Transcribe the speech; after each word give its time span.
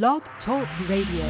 Blog 0.00 0.22
Talk 0.46 0.66
Radio. 0.88 1.26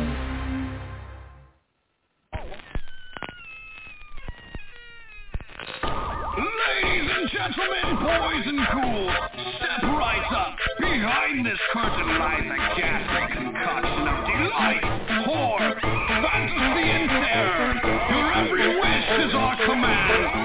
Ladies 6.39 7.11
and 7.11 7.29
gentlemen, 7.33 7.97
boys 7.99 8.47
and 8.47 8.63
ghouls, 8.71 9.11
step 9.57 9.83
right 9.83 10.29
up. 10.31 10.57
Behind 10.79 11.45
this 11.45 11.59
curtain 11.73 12.19
lies 12.21 12.45
a 12.45 12.59
ghastly 12.79 13.35
concoction 13.35 14.07
of 14.07 14.19
delight, 14.31 14.85
horror, 15.27 15.81
fantasy, 15.83 16.87
and 16.87 17.11
terror. 17.11 17.75
Your 18.15 18.33
every 18.33 18.69
wish 18.79 19.27
is 19.27 19.35
our 19.35 19.57
command. 19.67 20.42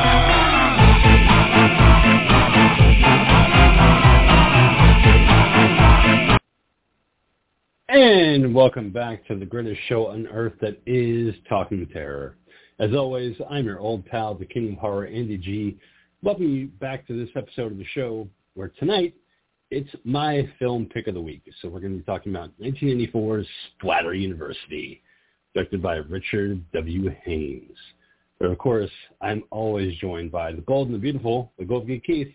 And 7.88 8.54
welcome 8.54 8.90
back 8.90 9.26
to 9.28 9.36
the 9.36 9.46
greatest 9.46 9.80
show 9.88 10.08
on 10.08 10.26
earth 10.28 10.54
that 10.60 10.80
is 10.86 11.34
Talking 11.48 11.86
Terror. 11.92 12.36
As 12.78 12.94
always, 12.94 13.34
I'm 13.50 13.64
your 13.64 13.80
old 13.80 14.04
pal, 14.06 14.34
the 14.34 14.44
King 14.46 14.72
of 14.72 14.78
Horror, 14.78 15.06
Andy 15.06 15.38
G. 15.38 15.78
Welcome 16.22 16.54
you 16.54 16.66
back 16.66 17.06
to 17.06 17.18
this 17.18 17.30
episode 17.34 17.72
of 17.72 17.78
the 17.78 17.84
show 17.94 18.28
where 18.54 18.68
tonight 18.78 19.14
it's 19.70 19.90
my 20.04 20.48
film 20.58 20.86
pick 20.86 21.06
of 21.06 21.14
the 21.14 21.20
week. 21.20 21.42
So 21.60 21.68
we're 21.68 21.80
going 21.80 21.92
to 21.92 21.98
be 21.98 22.04
talking 22.04 22.32
about 22.34 22.50
1984's 22.60 23.46
Splatter 23.76 24.14
University, 24.14 25.02
directed 25.54 25.82
by 25.82 25.96
Richard 25.96 26.62
W. 26.72 27.14
Haines. 27.24 27.76
But 28.38 28.50
of 28.50 28.58
course, 28.58 28.90
I'm 29.20 29.42
always 29.50 29.96
joined 29.98 30.30
by 30.30 30.52
the 30.52 30.60
bold 30.60 30.88
and 30.88 30.94
the 30.94 31.00
beautiful, 31.00 31.52
the 31.58 31.64
Golden 31.64 32.00
Keith. 32.00 32.32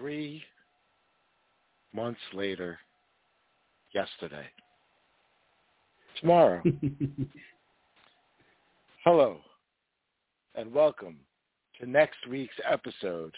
three 0.00 0.42
months 1.92 2.20
later, 2.32 2.78
yesterday, 3.92 4.46
tomorrow. 6.18 6.62
Hello, 9.04 9.36
and 10.54 10.72
welcome 10.72 11.18
to 11.78 11.86
next 11.86 12.26
week's 12.30 12.54
episode 12.70 13.34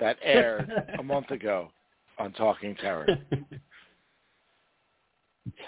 that 0.00 0.16
aired 0.24 0.72
a 0.98 1.02
month 1.04 1.30
ago 1.30 1.70
on 2.20 2.32
Talking 2.32 2.76
Terror. 2.76 3.06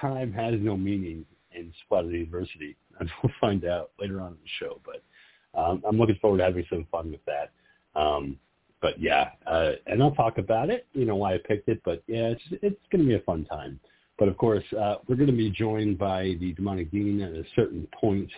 Time 0.01 0.33
has 0.33 0.55
no 0.59 0.77
meaning 0.77 1.25
in 1.53 1.73
Splatter 1.85 2.11
University, 2.11 2.77
and 3.01 3.11
we'll 3.23 3.33
find 3.41 3.65
out 3.65 3.91
later 3.99 4.21
on 4.21 4.33
in 4.33 4.39
the 4.43 4.51
show. 4.61 4.81
But 4.85 5.03
um, 5.59 5.83
I'm 5.89 5.99
looking 5.99 6.19
forward 6.21 6.39
to 6.39 6.45
having 6.45 6.67
some 6.69 6.87
fun 6.93 7.11
with 7.11 7.25
that. 7.25 7.53
Um, 7.99 8.39
but 8.81 9.01
yeah, 9.01 9.31
uh, 9.47 9.73
and 9.87 10.03
I'll 10.03 10.15
talk 10.15 10.39
about 10.39 10.69
it. 10.69 10.87
You 10.93 11.07
know 11.07 11.17
why 11.17 11.35
I 11.35 11.39
picked 11.39 11.69
it, 11.69 11.81
but 11.85 12.03
yeah, 12.07 12.29
it's 12.29 12.43
it's 12.51 12.81
going 12.91 13.03
to 13.03 13.09
be 13.09 13.15
a 13.15 13.21
fun 13.21 13.45
time. 13.47 13.81
But 14.19 14.29
of 14.29 14.37
course, 14.37 14.65
uh, 14.79 14.97
we're 15.09 15.17
going 15.17 15.29
to 15.29 15.37
be 15.37 15.51
joined 15.51 15.99
by 15.99 16.37
the 16.39 16.53
demonic 16.53 16.91
dean 16.91 17.23
at 17.23 17.33
a 17.33 17.45
certain 17.57 17.89
point. 17.99 18.31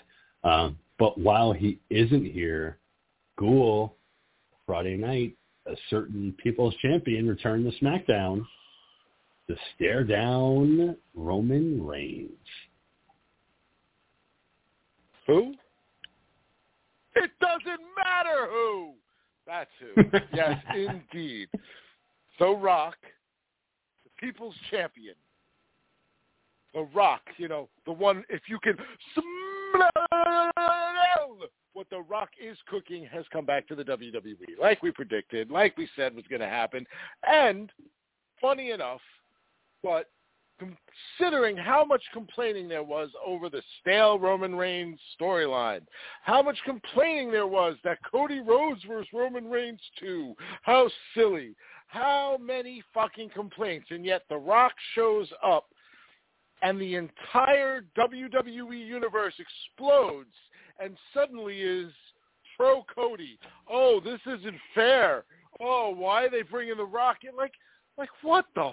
Um, 0.45 0.79
but 0.99 1.19
while 1.19 1.53
he 1.53 1.81
isn't 1.91 2.27
here, 2.27 2.79
Ghoul 3.39 3.97
Friday 4.67 4.97
night, 4.97 5.37
a 5.67 5.77
certain 5.91 6.35
People's 6.43 6.75
Champion 6.83 7.29
returned 7.29 7.71
to 7.71 7.85
SmackDown 7.85 8.45
to 9.49 9.57
stare 9.75 10.05
down 10.05 10.97
Roman 11.15 11.85
Reigns. 11.85 12.31
Who? 15.27 15.55
It 17.17 17.31
doesn't 17.41 17.81
matter 17.97 18.49
who. 18.51 18.93
That's 19.47 19.71
who. 19.81 20.03
yes, 20.35 20.63
indeed. 20.75 21.49
The 22.39 22.51
Rock, 22.51 22.97
the 24.05 24.11
people's 24.27 24.55
champion. 24.71 25.15
The 26.75 26.89
Rock, 26.95 27.23
you 27.37 27.49
know, 27.49 27.69
the 27.87 27.93
one, 27.93 28.25
if 28.29 28.43
you 28.49 28.59
can 28.59 28.77
smell 29.15 29.91
what 31.73 31.87
The 31.91 32.01
Rock 32.01 32.31
is 32.43 32.57
cooking 32.69 33.07
has 33.13 33.25
come 33.33 33.45
back 33.45 33.67
to 33.69 33.75
the 33.75 33.85
WWE, 33.85 34.59
like 34.61 34.83
we 34.83 34.91
predicted, 34.91 35.51
like 35.51 35.77
we 35.77 35.89
said 35.97 36.15
was 36.15 36.25
going 36.29 36.41
to 36.41 36.49
happen. 36.49 36.87
And, 37.27 37.71
funny 38.41 38.71
enough, 38.71 39.01
but 39.83 40.07
considering 40.59 41.57
how 41.57 41.85
much 41.85 42.03
complaining 42.13 42.69
there 42.69 42.85
was 42.85 43.11
over 43.27 43.49
the 43.49 43.63
stale 43.81 44.19
Roman 44.19 44.55
Reigns 44.55 45.01
storyline, 45.21 45.81
how 46.23 46.43
much 46.43 46.59
complaining 46.65 47.31
there 47.31 47.47
was 47.47 47.77
that 47.85 47.99
Cody 48.11 48.41
Rhodes 48.41 48.81
versus 48.87 49.09
Roman 49.13 49.51
Reigns 49.51 49.81
2, 50.01 50.35
how 50.63 50.89
silly, 51.15 51.57
how 51.89 52.39
many 52.41 52.83
fucking 52.93 53.31
complaints, 53.31 53.89
and 53.91 54.05
yet 54.05 54.23
The 54.29 54.37
Rock 54.37 54.73
shows 54.95 55.29
up 55.45 55.67
and 56.63 56.81
the 56.81 56.95
entire 56.95 57.85
WWE 57.97 58.87
universe 58.87 59.35
explodes 59.39 60.35
and 60.81 60.97
suddenly 61.13 61.61
is 61.61 61.93
pro 62.57 62.85
Cody. 62.95 63.39
Oh, 63.71 64.01
this 64.05 64.21
isn't 64.27 64.57
fair. 64.75 65.25
Oh, 65.61 65.95
why 65.97 66.25
are 66.25 66.31
they 66.31 66.43
bringing 66.43 66.77
The 66.77 66.85
Rocket? 66.85 67.35
Like, 67.37 67.53
like 67.97 68.11
what 68.23 68.47
the 68.55 68.73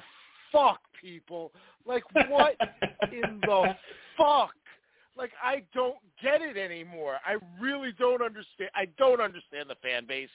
fuck, 0.51 0.79
people? 0.99 1.51
Like, 1.85 2.03
what 2.29 2.55
in 3.11 3.39
the 3.41 3.75
fuck? 4.17 4.51
Like, 5.21 5.33
I 5.43 5.61
don't 5.71 5.97
get 6.19 6.41
it 6.41 6.57
anymore. 6.57 7.17
I 7.23 7.35
really 7.61 7.91
don't 7.99 8.23
understand. 8.23 8.71
I 8.73 8.85
don't 8.97 9.21
understand 9.21 9.69
the 9.69 9.75
fan 9.75 10.07
base. 10.07 10.31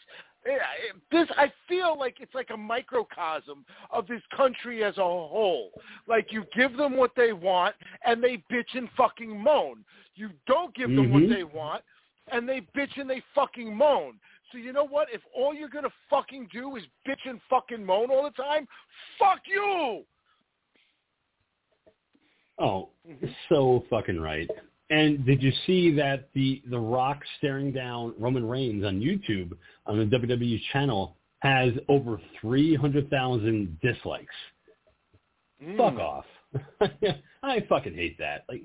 Eh, 0.46 0.50
I- 0.52 0.92
This, 1.10 1.28
I 1.36 1.52
feel 1.66 1.98
like 1.98 2.20
it's 2.20 2.34
like 2.36 2.50
a 2.50 2.56
microcosm 2.56 3.66
of 3.90 4.06
this 4.06 4.22
country 4.36 4.84
as 4.84 4.96
a 4.96 5.02
whole. 5.02 5.72
Like, 6.06 6.30
you 6.30 6.44
give 6.54 6.76
them 6.76 6.96
what 6.96 7.16
they 7.16 7.32
want, 7.32 7.74
and 8.04 8.22
they 8.22 8.36
bitch 8.48 8.76
and 8.76 8.88
fucking 8.92 9.36
moan. 9.42 9.84
You 10.14 10.30
don't 10.46 10.72
give 10.76 10.90
them 10.90 11.12
what 11.12 11.24
Mhm. 11.24 11.34
they 11.34 11.42
want, 11.42 11.84
and 12.28 12.48
they 12.48 12.60
bitch 12.60 12.96
and 12.96 13.10
they 13.10 13.20
fucking 13.34 13.74
moan. 13.74 14.20
So 14.52 14.58
you 14.58 14.72
know 14.72 14.84
what? 14.84 15.12
If 15.12 15.26
all 15.34 15.52
you're 15.52 15.68
gonna 15.68 15.90
fucking 16.08 16.46
do 16.46 16.76
is 16.76 16.86
bitch 17.04 17.26
and 17.28 17.42
fucking 17.50 17.84
moan 17.84 18.12
all 18.12 18.22
the 18.22 18.30
time, 18.30 18.68
fuck 19.18 19.48
you. 19.48 20.06
Oh, 22.58 22.90
so 23.48 23.84
fucking 23.90 24.18
right. 24.18 24.48
And 24.90 25.24
did 25.26 25.42
you 25.42 25.52
see 25.66 25.92
that 25.96 26.28
the 26.34 26.62
The 26.70 26.78
Rock 26.78 27.20
staring 27.38 27.72
down 27.72 28.14
Roman 28.18 28.46
Reigns 28.46 28.84
on 28.84 29.00
YouTube 29.00 29.52
on 29.86 29.98
the 29.98 30.16
WWE 30.16 30.60
channel 30.72 31.16
has 31.40 31.72
over 31.88 32.20
300,000 32.40 33.78
dislikes? 33.82 34.26
Mm. 35.62 35.76
Fuck 35.76 35.98
off. 35.98 36.24
I 37.42 37.64
fucking 37.68 37.94
hate 37.94 38.18
that. 38.18 38.44
Like, 38.48 38.62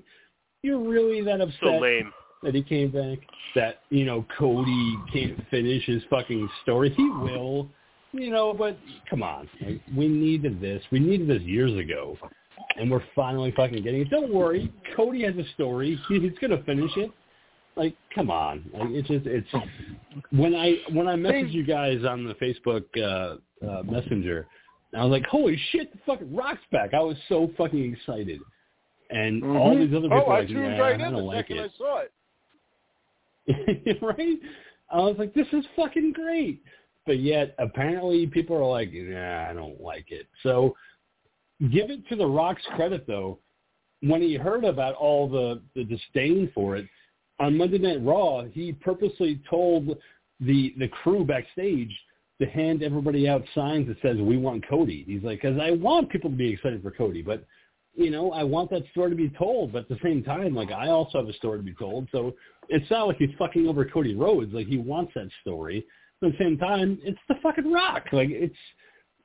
you're 0.62 0.78
really 0.78 1.22
that 1.22 1.40
upset 1.40 1.58
So 1.62 1.78
lame. 1.78 2.12
that 2.42 2.54
he 2.54 2.62
came 2.62 2.90
back? 2.90 3.18
That, 3.54 3.80
you 3.90 4.04
know, 4.04 4.24
Cody 4.38 4.96
can't 5.12 5.38
finish 5.50 5.84
his 5.86 6.02
fucking 6.08 6.48
story? 6.62 6.90
He 6.96 7.02
will, 7.02 7.68
you 8.12 8.30
know, 8.30 8.54
but 8.54 8.78
come 9.10 9.22
on. 9.22 9.48
Like, 9.60 9.80
we 9.96 10.06
needed 10.08 10.60
this. 10.60 10.82
We 10.92 11.00
needed 11.00 11.28
this 11.28 11.42
years 11.42 11.76
ago. 11.78 12.16
And 12.76 12.90
we're 12.90 13.02
finally 13.14 13.52
fucking 13.56 13.82
getting 13.82 14.02
it. 14.02 14.10
Don't 14.10 14.32
worry. 14.32 14.72
Cody 14.96 15.24
has 15.24 15.36
a 15.36 15.48
story. 15.54 16.00
He, 16.08 16.20
he's 16.20 16.38
going 16.40 16.50
to 16.50 16.62
finish 16.64 16.90
it. 16.96 17.10
Like, 17.76 17.94
come 18.14 18.30
on. 18.30 18.64
Like, 18.72 18.90
it's 18.90 19.08
just, 19.08 19.26
it's, 19.26 19.48
when 20.30 20.54
I, 20.54 20.76
when 20.92 21.08
I 21.08 21.16
messaged 21.16 21.52
you 21.52 21.64
guys 21.64 21.98
on 22.08 22.24
the 22.24 22.34
Facebook, 22.34 22.84
uh, 22.96 23.36
uh, 23.66 23.82
messenger, 23.84 24.46
I 24.94 25.04
was 25.04 25.10
like, 25.10 25.26
holy 25.26 25.58
shit, 25.70 25.92
the 25.92 25.98
fucking 26.06 26.34
Rock's 26.34 26.60
back. 26.70 26.92
I 26.94 27.00
was 27.00 27.16
so 27.28 27.50
fucking 27.56 27.94
excited. 27.94 28.40
And 29.10 29.44
all 29.44 29.76
these 29.76 29.90
other 29.90 30.02
people 30.02 30.24
oh, 30.26 30.30
are 30.30 30.36
I 30.36 30.40
like, 30.40 30.50
nah, 30.50 30.78
right 30.78 31.00
I 31.00 31.10
don't 31.10 31.24
like 31.24 31.50
it. 31.50 31.58
I 31.58 31.78
saw 31.78 32.02
it. 33.46 33.98
right? 34.02 34.38
I 34.90 34.96
was 34.98 35.16
like, 35.18 35.34
this 35.34 35.46
is 35.52 35.64
fucking 35.76 36.12
great. 36.12 36.62
But 37.06 37.20
yet, 37.20 37.54
apparently, 37.58 38.26
people 38.26 38.56
are 38.56 38.68
like, 38.68 38.90
nah, 38.92 39.48
I 39.48 39.52
don't 39.52 39.80
like 39.80 40.10
it. 40.10 40.26
So, 40.42 40.74
give 41.70 41.90
it 41.90 42.06
to 42.08 42.16
The 42.16 42.26
Rock's 42.26 42.62
credit, 42.74 43.06
though. 43.06 43.38
When 44.00 44.20
he 44.20 44.34
heard 44.34 44.64
about 44.64 44.94
all 44.96 45.28
the, 45.28 45.62
the 45.76 45.84
disdain 45.84 46.50
for 46.54 46.76
it, 46.76 46.86
on 47.38 47.56
Monday 47.56 47.78
Night 47.78 48.04
Raw, 48.04 48.44
he 48.44 48.72
purposely 48.72 49.40
told 49.48 49.96
the 50.40 50.74
the 50.78 50.88
crew 50.88 51.24
backstage 51.24 51.90
to 52.40 52.46
hand 52.48 52.82
everybody 52.82 53.28
out 53.28 53.42
signs 53.54 53.86
that 53.86 53.96
says, 54.02 54.16
we 54.18 54.36
want 54.36 54.66
Cody. 54.68 55.04
He's 55.06 55.22
like, 55.22 55.42
because 55.42 55.60
I 55.60 55.70
want 55.72 56.10
people 56.10 56.30
to 56.30 56.36
be 56.36 56.52
excited 56.52 56.82
for 56.82 56.90
Cody, 56.90 57.22
but 57.22 57.44
you 57.94 58.10
know, 58.10 58.32
I 58.32 58.42
want 58.42 58.70
that 58.70 58.82
story 58.90 59.10
to 59.10 59.16
be 59.16 59.28
told, 59.30 59.72
but 59.72 59.82
at 59.82 59.88
the 59.88 59.98
same 60.02 60.22
time, 60.22 60.54
like 60.54 60.72
I 60.72 60.88
also 60.88 61.18
have 61.18 61.28
a 61.28 61.32
story 61.34 61.58
to 61.58 61.64
be 61.64 61.74
told. 61.74 62.08
So 62.10 62.34
it's 62.68 62.90
not 62.90 63.08
like 63.08 63.18
he's 63.18 63.30
fucking 63.38 63.68
over 63.68 63.84
Cody 63.84 64.14
Rhodes. 64.14 64.52
Like 64.52 64.66
he 64.66 64.78
wants 64.78 65.12
that 65.14 65.28
story. 65.42 65.84
But 66.20 66.28
at 66.28 66.38
the 66.38 66.44
same 66.44 66.58
time, 66.58 66.98
it's 67.02 67.18
the 67.28 67.34
fucking 67.42 67.70
Rock. 67.70 68.04
Like 68.12 68.30
it's 68.30 68.56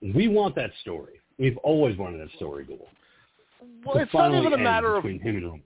we 0.02 0.28
want 0.28 0.56
that 0.56 0.72
story. 0.82 1.22
We've 1.40 1.58
always 1.58 1.98
wanted 1.98 2.22
that 2.22 2.36
story, 2.36 2.66
Gould. 2.66 2.88
Well, 3.86 3.96
To 3.96 4.02
it's 4.02 4.14
not 4.14 4.34
even 4.34 4.54
a 4.54 4.58
matter 4.58 4.96
of 4.96 5.04
him 5.04 5.20
and 5.24 5.44
Roman. 5.44 5.64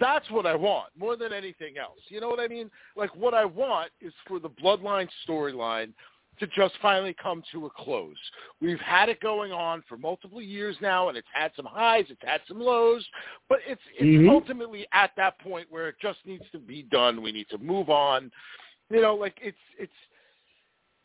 That's 0.00 0.28
what 0.30 0.46
I 0.46 0.54
want 0.54 0.88
more 0.98 1.16
than 1.16 1.32
anything 1.32 1.78
else. 1.78 1.98
You 2.08 2.20
know 2.20 2.28
what 2.28 2.40
I 2.40 2.48
mean? 2.48 2.70
Like 2.96 3.14
what 3.14 3.34
I 3.34 3.44
want 3.44 3.90
is 4.00 4.12
for 4.26 4.38
the 4.38 4.48
Bloodline 4.48 5.08
storyline 5.28 5.92
to 6.40 6.46
just 6.46 6.74
finally 6.80 7.14
come 7.22 7.42
to 7.52 7.66
a 7.66 7.70
close. 7.70 8.16
We've 8.60 8.80
had 8.80 9.08
it 9.08 9.20
going 9.20 9.52
on 9.52 9.82
for 9.88 9.98
multiple 9.98 10.40
years 10.40 10.76
now, 10.80 11.08
and 11.08 11.16
it's 11.16 11.28
had 11.32 11.52
some 11.54 11.66
highs, 11.66 12.06
it's 12.08 12.22
had 12.24 12.40
some 12.48 12.58
lows, 12.58 13.06
but 13.48 13.60
it's 13.66 13.82
it's 13.94 14.02
Mhm. 14.02 14.30
ultimately 14.30 14.86
at 14.92 15.14
that 15.16 15.38
point 15.40 15.70
where 15.70 15.88
it 15.88 15.98
just 16.00 16.24
needs 16.24 16.48
to 16.50 16.58
be 16.58 16.84
done. 16.84 17.22
We 17.22 17.32
need 17.32 17.48
to 17.50 17.58
move 17.58 17.90
on. 17.90 18.32
You 18.88 19.02
know, 19.02 19.14
like 19.14 19.38
it's 19.42 19.58
it's 19.78 19.92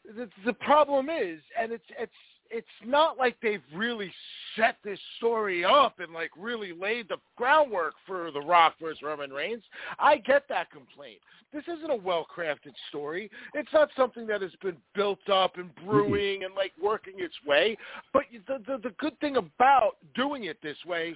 the, 0.05 0.29
the 0.45 0.53
problem 0.53 1.09
is, 1.09 1.41
and 1.59 1.73
it's 1.73 1.85
it's 1.99 2.15
it's 2.51 2.67
not 2.85 3.17
like 3.17 3.37
they've 3.41 3.61
really 3.73 4.11
set 4.55 4.77
this 4.83 4.99
story 5.17 5.63
up 5.63 5.99
and 5.99 6.13
like 6.13 6.31
really 6.37 6.73
laid 6.73 7.09
the 7.09 7.17
groundwork 7.35 7.93
for 8.05 8.31
The 8.31 8.41
Rock 8.41 8.75
versus 8.81 9.01
Roman 9.01 9.31
Reigns. 9.31 9.63
I 9.99 10.17
get 10.17 10.43
that 10.49 10.71
complaint. 10.71 11.19
This 11.53 11.63
isn't 11.63 11.89
a 11.89 11.95
well-crafted 11.95 12.73
story. 12.89 13.31
It's 13.53 13.71
not 13.71 13.89
something 13.95 14.27
that 14.27 14.41
has 14.41 14.51
been 14.61 14.77
built 14.95 15.29
up 15.29 15.57
and 15.57 15.73
mm-hmm. 15.75 15.89
brewing 15.89 16.43
and 16.43 16.53
like 16.55 16.73
working 16.81 17.13
its 17.17 17.35
way. 17.45 17.77
But 18.13 18.23
the 18.47 18.59
the, 18.67 18.77
the 18.77 18.95
good 18.97 19.17
thing 19.19 19.37
about 19.37 19.97
doing 20.15 20.45
it 20.45 20.57
this 20.61 20.77
way 20.85 21.15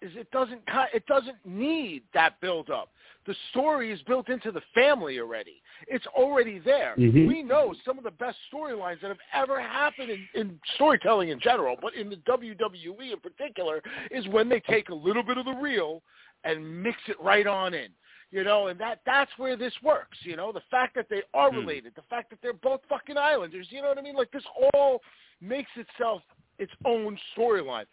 is 0.00 0.12
it 0.14 0.30
doesn't 0.30 0.60
it 0.94 1.04
doesn't 1.06 1.36
need 1.44 2.02
that 2.14 2.40
build 2.40 2.70
up. 2.70 2.90
The 3.26 3.34
story 3.50 3.92
is 3.92 4.00
built 4.02 4.28
into 4.28 4.50
the 4.50 4.62
family 4.74 5.18
already. 5.20 5.60
It's 5.86 6.06
already 6.08 6.58
there. 6.60 6.94
Mhm. 6.96 7.26
We 7.26 7.42
know 7.42 7.74
some 7.84 7.98
of 7.98 8.04
the 8.04 8.10
best 8.12 8.38
storylines 8.52 9.00
that 9.00 9.08
have 9.08 9.18
ever 9.34 9.60
happened 9.60 10.10
in, 10.10 10.28
in 10.34 10.60
storytelling 10.76 11.28
in 11.28 11.40
general, 11.40 11.76
but 11.80 11.94
in 11.94 12.08
the 12.08 12.16
WWE 12.16 13.12
in 13.12 13.20
particular, 13.20 13.82
is 14.10 14.26
when 14.28 14.48
they 14.48 14.60
take 14.60 14.88
a 14.88 14.94
little 14.94 15.22
bit 15.22 15.36
of 15.36 15.44
the 15.44 15.54
real 15.54 16.02
and 16.44 16.82
mix 16.82 16.96
it 17.08 17.20
right 17.20 17.46
on 17.46 17.74
in. 17.74 17.90
You 18.30 18.44
know, 18.44 18.68
and 18.68 18.78
that 18.80 19.00
that's 19.04 19.30
where 19.38 19.56
this 19.56 19.72
works. 19.82 20.18
You 20.22 20.36
know, 20.36 20.52
the 20.52 20.62
fact 20.70 20.94
that 20.94 21.08
they 21.08 21.22
are 21.34 21.50
Hmm. 21.50 21.56
related, 21.58 21.94
the 21.94 22.02
fact 22.02 22.30
that 22.30 22.40
they're 22.40 22.52
both 22.52 22.84
fucking 22.88 23.18
Islanders. 23.18 23.70
You 23.72 23.82
know 23.82 23.88
what 23.88 23.98
I 23.98 24.02
mean? 24.02 24.16
Like 24.16 24.30
this 24.30 24.44
all 24.74 25.02
makes 25.40 25.70
itself 25.76 26.22
its 26.58 26.72
own 26.84 27.18
storyline. 27.36 27.86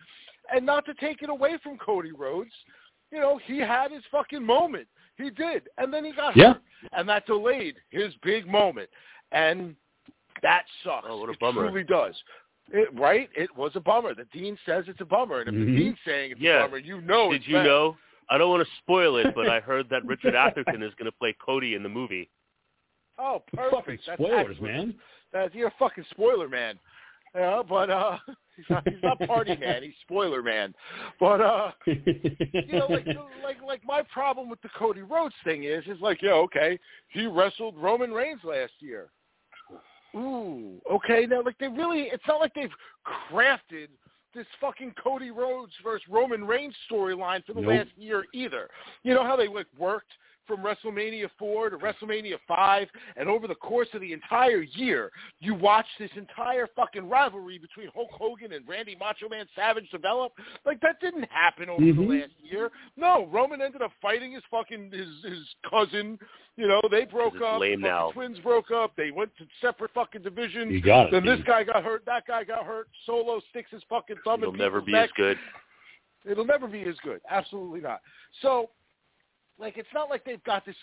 And 0.53 0.65
not 0.65 0.85
to 0.85 0.93
take 0.95 1.21
it 1.21 1.29
away 1.29 1.57
from 1.63 1.77
Cody 1.77 2.11
Rhodes, 2.11 2.51
you 3.11 3.19
know, 3.19 3.37
he 3.45 3.59
had 3.59 3.91
his 3.91 4.03
fucking 4.11 4.43
moment. 4.43 4.87
He 5.17 5.29
did. 5.29 5.63
And 5.77 5.93
then 5.93 6.03
he 6.05 6.11
got 6.11 6.35
Yeah. 6.35 6.53
hurt. 6.53 6.61
And 6.93 7.07
that 7.09 7.25
delayed 7.25 7.77
his 7.89 8.13
big 8.23 8.47
moment. 8.47 8.89
And 9.31 9.75
that 10.41 10.65
sucks. 10.83 11.07
Oh, 11.09 11.17
what 11.17 11.29
a 11.29 11.33
it 11.33 11.39
bummer. 11.39 11.63
truly 11.67 11.83
does. 11.83 12.21
It, 12.71 12.89
right? 12.93 13.29
It 13.35 13.55
was 13.55 13.71
a 13.75 13.79
bummer. 13.79 14.13
The 14.13 14.25
dean 14.25 14.57
says 14.65 14.85
it's 14.87 15.01
a 15.01 15.05
bummer. 15.05 15.39
And 15.41 15.49
if 15.49 15.55
Mhm. 15.55 15.65
the 15.65 15.75
dean's 15.77 15.97
saying 16.05 16.31
it's 16.31 16.41
Yeah. 16.41 16.63
a 16.63 16.67
bummer, 16.67 16.77
you 16.79 16.99
know 17.01 17.31
Did 17.31 17.41
it's 17.41 17.47
you 17.47 17.55
bad. 17.55 17.65
know? 17.65 17.97
I 18.27 18.37
don't 18.39 18.49
want 18.49 18.67
to 18.67 18.75
spoil 18.77 19.17
it, 19.17 19.35
but 19.35 19.47
I 19.47 19.59
heard 19.61 19.87
that 19.89 20.03
Richard 20.05 20.35
Atherton 20.35 20.81
is 20.83 20.93
going 20.95 21.05
to 21.05 21.11
play 21.17 21.33
Cody 21.33 21.75
in 21.75 21.83
the 21.83 21.89
movie. 21.89 22.29
Oh, 23.17 23.43
perfect. 23.53 23.71
Fucking 23.75 23.99
That's 24.07 24.19
spoilers, 24.21 24.51
excellent. 24.51 24.61
man. 24.73 24.99
That's, 25.31 25.53
you're 25.55 25.67
a 25.69 25.73
fucking 25.79 26.05
spoiler 26.09 26.47
man. 26.49 26.79
Yeah, 27.35 27.61
but 27.67 27.89
uh, 27.89 28.17
he's 28.55 28.65
not, 28.69 28.87
he's 28.87 29.03
not 29.03 29.19
party 29.27 29.55
man. 29.59 29.83
He's 29.83 29.93
spoiler 30.01 30.41
man. 30.41 30.73
But 31.19 31.41
uh, 31.41 31.71
you 31.85 32.65
know, 32.71 32.87
like 32.89 33.05
like 33.43 33.57
like 33.65 33.81
my 33.85 34.01
problem 34.13 34.49
with 34.49 34.61
the 34.61 34.69
Cody 34.77 35.01
Rhodes 35.01 35.35
thing 35.43 35.63
is, 35.63 35.83
is 35.87 35.99
like, 36.01 36.21
yeah, 36.21 36.31
okay, 36.31 36.79
he 37.09 37.27
wrestled 37.27 37.75
Roman 37.77 38.11
Reigns 38.11 38.41
last 38.43 38.73
year. 38.79 39.09
Ooh, 40.15 40.81
okay. 40.89 41.25
Now, 41.29 41.41
like 41.43 41.57
they 41.57 41.67
really, 41.67 42.03
it's 42.03 42.23
not 42.27 42.39
like 42.39 42.53
they've 42.53 42.69
crafted 43.05 43.87
this 44.33 44.45
fucking 44.61 44.93
Cody 45.01 45.31
Rhodes 45.31 45.73
versus 45.83 46.05
Roman 46.09 46.45
Reigns 46.45 46.75
storyline 46.89 47.45
for 47.45 47.53
the 47.53 47.61
Nope. 47.61 47.69
last 47.71 47.89
year 47.97 48.25
either. 48.33 48.69
You 49.03 49.13
know 49.13 49.23
how 49.23 49.35
they 49.35 49.47
like 49.47 49.67
worked 49.77 50.11
from 50.47 50.61
WrestleMania 50.61 51.29
4 51.37 51.71
to 51.71 51.77
WrestleMania 51.77 52.37
5, 52.47 52.87
and 53.17 53.27
over 53.29 53.47
the 53.47 53.55
course 53.55 53.87
of 53.93 54.01
the 54.01 54.13
entire 54.13 54.61
year, 54.61 55.11
you 55.39 55.53
watch 55.53 55.85
this 55.99 56.11
entire 56.15 56.67
fucking 56.75 57.07
rivalry 57.07 57.57
between 57.57 57.87
Hulk 57.93 58.09
Hogan 58.11 58.53
and 58.53 58.67
Randy 58.67 58.95
Macho 58.99 59.27
Man 59.29 59.45
Savage 59.55 59.89
develop. 59.91 60.33
Like 60.65 60.79
that 60.81 60.99
didn't 61.01 61.29
happen 61.31 61.69
over 61.69 61.81
the 61.83 61.91
Mhm. 61.91 62.21
last 62.21 62.33
year. 62.41 62.71
No, 62.95 63.25
Roman 63.27 63.61
ended 63.61 63.81
up 63.81 63.91
fighting 64.01 64.31
his 64.33 64.43
fucking 64.45 64.91
his 64.91 65.23
his 65.23 65.55
cousin. 65.69 66.19
You 66.57 66.67
know, 66.67 66.81
they 66.89 67.03
broke 67.05 67.41
up. 67.41 67.59
lame 67.59 67.81
the 67.81 67.87
now. 67.89 68.11
twins 68.11 68.39
broke 68.39 68.71
up. 68.71 68.95
They 68.95 69.11
went 69.11 69.35
to 69.37 69.47
separate 69.59 69.91
fucking 69.91 70.21
divisions. 70.21 70.71
you 70.71 70.79
got 70.81 71.07
it. 71.07 71.11
Then 71.11 71.25
this 71.25 71.41
guy 71.45 71.63
got 71.63 71.83
hurt. 71.83 72.05
That 72.05 72.25
guy 72.25 72.43
got 72.45 72.65
hurt. 72.65 72.87
Solo 73.05 73.41
sticks 73.49 73.71
his 73.71 73.83
fucking 73.89 74.17
thumb 74.23 74.41
It'll 74.41 74.53
never 74.53 74.79
be 74.81 74.93
neck. 74.93 75.09
as 75.09 75.11
good. 75.17 75.39
It'll 76.25 76.45
never 76.45 76.67
be 76.67 76.81
as 76.83 76.97
good. 77.03 77.21
Absolutely 77.29 77.81
not. 77.81 78.01
So, 78.41 78.69
like, 79.59 79.77
it's 79.77 79.89
not 79.93 80.09
like 80.09 80.25
they've 80.25 80.43
got 80.43 80.65
this 80.65 80.75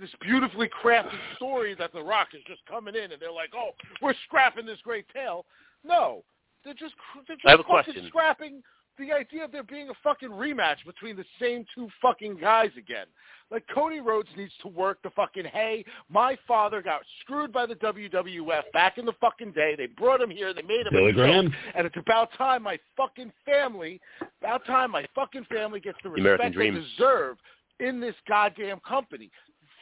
this 0.00 0.10
beautifully 0.20 0.68
crafted 0.68 1.18
story 1.36 1.74
that 1.78 1.92
The 1.92 2.02
Rock 2.02 2.28
is 2.34 2.42
just 2.46 2.60
coming 2.66 2.94
in 2.94 3.12
and 3.12 3.20
they're 3.20 3.32
like, 3.32 3.50
oh, 3.54 3.70
we're 4.02 4.14
scrapping 4.26 4.66
this 4.66 4.78
great 4.82 5.06
tale. 5.14 5.44
No, 5.84 6.24
they're 6.64 6.74
just 6.74 6.94
they're 7.26 7.36
just 7.36 7.46
I 7.46 7.50
have 7.52 7.60
a 7.60 7.62
fucking 7.62 7.92
question. 7.94 8.06
scrapping 8.08 8.62
the 8.98 9.12
idea 9.12 9.44
of 9.44 9.52
there 9.52 9.62
being 9.62 9.90
a 9.90 9.94
fucking 10.02 10.30
rematch 10.30 10.76
between 10.86 11.16
the 11.16 11.24
same 11.40 11.64
two 11.74 11.88
fucking 12.00 12.38
guys 12.38 12.70
again. 12.78 13.06
Like 13.50 13.64
Cody 13.72 14.00
Rhodes 14.00 14.28
needs 14.36 14.52
to 14.62 14.68
work 14.68 14.98
the 15.02 15.10
fucking 15.10 15.44
hey, 15.44 15.84
my 16.08 16.36
father 16.48 16.82
got 16.82 17.02
screwed 17.20 17.52
by 17.52 17.66
the 17.66 17.74
WWF 17.76 18.62
back 18.72 18.98
in 18.98 19.04
the 19.04 19.12
fucking 19.20 19.52
day. 19.52 19.74
They 19.76 19.86
brought 19.86 20.20
him 20.20 20.30
here, 20.30 20.52
they 20.52 20.62
made 20.62 20.86
him 20.86 20.92
Billy 20.92 21.10
a 21.10 21.12
joke, 21.12 21.16
Graham. 21.16 21.54
and 21.76 21.86
it's 21.86 21.96
about 21.96 22.30
time 22.36 22.62
my 22.62 22.78
fucking 22.96 23.32
family, 23.44 24.00
about 24.42 24.66
time 24.66 24.90
my 24.90 25.06
fucking 25.14 25.44
family 25.44 25.78
gets 25.78 25.98
the 26.02 26.08
American 26.08 26.46
respect 26.46 26.54
they 26.56 26.70
dream. 26.70 26.84
deserve 26.98 27.36
in 27.80 28.00
this 28.00 28.14
goddamn 28.28 28.80
company. 28.86 29.30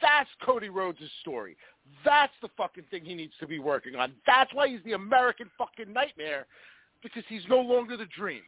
That's 0.01 0.29
Cody 0.43 0.69
Rhodes' 0.69 0.99
story. 1.21 1.55
That's 2.03 2.33
the 2.41 2.49
fucking 2.57 2.85
thing 2.91 3.05
he 3.05 3.15
needs 3.15 3.33
to 3.39 3.47
be 3.47 3.59
working 3.59 3.95
on. 3.95 4.13
That's 4.27 4.53
why 4.53 4.67
he's 4.67 4.83
the 4.83 4.93
American 4.93 5.49
fucking 5.57 5.91
nightmare, 5.91 6.47
because 7.01 7.23
he's 7.27 7.43
no 7.49 7.59
longer 7.59 7.95
the 7.97 8.07
dream. 8.15 8.41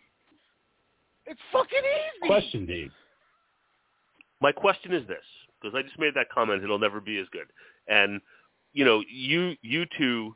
It's 1.25 1.39
fucking 1.51 1.77
easy. 1.77 2.27
Question, 2.27 2.65
Dave. 2.65 2.91
My 4.41 4.51
question 4.51 4.93
is 4.93 5.07
this, 5.07 5.23
because 5.59 5.75
I 5.75 5.81
just 5.81 5.97
made 5.99 6.13
that 6.15 6.29
comment, 6.33 6.63
it'll 6.63 6.79
never 6.79 7.01
be 7.01 7.17
as 7.17 7.27
good. 7.31 7.47
And, 7.87 8.21
you 8.73 8.85
know, 8.85 9.01
you 9.09 9.55
you 9.61 9.85
two 9.97 10.35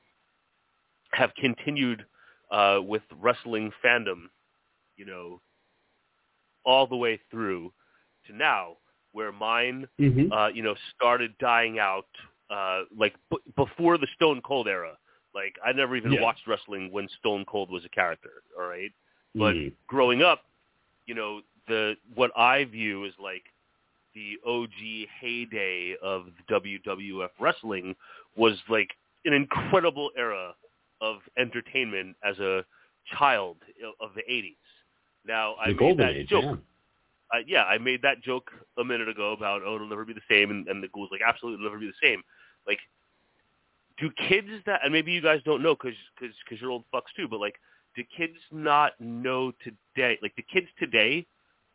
have 1.13 1.31
continued 1.35 2.05
uh, 2.51 2.79
with 2.81 3.03
wrestling 3.19 3.71
fandom, 3.83 4.23
you 4.97 5.05
know, 5.05 5.41
all 6.65 6.87
the 6.87 6.95
way 6.95 7.19
through 7.29 7.71
to 8.27 8.35
now, 8.35 8.77
where 9.13 9.31
mine, 9.31 9.87
Mm-hmm. 9.99 10.31
uh, 10.31 10.47
you 10.49 10.63
know, 10.63 10.75
started 10.95 11.37
dying 11.39 11.79
out, 11.79 12.07
uh, 12.49 12.83
like 12.97 13.15
b- 13.29 13.37
before 13.55 13.97
the 13.97 14.07
Stone 14.15 14.41
Cold 14.43 14.67
era. 14.67 14.97
Like 15.33 15.55
I 15.65 15.71
never 15.71 15.95
even 15.95 16.13
Yeah. 16.13 16.21
watched 16.21 16.45
wrestling 16.47 16.91
when 16.91 17.07
Stone 17.19 17.45
Cold 17.45 17.71
was 17.71 17.85
a 17.85 17.89
character. 17.89 18.43
All 18.59 18.67
right, 18.67 18.91
but 19.35 19.55
Mhm. 19.55 19.73
growing 19.87 20.21
up, 20.23 20.45
you 21.05 21.15
know, 21.15 21.41
the 21.67 21.95
what 22.15 22.31
I 22.37 22.65
view 22.65 23.05
is 23.05 23.17
like 23.19 23.43
the 24.13 24.37
OG 24.45 25.07
heyday 25.19 25.95
of 26.01 26.27
WWF 26.49 27.31
wrestling 27.39 27.95
was 28.35 28.61
like 28.67 28.89
an 29.25 29.33
incredible 29.33 30.11
era 30.17 30.53
of 30.99 31.21
entertainment 31.37 32.15
as 32.23 32.37
a 32.39 32.65
child 33.17 33.57
of 33.99 34.13
the 34.15 34.23
80s. 34.29 34.57
Now 35.25 35.55
I 35.55 35.69
the 35.69 35.75
made 35.75 35.97
that 35.97 36.15
age, 36.15 36.27
joke 36.29 36.43
yeah. 36.43 36.55
Yeah, 37.47 37.63
I 37.63 37.77
made 37.77 38.01
that 38.01 38.21
joke 38.21 38.51
a 38.77 38.83
minute 38.83 39.09
ago 39.09 39.31
about 39.33 39.61
oh 39.65 39.75
it'll 39.75 39.87
never 39.87 40.05
be 40.05 40.13
the 40.13 40.21
same, 40.29 40.51
and, 40.51 40.67
and 40.67 40.83
the 40.83 40.87
ghoul's 40.89 41.09
like 41.11 41.21
absolutely 41.25 41.55
it'll 41.55 41.71
never 41.71 41.79
be 41.79 41.87
the 41.87 42.07
same. 42.07 42.21
Like, 42.67 42.79
do 43.97 44.09
kids 44.27 44.47
that 44.65 44.81
and 44.83 44.91
maybe 44.91 45.11
you 45.11 45.21
guys 45.21 45.41
don't 45.45 45.63
know 45.63 45.75
because 45.75 45.97
because 46.19 46.35
because 46.43 46.61
you're 46.61 46.71
old 46.71 46.85
fucks 46.93 47.13
too, 47.15 47.27
but 47.27 47.39
like, 47.39 47.55
do 47.95 48.03
kids 48.15 48.37
not 48.51 48.93
know 48.99 49.51
today? 49.63 50.17
Like 50.21 50.35
the 50.35 50.43
kids 50.43 50.67
today, 50.79 51.25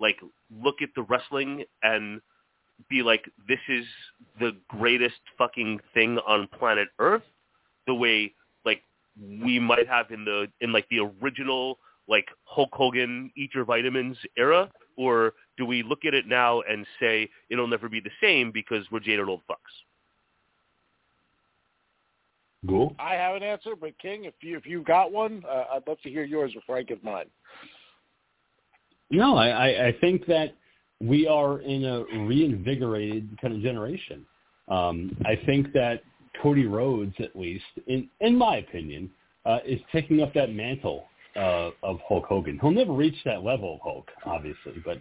like 0.00 0.18
look 0.50 0.82
at 0.82 0.90
the 0.94 1.02
wrestling 1.02 1.64
and 1.82 2.20
be 2.90 3.02
like, 3.02 3.24
this 3.48 3.60
is 3.68 3.84
the 4.38 4.52
greatest 4.68 5.20
fucking 5.38 5.80
thing 5.94 6.18
on 6.26 6.48
planet 6.58 6.88
Earth, 6.98 7.22
the 7.86 7.94
way 7.94 8.34
like 8.64 8.82
we 9.18 9.58
might 9.58 9.88
have 9.88 10.10
in 10.10 10.24
the 10.24 10.48
in 10.60 10.72
like 10.72 10.86
the 10.90 10.98
original 11.22 11.78
like 12.08 12.26
Hulk 12.44 12.70
Hogan 12.72 13.30
eat 13.36 13.50
your 13.54 13.64
vitamins 13.64 14.16
era, 14.36 14.70
or 14.96 15.32
do 15.56 15.66
we 15.66 15.82
look 15.82 16.04
at 16.04 16.14
it 16.14 16.26
now 16.26 16.60
and 16.62 16.86
say 17.00 17.28
it'll 17.50 17.68
never 17.68 17.88
be 17.88 18.00
the 18.00 18.10
same 18.20 18.50
because 18.52 18.84
we're 18.90 19.00
jaded 19.00 19.28
old 19.28 19.42
fucks? 19.48 19.56
Cool. 22.68 22.94
I 22.98 23.14
have 23.14 23.36
an 23.36 23.42
answer, 23.42 23.76
but 23.78 23.96
King, 23.98 24.24
if 24.24 24.34
you 24.40 24.56
if 24.56 24.66
you've 24.66 24.84
got 24.84 25.12
one, 25.12 25.44
uh, 25.48 25.64
I'd 25.74 25.86
love 25.86 26.00
to 26.02 26.10
hear 26.10 26.24
yours 26.24 26.52
before 26.52 26.76
I 26.76 26.82
give 26.82 27.02
mine. 27.04 27.26
No, 29.10 29.36
I, 29.36 29.48
I, 29.48 29.86
I 29.86 29.96
think 30.00 30.26
that 30.26 30.54
we 31.00 31.28
are 31.28 31.60
in 31.60 31.84
a 31.84 32.04
reinvigorated 32.26 33.38
kind 33.40 33.54
of 33.54 33.60
generation. 33.60 34.26
Um, 34.68 35.16
I 35.24 35.36
think 35.46 35.72
that 35.74 36.02
Cody 36.42 36.66
Rhodes, 36.66 37.14
at 37.20 37.36
least, 37.36 37.64
in 37.86 38.08
in 38.20 38.36
my 38.36 38.56
opinion, 38.56 39.10
uh, 39.44 39.58
is 39.64 39.80
taking 39.92 40.22
up 40.22 40.34
that 40.34 40.50
mantle 40.50 41.04
uh, 41.36 41.70
of 41.82 42.00
Hulk 42.08 42.24
Hogan. 42.24 42.58
He'll 42.60 42.70
never 42.70 42.92
reach 42.92 43.16
that 43.24 43.44
level 43.44 43.74
of 43.74 43.80
Hulk, 43.82 44.08
obviously, 44.24 44.82
but 44.84 44.98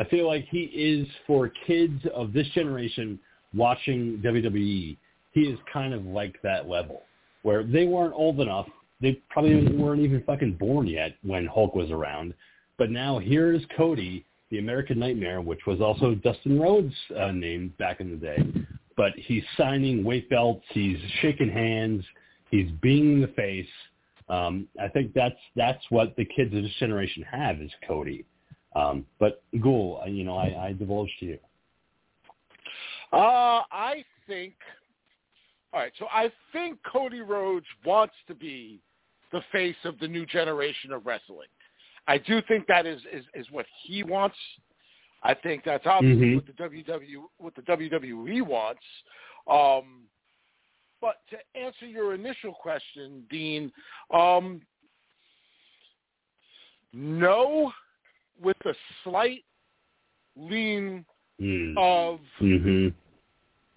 I 0.00 0.04
feel 0.04 0.26
like 0.26 0.48
he 0.50 0.62
is 0.62 1.06
for 1.26 1.52
kids 1.66 2.02
of 2.14 2.32
this 2.32 2.48
generation 2.54 3.20
watching 3.54 4.22
WWE. 4.24 4.96
He 5.32 5.40
is 5.40 5.58
kind 5.70 5.92
of 5.92 6.06
like 6.06 6.40
that 6.42 6.70
level 6.70 7.02
where 7.42 7.64
they 7.64 7.84
weren't 7.84 8.14
old 8.14 8.40
enough. 8.40 8.66
They 9.02 9.20
probably 9.28 9.76
weren't 9.76 10.00
even 10.00 10.22
fucking 10.22 10.54
born 10.54 10.86
yet 10.86 11.16
when 11.22 11.44
Hulk 11.46 11.74
was 11.74 11.90
around. 11.90 12.32
But 12.78 12.90
now 12.90 13.18
here 13.18 13.52
is 13.52 13.60
Cody, 13.76 14.24
the 14.50 14.58
American 14.58 14.98
Nightmare, 14.98 15.42
which 15.42 15.66
was 15.66 15.82
also 15.82 16.14
Dustin 16.14 16.58
Rhodes' 16.58 16.94
uh, 17.18 17.32
name 17.32 17.74
back 17.78 18.00
in 18.00 18.10
the 18.10 18.16
day. 18.16 18.42
But 18.96 19.12
he's 19.16 19.42
signing 19.58 20.02
weight 20.02 20.30
belts. 20.30 20.64
He's 20.70 20.98
shaking 21.20 21.50
hands. 21.50 22.04
He's 22.50 22.70
being 22.80 23.20
the 23.20 23.28
face. 23.28 23.68
Um, 24.30 24.66
I 24.82 24.88
think 24.88 25.12
that's 25.12 25.36
that's 25.56 25.84
what 25.90 26.16
the 26.16 26.24
kids 26.24 26.54
of 26.54 26.62
this 26.62 26.72
generation 26.78 27.22
have 27.30 27.60
is 27.60 27.70
Cody. 27.86 28.24
Um, 28.74 29.04
but 29.18 29.42
Ghoul, 29.60 30.02
you 30.06 30.24
know, 30.24 30.36
I, 30.36 30.68
I 30.68 30.72
divulge 30.72 31.10
to 31.20 31.26
you. 31.26 31.38
Uh, 33.12 33.62
I 33.72 34.04
think. 34.26 34.54
All 35.72 35.80
right, 35.80 35.92
so 35.98 36.06
I 36.12 36.30
think 36.52 36.78
Cody 36.90 37.20
Rhodes 37.20 37.66
wants 37.84 38.14
to 38.26 38.34
be 38.34 38.80
the 39.32 39.40
face 39.52 39.76
of 39.84 39.98
the 40.00 40.08
new 40.08 40.26
generation 40.26 40.92
of 40.92 41.06
wrestling. 41.06 41.48
I 42.08 42.18
do 42.18 42.40
think 42.48 42.66
that 42.66 42.86
is 42.86 43.00
is, 43.12 43.24
is 43.34 43.46
what 43.50 43.66
he 43.84 44.02
wants. 44.02 44.36
I 45.22 45.34
think 45.34 45.64
that's 45.64 45.86
obviously 45.86 46.26
Mhm. 46.30 46.34
what 46.36 46.46
the 46.46 46.52
WWE 46.52 47.24
what 47.38 47.54
the 47.54 47.62
WWE 47.62 48.42
wants. 48.42 48.82
Um, 49.46 50.04
but 51.00 51.16
to 51.30 51.38
answer 51.58 51.86
your 51.86 52.14
initial 52.14 52.52
question, 52.52 53.24
Dean, 53.30 53.72
um, 54.12 54.60
no, 56.92 57.72
with 58.40 58.56
a 58.66 58.74
slight 59.04 59.44
lean 60.36 61.04
Mm. 61.40 61.74
of 61.78 62.20
hmm 62.38 62.88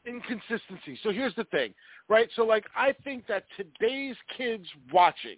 inconsistency. 0.06 1.00
So 1.02 1.12
here's 1.12 1.34
the 1.36 1.46
thing, 1.46 1.74
right? 2.10 2.30
So 2.36 2.44
like 2.44 2.66
I 2.76 2.94
think 3.04 3.26
that 3.28 3.46
today's 3.56 4.18
kids 4.38 4.66
watching, 4.92 5.38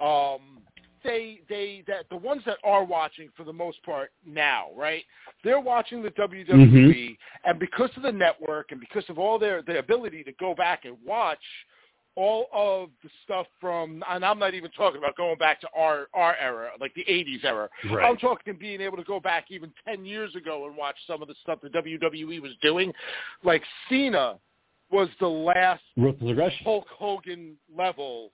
um, 0.00 0.62
they 1.02 1.40
they 1.48 1.82
that 1.88 2.08
the 2.08 2.16
ones 2.16 2.42
that 2.46 2.58
are 2.62 2.84
watching 2.84 3.30
for 3.36 3.42
the 3.42 3.52
most 3.52 3.82
part 3.82 4.12
now, 4.24 4.66
right? 4.76 5.02
They're 5.42 5.60
watching 5.60 6.02
the 6.02 6.10
WWE, 6.10 7.16
and 7.44 7.58
because 7.58 7.90
of 7.96 8.04
the 8.04 8.12
network 8.12 8.70
and 8.70 8.78
because 8.78 9.04
of 9.08 9.18
all 9.18 9.38
their 9.38 9.62
their 9.62 9.78
ability 9.78 10.22
to 10.24 10.32
go 10.38 10.54
back 10.54 10.84
and 10.84 10.96
watch 11.04 11.42
all 12.16 12.48
of 12.52 12.90
the 13.02 13.10
stuff 13.24 13.46
from, 13.60 14.02
and 14.08 14.24
I'm 14.24 14.38
not 14.38 14.54
even 14.54 14.70
talking 14.72 14.98
about 14.98 15.16
going 15.16 15.38
back 15.38 15.60
to 15.62 15.68
our 15.76 16.08
our 16.14 16.36
era, 16.36 16.70
like 16.80 16.92
the 16.94 17.04
'80s 17.04 17.44
era. 17.44 17.68
Right. 17.90 18.04
I'm 18.04 18.16
talking 18.16 18.56
being 18.58 18.80
able 18.80 18.96
to 18.96 19.04
go 19.04 19.20
back 19.20 19.46
even 19.50 19.72
10 19.86 20.04
years 20.04 20.34
ago 20.34 20.66
and 20.66 20.76
watch 20.76 20.96
some 21.06 21.22
of 21.22 21.28
the 21.28 21.34
stuff 21.42 21.60
the 21.62 21.68
WWE 21.68 22.40
was 22.42 22.52
doing. 22.62 22.92
Like 23.44 23.62
Cena 23.88 24.38
was 24.90 25.08
the 25.20 25.28
last. 25.28 25.82
Hulk 26.64 26.86
Hogan 26.88 27.56
level 27.74 28.32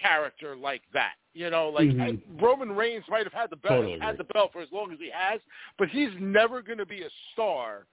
character 0.00 0.56
like 0.56 0.82
that. 0.92 1.14
You 1.34 1.50
know, 1.50 1.68
like 1.68 1.88
Mhm. 1.88 2.20
Roman 2.40 2.74
Reigns 2.74 3.04
might 3.08 3.24
have 3.24 3.32
had 3.32 3.50
the 3.50 3.56
belt 3.56 3.82
Totally 3.82 3.98
had 3.98 4.16
the 4.16 4.24
belt 4.24 4.52
for 4.52 4.60
as 4.60 4.70
long 4.70 4.92
as 4.92 5.00
he 5.00 5.10
has, 5.10 5.40
but 5.78 5.88
he's 5.88 6.14
never 6.20 6.62
going 6.62 6.78
to 6.78 6.86
be 6.86 7.02
a 7.02 7.10
star 7.32 7.86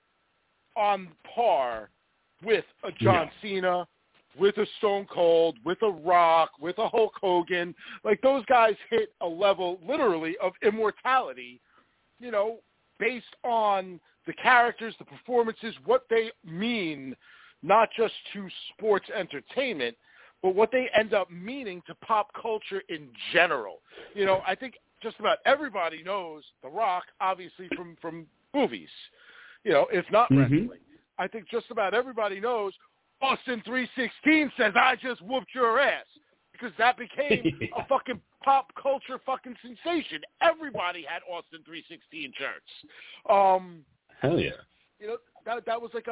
on 0.76 1.10
par 1.24 1.90
with 2.44 2.66
a 2.84 2.92
John 2.92 3.26
No. 3.26 3.32
Cena, 3.42 3.88
with 4.38 4.58
a 4.58 4.66
Stone 4.78 5.08
Cold, 5.14 5.58
with 5.66 5.82
a 5.82 5.90
Rock, 5.90 6.52
with 6.60 6.78
a 6.78 6.88
Hulk 6.88 7.14
Hogan. 7.20 7.76
Like 8.04 8.22
those 8.22 8.46
guys 8.46 8.76
hit 8.90 9.14
a 9.22 9.28
level 9.28 9.80
literally 9.86 10.36
of 10.42 10.54
immortality, 10.64 11.60
you 12.20 12.32
know, 12.32 12.60
based 13.00 13.36
on 13.44 14.00
the 14.28 14.34
characters, 14.34 14.94
the 15.00 15.06
performances, 15.06 15.76
what 15.86 16.06
they 16.10 16.32
mean, 16.46 17.16
not 17.64 17.90
just 17.98 18.14
to 18.34 18.48
sports 18.74 19.08
entertainment, 19.16 19.96
but 20.42 20.56
what 20.56 20.72
they 20.72 20.90
end 20.98 21.14
up 21.14 21.30
meaning 21.30 21.82
to 21.88 21.96
pop 21.96 22.30
culture 22.40 22.82
in 22.90 23.10
general. 23.34 23.82
You 24.14 24.26
know, 24.26 24.42
I 24.48 24.56
think 24.56 24.76
just 25.02 25.20
about 25.20 25.40
everybody 25.46 26.04
knows 26.04 26.44
The 26.64 26.70
Rock, 26.70 27.04
obviously 27.20 27.68
from 27.76 27.98
from 28.02 28.28
movies. 28.54 28.90
You 29.64 29.72
know, 29.72 29.88
if 29.92 30.10
not 30.12 30.30
Mhm. 30.30 30.38
wrestling. 30.38 30.80
I 31.18 31.28
think 31.28 31.48
just 31.50 31.70
about 31.70 31.94
everybody 31.94 32.40
knows 32.40 32.74
Austin 33.22 33.62
316 33.66 34.52
says 34.58 34.74
I 34.76 34.96
just 35.02 35.22
whooped 35.22 35.54
your 35.54 35.80
ass 35.80 36.06
because 36.52 36.72
that 36.78 36.98
became 36.98 37.70
a 37.78 37.86
fucking 37.88 38.20
pop 38.44 38.72
culture 38.82 39.20
fucking 39.26 39.56
sensation. 39.62 40.22
Everybody 40.42 41.06
had 41.08 41.22
Austin 41.32 41.60
316 41.66 42.34
shirts. 42.38 42.66
Um, 43.30 43.84
Hell 44.22 44.40
yeah. 44.40 44.52
you 45.00 45.08
know 45.08 45.18
that 45.46 45.66
that 45.66 45.82
was 45.82 45.92
like 45.94 46.08
a, 46.08 46.12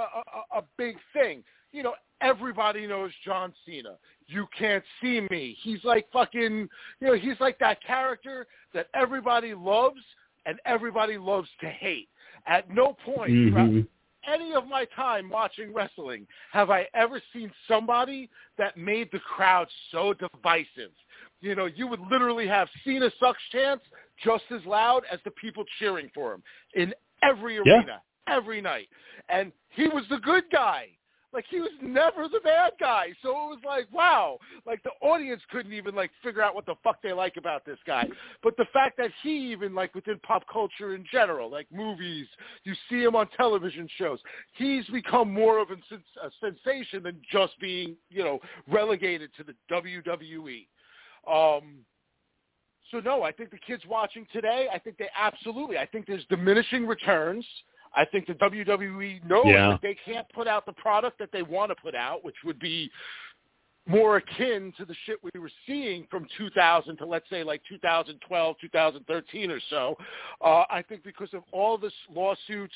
a 0.55 0.59
a 0.59 0.63
big 0.77 0.95
thing. 1.13 1.43
You 1.71 1.83
know, 1.83 1.93
everybody 2.21 2.87
knows 2.87 3.11
John 3.23 3.53
Cena. 3.65 3.95
You 4.27 4.47
can't 4.57 4.83
see 5.01 5.21
me. 5.29 5.55
He's 5.61 5.83
like 5.83 6.07
fucking. 6.11 6.67
You 6.99 7.07
know, 7.07 7.13
he's 7.15 7.39
like 7.39 7.59
that 7.59 7.83
character 7.83 8.47
that 8.73 8.87
everybody 8.95 9.53
loves 9.53 10.01
and 10.45 10.59
everybody 10.65 11.17
loves 11.17 11.47
to 11.61 11.67
hate. 11.69 12.09
At 12.47 12.69
no 12.71 12.95
point 13.05 13.29
throughout 13.29 13.69
Mhm. 13.69 13.87
Any 14.27 14.53
of 14.53 14.67
my 14.67 14.85
time 14.95 15.29
watching 15.29 15.73
wrestling 15.73 16.27
have 16.51 16.69
I 16.69 16.87
ever 16.93 17.21
seen 17.33 17.51
somebody 17.67 18.29
that 18.57 18.77
made 18.77 19.09
the 19.11 19.19
crowd 19.19 19.67
so 19.91 20.13
divisive. 20.13 20.91
You 21.41 21.55
know, 21.55 21.65
you 21.65 21.87
would 21.87 22.01
literally 22.11 22.47
have 22.47 22.67
Cena 22.83 23.09
sucks 23.19 23.41
chants 23.51 23.85
just 24.23 24.43
as 24.51 24.65
loud 24.65 25.03
as 25.11 25.19
the 25.23 25.31
people 25.31 25.63
cheering 25.79 26.09
for 26.13 26.33
him 26.33 26.43
in 26.75 26.93
every 27.23 27.55
Yeah. 27.55 27.79
arena, 27.79 28.01
every 28.27 28.61
night. 28.61 28.89
And 29.29 29.51
he 29.69 29.87
was 29.87 30.07
the 30.09 30.19
good 30.19 30.49
guy. 30.51 30.89
Like 31.31 31.45
he 31.49 31.59
was 31.59 31.71
never 31.81 32.27
the 32.27 32.39
bad 32.43 32.73
guy. 32.79 33.09
So 33.21 33.29
it 33.29 33.33
was 33.33 33.59
like, 33.65 33.87
wow. 33.91 34.39
Like 34.65 34.81
the 34.83 34.91
audience 35.01 35.41
couldn't 35.51 35.73
even 35.73 35.93
like 35.93 36.09
figure 36.23 36.41
out 36.41 36.55
what 36.55 36.65
the 36.65 36.75
fuck 36.83 37.01
they 37.03 37.13
like 37.13 37.37
about 37.37 37.65
this 37.65 37.77
guy. 37.85 38.07
But 38.41 38.57
the 38.57 38.65
fact 38.73 38.97
that 38.97 39.11
he 39.21 39.51
even 39.51 39.75
like 39.75 39.93
within 39.93 40.19
pop 40.23 40.43
culture 40.51 40.95
in 40.95 41.05
general, 41.11 41.51
like 41.51 41.67
movies, 41.71 42.25
you 42.63 42.73
see 42.89 43.03
him 43.03 43.15
on 43.15 43.27
television 43.37 43.87
shows, 43.97 44.19
he's 44.53 44.85
become 44.87 45.31
more 45.31 45.59
of 45.59 45.69
a, 45.69 45.75
a 45.75 46.31
sensation 46.41 47.03
than 47.03 47.21
just 47.31 47.59
being, 47.59 47.95
you 48.09 48.23
know, 48.23 48.39
relegated 48.67 49.29
to 49.37 49.43
the 49.43 49.53
WWE. 49.71 50.65
Um, 51.27 51.79
so 52.91 52.99
no, 52.99 53.21
I 53.21 53.31
think 53.31 53.51
the 53.51 53.57
kids 53.59 53.83
watching 53.87 54.25
today, 54.33 54.67
I 54.73 54.79
think 54.79 54.97
they 54.97 55.09
absolutely, 55.17 55.77
I 55.77 55.85
think 55.85 56.07
there's 56.07 56.25
diminishing 56.29 56.87
returns. 56.87 57.45
I 57.95 58.05
think 58.05 58.27
the 58.27 58.33
WWE 58.35 59.21
knows 59.25 59.45
Yeah. 59.47 59.69
that 59.71 59.81
they 59.81 59.95
can't 60.05 60.27
put 60.29 60.47
out 60.47 60.65
the 60.65 60.73
product 60.73 61.17
that 61.19 61.31
they 61.31 61.41
want 61.41 61.71
to 61.71 61.75
put 61.75 61.95
out, 61.95 62.23
which 62.23 62.35
would 62.45 62.59
be 62.59 62.91
more 63.87 64.17
akin 64.17 64.71
to 64.77 64.85
the 64.85 64.93
shit 65.05 65.17
we 65.23 65.39
were 65.39 65.49
seeing 65.65 66.05
from 66.11 66.27
2000 66.37 66.97
to 66.97 67.05
let's 67.05 67.27
say 67.29 67.43
like 67.43 67.61
2012, 67.67 68.55
2013 68.61 69.49
or 69.51 69.59
so. 69.69 69.97
Uh, 70.41 70.63
I 70.69 70.83
think 70.87 71.03
because 71.03 71.33
of 71.33 71.43
all 71.51 71.77
the 71.77 71.91
lawsuits, 72.13 72.75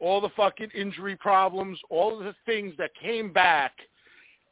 all 0.00 0.20
the 0.22 0.30
fucking 0.30 0.70
injury 0.74 1.16
problems, 1.16 1.78
all 1.90 2.18
of 2.18 2.24
the 2.24 2.34
things 2.46 2.74
that 2.78 2.90
came 3.00 3.32
back 3.32 3.72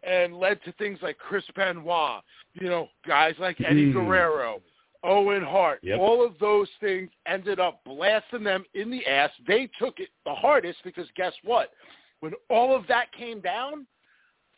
and 0.02 0.36
led 0.36 0.62
to 0.64 0.72
things 0.72 0.98
like 1.00 1.16
Chris 1.16 1.44
Benoit, 1.56 2.22
you 2.54 2.68
know, 2.68 2.88
guys 3.06 3.34
like 3.38 3.58
Eddie 3.60 3.86
Mm. 3.86 3.94
Guerrero, 3.94 4.60
Owen 5.04 5.42
Hart, 5.42 5.80
Yep. 5.82 5.98
all 5.98 6.24
of 6.24 6.38
those 6.38 6.68
things 6.80 7.10
ended 7.26 7.58
up 7.58 7.82
blasting 7.84 8.44
them 8.44 8.64
in 8.74 8.90
the 8.90 9.04
ass. 9.06 9.30
They 9.46 9.66
took 9.78 9.98
it 10.00 10.10
the 10.24 10.34
hardest 10.34 10.78
because 10.84 11.10
guess 11.16 11.32
what? 11.42 11.72
When 12.20 12.32
all 12.48 12.74
of 12.74 12.86
that 12.86 13.10
came 13.12 13.40
down, 13.40 13.86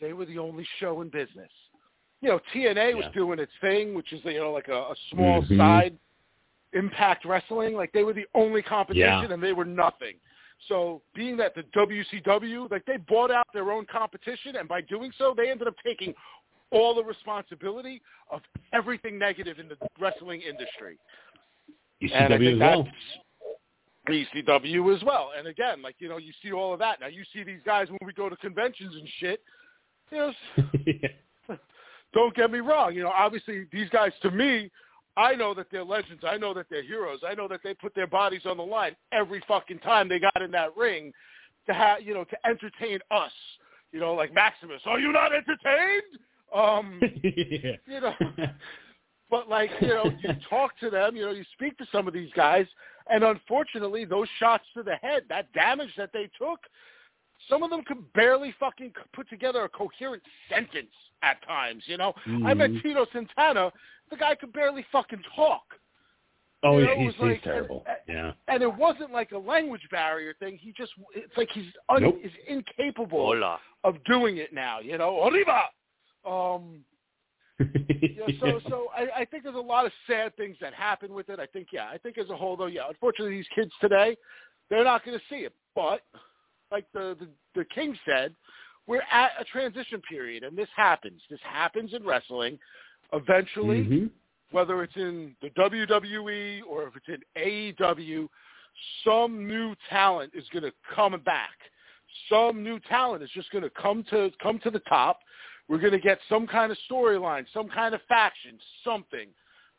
they 0.00 0.12
were 0.12 0.26
the 0.26 0.38
only 0.38 0.66
show 0.78 1.00
in 1.00 1.08
business. 1.08 1.50
You 2.20 2.28
know, 2.30 2.40
TNA 2.52 2.94
was 2.94 3.06
doing 3.14 3.38
its 3.38 3.52
thing, 3.60 3.94
which 3.94 4.12
is 4.12 4.24
you 4.24 4.40
know 4.40 4.52
like 4.52 4.68
a, 4.68 4.72
a 4.74 4.94
small 5.10 5.42
Mhm. 5.42 5.56
side 5.56 5.98
Impact 6.72 7.24
Wrestling. 7.24 7.74
Like 7.74 7.92
they 7.92 8.02
were 8.04 8.12
the 8.12 8.26
only 8.34 8.62
competition, 8.62 9.06
Yeah. 9.28 9.32
and 9.32 9.42
they 9.42 9.52
were 9.52 9.64
nothing. 9.64 10.16
So 10.68 11.02
being 11.14 11.36
that 11.38 11.54
the 11.54 11.62
WCW, 11.74 12.68
like 12.70 12.84
they 12.86 12.96
bought 12.96 13.30
out 13.30 13.46
their 13.52 13.70
own 13.70 13.86
competition, 13.86 14.56
and 14.56 14.68
by 14.68 14.80
doing 14.80 15.12
so, 15.18 15.34
they 15.34 15.50
ended 15.50 15.68
up 15.68 15.76
taking 15.84 16.14
all 16.74 16.94
the 16.94 17.04
responsibility 17.04 18.02
of 18.30 18.40
everything 18.72 19.18
negative 19.18 19.58
in 19.58 19.68
the 19.68 19.76
wrestling 20.00 20.42
industry. 20.42 20.98
ECW 22.02 22.54
as 22.54 22.60
well. 22.60 22.88
ECW 24.08 24.94
as 24.94 25.02
well. 25.02 25.30
And 25.36 25.46
again, 25.46 25.80
like 25.80 25.94
you 25.98 26.08
know, 26.08 26.18
you 26.18 26.32
see 26.42 26.52
all 26.52 26.72
of 26.72 26.78
that. 26.80 27.00
Now 27.00 27.06
you 27.06 27.22
see 27.32 27.42
these 27.44 27.60
guys 27.64 27.88
when 27.88 28.00
we 28.04 28.12
go 28.12 28.28
to 28.28 28.36
conventions 28.36 28.94
and 28.94 29.08
shit. 29.18 29.40
You 30.10 30.32
know, 31.48 31.56
don't 32.12 32.34
get 32.34 32.50
me 32.50 32.58
wrong. 32.58 32.94
You 32.94 33.04
know, 33.04 33.12
obviously 33.16 33.66
these 33.72 33.88
guys 33.88 34.12
to 34.22 34.30
me, 34.30 34.70
I 35.16 35.34
know 35.34 35.54
that 35.54 35.68
they're 35.70 35.84
legends. 35.84 36.22
I 36.26 36.36
know 36.36 36.52
that 36.54 36.66
they're 36.68 36.82
heroes. 36.82 37.20
I 37.26 37.34
know 37.34 37.48
that 37.48 37.60
they 37.64 37.72
put 37.72 37.94
their 37.94 38.06
bodies 38.06 38.42
on 38.44 38.56
the 38.56 38.62
line 38.62 38.96
every 39.12 39.42
fucking 39.48 39.78
time 39.78 40.08
they 40.08 40.18
got 40.18 40.42
in 40.42 40.50
that 40.50 40.76
ring 40.76 41.12
to 41.66 41.72
have, 41.72 42.02
you 42.02 42.12
know, 42.12 42.24
to 42.24 42.36
entertain 42.46 42.98
us. 43.10 43.32
You 43.92 44.00
know, 44.00 44.14
like 44.14 44.34
Maximus. 44.34 44.82
Are 44.86 44.98
you 44.98 45.12
not 45.12 45.32
entertained? 45.32 46.18
Um, 46.54 47.00
you 47.22 48.00
know, 48.00 48.14
But 49.34 49.48
like, 49.48 49.70
you 49.80 49.88
know, 49.88 50.04
you 50.22 50.30
talk 50.48 50.78
to 50.78 50.90
them, 50.90 51.16
you 51.16 51.24
know, 51.24 51.32
you 51.32 51.44
speak 51.54 51.76
to 51.78 51.86
some 51.90 52.06
of 52.06 52.14
these 52.14 52.30
guys, 52.36 52.66
and 53.10 53.24
unfortunately, 53.24 54.04
those 54.04 54.28
shots 54.38 54.64
to 54.74 54.82
the 54.82 54.94
head, 54.96 55.24
that 55.28 55.52
damage 55.52 55.90
that 55.96 56.10
they 56.12 56.30
took, 56.38 56.60
some 57.48 57.62
of 57.62 57.70
them 57.70 57.82
could 57.82 58.12
barely 58.12 58.54
fucking 58.60 58.92
put 59.12 59.28
together 59.28 59.64
a 59.64 59.68
coherent 59.68 60.22
sentence 60.48 60.92
at 61.22 61.44
times. 61.46 61.82
You 61.86 61.96
know, 61.96 62.14
mm-hmm. 62.28 62.46
I 62.46 62.54
met 62.54 62.70
Tito 62.82 63.06
Santana. 63.12 63.72
The 64.10 64.16
guy 64.16 64.34
could 64.36 64.52
barely 64.52 64.86
fucking 64.92 65.22
talk. 65.34 65.62
Oh, 66.62 66.78
you 66.78 66.86
know, 66.86 66.94
he's, 66.96 67.12
he's 67.12 67.20
like, 67.20 67.42
terrible. 67.42 67.84
And, 67.86 67.96
yeah. 68.16 68.32
And 68.46 68.62
it 68.62 68.72
wasn't 68.72 69.10
like 69.10 69.32
a 69.32 69.38
language 69.38 69.86
barrier 69.90 70.34
thing. 70.38 70.58
He 70.58 70.72
just, 70.72 70.92
it's 71.14 71.36
like 71.36 71.50
he's 71.52 71.66
un, 71.88 72.02
nope. 72.02 72.20
is 72.22 72.32
incapable 72.46 73.18
Hola. 73.18 73.58
of 73.82 73.96
doing 74.04 74.36
it 74.36 74.54
now. 74.54 74.78
You 74.78 74.96
know, 74.96 75.28
arriba. 75.28 75.62
Um, 76.26 76.80
yeah, 77.60 78.26
so 78.40 78.60
so 78.68 78.86
I, 78.96 79.20
I 79.20 79.24
think 79.24 79.44
there's 79.44 79.54
a 79.54 79.58
lot 79.58 79.86
of 79.86 79.92
sad 80.08 80.36
things 80.36 80.56
that 80.60 80.74
happen 80.74 81.14
with 81.14 81.28
it. 81.28 81.38
I 81.38 81.46
think 81.46 81.68
yeah, 81.72 81.88
I 81.88 81.98
think 81.98 82.18
as 82.18 82.28
a 82.30 82.36
whole 82.36 82.56
though, 82.56 82.66
yeah, 82.66 82.82
unfortunately 82.88 83.36
these 83.36 83.46
kids 83.54 83.70
today, 83.80 84.16
they're 84.70 84.84
not 84.84 85.04
going 85.04 85.16
to 85.16 85.24
see 85.30 85.42
it. 85.42 85.52
But 85.74 86.00
like 86.72 86.86
the, 86.92 87.16
the 87.20 87.28
the 87.54 87.64
king 87.66 87.96
said, 88.04 88.34
we're 88.86 89.02
at 89.10 89.32
a 89.38 89.44
transition 89.44 90.00
period, 90.00 90.42
and 90.42 90.56
this 90.56 90.68
happens. 90.74 91.20
This 91.30 91.40
happens 91.42 91.94
in 91.94 92.04
wrestling. 92.04 92.58
Eventually, 93.12 93.84
mm-hmm. 93.84 94.06
whether 94.50 94.82
it's 94.82 94.96
in 94.96 95.36
the 95.40 95.50
WWE 95.50 96.60
or 96.68 96.88
if 96.88 96.94
it's 96.96 97.08
in 97.08 97.74
AEW, 97.78 98.28
some 99.04 99.46
new 99.46 99.74
talent 99.88 100.32
is 100.34 100.44
going 100.52 100.64
to 100.64 100.72
come 100.94 101.20
back. 101.24 101.50
Some 102.28 102.62
new 102.62 102.80
talent 102.80 103.22
is 103.22 103.30
just 103.34 103.50
going 103.50 103.64
to 103.64 103.70
come 103.70 104.04
to 104.10 104.30
come 104.42 104.58
to 104.60 104.70
the 104.70 104.80
top 104.80 105.20
we're 105.68 105.78
going 105.78 105.92
to 105.92 105.98
get 105.98 106.18
some 106.28 106.46
kind 106.46 106.70
of 106.70 106.78
storyline, 106.90 107.46
some 107.52 107.68
kind 107.68 107.94
of 107.94 108.00
faction, 108.08 108.58
something 108.84 109.28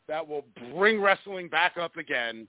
that 0.08 0.26
will 0.26 0.44
bring 0.74 1.00
wrestling 1.00 1.48
back 1.48 1.76
up 1.80 1.96
again. 1.96 2.46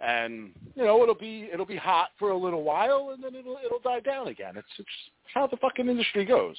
And 0.00 0.50
you 0.74 0.84
know 0.84 1.02
it'll 1.02 1.14
be 1.14 1.48
it'll 1.50 1.64
be 1.64 1.76
hot 1.76 2.10
for 2.18 2.30
a 2.30 2.36
little 2.36 2.62
while, 2.62 3.12
and 3.14 3.24
then 3.24 3.34
it'll 3.34 3.58
it'll 3.64 3.78
die 3.80 4.00
down 4.00 4.28
again. 4.28 4.54
It's, 4.56 4.68
it's 4.78 4.88
how 5.32 5.46
the 5.46 5.56
fucking 5.56 5.88
industry 5.88 6.26
goes. 6.26 6.56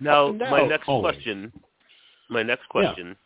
Now, 0.00 0.30
my 0.32 0.66
next 0.66 0.86
Always. 0.86 1.14
question, 1.14 1.50
my 2.28 2.42
next 2.42 2.68
question 2.68 3.16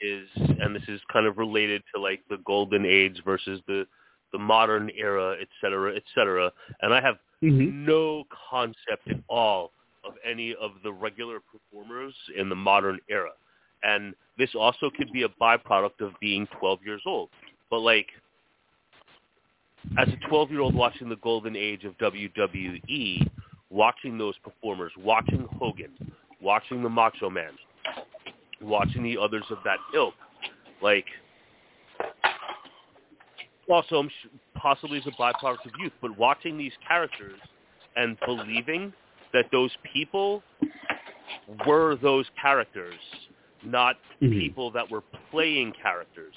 is, 0.00 0.28
and 0.36 0.74
this 0.76 0.82
is 0.86 1.00
kind 1.12 1.26
of 1.26 1.38
related 1.38 1.82
to 1.94 2.00
like 2.00 2.20
the 2.30 2.38
golden 2.46 2.84
age 2.86 3.20
versus 3.24 3.60
the 3.66 3.84
the 4.32 4.38
modern 4.38 4.90
era, 4.96 5.36
et 5.40 5.48
cetera, 5.60 5.94
et 5.96 6.02
cetera. 6.14 6.52
And 6.82 6.94
I 6.94 7.00
have 7.00 7.16
Mhm. 7.42 7.72
no 7.84 8.24
concept 8.50 9.08
at 9.08 9.18
all 9.28 9.72
of 10.06 10.14
any 10.28 10.54
of 10.60 10.72
the 10.82 10.92
regular 10.92 11.40
performers 11.40 12.14
in 12.36 12.48
the 12.48 12.54
modern 12.54 12.98
era. 13.08 13.30
And 13.82 14.14
this 14.38 14.50
also 14.54 14.90
could 14.96 15.12
be 15.12 15.22
a 15.22 15.28
byproduct 15.28 16.00
of 16.00 16.12
being 16.20 16.46
12 16.58 16.80
years 16.84 17.02
old. 17.06 17.28
But 17.70 17.80
like, 17.80 18.08
as 19.98 20.08
a 20.08 20.28
12-year-old 20.28 20.74
watching 20.74 21.08
the 21.08 21.16
golden 21.16 21.56
age 21.56 21.84
of 21.84 21.96
WWE, 21.98 23.28
watching 23.70 24.16
those 24.16 24.34
performers, 24.38 24.92
watching 24.98 25.46
Hogan, 25.58 25.90
watching 26.40 26.82
the 26.82 26.88
Macho 26.88 27.28
Man, 27.28 27.52
watching 28.60 29.02
the 29.02 29.18
others 29.18 29.44
of 29.50 29.58
that 29.64 29.78
ilk, 29.94 30.14
like, 30.82 31.04
also 33.68 34.04
possibly 34.54 34.98
as 34.98 35.06
a 35.06 35.10
byproduct 35.10 35.66
of 35.66 35.72
youth, 35.78 35.92
but 36.00 36.16
watching 36.18 36.56
these 36.56 36.72
characters 36.86 37.38
and 37.96 38.16
believing 38.26 38.92
that 39.34 39.46
those 39.52 39.76
people 39.92 40.42
were 41.66 41.96
those 41.96 42.26
characters, 42.40 42.94
not 43.62 43.96
Mhm. 44.22 44.40
people 44.40 44.70
that 44.70 44.88
were 44.88 45.02
playing 45.30 45.72
characters. 45.72 46.34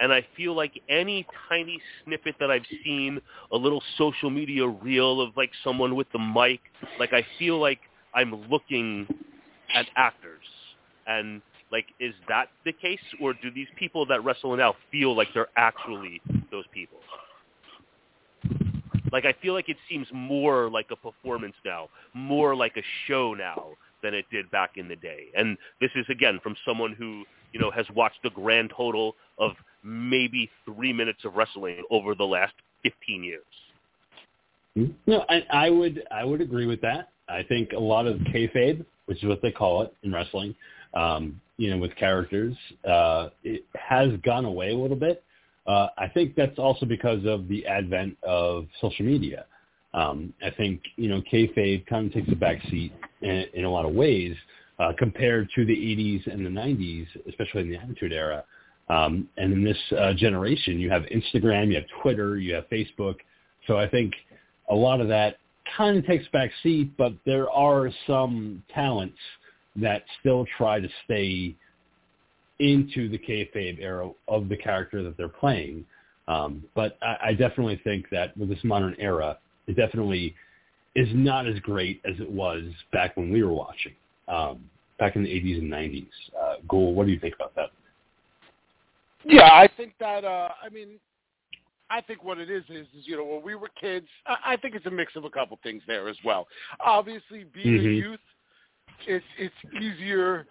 And 0.00 0.12
I 0.12 0.22
feel 0.34 0.54
like 0.54 0.82
any 0.88 1.26
tiny 1.48 1.80
snippet 2.02 2.36
that 2.38 2.50
I've 2.50 2.66
seen, 2.84 3.20
a 3.52 3.56
little 3.56 3.82
social 3.96 4.30
media 4.30 4.66
reel 4.66 5.20
of 5.20 5.36
like 5.36 5.54
someone 5.62 5.94
with 5.94 6.10
the 6.12 6.18
mic, 6.18 6.60
like 6.98 7.12
I 7.12 7.22
feel 7.38 7.58
like 7.58 7.80
I'm 8.14 8.34
looking 8.50 9.06
at 9.74 9.88
actors. 9.96 10.44
And 11.06 11.42
like, 11.70 11.86
is 12.00 12.14
that 12.28 12.48
the 12.64 12.72
case, 12.72 13.00
or 13.20 13.34
do 13.34 13.50
these 13.50 13.68
people 13.76 14.04
that 14.06 14.24
wrestle 14.24 14.56
now 14.56 14.74
feel 14.90 15.14
like 15.14 15.32
they're 15.34 15.50
actually 15.56 16.20
those 16.50 16.66
people? 16.72 17.00
Like 19.12 19.24
I 19.24 19.34
feel 19.42 19.54
like 19.54 19.68
it 19.68 19.76
seems 19.88 20.06
more 20.12 20.70
like 20.70 20.86
a 20.90 20.96
performance 20.96 21.54
now, 21.64 21.88
more 22.14 22.54
like 22.54 22.76
a 22.76 22.82
show 23.06 23.34
now 23.34 23.70
than 24.02 24.14
it 24.14 24.24
did 24.30 24.50
back 24.50 24.72
in 24.76 24.88
the 24.88 24.96
day. 24.96 25.26
And 25.36 25.56
this 25.80 25.90
is 25.94 26.06
again 26.08 26.40
from 26.42 26.56
someone 26.64 26.94
who, 26.94 27.24
you 27.52 27.60
know, 27.60 27.70
has 27.70 27.86
watched 27.94 28.22
the 28.22 28.30
grand 28.30 28.72
total 28.76 29.14
of 29.38 29.52
maybe 29.82 30.50
3 30.64 30.92
minutes 30.92 31.24
of 31.24 31.34
wrestling 31.34 31.82
over 31.90 32.14
the 32.14 32.24
last 32.24 32.54
15 32.82 33.24
years. 33.24 33.44
No, 35.06 35.24
I, 35.28 35.42
I 35.50 35.70
would 35.70 36.02
I 36.10 36.24
would 36.24 36.40
agree 36.40 36.66
with 36.66 36.80
that. 36.82 37.08
I 37.28 37.42
think 37.42 37.72
a 37.72 37.78
lot 37.78 38.06
of 38.06 38.16
kayfabe, 38.18 38.84
which 39.06 39.22
is 39.22 39.28
what 39.28 39.42
they 39.42 39.50
call 39.50 39.82
it 39.82 39.94
in 40.02 40.12
wrestling, 40.12 40.54
um, 40.94 41.40
you 41.56 41.70
know, 41.70 41.78
with 41.78 41.94
characters, 41.96 42.56
uh, 42.88 43.28
it 43.44 43.64
has 43.74 44.10
gone 44.24 44.44
away 44.44 44.70
a 44.70 44.76
little 44.76 44.96
bit. 44.96 45.22
Uh, 45.66 45.88
I 45.98 46.08
think 46.08 46.34
that's 46.34 46.58
also 46.58 46.86
because 46.86 47.24
of 47.26 47.48
the 47.48 47.66
advent 47.66 48.16
of 48.22 48.66
social 48.80 49.04
media. 49.04 49.44
Um, 49.92 50.32
I 50.42 50.50
think 50.50 50.80
you 50.96 51.08
know 51.08 51.22
kayfabe 51.32 51.86
kind 51.86 52.06
of 52.06 52.12
takes 52.12 52.30
a 52.30 52.36
back 52.36 52.62
seat 52.70 52.92
in, 53.22 53.44
in 53.54 53.64
a 53.64 53.70
lot 53.70 53.84
of 53.84 53.92
ways 53.92 54.34
uh, 54.78 54.92
compared 54.98 55.48
to 55.54 55.64
the 55.64 55.74
80s 55.74 56.32
and 56.32 56.44
the 56.44 56.50
90s, 56.50 57.06
especially 57.28 57.62
in 57.62 57.70
the 57.70 57.76
Attitude 57.76 58.12
Era. 58.12 58.44
Um, 58.88 59.28
and 59.36 59.52
in 59.52 59.62
this 59.62 59.78
uh, 59.96 60.14
generation, 60.14 60.80
you 60.80 60.90
have 60.90 61.02
Instagram, 61.02 61.68
you 61.68 61.74
have 61.76 61.84
Twitter, 62.02 62.38
you 62.38 62.54
have 62.54 62.68
Facebook. 62.70 63.16
So 63.66 63.78
I 63.78 63.88
think 63.88 64.14
a 64.70 64.74
lot 64.74 65.00
of 65.00 65.08
that 65.08 65.36
kind 65.76 65.98
of 65.98 66.06
takes 66.06 66.26
back 66.28 66.50
seat, 66.62 66.96
but 66.96 67.12
there 67.26 67.48
are 67.50 67.90
some 68.06 68.62
talents 68.74 69.18
that 69.76 70.02
still 70.18 70.46
try 70.56 70.80
to 70.80 70.88
stay 71.04 71.54
into 72.60 73.08
the 73.08 73.18
kayfabe 73.18 73.80
era 73.80 74.10
of 74.28 74.48
the 74.48 74.56
character 74.56 75.02
that 75.02 75.16
they're 75.16 75.28
playing. 75.28 75.84
Um, 76.28 76.62
but 76.74 76.96
I, 77.02 77.16
I 77.28 77.34
definitely 77.34 77.80
think 77.82 78.08
that 78.10 78.36
with 78.36 78.48
this 78.48 78.62
modern 78.62 78.94
era, 78.98 79.38
it 79.66 79.76
definitely 79.76 80.34
is 80.94 81.08
not 81.12 81.46
as 81.46 81.58
great 81.60 82.00
as 82.04 82.18
it 82.20 82.30
was 82.30 82.62
back 82.92 83.16
when 83.16 83.32
we 83.32 83.42
were 83.42 83.52
watching, 83.52 83.94
um, 84.28 84.60
back 84.98 85.16
in 85.16 85.24
the 85.24 85.28
80s 85.28 85.58
and 85.58 85.72
90s. 85.72 86.06
Uh, 86.40 86.54
Ghoul, 86.68 86.94
what 86.94 87.06
do 87.06 87.12
you 87.12 87.18
think 87.18 87.34
about 87.34 87.54
that? 87.56 87.70
Yeah, 89.24 89.50
I 89.52 89.68
think 89.76 89.92
that. 90.00 90.24
uh 90.24 90.48
I 90.62 90.68
mean, 90.70 90.98
I 91.90 92.00
think 92.00 92.24
what 92.24 92.38
it 92.38 92.50
is 92.50 92.62
is, 92.68 92.86
is 92.96 93.06
you 93.06 93.16
know, 93.16 93.24
when 93.24 93.42
we 93.42 93.54
were 93.54 93.68
kids, 93.80 94.06
I, 94.26 94.52
I 94.52 94.56
think 94.56 94.74
it's 94.74 94.86
a 94.86 94.90
mix 94.90 95.16
of 95.16 95.24
a 95.24 95.30
couple 95.30 95.58
things 95.62 95.82
there 95.86 96.08
as 96.08 96.16
well. 96.24 96.46
Obviously, 96.80 97.44
being 97.52 97.74
a 97.74 97.78
Mhm. 97.78 97.96
youth, 97.96 98.20
it's 99.06 99.24
it's 99.38 99.54
easier 99.82 100.46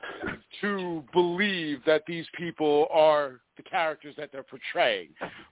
to 0.62 1.04
believe 1.14 1.80
that 1.86 2.04
these 2.08 2.26
people 2.38 2.88
are 2.92 3.40
the 3.58 3.64
characters 3.64 4.16
that 4.18 4.32
they're 4.32 4.44
portraying. 4.44 5.10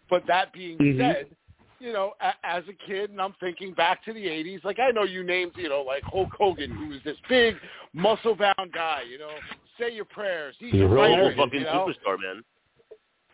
But 0.10 0.26
that 0.28 0.54
being 0.54 0.78
Mhm. 0.78 0.98
said, 0.98 1.36
you 1.80 1.94
know, 1.94 2.14
a, 2.22 2.34
as 2.44 2.68
a 2.68 2.74
kid, 2.74 3.12
and 3.12 3.22
I'm 3.22 3.34
thinking 3.34 3.74
back 3.74 4.04
to 4.06 4.14
the 4.14 4.28
'80s. 4.28 4.64
Like 4.64 4.80
I 4.80 4.92
know 4.92 5.04
you 5.04 5.24
named, 5.24 5.54
you 5.56 5.70
know, 5.70 5.82
like 5.82 6.04
Hulk 6.04 6.30
Hogan, 6.38 6.72
who 6.72 6.88
was 6.90 7.04
this 7.04 7.18
big, 7.30 7.56
muscle-bound 7.94 8.72
guy. 8.74 9.04
You 9.04 9.20
know, 9.20 9.32
say 9.80 9.92
your 9.92 10.06
prayers. 10.06 10.56
He's 10.60 10.74
a 10.82 10.88
real 10.88 11.32
fucking 11.36 11.60
you 11.60 11.66
know? 11.66 11.88
superstar, 11.88 12.18
man. 12.20 12.44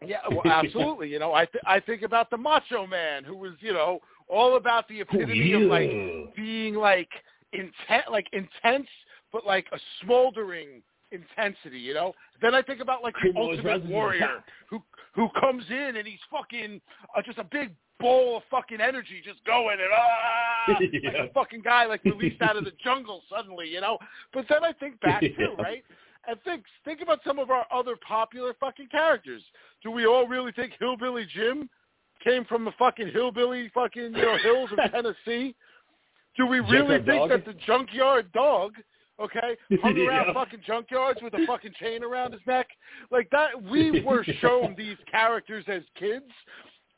Yeah, 0.06 0.18
well, 0.30 0.42
absolutely. 0.46 1.10
you 1.10 1.20
know, 1.20 1.34
I 1.34 1.46
th- 1.46 1.64
I 1.66 1.80
think 1.80 2.02
about 2.02 2.30
the 2.30 2.38
Macho 2.38 2.86
Man, 2.86 3.24
who 3.24 3.36
was, 3.38 3.54
you 3.60 3.74
know, 3.74 4.00
all 4.28 4.58
about 4.58 4.88
the 4.88 5.02
epitome 5.02 5.54
of 5.54 5.62
like 5.64 5.90
being 6.36 6.76
like 6.76 7.10
intense, 7.54 8.06
like 8.12 8.28
intense, 8.34 8.88
but 9.34 9.46
like 9.46 9.66
a 9.74 9.80
smoldering 10.04 10.82
intensity. 11.12 11.80
You 11.80 11.94
know. 11.96 12.14
Then 12.42 12.56
I 12.56 12.62
think 12.62 12.80
about 12.80 13.04
like 13.04 13.16
the 13.22 13.38
Ultimate 13.38 13.66
rises 13.66 13.82
to 13.84 13.88
the 13.88 13.94
Warrior, 13.94 14.44
who 14.70 14.82
who 15.14 15.28
comes 15.40 15.64
in 15.70 15.96
and 15.98 16.08
he's 16.08 16.20
fucking 16.32 16.80
uh, 17.16 17.22
just 17.22 17.38
a 17.38 17.44
big 17.44 17.74
bowl 18.00 18.38
of 18.38 18.44
fucking 18.50 18.82
energy 18.82 19.22
just 19.24 19.44
going 19.46 19.78
and 19.80 19.90
ah, 19.96 20.74
like 20.80 21.30
a 21.30 21.34
fucking 21.34 21.62
guy 21.62 21.86
like 21.86 22.04
released 22.04 22.42
out 22.42 22.58
of 22.58 22.66
the 22.66 22.72
jungle 22.84 23.22
suddenly, 23.30 23.68
you 23.68 23.82
know. 23.82 23.98
But 24.34 24.46
then 24.50 24.64
I 24.64 24.72
think 24.74 25.00
back 25.02 25.22
too, 25.22 25.30
Yeah. 25.38 25.62
right? 25.64 25.84
And 26.28 26.42
think 26.44 26.64
think 26.86 27.02
about 27.02 27.20
some 27.26 27.38
of 27.38 27.50
our 27.50 27.66
other 27.74 27.96
popular 28.08 28.54
fucking 28.60 28.88
characters. 28.88 29.42
Do 29.84 29.92
we 29.92 30.06
all 30.06 30.26
really 30.28 30.52
think 30.54 30.74
Hillbilly 30.80 31.26
Jim 31.34 31.70
came 32.24 32.46
from 32.46 32.64
the 32.64 32.72
fucking 32.80 33.10
hillbilly 33.12 33.70
fucking 33.74 34.14
you 34.16 34.22
know 34.22 34.38
hills 34.42 34.70
of 34.72 34.80
Tennessee? 34.92 35.54
Do 36.36 36.48
we 36.48 36.62
really 36.62 36.98
think 36.98 37.08
Dog? 37.08 37.30
that 37.30 37.46
the 37.46 37.54
junkyard 37.66 38.32
dog, 38.32 38.74
okay, 39.20 39.56
hung 39.82 39.98
around 40.00 40.28
Yeah. 40.28 40.34
fucking 40.34 40.62
junkyards 40.68 41.22
with 41.22 41.34
a 41.34 41.46
fucking 41.48 41.74
chain 41.80 42.04
around 42.04 42.34
his 42.34 42.42
neck? 42.48 42.68
Like 43.12 43.30
that 43.32 43.62
we 43.62 44.02
were 44.06 44.24
shown 44.42 44.76
these 44.78 44.98
characters 45.10 45.66
as 45.68 45.84
kids 45.98 46.26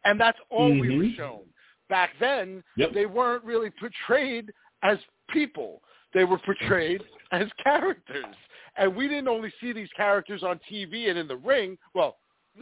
and 0.05 0.19
that's 0.19 0.37
all 0.49 0.69
we 0.71 0.95
were 0.97 1.03
Mhm. 1.03 1.15
shown. 1.17 1.41
Back 1.89 2.11
then, 2.19 2.63
Yep. 2.77 2.91
they 2.93 3.05
weren't 3.05 3.43
really 3.43 3.69
portrayed 3.71 4.51
as 4.83 4.97
people. 5.29 5.81
They 6.13 6.23
were 6.23 6.37
portrayed 6.39 7.03
as 7.31 7.47
characters. 7.63 8.35
And 8.77 8.95
we 8.95 9.07
didn't 9.07 9.27
only 9.27 9.51
see 9.61 9.71
these 9.73 9.89
characters 9.95 10.43
on 10.43 10.59
TV 10.69 11.09
and 11.09 11.17
in 11.17 11.27
the 11.27 11.37
ring. 11.37 11.77
Well, 11.93 12.17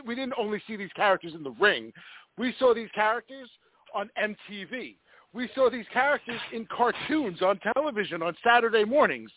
we 0.06 0.16
didn't 0.16 0.36
only 0.38 0.60
see 0.68 0.76
these 0.76 0.92
characters 0.94 1.34
in 1.36 1.44
the 1.44 1.52
ring. 1.52 1.92
We 2.38 2.54
saw 2.54 2.74
these 2.74 2.90
characters 2.92 3.50
on 3.94 4.10
MTV. 4.18 4.98
We 5.34 5.50
saw 5.56 5.70
these 5.70 5.86
characters 5.92 6.40
in 6.52 6.66
cartoons 6.66 7.42
on 7.42 7.60
television 7.74 8.22
on 8.22 8.36
Saturday 8.44 8.86
mornings. 8.86 9.32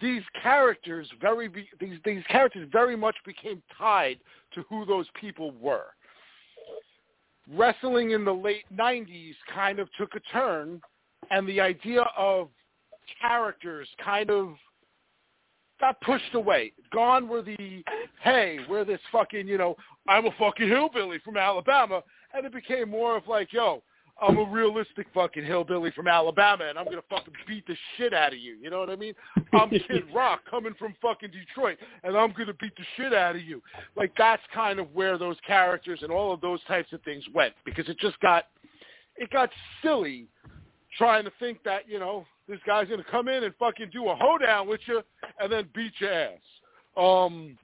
These 0.00 0.22
characters 0.40 1.08
very 1.20 1.48
be, 1.48 1.68
these 1.80 1.98
these 2.04 2.22
characters 2.28 2.68
very 2.70 2.96
much 2.96 3.16
became 3.24 3.62
tied 3.76 4.18
to 4.54 4.62
who 4.68 4.84
those 4.84 5.06
people 5.18 5.52
were. 5.52 5.86
Wrestling 7.52 8.12
in 8.12 8.24
the 8.24 8.34
late 8.34 8.64
90s 8.72 9.34
kind 9.52 9.80
of 9.80 9.88
took 9.98 10.14
a 10.14 10.20
turn 10.32 10.80
and 11.30 11.48
the 11.48 11.60
idea 11.60 12.02
of 12.16 12.48
characters 13.20 13.88
kind 14.04 14.30
of 14.30 14.54
got 15.80 16.00
pushed 16.02 16.34
away. 16.34 16.72
Gone 16.92 17.26
were 17.26 17.42
the, 17.42 17.82
hey, 18.22 18.58
we're 18.68 18.84
this 18.84 19.00
fucking, 19.10 19.48
you 19.48 19.58
know, 19.58 19.76
I'm 20.06 20.26
a 20.26 20.30
fucking 20.38 20.68
hillbilly 20.68 21.18
from 21.24 21.36
Alabama, 21.36 22.02
and 22.34 22.44
it 22.46 22.52
became 22.52 22.90
more 22.90 23.16
of 23.16 23.26
like, 23.26 23.52
yo, 23.52 23.82
I'm 24.20 24.36
a 24.36 24.44
realistic 24.44 25.06
fucking 25.14 25.44
hillbilly 25.44 25.90
from 25.92 26.06
Alabama, 26.06 26.64
and 26.68 26.78
I'm 26.78 26.84
gonna 26.84 27.02
fucking 27.08 27.32
beat 27.46 27.66
the 27.66 27.76
shit 27.96 28.12
out 28.12 28.32
of 28.32 28.38
you. 28.38 28.56
You 28.60 28.68
know 28.68 28.78
what 28.78 28.90
I 28.90 28.96
mean? 28.96 29.14
I'm 29.52 29.70
Kid 29.70 30.04
Rock 30.14 30.40
coming 30.48 30.74
from 30.78 30.94
fucking 31.00 31.30
Detroit, 31.30 31.78
and 32.04 32.16
I'm 32.16 32.32
gonna 32.36 32.54
beat 32.54 32.76
the 32.76 32.84
shit 32.96 33.14
out 33.14 33.36
of 33.36 33.42
you. 33.42 33.62
Like 33.96 34.12
that's 34.18 34.42
kind 34.54 34.78
of 34.78 34.94
where 34.94 35.16
those 35.16 35.36
characters 35.46 36.00
and 36.02 36.12
all 36.12 36.32
of 36.32 36.40
those 36.40 36.62
types 36.64 36.92
of 36.92 37.02
things 37.02 37.24
went 37.34 37.54
because 37.64 37.88
it 37.88 37.98
just 37.98 38.20
got, 38.20 38.46
it 39.16 39.30
got 39.30 39.48
silly 39.82 40.26
trying 40.98 41.24
to 41.24 41.32
think 41.40 41.62
that 41.64 41.88
you 41.88 41.98
know 41.98 42.26
this 42.46 42.60
guy's 42.66 42.88
gonna 42.88 43.04
come 43.10 43.28
in 43.28 43.44
and 43.44 43.54
fucking 43.58 43.88
do 43.90 44.08
a 44.08 44.16
hoedown 44.16 44.68
with 44.68 44.80
you 44.86 45.02
and 45.40 45.50
then 45.50 45.66
beat 45.74 45.92
your 45.98 46.12
ass. 46.12 46.38
Um, 46.96 47.56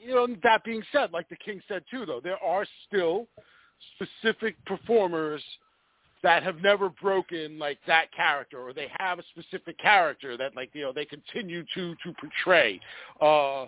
you 0.00 0.14
know, 0.14 0.26
that 0.42 0.64
being 0.64 0.82
said, 0.92 1.12
like 1.12 1.28
the 1.28 1.36
King 1.36 1.62
said 1.68 1.84
too, 1.90 2.04
though, 2.04 2.20
there 2.22 2.42
are 2.42 2.66
still 2.86 3.28
specific 3.94 4.56
performers 4.66 5.42
that 6.22 6.42
have 6.42 6.60
never 6.62 6.88
broken 6.88 7.58
like 7.58 7.78
that 7.86 8.06
character 8.12 8.58
or 8.58 8.72
they 8.72 8.88
have 8.98 9.18
a 9.18 9.22
specific 9.30 9.78
character 9.78 10.36
that 10.36 10.56
like 10.56 10.70
you 10.72 10.82
know 10.82 10.92
they 10.92 11.04
continue 11.04 11.62
to 11.74 11.94
to 12.02 12.12
portray 12.18 12.80
uh 13.20 13.66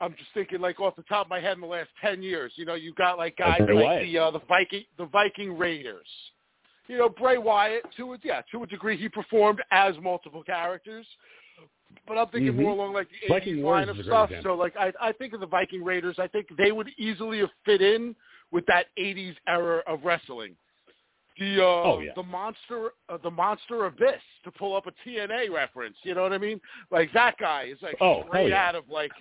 i'm 0.00 0.12
just 0.16 0.30
thinking 0.32 0.60
like 0.60 0.78
off 0.80 0.94
the 0.94 1.02
top 1.02 1.26
of 1.26 1.30
my 1.30 1.40
head 1.40 1.54
in 1.56 1.60
the 1.60 1.66
last 1.66 1.88
10 2.00 2.22
years 2.22 2.52
you 2.54 2.64
know 2.64 2.74
you 2.74 2.94
got 2.94 3.18
like 3.18 3.36
guys 3.36 3.60
like 3.60 3.74
Wyatt. 3.74 4.02
the 4.04 4.18
uh 4.18 4.30
the 4.30 4.40
viking 4.48 4.84
the 4.96 5.06
viking 5.06 5.58
raiders 5.58 6.06
you 6.86 6.98
know 6.98 7.08
bray 7.08 7.36
wyatt 7.36 7.82
to 7.96 8.12
a 8.14 8.18
yeah 8.22 8.42
to 8.52 8.62
a 8.62 8.66
degree 8.66 8.96
he 8.96 9.08
performed 9.08 9.60
as 9.72 9.94
multiple 10.00 10.44
characters 10.44 11.06
but 12.06 12.16
i'm 12.16 12.28
thinking 12.28 12.52
Mhm. 12.52 12.62
more 12.62 12.72
along 12.72 12.94
like 12.94 13.08
the 13.10 13.28
Viking 13.28 13.56
80s 13.56 13.62
Warriors 13.62 13.86
line 13.86 13.88
of 13.88 13.98
is 14.00 14.06
a 14.06 14.08
great 14.08 14.28
stuff 14.28 14.30
so 14.44 14.54
like 14.54 14.76
i 14.76 14.92
i 15.00 15.10
think 15.10 15.32
of 15.32 15.40
the 15.40 15.46
viking 15.46 15.82
raiders 15.82 16.16
i 16.20 16.28
think 16.28 16.46
they 16.56 16.70
would 16.70 16.90
easily 16.96 17.40
have 17.40 17.50
fit 17.64 17.82
in 17.82 18.14
with 18.52 18.64
that 18.66 18.86
80s 18.98 19.34
era 19.48 19.82
of 19.86 20.04
wrestling. 20.04 20.56
The 21.38 21.62
uh, 21.62 21.66
Oh, 21.66 22.00
yeah. 22.00 22.12
the 22.14 22.22
monster 22.22 22.92
uh, 23.10 23.18
the 23.22 23.30
monster 23.30 23.84
abyss 23.86 24.22
to 24.44 24.50
pull 24.50 24.74
up 24.74 24.86
a 24.86 24.92
TNA 25.06 25.52
reference, 25.52 25.96
you 26.02 26.14
know 26.14 26.22
what 26.22 26.32
I 26.32 26.38
mean? 26.38 26.60
Like 26.90 27.12
that 27.12 27.36
guy 27.38 27.64
is 27.64 27.78
like 27.82 27.96
Oh, 28.00 28.24
straight 28.28 28.50
yeah. 28.50 28.68
out 28.68 28.74
of 28.74 28.84
like 28.88 29.12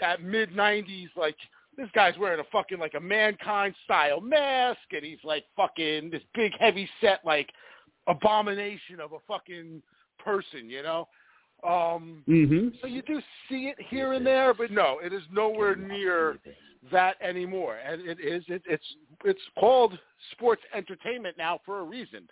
that 0.00 0.22
mid 0.22 0.50
90s 0.50 1.08
like 1.16 1.36
this 1.76 1.88
guy's 1.94 2.18
wearing 2.18 2.40
a 2.40 2.44
fucking 2.50 2.78
like 2.80 2.94
a 2.94 3.00
mankind 3.00 3.74
style 3.84 4.20
mask 4.20 4.80
and 4.90 5.04
he's 5.04 5.22
like 5.22 5.44
fucking 5.56 6.10
this 6.10 6.22
big 6.34 6.52
heavy 6.58 6.88
set 7.00 7.20
like 7.24 7.48
abomination 8.08 8.98
of 9.00 9.12
a 9.12 9.18
fucking 9.28 9.80
person, 10.18 10.68
you 10.68 10.82
know? 10.82 11.06
Um 11.62 12.24
hmm 12.26 12.68
so 12.80 12.88
you 12.88 13.02
do 13.02 13.20
see 13.48 13.66
it 13.68 13.76
here 13.88 14.14
and 14.14 14.26
there, 14.26 14.54
but 14.54 14.70
no, 14.72 14.98
it 15.02 15.12
is 15.12 15.22
nowhere 15.32 15.76
near 15.76 16.38
that 16.92 17.16
anymore. 17.20 17.76
And 17.84 18.00
it 18.02 18.18
is 18.20 18.44
it, 18.48 18.62
it's 18.66 18.84
it's 19.24 19.40
called 19.58 19.98
sports 20.32 20.62
entertainment 20.74 21.36
now 21.36 21.60
for 21.64 21.80
a 21.80 21.84
reason. 21.84 22.26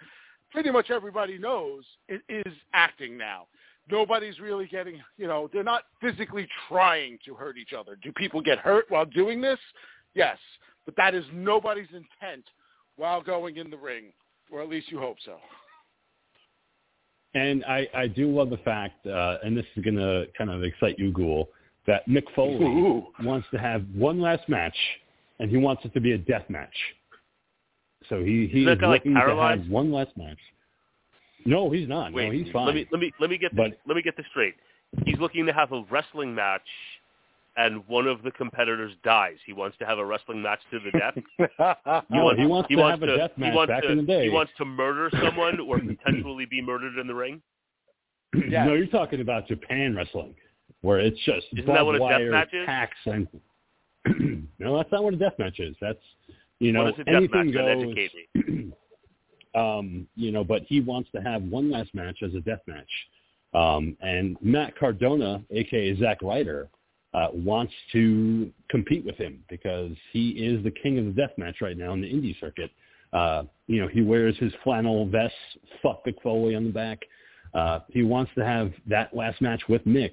Pretty 0.51 0.71
much 0.71 0.91
everybody 0.91 1.39
knows 1.39 1.85
it 2.09 2.23
is 2.29 2.53
acting 2.73 3.19
now. 3.19 3.47
Nobody's 3.91 4.39
really 4.39 4.67
getting, 4.67 5.01
you 5.17 5.27
know, 5.27 5.49
they're 5.53 5.65
not 5.65 5.85
physically 6.01 6.47
trying 6.69 7.19
to 7.25 7.35
hurt 7.35 7.57
each 7.57 7.73
other. 7.73 7.97
Do 8.03 8.13
people 8.13 8.41
get 8.43 8.59
hurt 8.59 8.85
while 8.91 9.07
doing 9.07 9.41
this? 9.41 9.59
Yes, 10.15 10.39
but 10.85 10.95
that 10.97 11.15
is 11.15 11.25
nobody's 11.33 11.89
intent 11.89 12.45
while 12.97 13.23
going 13.23 13.57
in 13.57 13.71
the 13.71 13.77
ring, 13.77 14.13
or 14.51 14.63
at 14.63 14.69
least 14.69 14.91
you 14.91 14.99
hope 14.99 15.17
so. 15.25 15.37
And 17.35 17.65
I, 17.65 17.87
I 17.95 18.07
do 18.09 18.35
love 18.35 18.51
the 18.51 18.57
fact, 18.59 19.07
uh, 19.07 19.37
and 19.43 19.57
this 19.57 19.67
is 19.77 19.85
going 19.85 19.97
to 19.97 20.27
kind 20.37 20.51
of 20.51 20.63
excite 20.65 20.99
you, 20.99 21.13
Ghoul, 21.13 21.49
that 21.88 22.07
Mick 22.07 22.24
Foley 22.37 22.64
Ooh. 22.64 23.07
wants 23.22 23.48
to 23.51 23.59
have 23.59 23.83
one 23.94 24.20
last 24.20 24.48
match, 24.48 24.77
and 25.40 25.51
he 25.51 25.57
wants 25.57 25.85
it 25.85 25.94
to 25.94 26.01
be 26.01 26.12
a 26.12 26.18
death 26.18 26.44
match. 26.48 26.74
So 28.09 28.22
he, 28.22 28.46
he 28.53 28.64
that 28.66 28.72
is 28.72 28.79
guy, 28.79 28.87
like, 28.87 29.05
looking 29.05 29.14
to 29.14 29.37
have 29.37 29.66
one 29.68 29.90
last 29.90 30.16
match. 30.16 30.38
No, 31.44 31.70
he's 31.70 31.88
not. 31.88 32.12
Wait, 32.12 32.27
no, 32.27 32.33
he's 32.33 32.53
fine. 32.53 32.66
let 32.66 32.74
me 32.74 32.87
let 32.92 33.01
me 33.01 33.12
let 33.20 33.31
me 33.31 33.38
get 33.38 33.57
this, 33.57 33.72
let 33.87 33.96
me 33.96 34.03
get 34.03 34.16
this 34.16 34.27
straight. 34.31 34.55
He's 35.05 35.18
looking 35.18 35.46
to 35.46 35.53
have 35.53 35.72
a 35.72 35.83
wrestling 35.90 36.35
match, 36.35 36.62
and 37.57 37.87
one 37.88 38.07
of 38.07 38.22
the 38.22 38.31
competitors 38.33 38.92
dies. 39.03 39.37
He 39.46 39.55
wants 39.55 39.79
to 39.79 39.87
have 39.87 39.98
a 39.98 40.05
wrestling 40.05 40.42
match 40.42 40.61
to 40.70 40.79
the 40.81 40.98
death. 40.98 41.14
No, 42.11 42.35
he 42.37 42.46
wants 42.46 42.68
he 42.68 42.77
to 42.77 42.83
wants 42.83 43.01
have 43.01 43.09
a 43.09 43.16
death 43.16 43.33
match 43.38 43.68
back 43.68 43.83
to, 43.83 43.92
in 43.92 43.98
the 43.98 44.05
day. 44.05 44.24
He 44.24 44.31
wants 44.31 44.53
to 44.59 44.64
murder 44.64 45.11
someone 45.24 45.59
or 45.61 45.79
potentially 45.79 46.44
be 46.44 46.61
murdered 46.61 46.98
in 46.98 47.07
the 47.07 47.14
ring. 47.14 47.40
No, 48.35 48.74
you're 48.74 48.87
talking 48.87 49.20
about 49.20 49.48
Japan 49.48 49.96
wrestling, 49.96 50.35
where 50.83 51.01
it's 51.01 51.19
just 51.25 51.47
Isn't 51.53 51.67
barbed 51.67 51.79
that 51.79 51.85
what 51.85 52.12
a 52.12 52.19
death 52.19 52.31
match 52.31 52.55
is? 52.55 52.67
tacks 52.67 52.99
and. 53.07 53.29
no, 54.59 54.77
that's 54.77 54.91
not 54.91 55.03
what 55.03 55.14
a 55.14 55.17
death 55.17 55.35
match 55.38 55.59
is. 55.61 55.77
That's 55.81 55.99
you 56.61 56.73
know 56.73 56.85
what 56.85 56.95
is 56.95 57.01
a 57.01 57.05
death 57.05 57.14
anything 57.14 57.47
match? 57.47 57.55
Goes. 57.55 57.83
educate 57.83 58.11
me. 58.35 58.73
um, 59.55 60.07
you 60.17 60.33
know, 60.33 60.45
but 60.45 60.62
he 60.62 60.81
wants 60.81 61.11
to 61.14 61.21
have 61.21 61.43
one 61.43 61.71
last 61.71 61.95
match 61.95 62.19
as 62.23 62.35
a 62.35 62.41
death 62.41 62.61
match. 62.67 62.88
Um, 63.55 63.97
and 64.01 64.37
Matt 64.43 64.77
Cardona, 64.79 65.43
aka 65.51 65.99
Zack 65.99 66.23
Ryder, 66.23 66.69
uh, 67.14 67.29
wants 67.33 67.73
to 67.93 68.53
compete 68.69 69.05
with 69.05 69.17
him 69.17 69.43
because 69.49 69.93
he 70.12 70.31
is 70.31 70.62
the 70.64 70.71
king 70.71 70.99
of 70.99 71.07
the 71.07 71.12
death 71.12 71.33
match 71.38 71.57
right 71.61 71.77
now 71.77 71.93
in 71.93 72.01
the 72.01 72.07
indie 72.07 72.38
circuit. 72.38 72.71
Uh, 73.12 73.45
you 73.67 73.81
know, 73.81 73.88
he 73.88 74.03
wears 74.03 74.37
his 74.37 74.53
flannel 74.62 75.07
vest, 75.07 75.35
fuck 75.83 76.05
Mick 76.05 76.21
Foley 76.23 76.55
on 76.55 76.64
the 76.64 76.73
back. 76.73 76.99
Uh, 77.55 77.81
he 77.88 78.03
wants 78.03 78.31
to 78.37 78.45
have 78.45 78.73
that 78.87 79.17
last 79.17 79.41
match 79.41 79.62
with 79.69 79.83
Mick 79.87 80.12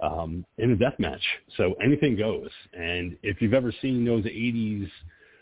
um, 0.00 0.44
in 0.58 0.72
a 0.72 0.76
death 0.76 0.98
match. 0.98 1.22
So 1.56 1.74
anything 1.84 2.16
goes. 2.16 2.50
And 2.72 3.16
if 3.22 3.40
you've 3.40 3.54
ever 3.54 3.72
seen 3.82 4.04
those 4.04 4.24
80s 4.24 4.88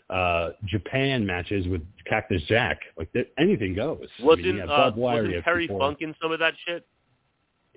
uh, 0.09 0.49
Japan 0.65 1.25
matches 1.25 1.67
with 1.67 1.81
Cactus 2.07 2.41
Jack, 2.47 2.79
like 2.97 3.11
that, 3.13 3.27
anything 3.37 3.73
goes. 3.75 4.07
I 4.17 4.21
mean, 4.21 4.27
Wasn't 4.27 4.45
you 4.45 4.57
have 4.59 4.69
uh, 4.69 4.77
barbed 4.77 4.97
wire, 4.97 5.23
wasn't 5.23 5.43
Terry 5.43 5.63
people- 5.67 5.79
Funk 5.79 5.97
in 6.01 6.15
some 6.21 6.31
of 6.31 6.39
that 6.39 6.53
shit? 6.67 6.85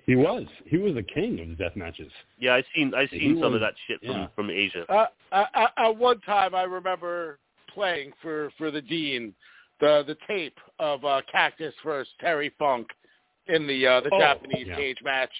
He 0.05 0.15
was. 0.15 0.45
He 0.65 0.77
was 0.77 0.93
the 0.95 1.03
king 1.03 1.37
of 1.41 1.49
the 1.49 1.55
death 1.55 1.75
matches. 1.75 2.09
Yeah, 2.39 2.53
I 2.55 2.63
seen 2.73 2.93
I 2.95 3.07
He 3.07 3.19
seen 3.19 3.39
some 3.41 3.53
of 3.53 3.59
that 3.59 3.73
shit 3.87 3.99
from 3.99 4.09
yeah. 4.15 4.27
from 4.37 4.49
Asia. 4.49 4.85
Uh, 4.89 5.07
at, 5.33 5.71
at 5.75 5.97
one 5.97 6.21
time, 6.21 6.55
I 6.55 6.63
remember 6.63 7.39
playing 7.73 8.13
for 8.21 8.49
for 8.57 8.71
the 8.71 8.81
dean 8.81 9.33
the 9.81 10.05
the 10.07 10.15
tape 10.25 10.57
of 10.79 11.03
uh, 11.03 11.21
Cactus 11.29 11.73
versus 11.83 12.07
Terry 12.21 12.53
Funk 12.57 12.87
in 13.47 13.67
the 13.67 13.85
uh, 13.85 13.99
the 13.99 14.09
Oh, 14.13 14.17
Japanese 14.19 14.67
yeah. 14.67 14.77
cage 14.77 14.97
match 15.03 15.31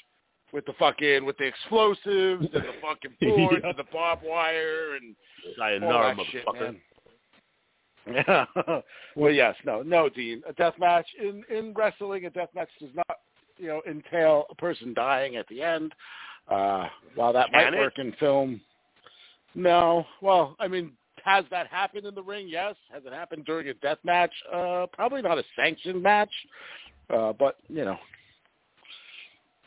with 0.54 0.66
the 0.66 0.74
fucking 0.80 1.26
with 1.26 1.38
the 1.38 1.46
explosives 1.46 2.46
and 2.54 2.64
the 2.64 2.74
fucking 2.82 3.16
boards 3.22 3.58
Yeah. 3.64 3.70
and 3.70 3.78
the 3.78 3.84
barbed 3.92 4.24
wire 4.26 4.96
and 4.96 5.16
all 5.84 6.04
that 6.16 6.18
shit, 6.32 6.46
man. 6.54 6.78
Yeah. 8.10 8.46
well, 9.16 9.32
yes, 9.32 9.56
no, 9.66 9.82
no, 9.82 10.10
Dean. 10.10 10.42
A 10.48 10.54
death 10.54 10.76
match 10.80 11.08
in 11.22 11.44
in 11.50 11.74
wrestling, 11.74 12.26
a 12.26 12.30
death 12.30 12.50
match 12.56 12.70
does 12.80 12.90
not, 12.96 13.20
you 13.58 13.68
know, 13.68 13.82
entail 13.88 14.46
a 14.50 14.56
person 14.56 14.94
dying 14.94 15.36
at 15.36 15.48
the 15.50 15.62
end. 15.62 15.94
Uh, 16.48 16.88
while 17.16 17.34
that 17.34 17.52
Can 17.52 17.62
might 17.66 17.74
it? 17.74 17.78
work 17.80 17.98
in 17.98 18.14
film, 18.14 18.62
no. 19.56 20.06
Well, 20.22 20.56
I 20.60 20.70
mean, 20.70 20.94
has 21.26 21.44
that 21.52 21.68
happened 21.68 22.06
in 22.06 22.16
the 22.16 22.24
ring? 22.24 22.48
Yes. 22.48 22.76
Has 22.94 23.04
it 23.06 23.12
happened 23.12 23.44
during 23.46 23.68
a 23.68 23.74
death 23.76 23.98
match? 24.06 24.32
Uh, 24.54 24.86
probably 24.94 25.22
not 25.22 25.38
a 25.38 25.44
sanctioned 25.58 26.02
match, 26.02 26.32
uh, 27.14 27.34
but 27.34 27.58
you 27.68 27.84
know, 27.84 27.98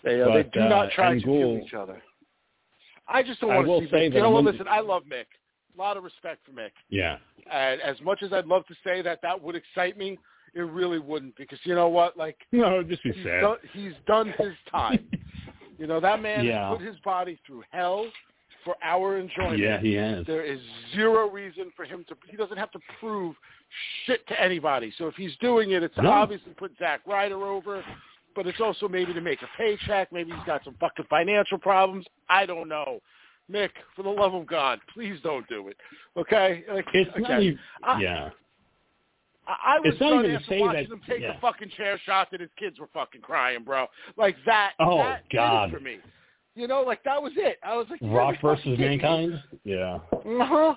they 0.04 0.20
uh, 0.20 0.32
they 0.34 0.42
do 0.44 0.60
uh, 0.60 0.68
not 0.68 0.90
try 0.92 1.12
and 1.12 1.20
to 1.20 1.26
kill 1.26 1.58
each 1.64 1.74
other. 1.74 2.00
I 3.08 3.22
just 3.22 3.40
don't 3.40 3.66
want 3.66 3.82
to 3.82 3.86
see. 3.86 3.90
say 3.90 3.96
Mick. 4.08 4.10
that 4.12 4.16
You 4.16 4.22
know 4.22 4.30
what? 4.30 4.44
Listen, 4.44 4.66
I 4.68 4.80
love 4.80 5.02
Mick. 5.04 5.26
A 5.76 5.78
lot 5.80 5.96
of 5.96 6.04
respect 6.04 6.44
for 6.44 6.52
Mick. 6.52 6.70
Yeah. 6.90 7.18
And 7.50 7.80
as 7.80 8.00
much 8.02 8.22
as 8.22 8.32
I'd 8.32 8.46
love 8.46 8.66
to 8.66 8.74
say 8.84 9.02
that 9.02 9.20
that 9.22 9.40
would 9.40 9.56
excite 9.56 9.96
me, 9.98 10.18
it 10.54 10.60
really 10.60 10.98
wouldn't 10.98 11.36
because 11.36 11.58
you 11.64 11.74
know 11.74 11.88
what? 11.88 12.16
Like 12.16 12.36
No, 12.52 12.74
it'd 12.74 12.88
just 12.88 13.02
be 13.02 13.12
he's 13.12 13.24
sad. 13.24 13.40
done, 13.40 13.56
he's 13.72 13.92
done 14.06 14.34
his 14.38 14.52
time. 14.70 15.06
you 15.78 15.86
know 15.86 16.00
that 16.00 16.20
man 16.22 16.44
Yeah. 16.44 16.68
has 16.70 16.78
put 16.78 16.86
his 16.86 16.96
body 17.00 17.38
through 17.46 17.62
hell 17.70 18.06
for 18.64 18.76
our 18.82 19.16
enjoyment. 19.16 19.58
Yeah, 19.58 19.80
he 19.80 19.94
has. 19.94 20.26
There 20.26 20.44
is 20.44 20.60
zero 20.94 21.28
reason 21.30 21.72
for 21.74 21.84
him 21.84 22.04
to. 22.08 22.16
He 22.28 22.36
doesn't 22.36 22.58
have 22.58 22.70
to 22.72 22.78
prove 23.00 23.34
shit 24.04 24.26
to 24.28 24.40
anybody. 24.40 24.92
So 24.98 25.06
if 25.08 25.14
he's 25.14 25.34
doing 25.40 25.70
it, 25.72 25.82
it's 25.82 25.96
No. 25.96 26.10
obviously 26.10 26.52
put 26.52 26.72
Zack 26.78 27.00
Ryder 27.06 27.42
over. 27.46 27.82
But 28.34 28.46
it's 28.46 28.60
also 28.60 28.88
maybe 28.88 29.12
to 29.14 29.20
make 29.20 29.40
a 29.42 29.48
paycheck. 29.56 30.12
Maybe 30.12 30.30
he's 30.32 30.44
got 30.46 30.64
some 30.64 30.74
fucking 30.80 31.06
financial 31.10 31.58
problems. 31.58 32.06
I 32.28 32.46
don't 32.46 32.68
know. 32.68 33.00
Mick, 33.50 33.70
for 33.96 34.02
the 34.04 34.08
love 34.10 34.32
of 34.34 34.46
God, 34.46 34.78
please 34.94 35.18
don't 35.24 35.46
do 35.48 35.68
it. 35.68 35.76
Okay? 36.16 36.64
Like, 36.72 36.86
It's 36.94 37.10
okay. 37.10 37.20
not 37.20 37.42
even. 37.42 37.58
I- 37.82 38.00
yeah. 38.00 38.30
I, 39.46 39.76
I 39.76 39.80
was 39.80 39.92
It's 39.92 40.00
not 40.00 40.12
even 40.12 40.30
to 40.30 40.36
after 40.36 40.48
say 40.48 40.60
watching 40.60 40.82
that- 40.88 40.92
him 40.92 41.00
take 41.08 41.20
yeah. 41.22 41.32
the 41.34 41.40
fucking 41.40 41.70
chair 41.76 41.98
shot 42.04 42.28
that 42.30 42.40
his 42.40 42.50
kids 42.58 42.78
were 42.78 42.88
fucking 42.94 43.22
crying, 43.22 43.64
bro. 43.64 43.86
Like 44.16 44.36
that. 44.46 44.72
Oh, 44.78 44.98
that 44.98 45.24
did 45.28 45.36
it 45.36 45.40
God. 45.40 45.70
for 45.72 45.80
me. 45.80 45.98
You 46.54 46.68
know, 46.68 46.82
like 46.82 47.02
that 47.04 47.20
was 47.20 47.32
it. 47.36 47.58
I 47.64 47.76
was 47.76 47.86
like, 47.90 48.00
Rock 48.02 48.36
versus 48.42 48.58
fucking 48.64 48.76
kidding 48.76 48.98
me. 48.98 49.02
Mankind. 49.02 49.42
Yeah. 49.64 49.98
Uh-huh. 50.12 50.74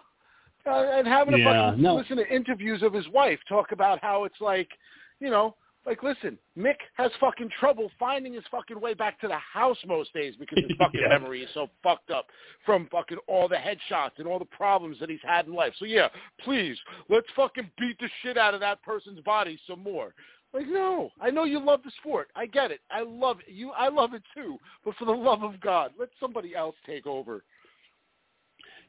Uh, 0.66 0.70
and 0.94 1.06
having 1.06 1.34
to 1.34 1.40
Yeah, 1.40 1.70
fucking 1.72 1.84
no. 1.84 1.96
listen 1.96 2.18
to 2.18 2.28
interviews 2.34 2.82
of 2.84 2.94
his 2.94 3.08
wife 3.10 3.40
talk 3.50 3.72
about 3.74 4.00
how 4.02 4.24
it's 4.24 4.40
like, 4.40 4.70
you 5.20 5.30
know, 5.30 5.56
like 5.86 6.02
listen, 6.02 6.38
Mick 6.58 6.76
has 6.96 7.12
fucking 7.20 7.50
trouble 7.60 7.92
finding 8.00 8.34
his 8.34 8.44
fucking 8.50 8.80
way 8.80 8.94
back 8.94 9.20
to 9.22 9.28
the 9.28 9.38
house 9.38 9.78
most 9.86 10.14
days 10.14 10.34
because 10.40 10.60
his 10.60 10.72
fucking 10.78 11.02
Yeah. 11.02 11.10
memory 11.10 11.44
is 11.44 11.50
so 11.54 11.70
fucked 11.82 12.10
up 12.10 12.28
from 12.66 12.88
fucking 12.92 13.18
all 13.28 13.48
the 13.48 13.56
headshots 13.56 14.18
and 14.18 14.28
all 14.28 14.40
the 14.40 14.46
problems 14.46 15.00
that 15.00 15.10
he's 15.10 15.20
had 15.24 15.48
in 15.48 15.54
life. 15.54 15.74
So 15.78 15.86
yeah, 15.86 16.08
please, 16.44 16.78
let's 17.10 17.28
fucking 17.36 17.70
beat 17.80 17.98
the 18.00 18.10
shit 18.22 18.38
out 18.38 18.54
of 18.54 18.60
that 18.62 18.82
person's 18.84 19.20
body 19.22 19.60
some 19.68 19.82
more. 19.84 20.14
Like 20.54 20.68
no, 20.68 21.10
I 21.20 21.32
know 21.32 21.46
you 21.46 21.60
love 21.60 21.82
the 21.84 21.92
sport. 22.00 22.30
I 22.36 22.46
get 22.46 22.72
it. 22.72 22.82
I 22.92 23.02
love 23.02 23.40
it. 23.46 23.52
You 23.52 23.72
I 23.72 23.90
love 23.90 24.14
it 24.14 24.24
too. 24.36 24.58
But 24.86 24.96
for 24.96 25.06
the 25.06 25.12
love 25.12 25.44
of 25.44 25.60
God, 25.60 25.92
let 26.00 26.10
somebody 26.20 26.56
else 26.56 26.76
take 26.86 27.08
over. 27.08 27.44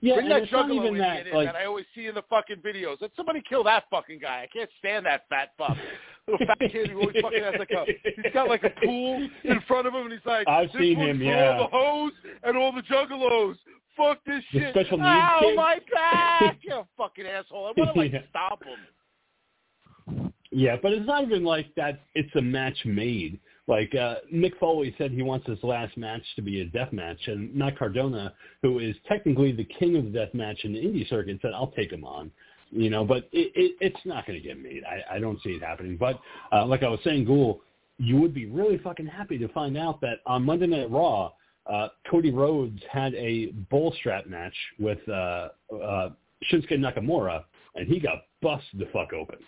Yeah, 0.00 0.16
Bring 0.16 0.26
and 0.26 0.34
that 0.34 0.42
it's 0.42 0.52
not 0.52 0.70
even 0.70 0.98
that. 0.98 1.24
Like, 1.32 1.46
that 1.46 1.56
I 1.56 1.64
always 1.64 1.86
see 1.94 2.06
in 2.06 2.14
the 2.14 2.22
fucking 2.28 2.56
videos. 2.56 2.96
Let 3.00 3.12
somebody 3.16 3.42
kill 3.48 3.64
that 3.64 3.84
fucking 3.90 4.18
guy. 4.18 4.42
I 4.42 4.48
can't 4.52 4.68
stand 4.78 5.06
that 5.06 5.22
fat 5.30 5.52
fuck. 5.56 5.76
Little 6.28 6.46
fat 6.46 6.58
kid 6.58 6.90
who 6.90 7.00
always 7.00 7.16
fucking 7.20 7.42
has 7.42 7.54
like 7.58 7.70
a 7.70 7.84
he's 8.22 8.32
got 8.32 8.48
like 8.48 8.62
a 8.64 8.70
pool 8.84 9.28
in 9.44 9.60
front 9.68 9.86
of 9.86 9.92
him 9.94 10.02
and 10.04 10.12
he's 10.12 10.24
like 10.24 10.48
I've 10.48 10.72
this 10.72 10.80
seen 10.80 10.96
him, 10.98 11.20
yeah. 11.20 11.58
all 11.58 11.58
the 11.58 11.76
hoes 11.76 12.12
and 12.44 12.56
all 12.56 12.72
the 12.72 12.82
juggalos. 12.82 13.56
Fuck 13.96 14.18
this 14.26 14.42
The 14.52 14.58
shit. 14.60 14.70
special 14.74 14.96
needs 14.98 15.06
Ow, 15.08 15.38
kid? 15.42 15.56
my 15.56 15.78
back! 15.92 16.58
You 16.62 16.82
fucking 16.96 17.26
asshole. 17.26 17.66
I 17.66 17.72
want 17.80 17.94
to 17.94 18.00
like 18.00 18.12
Yeah. 18.12 18.20
stop 18.30 18.62
him. 18.64 20.32
Yeah, 20.50 20.76
but 20.80 20.92
it's 20.92 21.06
not 21.06 21.24
even 21.24 21.44
like 21.44 21.74
that. 21.76 22.00
It's 22.14 22.34
a 22.36 22.42
match 22.42 22.76
made. 22.84 23.38
Like 23.66 23.94
uh, 23.94 24.16
Mick 24.32 24.56
Foley 24.60 24.94
said, 24.98 25.10
he 25.10 25.22
wants 25.22 25.46
his 25.48 25.58
last 25.62 25.96
match 25.96 26.22
to 26.36 26.42
be 26.42 26.60
a 26.60 26.66
death 26.66 26.92
match, 26.92 27.18
and 27.26 27.52
Matt 27.54 27.78
Cardona, 27.78 28.34
who 28.62 28.78
is 28.78 28.94
technically 29.08 29.52
the 29.52 29.64
king 29.64 29.96
of 29.96 30.04
the 30.04 30.10
death 30.10 30.34
match 30.34 30.60
in 30.64 30.74
the 30.74 30.78
indie 30.80 31.08
circuit, 31.08 31.38
said, 31.40 31.52
"I'll 31.54 31.68
take 31.72 31.90
him 31.90 32.04
on." 32.04 32.30
You 32.76 32.90
know, 32.90 33.04
but 33.04 33.28
it, 33.30 33.52
it, 33.54 33.76
it's 33.80 34.04
not 34.04 34.26
going 34.26 34.40
to 34.40 34.46
get 34.46 34.60
made. 34.60 34.82
I, 34.84 35.16
I 35.16 35.18
don't 35.20 35.40
see 35.42 35.50
it 35.50 35.62
happening. 35.62 35.96
But 35.96 36.18
uh, 36.52 36.66
like 36.66 36.82
I 36.82 36.88
was 36.88 36.98
saying, 37.04 37.24
Ghoul, 37.24 37.60
you 37.98 38.16
would 38.16 38.34
be 38.34 38.46
really 38.46 38.78
fucking 38.78 39.06
happy 39.06 39.38
to 39.38 39.48
find 39.48 39.78
out 39.78 40.00
that 40.00 40.18
on 40.26 40.42
Monday 40.44 40.66
Night 40.66 40.90
Raw, 40.90 41.30
uh, 41.72 41.88
Cody 42.10 42.32
Rhodes 42.32 42.80
had 42.90 43.14
a 43.14 43.46
bull 43.70 43.94
strap 43.98 44.26
match 44.26 44.54
with 44.80 44.98
uh, 45.08 45.50
uh, 45.72 46.10
Shinsuke 46.50 46.72
Nakamura, 46.72 47.44
and 47.76 47.86
he 47.86 48.00
got 48.00 48.24
busted 48.42 48.80
the 48.80 48.86
fuck 48.92 49.12
open. 49.12 49.38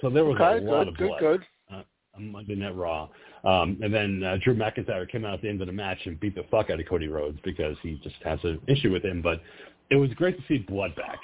So 0.00 0.08
there 0.08 0.24
was 0.24 0.36
Okay, 0.36 0.64
a 0.64 0.70
lot 0.70 0.84
good, 0.84 0.88
of 0.88 0.96
good, 0.96 1.08
blood 1.08 1.20
good. 1.20 1.46
uh, 1.72 1.82
on 2.14 2.30
Monday 2.30 2.54
Night 2.54 2.76
Raw. 2.76 3.08
Um, 3.44 3.78
and 3.82 3.92
then 3.92 4.22
uh, 4.22 4.36
Drew 4.42 4.54
McIntyre 4.54 5.08
came 5.08 5.24
out 5.24 5.34
at 5.34 5.42
the 5.42 5.48
end 5.48 5.60
of 5.60 5.66
the 5.66 5.72
match 5.72 5.98
and 6.04 6.18
beat 6.20 6.34
the 6.34 6.44
fuck 6.50 6.70
out 6.70 6.80
of 6.80 6.86
Cody 6.88 7.08
Rhodes 7.08 7.38
because 7.44 7.76
he 7.82 8.00
just 8.02 8.16
has 8.24 8.38
an 8.44 8.60
issue 8.68 8.92
with 8.92 9.04
him. 9.04 9.20
But 9.20 9.40
it 9.90 9.96
was 9.96 10.10
great 10.14 10.36
to 10.36 10.44
see 10.48 10.58
blood 10.58 10.94
back, 10.96 11.18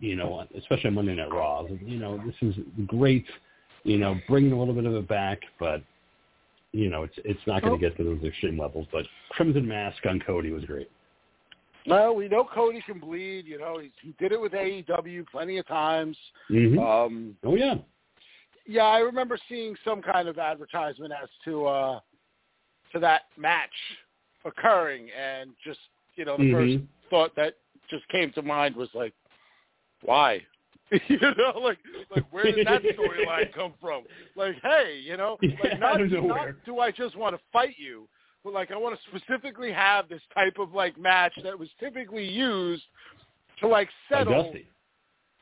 you 0.00 0.16
know, 0.16 0.46
especially 0.56 0.88
on 0.88 0.94
Monday 0.94 1.14
Night 1.14 1.30
Raw. 1.30 1.58
I 1.58 1.62
was 1.62 1.70
like, 1.72 1.80
you 1.84 1.98
know, 1.98 2.20
this 2.24 2.34
is 2.42 2.54
great, 2.86 3.26
you 3.84 3.98
know, 3.98 4.18
bringing 4.28 4.52
a 4.52 4.58
little 4.58 4.74
bit 4.74 4.86
of 4.86 4.94
it 4.94 5.06
back, 5.08 5.40
but 5.58 5.82
you 6.72 6.90
know, 6.90 7.04
it's 7.04 7.14
it's 7.24 7.40
not 7.46 7.62
going 7.62 7.74
Oh. 7.74 7.76
to 7.76 7.80
get 7.80 7.96
to 7.96 8.04
those 8.04 8.22
extreme 8.22 8.58
levels. 8.58 8.86
But 8.92 9.06
Crimson 9.30 9.66
Mask 9.66 10.04
on 10.06 10.20
Cody 10.20 10.50
was 10.50 10.64
great. 10.64 10.90
No, 11.86 12.12
we 12.12 12.28
know 12.28 12.44
Cody 12.44 12.82
can 12.84 12.98
bleed. 12.98 13.46
You 13.46 13.58
know, 13.58 13.78
he's, 13.78 13.92
he 14.02 14.12
did 14.18 14.32
it 14.32 14.40
with 14.40 14.52
AEW 14.52 15.26
plenty 15.28 15.58
of 15.58 15.66
times. 15.68 16.16
hmm 16.48 16.78
Um, 16.78 17.36
oh 17.44 17.54
yeah, 17.54 17.76
yeah, 18.66 18.84
I 18.84 18.98
remember 18.98 19.38
seeing 19.48 19.76
some 19.84 20.02
kind 20.02 20.28
of 20.28 20.38
advertisement 20.38 21.12
as 21.12 21.28
to 21.44 21.66
uh 21.66 22.00
to 22.92 22.98
that 23.00 23.22
match 23.36 23.70
occurring, 24.44 25.08
and 25.18 25.50
just 25.64 25.80
you 26.16 26.24
know, 26.24 26.36
the 26.36 26.44
Mhm. 26.44 26.52
first 26.52 26.84
thought 27.10 27.34
that 27.36 27.54
just 27.88 28.06
came 28.08 28.32
to 28.32 28.42
mind 28.42 28.76
was 28.76 28.88
like, 28.94 29.12
why? 30.02 30.42
you 31.08 31.18
know, 31.20 31.58
like 31.60 31.78
like 32.14 32.24
where 32.32 32.44
did 32.44 32.66
that 32.66 32.82
storyline 32.96 33.52
come 33.52 33.74
from? 33.80 34.04
Like, 34.36 34.54
hey, 34.62 35.00
you 35.02 35.16
know, 35.16 35.36
Yeah, 35.42 35.50
like 35.62 35.80
not, 35.80 36.00
not 36.10 36.48
do 36.64 36.78
I 36.78 36.92
just 36.92 37.16
want 37.16 37.34
to 37.34 37.42
fight 37.52 37.74
you, 37.76 38.08
but 38.44 38.52
like 38.52 38.70
I 38.70 38.76
want 38.76 38.96
to 38.96 39.18
specifically 39.18 39.72
have 39.72 40.08
this 40.08 40.22
type 40.32 40.58
of 40.58 40.72
like 40.74 40.96
match 40.98 41.32
that 41.42 41.58
was 41.58 41.68
typically 41.80 42.28
used 42.28 42.84
to 43.60 43.66
like 43.66 43.88
settle 44.08 44.52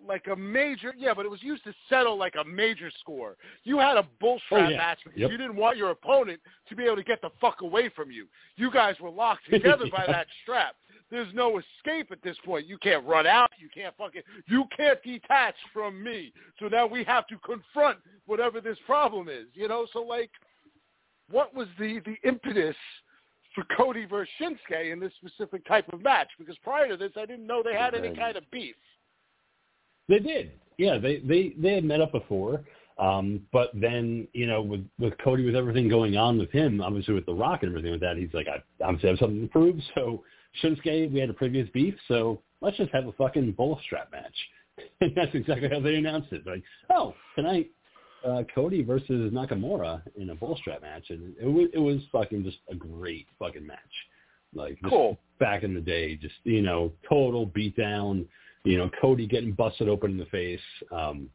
like 0.07 0.27
a 0.31 0.37
major 0.37 0.95
yeah, 0.97 1.13
but 1.15 1.27
it 1.27 1.31
was 1.31 1.43
used 1.43 1.65
to 1.65 1.75
settle 1.89 2.17
like 2.17 2.35
a 2.41 2.45
major 2.45 2.91
score. 3.01 3.37
You 3.65 3.79
had 3.79 3.97
a 3.97 4.07
bullstrap 4.21 4.69
Oh, 4.69 4.71
yeah. 4.71 4.77
match 4.77 4.99
because 5.05 5.21
Yep. 5.21 5.31
you 5.31 5.37
didn't 5.37 5.57
want 5.57 5.77
your 5.77 5.91
opponent 5.91 6.41
to 6.69 6.77
be 6.77 6.85
able 6.85 6.97
to 6.97 7.05
get 7.05 7.21
the 7.21 7.31
fuck 7.41 7.61
away 7.61 7.89
from 7.91 8.11
you. 8.11 8.27
You 8.57 8.71
guys 8.71 8.99
were 9.01 9.11
locked 9.11 9.45
together 9.51 9.87
by 9.91 10.07
that 10.07 10.27
strap. 10.43 10.75
There's 11.15 11.33
no 11.35 11.59
escape 11.59 12.11
at 12.11 12.23
this 12.23 12.37
point. 12.45 12.67
You 12.67 12.79
can't 12.79 13.05
run 13.07 13.27
out. 13.27 13.51
You 13.59 13.69
can't 13.75 13.95
fucking. 13.97 14.23
You 14.47 14.65
can't 14.77 15.03
detach 15.03 15.55
from 15.73 16.03
me. 16.03 16.33
So 16.59 16.67
now 16.67 16.87
we 16.87 17.05
have 17.05 17.27
to 17.29 17.39
confront 17.39 17.99
whatever 18.27 18.61
this 18.61 18.79
problem 18.87 19.29
is. 19.29 19.47
You 19.55 19.69
know. 19.69 19.87
So 19.93 20.03
like, 20.03 20.31
what 21.31 21.55
was 21.55 21.69
the 21.79 22.01
the 22.05 22.17
impetus 22.29 22.77
for 23.55 23.65
Cody 23.77 24.05
versus 24.05 24.33
Shinsuke 24.41 24.93
in 24.93 24.99
this 24.99 25.13
specific 25.25 25.65
type 25.67 25.87
of 25.93 26.03
match? 26.03 26.29
Because 26.39 26.57
prior 26.65 26.89
to 26.89 26.97
this, 26.97 27.13
I 27.17 27.27
didn't 27.27 27.47
know 27.47 27.63
they 27.63 27.75
had 27.75 27.95
any 27.95 28.15
kind 28.15 28.37
of 28.37 28.51
beef. 28.51 28.75
They 30.09 30.19
did. 30.19 30.53
Yeah, 30.79 30.99
they 30.99 31.19
they 31.19 31.55
they 31.57 31.75
had 31.75 31.85
met 31.85 32.01
up 32.01 32.13
before. 32.13 32.65
Um, 32.99 33.41
but 33.53 33.71
then, 33.75 34.29
you 34.33 34.47
know, 34.47 34.63
with 34.63 34.87
with 34.99 35.15
Cody, 35.19 35.45
with 35.45 35.57
everything 35.57 35.89
going 35.89 36.17
on 36.17 36.39
with 36.39 36.51
him, 36.51 36.81
obviously 36.81 37.15
with 37.15 37.27
The 37.27 37.35
Rock 37.35 37.63
and 37.63 37.71
everything 37.71 37.93
like 37.93 38.01
that, 38.01 38.17
he's 38.17 38.33
like, 38.33 38.47
I 38.47 38.63
obviously 38.85 39.11
have 39.11 39.19
something 39.19 39.43
to 39.43 39.49
prove. 39.49 39.77
So 39.95 40.23
Shinsuke, 40.63 41.13
we 41.13 41.21
had 41.21 41.31
a 41.31 41.35
previous 41.35 41.69
beef, 41.71 41.95
so 42.09 42.41
let's 42.61 42.77
just 42.77 42.93
have 42.93 43.07
a 43.07 43.13
fucking 43.13 43.53
bull 43.53 43.81
strap 43.85 44.11
match. 44.13 44.35
And 45.01 45.13
that's 45.15 45.33
exactly 45.35 45.69
how 45.69 45.79
they 45.79 45.95
announced 45.95 46.33
it. 46.33 46.45
Like, 46.45 46.65
oh, 46.91 47.15
tonight, 47.37 47.71
uh, 48.27 48.43
Cody 48.53 48.83
versus 48.83 49.33
Nakamura 49.33 50.03
in 50.17 50.31
a 50.31 50.35
bull 50.35 50.57
strap 50.57 50.83
match, 50.83 51.05
and 51.11 51.33
it 51.41 51.47
was 51.47 51.69
it 51.73 51.79
was 51.79 52.01
fucking 52.11 52.43
just 52.43 52.57
a 52.69 52.75
great 52.75 53.29
fucking 53.39 53.65
match. 53.65 53.79
Like, 54.53 54.79
Cool. 54.89 55.17
back 55.39 55.63
in 55.63 55.75
the 55.75 55.81
day, 55.81 56.17
just 56.17 56.35
you 56.43 56.63
know, 56.63 56.93
total 57.09 57.47
beatdown. 57.47 58.27
You 58.65 58.79
know, 58.79 58.91
Cody 59.01 59.27
getting 59.29 59.53
busted 59.53 59.89
open 59.89 60.13
in 60.13 60.17
the 60.19 60.27
face. 60.27 60.59
Um, 60.91 61.31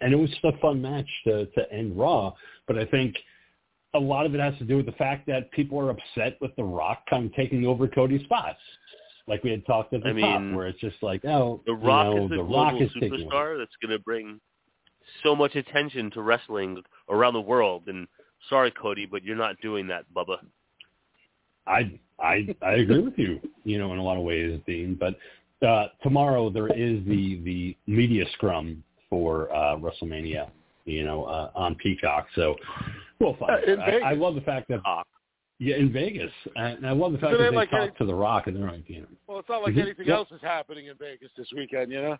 and 0.00 0.12
it 0.12 0.16
was 0.16 0.30
just 0.30 0.44
a 0.44 0.58
fun 0.60 0.82
match 0.82 1.08
to, 1.26 1.46
to 1.46 1.72
end 1.72 1.96
Raw. 1.96 2.32
But 2.66 2.78
I 2.78 2.86
think 2.86 3.14
a 3.94 3.98
lot 3.98 4.26
of 4.26 4.34
it 4.34 4.40
has 4.40 4.56
to 4.58 4.64
do 4.64 4.76
with 4.76 4.86
the 4.86 4.92
fact 4.92 5.26
that 5.26 5.50
people 5.52 5.78
are 5.78 5.90
upset 5.90 6.36
with 6.40 6.54
The 6.56 6.64
Rock 6.64 7.04
kind 7.08 7.26
of 7.26 7.34
taking 7.34 7.66
over 7.66 7.86
Cody's 7.88 8.22
spots, 8.24 8.58
like 9.26 9.42
we 9.42 9.50
had 9.50 9.64
talked 9.66 9.94
at 9.94 10.02
the 10.02 10.10
I 10.10 10.20
top, 10.20 10.40
mean, 10.40 10.56
where 10.56 10.66
it's 10.66 10.80
just 10.80 11.02
like, 11.02 11.24
oh, 11.24 11.60
The 11.66 11.72
you 11.72 11.78
Rock 11.78 12.06
know, 12.14 12.24
is 12.24 12.30
the 12.30 12.36
The 12.36 12.42
global 12.42 12.64
Rock 12.64 12.80
is 12.80 12.90
superstar 12.92 13.58
that's 13.58 13.74
going 13.80 13.96
to 13.96 13.98
bring 13.98 14.40
so 15.22 15.34
much 15.34 15.54
attention 15.54 16.10
to 16.12 16.22
wrestling 16.22 16.82
around 17.08 17.34
the 17.34 17.40
world. 17.40 17.84
And 17.86 18.06
sorry, 18.48 18.70
Cody, 18.70 19.06
but 19.06 19.24
you're 19.24 19.36
not 19.36 19.60
doing 19.60 19.86
that, 19.88 20.04
Bubba. 20.14 20.38
I 21.66 21.98
I 22.20 22.54
I 22.62 22.72
agree 22.74 23.00
with 23.00 23.18
you, 23.18 23.40
you 23.64 23.78
know, 23.78 23.92
in 23.92 23.98
a 23.98 24.02
lot 24.02 24.16
of 24.16 24.22
ways, 24.22 24.60
Dean. 24.66 24.98
But 24.98 25.16
uh, 25.66 25.88
tomorrow 26.02 26.50
there 26.50 26.68
is 26.68 27.02
the 27.06 27.40
the 27.44 27.76
media 27.86 28.24
scrum 28.34 28.82
for 29.08 29.54
uh, 29.54 29.76
WrestleMania, 29.76 30.50
you 30.84 31.04
know, 31.04 31.24
uh, 31.24 31.50
on 31.54 31.74
Peacock. 31.76 32.26
So 32.34 32.56
we'll 33.24 33.36
find. 33.36 33.78
Uh. 33.80 33.82
I, 33.82 34.10
I 34.10 34.12
love 34.14 34.34
the 34.36 34.40
fact 34.42 34.68
that 34.68 34.82
Cock. 34.84 35.06
yeah, 35.58 35.76
in 35.76 35.92
Vegas, 35.92 36.30
and 36.56 36.86
I 36.86 36.92
love 36.92 37.12
the 37.12 37.18
fact 37.18 37.32
that 37.32 37.38
they 37.50 37.56
like 37.56 37.70
talk 37.70 37.90
a- 37.94 37.98
to 37.98 38.04
The 38.06 38.14
Rock 38.14 38.46
and 38.46 38.56
they're 38.56 38.70
like, 38.70 38.88
you 38.88 39.00
know, 39.00 39.06
Well, 39.26 39.38
it's 39.40 39.48
not 39.48 39.62
like 39.62 39.76
anything 39.76 40.06
Yep. 40.06 40.16
else 40.16 40.28
is 40.32 40.40
happening 40.42 40.86
in 40.86 40.96
Vegas 40.96 41.30
this 41.36 41.48
weekend, 41.56 41.90
you 41.90 42.02
know. 42.02 42.16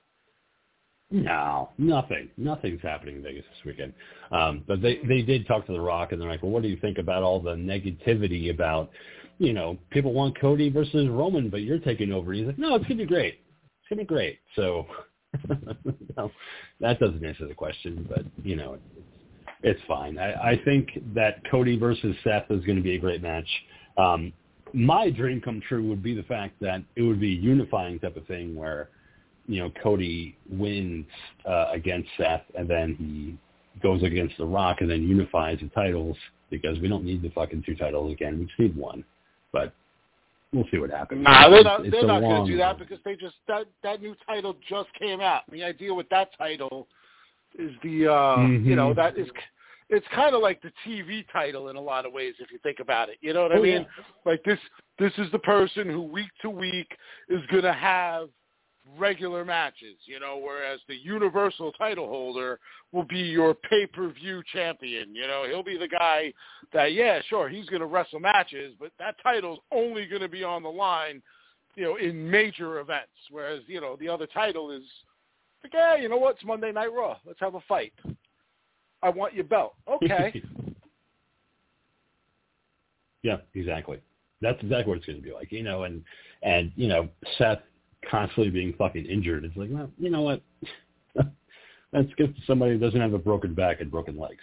No, 1.11 1.69
nothing. 1.79 2.31
Nothing's 2.39 2.81
happening 2.83 3.17
in 3.17 3.23
Vegas 3.23 3.45
this 3.45 3.65
weekend. 3.67 3.93
Um, 4.33 4.65
but 4.67 4.81
they 4.83 4.97
they 5.07 5.23
did 5.23 5.47
talk 5.47 5.67
to 5.67 5.73
The 5.73 5.81
Rock, 5.81 6.13
and 6.13 6.21
they're 6.21 6.29
like, 6.29 6.43
"Well, 6.43 6.51
what 6.51 6.63
do 6.63 6.69
you 6.69 6.79
think 6.79 6.99
about 6.99 7.23
all 7.23 7.41
the 7.41 7.55
negativity 7.55 8.51
about, 8.51 8.91
you 9.39 9.53
know, 9.53 9.79
people 9.91 10.13
want 10.13 10.41
Cody 10.41 10.71
versus 10.71 11.07
Roman, 11.09 11.51
but 11.51 11.61
you're 11.61 11.79
taking 11.79 12.11
over?" 12.11 12.33
He's 12.33 12.47
like, 12.47 12.59
"No, 12.59 12.75
it's 12.75 12.85
gonna 12.87 12.97
be 12.97 13.07
great. 13.07 13.35
It's 13.35 13.89
gonna 13.91 14.03
be 14.03 14.07
great." 14.07 14.39
So, 14.57 14.87
no, 16.17 16.33
that 16.81 16.99
doesn't 16.99 17.25
answer 17.25 17.47
the 17.47 17.55
question, 17.55 18.07
but 18.09 18.25
you 18.43 18.57
know, 18.57 18.79
it's, 19.65 19.81
fine. 19.89 20.19
I, 20.19 20.51
I 20.53 20.61
think 20.65 20.91
that 21.15 21.49
Cody 21.51 21.79
versus 21.79 22.15
Seth 22.23 22.51
is 22.51 22.65
going 22.65 22.77
to 22.77 22.83
be 22.83 22.95
a 22.95 22.99
great 22.99 23.23
match. 23.23 23.49
Um, 23.97 24.33
my 24.73 25.11
dream 25.11 25.41
come 25.41 25.61
true 25.69 25.89
would 25.89 26.03
be 26.03 26.15
the 26.15 26.23
fact 26.25 26.55
that 26.61 26.83
it 26.97 27.03
would 27.03 27.21
be 27.21 27.33
a 27.33 27.41
unifying 27.41 27.99
type 27.99 28.17
of 28.17 28.27
thing 28.27 28.55
where 28.55 28.89
you 29.47 29.61
know, 29.61 29.71
Cody 29.83 30.37
wins 30.51 31.07
uh, 31.49 31.67
against 31.73 32.09
Seth, 32.17 32.43
and 32.57 32.69
then 32.69 32.97
he 32.99 33.39
goes 33.83 34.03
against 34.03 34.37
The 34.39 34.47
Rock, 34.47 34.79
and 34.81 34.91
then 34.91 35.03
unifies 35.03 35.59
the 35.61 35.69
titles, 35.69 36.17
because 36.51 36.79
we 36.81 36.89
don't 36.89 37.05
need 37.05 37.23
the 37.23 37.31
fucking 37.31 37.63
two 37.67 37.75
titles 37.75 38.13
again. 38.13 38.39
We 38.39 38.47
just 38.47 38.59
need 38.59 38.77
one. 38.77 39.05
But 39.53 39.75
we'll 40.53 40.65
see 40.71 40.79
what 40.79 40.91
happens. 40.91 41.25
Nah, 41.25 41.51
they're 41.51 41.65
not. 41.65 41.81
It's- 41.81 41.93
They're 41.93 42.07
not 42.09 42.21
going 42.21 42.47
to 42.47 42.51
do 42.51 42.59
that 42.59 42.79
because 42.79 42.99
they 43.05 43.17
just 43.17 43.35
that 43.49 43.67
that 43.83 44.01
new 44.01 44.15
title 44.27 44.57
just 44.69 44.89
came 44.99 45.21
out. 45.21 45.43
The 45.51 45.63
idea 45.63 45.93
with 45.93 46.09
that 46.09 46.31
title 46.39 46.87
is 47.59 47.71
the 47.83 48.13
uh 48.13 48.41
you 48.41 48.75
know 48.75 48.95
that 48.95 49.17
is 49.19 49.29
it's 49.91 50.07
kind 50.15 50.35
of 50.35 50.43
like 50.43 50.63
the 50.63 50.73
TV 50.87 51.25
title 51.33 51.69
in 51.69 51.77
a 51.77 51.81
lot 51.81 52.07
of 52.07 52.13
ways 52.13 52.35
if 52.39 52.51
you 52.51 52.59
think 52.63 52.81
about 52.81 53.09
it. 53.09 53.19
You 53.21 53.33
know 53.33 53.43
what 53.43 53.53
I 53.53 53.59
Oh, 53.59 53.63
mean? 53.63 53.83
yeah. 53.83 54.05
Like 54.25 54.43
this 54.45 54.59
this 54.99 55.13
is 55.19 55.31
the 55.33 55.39
person 55.41 55.89
who 55.89 56.03
week 56.03 56.31
to 56.43 56.51
week 56.51 56.89
is 57.29 57.41
going 57.51 57.65
to 57.65 57.73
have 57.73 58.29
regular 58.99 59.45
matches, 59.45 59.97
you 60.05 60.21
know, 60.21 60.39
whereas 60.43 60.79
the 60.89 60.95
universal 60.95 61.73
title 61.73 62.07
holder 62.07 62.61
will 62.93 63.05
be 63.05 63.19
your 63.19 63.55
pay-per-view 63.55 64.43
champion, 64.53 65.15
you 65.15 65.27
know, 65.27 65.45
he'll 65.49 65.63
be 65.63 65.79
the 65.79 65.89
guy 65.89 66.33
that 66.73 66.93
yeah, 66.93 67.21
sure, 67.29 67.49
he's 67.49 67.69
going 67.71 67.81
to 67.81 67.87
wrestle 67.87 68.21
matches, 68.21 68.75
but 68.79 68.93
that 68.99 69.17
title's 69.23 69.59
only 69.73 70.07
going 70.07 70.21
to 70.21 70.29
be 70.29 70.45
on 70.45 70.63
the 70.63 70.69
line, 70.69 71.23
you 71.77 71.85
know, 71.85 71.97
in 71.97 72.31
major 72.31 72.79
events, 72.81 73.09
whereas, 73.31 73.63
you 73.67 73.81
know, 73.81 73.97
the 73.99 74.09
other 74.09 74.27
title 74.27 74.71
is 74.71 74.83
like, 75.63 75.73
yeah, 75.73 75.97
you 75.97 76.09
know 76.11 76.19
what? 76.19 76.37
It's 76.37 76.45
Monday 76.45 76.71
Night 76.71 76.93
Raw. 76.93 77.17
Let's 77.27 77.41
have 77.41 77.55
a 77.55 77.61
fight. 77.67 77.95
I 79.05 79.11
want 79.11 79.35
your 79.35 79.45
belt. 79.45 79.75
Okay. 79.89 80.43
yeah, 83.23 83.37
exactly. 83.55 84.01
That's 84.41 84.61
exactly 84.63 84.89
what 84.89 84.97
it's 84.97 85.07
going 85.07 85.19
to 85.19 85.23
be 85.23 85.33
like, 85.33 85.53
you 85.53 85.63
know, 85.63 85.85
and 85.85 86.03
and 86.43 86.73
you 86.75 86.89
know 86.89 87.09
Seth 87.39 87.61
constantly 88.11 88.51
being 88.51 88.75
fucking 88.79 89.05
injured. 89.05 89.45
It's 89.45 89.57
like, 89.57 89.69
well, 89.71 89.91
you 89.99 90.11
know 90.11 90.23
what? 90.23 90.43
Let's 91.93 92.13
get 92.17 92.31
somebody 92.47 92.73
who 92.73 92.79
doesn't 92.79 93.01
have 93.01 93.13
a 93.13 93.19
broken 93.19 93.55
back 93.55 93.81
and 93.81 93.91
broken 93.91 94.19
legs. 94.19 94.43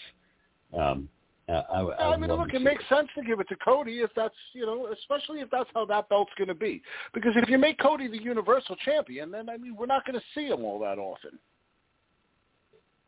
Um, 0.77 1.09
uh, 1.49 1.63
I, 1.73 1.81
I, 1.81 2.13
I 2.13 2.17
mean, 2.17 2.31
look, 2.31 2.53
it 2.53 2.61
makes 2.61 2.83
sense 2.87 3.09
to 3.15 3.23
give 3.23 3.41
it 3.41 3.49
to 3.49 3.55
Cody 3.57 3.99
if 3.99 4.11
that's, 4.15 4.35
you 4.53 4.65
know, 4.65 4.87
especially 4.93 5.41
if 5.41 5.49
that's 5.49 5.69
how 5.73 5.85
that 5.85 6.07
belt's 6.07 6.31
going 6.37 6.47
to 6.47 6.55
be. 6.55 6.81
Because 7.13 7.33
if 7.35 7.49
you 7.49 7.57
make 7.57 7.77
Cody 7.77 8.07
the 8.07 8.21
Universal 8.21 8.77
Champion, 8.85 9.31
then 9.31 9.49
I 9.49 9.57
mean, 9.57 9.75
we're 9.75 9.85
not 9.85 10.05
going 10.05 10.17
to 10.17 10.25
see 10.33 10.45
him 10.47 10.63
all 10.63 10.79
that 10.79 10.97
often. 10.97 11.31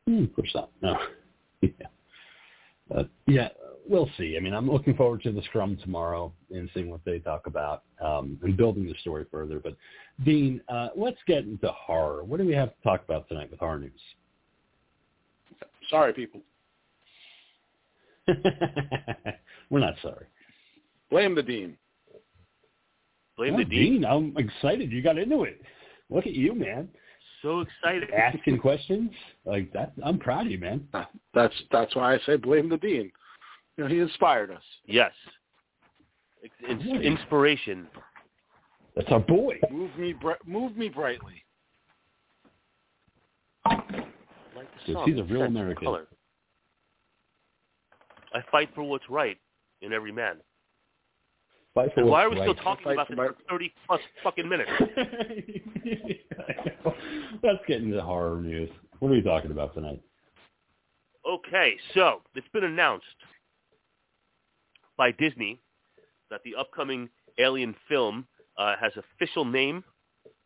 Hmm, 0.07 0.23
of 0.25 0.35
course 0.35 0.51
not. 0.53 0.71
No. 0.81 0.97
Yeah. 1.63 1.87
But 2.89 3.09
yeah, 3.27 3.49
we'll 3.87 4.09
see. 4.17 4.35
I 4.37 4.39
mean, 4.39 4.53
I'm 4.53 4.69
looking 4.69 4.95
forward 4.95 5.23
to 5.23 5.31
the 5.31 5.41
scrum 5.43 5.77
tomorrow 5.81 6.33
and 6.51 6.69
seeing 6.73 6.89
what 6.89 7.01
they 7.05 7.19
talk 7.19 7.47
about 7.47 7.83
um, 8.03 8.37
and 8.43 8.55
building 8.57 8.85
the 8.85 8.95
story 9.01 9.25
further. 9.31 9.59
But 9.59 9.75
Dean, 10.23 10.61
uh, 10.69 10.89
let's 10.95 11.17
get 11.27 11.45
into 11.45 11.69
horror. 11.69 12.23
What 12.23 12.39
do 12.39 12.45
we 12.45 12.53
have 12.53 12.69
to 12.75 12.81
talk 12.83 13.03
about 13.03 13.27
tonight 13.27 13.49
with 13.51 13.59
horror 13.59 13.79
news? 13.79 13.91
Sorry, 15.89 16.13
people. 16.13 16.41
We're 19.69 19.79
not 19.79 19.95
sorry. 20.01 20.25
Blame 21.09 21.35
the 21.35 21.43
Dean. 21.43 21.77
Blame 23.37 23.55
Oh, 23.55 23.57
the 23.57 23.65
Dean. 23.65 23.93
Dean, 23.93 24.05
I'm 24.05 24.35
excited. 24.37 24.91
You 24.91 25.01
got 25.01 25.17
into 25.17 25.43
it. 25.43 25.61
Look 26.09 26.25
at 26.25 26.33
you, 26.33 26.53
man. 26.53 26.89
So 27.43 27.59
excited. 27.59 28.09
Asking 28.11 28.57
questions 28.57 29.11
like 29.45 29.71
that. 29.73 29.91
I'm 30.03 30.17
proud 30.17 30.45
of 30.45 30.51
you, 30.51 30.57
man. 30.57 30.87
That's 31.33 31.53
that's 31.71 31.95
why 31.95 32.15
I 32.15 32.19
say 32.25 32.37
blame 32.37 32.69
the 32.69 32.77
Dean. 32.77 33.11
You 33.77 33.83
know, 33.83 33.89
he 33.89 33.99
inspired 33.99 34.49
us. 34.49 34.63
Yes. 34.85 35.11
It's, 36.41 36.53
it's 36.61 37.05
inspiration. 37.05 37.87
That's 38.95 39.11
our 39.11 39.19
boy. 39.19 39.59
Move 39.69 39.95
me, 39.97 40.13
bri- 40.13 40.35
move 40.45 40.77
me 40.77 40.87
brightly. 40.87 41.43
Like 43.65 43.77
the 43.91 44.03
Yes, 44.85 44.97
sun 44.97 45.09
he's 45.09 45.19
a 45.19 45.23
real 45.23 45.43
American. 45.43 45.85
Color. 45.85 46.07
I 48.33 48.39
fight 48.51 48.69
for 48.73 48.83
what's 48.83 49.09
right 49.09 49.37
in 49.81 49.93
every 49.93 50.11
man. 50.11 50.37
Fight 51.73 51.93
for 51.93 52.01
And 52.01 52.09
why 52.09 52.23
are 52.23 52.29
what's 52.29 52.41
we 52.41 52.45
still 52.45 52.55
talking 52.63 52.83
Fight 52.83 52.93
about 52.93 53.09
this 53.09 53.17
for 53.17 53.35
30 53.49 53.73
plus 53.87 54.01
fucking 54.23 54.47
minutes? 54.47 54.69
Let's 57.43 57.59
get 57.67 57.81
into 57.81 57.95
the 57.95 58.01
horror 58.01 58.39
news. 58.41 58.69
What 58.99 59.09
are 59.09 59.13
we 59.13 59.21
talking 59.21 59.51
about 59.51 59.73
tonight? 59.73 60.01
Okay, 61.27 61.73
so 61.93 62.21
it's 62.35 62.47
been 62.53 62.65
announced 62.65 63.05
by 64.97 65.11
Disney 65.11 65.59
that 66.29 66.41
the 66.43 66.55
upcoming 66.55 67.09
Alien 67.39 67.75
film 67.87 68.27
uh, 68.57 68.75
has 68.79 68.91
official 68.95 69.45
name. 69.45 69.83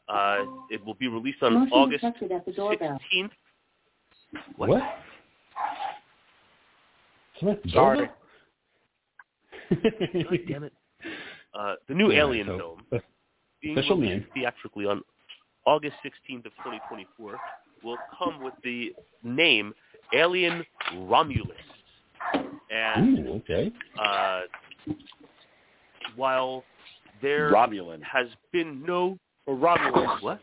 Uh, 0.08 0.46
it 0.72 0.84
will 0.86 0.94
be 0.94 1.10
released 1.10 1.44
on 1.44 1.54
Motion 1.54 1.74
August 1.74 2.02
detected 2.02 2.32
at 2.32 2.46
the 2.46 2.54
doorbell. 2.54 3.00
16th. 3.14 3.32
What? 4.56 4.82
Smith, 7.40 7.58
Sorry. 7.74 8.10
God 9.70 10.40
damn 10.48 10.64
it. 10.64 10.74
Uh, 11.58 11.76
the 11.88 11.94
new 11.96 12.12
Yeah, 12.12 12.20
Alien 12.22 12.48
so- 12.48 12.58
film, 12.58 13.02
being 13.62 13.78
official 13.78 13.98
released 13.98 14.26
name. 14.26 14.32
theatrically 14.34 14.86
on 14.86 15.02
August 15.66 15.96
16th 16.04 16.46
of 16.46 16.52
2024, 16.58 17.40
will 17.84 17.98
come 18.18 18.42
with 18.42 18.54
the 18.64 18.94
name 19.24 19.74
Alien 20.14 20.64
Romulus. 20.96 21.58
And 22.70 23.28
Ooh, 23.28 23.34
okay. 23.36 23.72
uh, 24.00 24.42
while 26.16 26.64
there 27.22 27.52
Romulan 27.52 28.02
has 28.04 28.28
been 28.52 28.84
no 28.86 29.18
or 29.46 29.56
Romulus. 29.56 30.22
what 30.22 30.40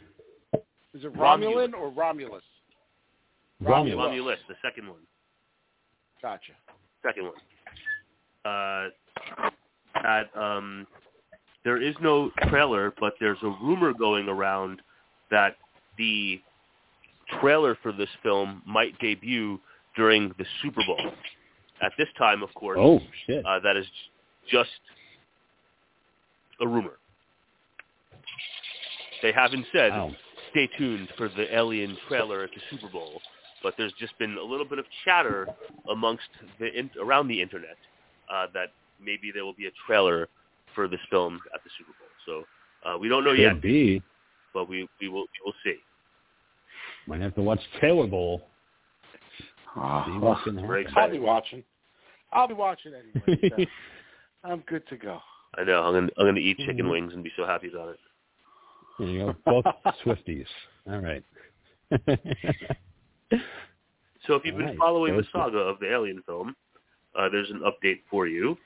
Is 0.94 1.04
it 1.04 1.08
Romulus. 1.16 1.70
Romulan 1.70 1.74
or 1.74 1.90
Romulus? 1.90 2.42
Romulus. 3.60 3.96
Romulus, 4.04 4.38
the 4.48 4.54
second 4.62 4.88
one, 4.88 5.00
Gotcha. 6.20 6.52
second 7.02 7.24
one. 7.24 7.34
Uh, 8.44 8.88
that 10.02 10.28
um, 10.36 10.86
there 11.64 11.80
is 11.80 11.94
no 12.00 12.30
trailer, 12.48 12.92
but 13.00 13.14
there's 13.20 13.38
a 13.42 13.48
rumor 13.62 13.92
going 13.92 14.28
around 14.28 14.80
that 15.30 15.56
the 15.98 16.40
trailer 17.40 17.76
for 17.82 17.92
this 17.92 18.08
film 18.22 18.62
might 18.66 18.98
debut 18.98 19.58
during 19.96 20.28
the 20.38 20.44
Super 20.62 20.82
Bowl. 20.86 21.00
At 21.82 21.92
this 21.98 22.08
time, 22.18 22.42
of 22.42 22.52
course, 22.54 22.78
Oh 22.80 23.00
shit. 23.26 23.44
uh, 23.44 23.60
that 23.60 23.76
is 23.76 23.86
just 24.50 24.70
a 26.60 26.66
rumor. 26.66 26.98
They 29.22 29.32
haven't 29.32 29.66
said 29.72 29.92
Wow. 29.92 30.14
stay 30.50 30.66
tuned 30.78 31.08
for 31.16 31.28
the 31.28 31.52
Alien 31.54 31.96
trailer 32.08 32.42
at 32.42 32.50
the 32.54 32.60
Super 32.70 32.88
Bowl, 32.88 33.20
but 33.62 33.74
there's 33.78 33.92
just 33.94 34.16
been 34.18 34.36
a 34.36 34.42
little 34.42 34.66
bit 34.66 34.78
of 34.78 34.84
chatter 35.04 35.48
amongst 35.90 36.28
the 36.58 36.66
in, 36.78 36.90
around 37.00 37.28
the 37.28 37.40
internet 37.40 37.76
uh, 38.30 38.46
that 38.52 38.68
maybe 39.00 39.30
there 39.32 39.44
will 39.44 39.54
be 39.54 39.66
a 39.66 39.72
trailer 39.86 40.28
for 40.74 40.88
this 40.88 41.00
film 41.10 41.40
at 41.54 41.62
the 41.64 41.70
Super 41.78 41.92
Bowl. 41.98 42.44
So 42.84 42.88
uh, 42.88 42.98
we 42.98 43.08
don't 43.08 43.24
know 43.24 43.30
Could 43.32 43.40
yet, 43.40 43.60
be. 43.62 44.02
but 44.52 44.68
we 44.68 44.88
we 45.00 45.08
will 45.08 45.22
we 45.22 45.38
will 45.44 45.54
see. 45.64 45.76
Might 47.06 47.20
have 47.20 47.34
to 47.34 47.42
watch 47.42 47.60
Taylor 47.80 48.06
Bowl. 48.06 48.42
Oh, 49.76 50.04
what's 50.20 50.44
gonna 50.44 50.66
Very 50.66 50.84
happen. 50.84 50.98
I'll 51.02 51.10
be 51.10 51.18
watching. 51.18 51.64
I'll 52.32 52.48
be 52.48 52.54
watching 52.54 52.92
anyway. 52.94 53.50
so 53.56 53.64
I'm 54.48 54.60
good 54.66 54.86
to 54.88 54.96
go. 54.96 55.20
I 55.58 55.64
know 55.64 55.82
I'm 55.82 55.94
gonna 55.94 56.08
I'm 56.18 56.26
gonna 56.26 56.40
eat 56.40 56.58
chicken 56.58 56.88
wings 56.88 57.12
and 57.14 57.22
be 57.24 57.32
so 57.36 57.44
happy 57.46 57.68
about 57.68 57.90
it. 57.90 57.98
There 58.98 59.08
you 59.08 59.24
go. 59.26 59.34
Both 59.44 59.64
Swifties. 60.04 60.46
All 60.88 60.98
right. 61.00 61.24
So 64.26 64.34
if 64.36 64.44
you've 64.44 64.56
been 64.56 64.64
Alright, 64.66 64.78
following 64.78 65.16
the 65.16 65.22
that's 65.22 65.32
good. 65.32 65.38
saga 65.38 65.58
of 65.58 65.78
the 65.80 65.92
Alien 65.92 66.22
film, 66.24 66.56
uh, 67.18 67.28
there's 67.28 67.50
an 67.50 67.60
update 67.60 68.00
for 68.10 68.26
you. 68.26 68.56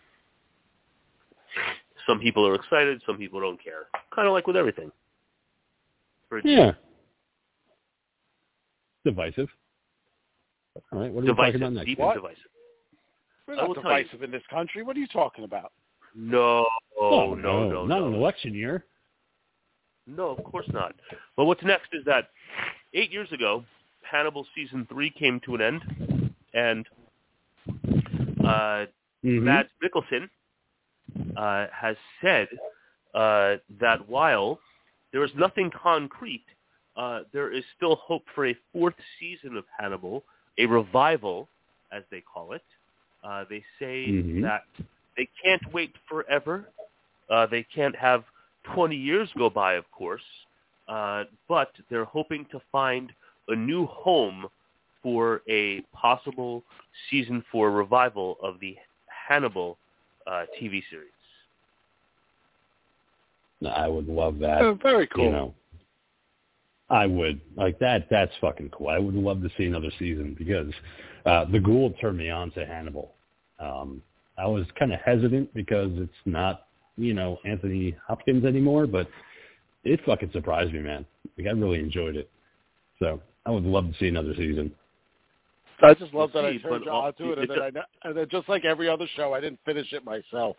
Some 2.09 2.21
people 2.21 2.47
are 2.47 2.55
excited, 2.55 3.03
some 3.07 3.19
people 3.19 3.39
don't 3.41 3.63
care. 3.63 3.87
Kind 4.15 4.27
of 4.27 4.33
like 4.33 4.47
with 4.47 4.57
everything. 4.57 4.91
For 6.31 6.41
yeah. 6.45 6.73
Divisive. 9.05 9.49
All 10.93 11.01
right. 11.01 11.13
What 11.13 11.21
are 11.21 11.23
we 11.23 11.27
divisive, 11.29 11.61
talking 11.61 11.63
about 11.63 11.73
next? 11.75 11.87
deep 11.87 11.99
What? 11.99 12.17
and 12.17 12.23
divisive. 12.23 12.45
We're 13.47 13.55
not 13.57 13.75
divisive 13.75 14.23
in 14.23 14.31
this 14.31 14.43
country. 14.51 14.83
What 14.83 14.97
are 14.97 15.01
you 15.01 15.07
talking 15.09 15.45
about? 15.45 15.73
No, 16.15 16.67
Oh, 17.01 17.35
no, 17.35 17.69
no, 17.71 17.87
not 17.87 18.01
no. 18.01 18.07
an 18.09 18.15
election 18.15 18.55
year. 18.55 18.85
No, 20.07 20.31
of 20.31 20.43
course 20.45 20.67
not. 20.73 20.95
But 21.37 21.45
what's 21.45 21.63
next 21.63 21.89
is 21.93 22.05
that 22.07 22.31
eight 22.95 23.13
years 23.13 23.31
ago, 23.33 23.65
Hannibal 24.03 24.47
season 24.55 24.87
three 24.91 25.11
came 25.11 25.41
to 25.45 25.55
an 25.55 25.61
end, 25.61 26.35
and 26.55 26.87
uh, 28.45 28.87
Mhm. 29.25 29.43
Mads 29.43 29.69
Mikkelsen 29.83 30.29
uh, 31.37 31.67
has 31.73 31.97
said 32.21 32.49
uh, 33.15 33.57
that 33.81 34.09
while 34.09 34.59
there 35.13 35.25
is 35.25 35.31
nothing 35.37 35.71
concrete, 35.71 36.45
uh, 36.97 37.21
there 37.33 37.53
is 37.53 37.65
still 37.77 37.97
hope 37.97 38.23
for 38.35 38.47
a 38.47 38.57
fourth 38.73 38.95
season 39.21 39.57
of 39.57 39.65
Hannibal, 39.79 40.25
a 40.59 40.67
revival, 40.67 41.49
as 41.93 42.03
they 42.11 42.21
call 42.21 42.53
it. 42.53 42.65
Uh, 43.25 43.45
they 43.49 43.65
say 43.79 44.07
Mhm. 44.07 44.43
that 44.43 44.65
they 45.17 45.29
can't 45.43 45.63
wait 45.73 45.95
forever. 46.09 46.69
Uh, 47.31 47.47
they 47.47 47.63
can't 47.65 47.97
have 47.97 48.25
20 48.75 48.97
years 48.97 49.33
go 49.37 49.49
by, 49.51 49.75
of 49.75 49.91
course, 49.91 50.25
uh, 50.89 51.25
but 51.49 51.73
they're 51.89 52.05
hoping 52.05 52.45
to 52.47 52.61
find 52.73 53.13
a 53.49 53.55
new 53.55 53.87
home 53.87 54.49
for 55.03 55.43
a 55.49 55.81
possible 55.93 56.63
season 57.09 57.43
four 57.51 57.71
revival 57.71 58.37
of 58.43 58.59
the 58.61 58.77
Hannibal 59.07 59.79
uh, 60.29 60.45
TV 60.61 60.83
series. 60.91 61.13
I 63.69 63.89
would 63.89 64.09
love 64.09 64.39
that. 64.39 64.63
Oh, 64.63 64.79
very 64.81 65.07
cool. 65.09 65.25
You 65.25 65.31
know, 65.33 65.55
I 66.91 67.07
would 67.07 67.41
like 67.57 67.79
that. 67.81 68.07
That's 68.11 68.33
fucking 68.41 68.71
cool. 68.71 68.89
I 68.89 68.99
would 68.99 69.15
love 69.15 69.43
to 69.43 69.51
see 69.59 69.65
another 69.65 69.91
season 69.99 70.37
because 70.39 70.73
uh, 71.27 71.45
the 71.51 71.59
Ghoul 71.59 71.93
turned 72.01 72.19
me 72.19 72.31
on 72.31 72.51
to 72.53 72.65
Hannibal. 72.65 73.15
Um, 73.59 74.01
I 74.39 74.47
was 74.47 74.65
kind 74.79 74.93
of 74.93 75.01
hesitant 75.01 75.53
because 75.55 75.91
it's 75.95 76.13
not 76.25 76.67
you 76.97 77.15
know 77.15 77.39
Anthony 77.45 77.97
Hopkins 78.07 78.45
anymore, 78.45 78.87
but 78.87 79.09
it 79.85 80.01
fucking 80.07 80.31
surprised 80.33 80.73
me, 80.73 80.81
man. 80.81 81.05
Like 81.37 81.49
I 81.49 81.51
really 81.51 81.81
enjoyed 81.81 82.17
it. 82.17 82.31
So 83.01 83.21
I 83.45 83.51
would 83.51 83.65
love 83.65 83.93
to 83.93 83.99
see 83.99 84.09
another 84.09 84.35
season. 84.37 84.73
I 85.83 85.95
just 85.95 86.13
love 86.13 86.33
that 86.33 86.43
We'll 86.43 86.53
I 86.53 86.59
turned 86.59 86.85
but 86.85 86.91
on 86.91 87.15
to 87.15 87.33
it, 87.33 87.39
and 87.39 87.51
it 87.51 87.75
then, 87.75 87.83
I, 88.05 88.09
and 88.09 88.17
then 88.17 88.27
just 88.31 88.49
like 88.49 88.65
every 88.65 88.89
other 88.89 89.07
show, 89.17 89.33
I 89.33 89.41
didn't 89.41 89.61
finish 89.65 89.93
it 89.93 90.05
myself. 90.05 90.57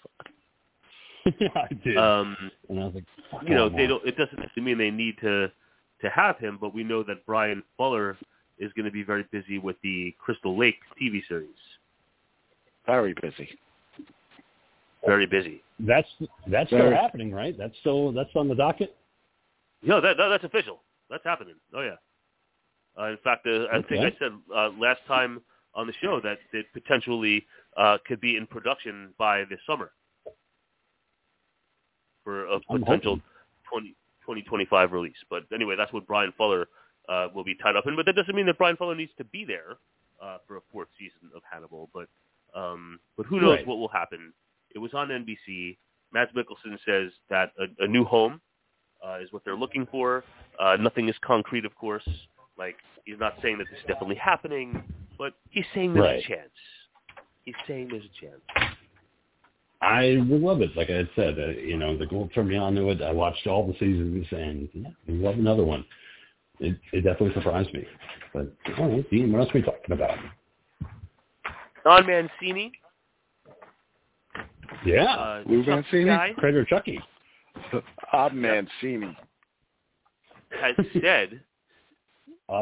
yeah, 1.39 1.49
I 1.55 1.73
did, 1.83 1.97
Um, 1.97 2.37
and 2.69 2.79
I 2.79 2.85
was 2.85 2.95
like, 2.95 3.03
Fuck 3.31 3.43
you 3.43 3.55
know, 3.55 3.69
they 3.69 3.87
don't. 3.87 4.05
It 4.05 4.17
doesn't 4.17 4.39
necessarily 4.39 4.73
mean 4.73 4.77
they 4.77 4.91
need 4.91 5.15
to 5.21 5.51
to 6.01 6.09
have 6.09 6.37
him, 6.37 6.57
but 6.59 6.73
we 6.73 6.83
know 6.83 7.03
that 7.03 7.25
Bryan 7.25 7.61
Fuller 7.75 8.17
is 8.57 8.71
going 8.73 8.85
to 8.85 8.91
be 8.91 9.03
very 9.03 9.25
busy 9.31 9.57
with 9.57 9.75
the 9.83 10.15
Crystal 10.19 10.57
Lake 10.57 10.79
TV 11.01 11.21
series. 11.27 11.49
Very 12.85 13.13
busy. 13.21 13.49
Very 15.05 15.25
busy. 15.25 15.61
That's 15.79 16.07
that's 16.47 16.69
still 16.69 16.91
happening, 16.91 17.31
right? 17.31 17.57
That's 17.57 17.77
still 17.79 18.11
that's 18.11 18.29
on 18.35 18.47
the 18.47 18.55
docket. 18.55 18.95
No, 19.81 20.01
that, 20.01 20.17
that 20.17 20.27
that's 20.29 20.43
official. 20.43 20.81
That's 21.09 21.23
happening. 21.23 21.55
Oh 21.73 21.81
yeah. 21.81 21.95
Uh, 22.99 23.07
in 23.11 23.17
fact, 23.23 23.47
uh, 23.47 23.65
I 23.71 23.81
think 23.83 24.01
I 24.01 24.11
said 24.19 24.31
uh, 24.53 24.69
last 24.77 24.99
time 25.07 25.41
on 25.73 25.87
the 25.87 25.93
show 26.01 26.19
that 26.21 26.39
it 26.51 26.65
potentially 26.73 27.45
uh, 27.77 27.97
could 28.05 28.19
be 28.19 28.35
in 28.35 28.45
production 28.47 29.13
by 29.17 29.45
this 29.49 29.59
summer 29.65 29.91
for 32.23 32.45
a 32.47 32.59
potential 32.59 33.13
hoping. 33.15 33.23
20, 33.71 33.89
2025 34.25 34.91
release. 34.91 35.15
But 35.29 35.43
anyway, 35.53 35.75
that's 35.77 35.93
what 35.93 36.05
Bryan 36.05 36.33
Fuller 36.37 36.67
uh, 37.07 37.27
will 37.33 37.43
be 37.43 37.55
tied 37.55 37.75
up 37.75 37.85
in. 37.87 37.95
But 37.95 38.05
that 38.05 38.15
doesn't 38.15 38.35
mean 38.35 38.45
that 38.47 38.57
Bryan 38.57 38.75
Fuller 38.75 38.95
needs 38.95 39.11
to 39.17 39.23
be 39.23 39.45
there 39.45 39.77
uh, 40.21 40.37
for 40.47 40.57
a 40.57 40.61
fourth 40.71 40.89
season 40.97 41.29
of 41.35 41.41
Hannibal. 41.49 41.89
But 41.93 42.07
um, 42.55 42.99
but 43.15 43.27
who 43.27 43.39
knows 43.39 43.57
Right. 43.57 43.67
what 43.67 43.77
will 43.77 43.87
happen? 43.89 44.33
It 44.73 44.79
was 44.79 44.93
on 44.93 45.09
NBC. 45.09 45.77
Mads 46.11 46.31
Mikkelsen 46.33 46.77
says 46.85 47.11
that 47.29 47.51
a, 47.59 47.83
a 47.83 47.87
new 47.87 48.03
home 48.03 48.41
uh, 49.07 49.19
is 49.21 49.31
what 49.31 49.45
they're 49.45 49.55
looking 49.55 49.87
for. 49.91 50.23
Uh, 50.59 50.75
nothing 50.79 51.07
is 51.09 51.15
concrete, 51.23 51.63
of 51.65 51.75
course. 51.75 52.07
Like 52.59 52.75
he's 53.05 53.17
not 53.19 53.35
saying 53.41 53.57
that 53.59 53.67
this 53.71 53.79
is 53.79 53.85
definitely 53.87 54.17
happening, 54.17 54.83
but 55.17 55.33
he's 55.49 55.65
saying 55.73 55.93
there's 55.93 56.03
Right. 56.05 56.23
a 56.23 56.27
chance. 56.27 56.51
He's 57.45 57.55
saying 57.65 57.87
there's 57.89 58.03
a 58.03 58.09
chance. 58.19 58.75
I 59.81 60.17
would 60.29 60.41
love 60.41 60.61
it. 60.61 60.75
Like 60.75 60.89
I 60.89 60.97
had 60.97 61.09
said, 61.15 61.39
uh, 61.39 61.47
you 61.47 61.77
know, 61.77 61.95
the 61.97 62.05
Ghoul 62.05 62.27
turned 62.35 62.49
me 62.49 62.57
on 62.57 62.75
to 62.75 62.89
it. 62.89 63.01
I 63.01 63.13
watched 63.13 63.47
all 63.47 63.65
the 63.65 63.73
seasons, 63.79 64.27
and 64.31 64.67
yeah, 64.73 64.89
I 65.07 65.11
love 65.11 65.35
another 65.39 65.63
one. 65.63 65.85
It, 66.59 66.77
it 66.91 67.01
definitely 67.01 67.33
surprised 67.33 67.73
me. 67.73 67.85
But 68.33 68.53
all 68.77 68.89
right, 68.89 69.09
Dean, 69.09 69.31
what 69.31 69.39
else 69.39 69.49
are 69.55 69.59
we 69.59 69.61
talking 69.61 69.93
about? 69.93 70.17
Don 71.85 72.05
Mancini, 72.05 72.73
Yeah, 74.85 75.05
uh, 75.05 75.43
Lou 75.45 75.63
Chuck 75.63 75.75
Mancini? 75.85 76.05
guy, 76.05 76.33
Crater 76.37 76.65
Chucky. 76.65 76.99
Odd 78.11 78.33
Mancini. 78.33 79.17
has 80.61 80.75
said 81.01 81.29
Odd 81.31 81.41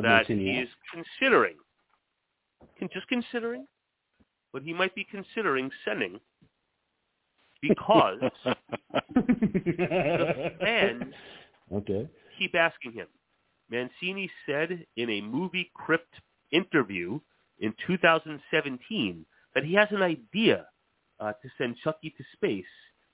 that 0.01 0.25
he 0.27 0.51
is 0.51 0.69
considering, 0.93 1.55
just 2.93 3.07
considering, 3.07 3.65
but 4.53 4.61
he 4.63 4.73
might 4.73 4.93
be 4.95 5.05
considering 5.09 5.69
sending 5.85 6.19
because 7.61 8.19
the 9.15 10.51
fans 10.59 11.13
okay. 11.73 12.07
keep 12.37 12.55
asking 12.55 12.93
him. 12.93 13.07
Mancini 13.69 14.29
said 14.45 14.85
in 14.95 15.09
a 15.09 15.21
movie 15.21 15.71
crypt 15.73 16.13
interview 16.51 17.19
in 17.59 17.73
2017 17.85 19.25
that 19.55 19.63
he 19.63 19.73
has 19.73 19.87
an 19.91 20.01
idea 20.01 20.65
uh, 21.19 21.33
to 21.41 21.49
send 21.57 21.75
Chucky 21.83 22.11
to 22.11 22.23
space. 22.33 22.65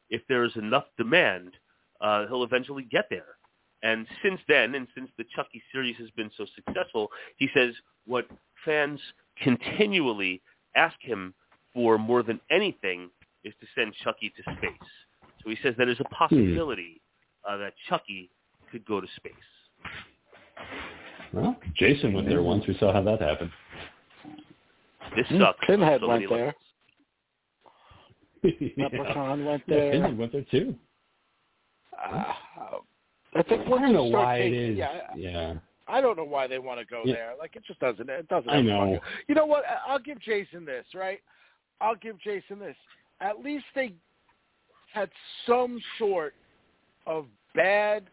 If 0.09 0.21
there 0.27 0.43
is 0.43 0.55
enough 0.55 0.85
demand, 0.97 1.53
uh, 2.01 2.27
he'll 2.27 2.43
eventually 2.43 2.83
get 2.83 3.05
there. 3.09 3.37
And 3.83 4.07
since 4.23 4.39
then, 4.47 4.75
and 4.75 4.87
since 4.95 5.09
the 5.17 5.25
Chucky 5.35 5.61
series 5.71 5.95
has 5.97 6.09
been 6.11 6.31
so 6.37 6.45
successful, 6.55 7.09
he 7.37 7.49
says 7.53 7.73
what 8.05 8.25
fans 8.65 8.99
continually 9.41 10.41
ask 10.75 10.95
him 11.01 11.33
for 11.73 11.97
more 11.97 12.23
than 12.23 12.39
anything 12.49 13.09
is 13.43 13.53
to 13.59 13.67
send 13.75 13.93
Chucky 14.03 14.31
to 14.37 14.43
space. 14.57 14.71
So 15.43 15.49
he 15.49 15.57
says 15.61 15.75
that 15.77 15.85
there's 15.85 15.99
a 15.99 16.05
possibility 16.05 17.01
uh, 17.47 17.57
that 17.57 17.73
Chucky 17.89 18.29
could 18.71 18.85
go 18.85 19.01
to 19.01 19.07
space. 19.17 19.33
Well, 21.33 21.57
Jason 21.75 22.13
went 22.13 22.29
there 22.29 22.41
once. 22.41 22.63
We 22.67 22.77
saw 22.77 22.93
how 22.93 23.01
that 23.03 23.19
happened. 23.21 23.51
This 25.15 25.27
Hmm, 25.27 25.39
sucks. 25.41 25.59
on 25.61 25.67
Pinhead 25.67 26.01
so 26.01 26.07
went 26.07 26.29
many 26.29 26.35
there. 26.35 26.55
yeah. 28.77 28.85
Leprechaun 28.91 29.45
went 29.45 29.63
Yeah, 29.67 29.75
there. 29.75 29.91
Pinhead 29.91 30.17
went 30.17 30.31
there 30.31 30.45
too. 30.49 30.75
Uh, 32.01 32.23
I 33.35 33.41
think 33.43 33.65
I 33.65 33.69
once 33.69 33.81
don't 33.83 33.93
know 33.93 34.03
why 34.05 34.35
it 34.37 34.49
taking- 34.51 34.71
is. 34.73 34.77
Yeah, 34.77 35.01
Yeah. 35.15 35.53
I 35.87 35.99
don't 36.01 36.15
know 36.17 36.23
why 36.23 36.47
they 36.47 36.59
want 36.59 36.79
to 36.79 36.85
go 36.85 37.01
Yeah. 37.05 37.13
there. 37.15 37.33
Like 37.37 37.55
it 37.55 37.63
just 37.65 37.79
doesn't. 37.79 38.09
It 38.09 38.27
doesn't. 38.29 38.49
I 38.49 38.61
know. 38.61 38.99
You 39.27 39.35
know 39.35 39.45
what? 39.45 39.63
I'll 39.85 39.99
give 39.99 40.19
Jason 40.19 40.65
this. 40.65 40.85
Right? 40.95 41.21
I'll 41.81 41.95
give 41.95 42.17
Jason 42.19 42.59
this. 42.59 42.77
At 43.19 43.43
least 43.43 43.65
they 43.75 43.93
had 44.93 45.09
some 45.45 45.79
sort 45.97 46.33
of 47.05 47.27
bad 47.53 48.03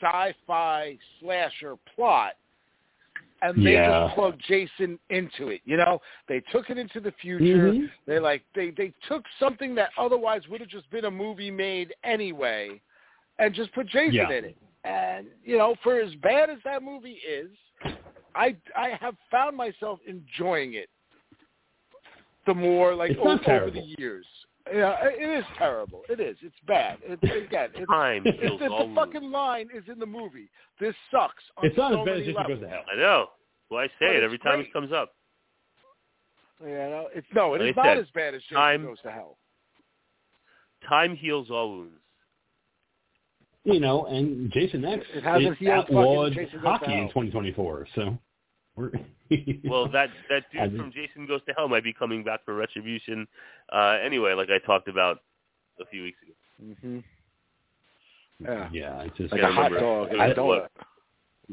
sci-fi 0.00 0.96
slasher 1.20 1.76
plot, 1.94 2.36
and 3.42 3.66
they 3.66 3.72
Yeah. 3.74 4.04
just 4.06 4.14
plugged 4.14 4.40
Jason 4.46 4.98
into 5.10 5.48
it. 5.48 5.60
You 5.64 5.76
know, 5.76 6.00
they 6.26 6.40
took 6.40 6.70
it 6.70 6.78
into 6.78 7.00
the 7.00 7.12
future. 7.12 7.72
Mhm. 7.72 7.90
They 8.06 8.18
like 8.18 8.42
they 8.54 8.70
they 8.70 8.92
took 9.08 9.26
something 9.38 9.74
that 9.74 9.90
otherwise 9.98 10.46
would 10.48 10.60
have 10.60 10.70
just 10.70 10.88
been 10.90 11.04
a 11.04 11.10
movie 11.10 11.50
made 11.50 11.94
anyway, 12.02 12.80
and 13.40 13.54
just 13.54 13.72
put 13.72 13.86
Jason 13.88 14.14
Yeah. 14.14 14.30
in 14.30 14.44
it. 14.44 14.56
And 14.84 15.26
you 15.44 15.58
know, 15.58 15.74
for 15.82 15.98
as 16.00 16.14
bad 16.16 16.48
as 16.50 16.58
that 16.64 16.82
movie 16.82 17.18
is, 17.28 17.50
I 18.34 18.56
I 18.76 18.90
have 19.00 19.16
found 19.30 19.56
myself 19.56 19.98
enjoying 20.06 20.74
it. 20.74 20.88
The 22.46 22.54
more 22.54 22.94
like 22.94 23.10
It's 23.12 23.20
o- 23.20 23.52
over 23.52 23.70
the 23.70 23.82
years, 23.98 24.26
yeah, 24.72 24.96
it 25.04 25.28
is 25.38 25.44
terrible. 25.58 26.02
It 26.08 26.20
is. 26.20 26.36
It's 26.42 26.56
bad. 26.66 26.98
It's 27.02 27.22
again. 27.22 27.70
It's, 27.74 27.86
Time 27.90 28.22
it's, 28.24 28.40
heals 28.40 28.60
it's 28.62 28.70
all 28.72 28.78
the 28.78 28.84
wounds. 28.94 29.12
fucking 29.12 29.30
line 29.30 29.68
is 29.74 29.84
in 29.88 29.98
the 29.98 30.06
movie. 30.06 30.48
This 30.78 30.94
sucks. 31.10 31.44
On 31.58 31.66
It's 31.66 31.76
not 31.76 31.92
so 31.92 32.00
as 32.00 32.06
bad 32.06 32.12
as 32.16 32.20
many 32.22 32.32
Jason 32.32 32.46
goes 32.48 32.60
to 32.60 32.68
hell. 32.68 32.84
I 32.92 32.96
know. 32.96 33.26
Well, 33.70 33.80
I 33.80 33.86
say 33.88 33.92
But 34.00 34.06
it 34.08 34.16
it's 34.16 34.24
every 34.24 34.38
time 34.38 34.54
great. 34.56 34.68
it 34.68 34.72
comes 34.72 34.92
up. 34.92 35.12
You 36.62 36.68
know, 36.68 37.08
it's 37.14 37.26
no, 37.34 37.54
it 37.54 37.60
Like 37.60 37.70
is 37.70 37.76
not 37.76 37.84
said, 37.84 37.98
as 37.98 38.06
bad 38.14 38.34
as 38.34 38.42
Jason 38.42 38.56
time- 38.56 38.84
goes 38.86 39.00
to 39.02 39.10
hell. 39.10 39.36
Time 40.88 41.14
heals 41.14 41.50
all 41.50 41.70
wounds. 41.76 41.99
You 43.64 43.78
know, 43.80 44.06
and 44.06 44.50
Jason 44.52 44.84
X 44.84 45.04
It 45.14 45.22
hasn't 45.22 45.52
is 45.52 45.58
healed 45.58 45.82
fucking 45.84 45.96
outlawed 45.98 46.32
Jason 46.32 46.44
Goes 46.60 46.62
to 46.62 46.68
hockey 46.68 46.92
in 46.94 47.08
2024. 47.08 47.86
So 47.94 48.18
we're 48.76 48.90
Well, 49.64 49.88
that 49.92 50.08
that 50.30 50.44
I 50.58 50.66
dude 50.68 50.78
from 50.80 50.92
Jason 50.92 51.26
Goes 51.26 51.40
to 51.46 51.52
Hell 51.56 51.68
might 51.68 51.84
be 51.84 51.92
coming 51.92 52.24
back 52.24 52.44
for 52.44 52.54
Retribution. 52.54 53.26
Uh, 53.72 53.98
anyway, 54.04 54.32
like 54.34 54.48
I 54.50 54.64
talked 54.66 54.88
about 54.88 55.18
a 55.80 55.84
few 55.86 56.02
weeks 56.04 56.18
ago. 56.22 56.32
Mm-hmm. 56.74 56.98
Yeah. 58.44 58.68
yeah, 58.72 59.02
it's 59.02 59.16
just 59.18 59.32
Like 59.32 59.42
Can't 59.42 59.52
a 59.52 59.54
hot 59.56 59.70
remember. 59.72 59.80
dog 59.80 60.08
and 60.12 60.22
I- 60.22 60.26
a 60.28 60.34
donut. 60.34 60.66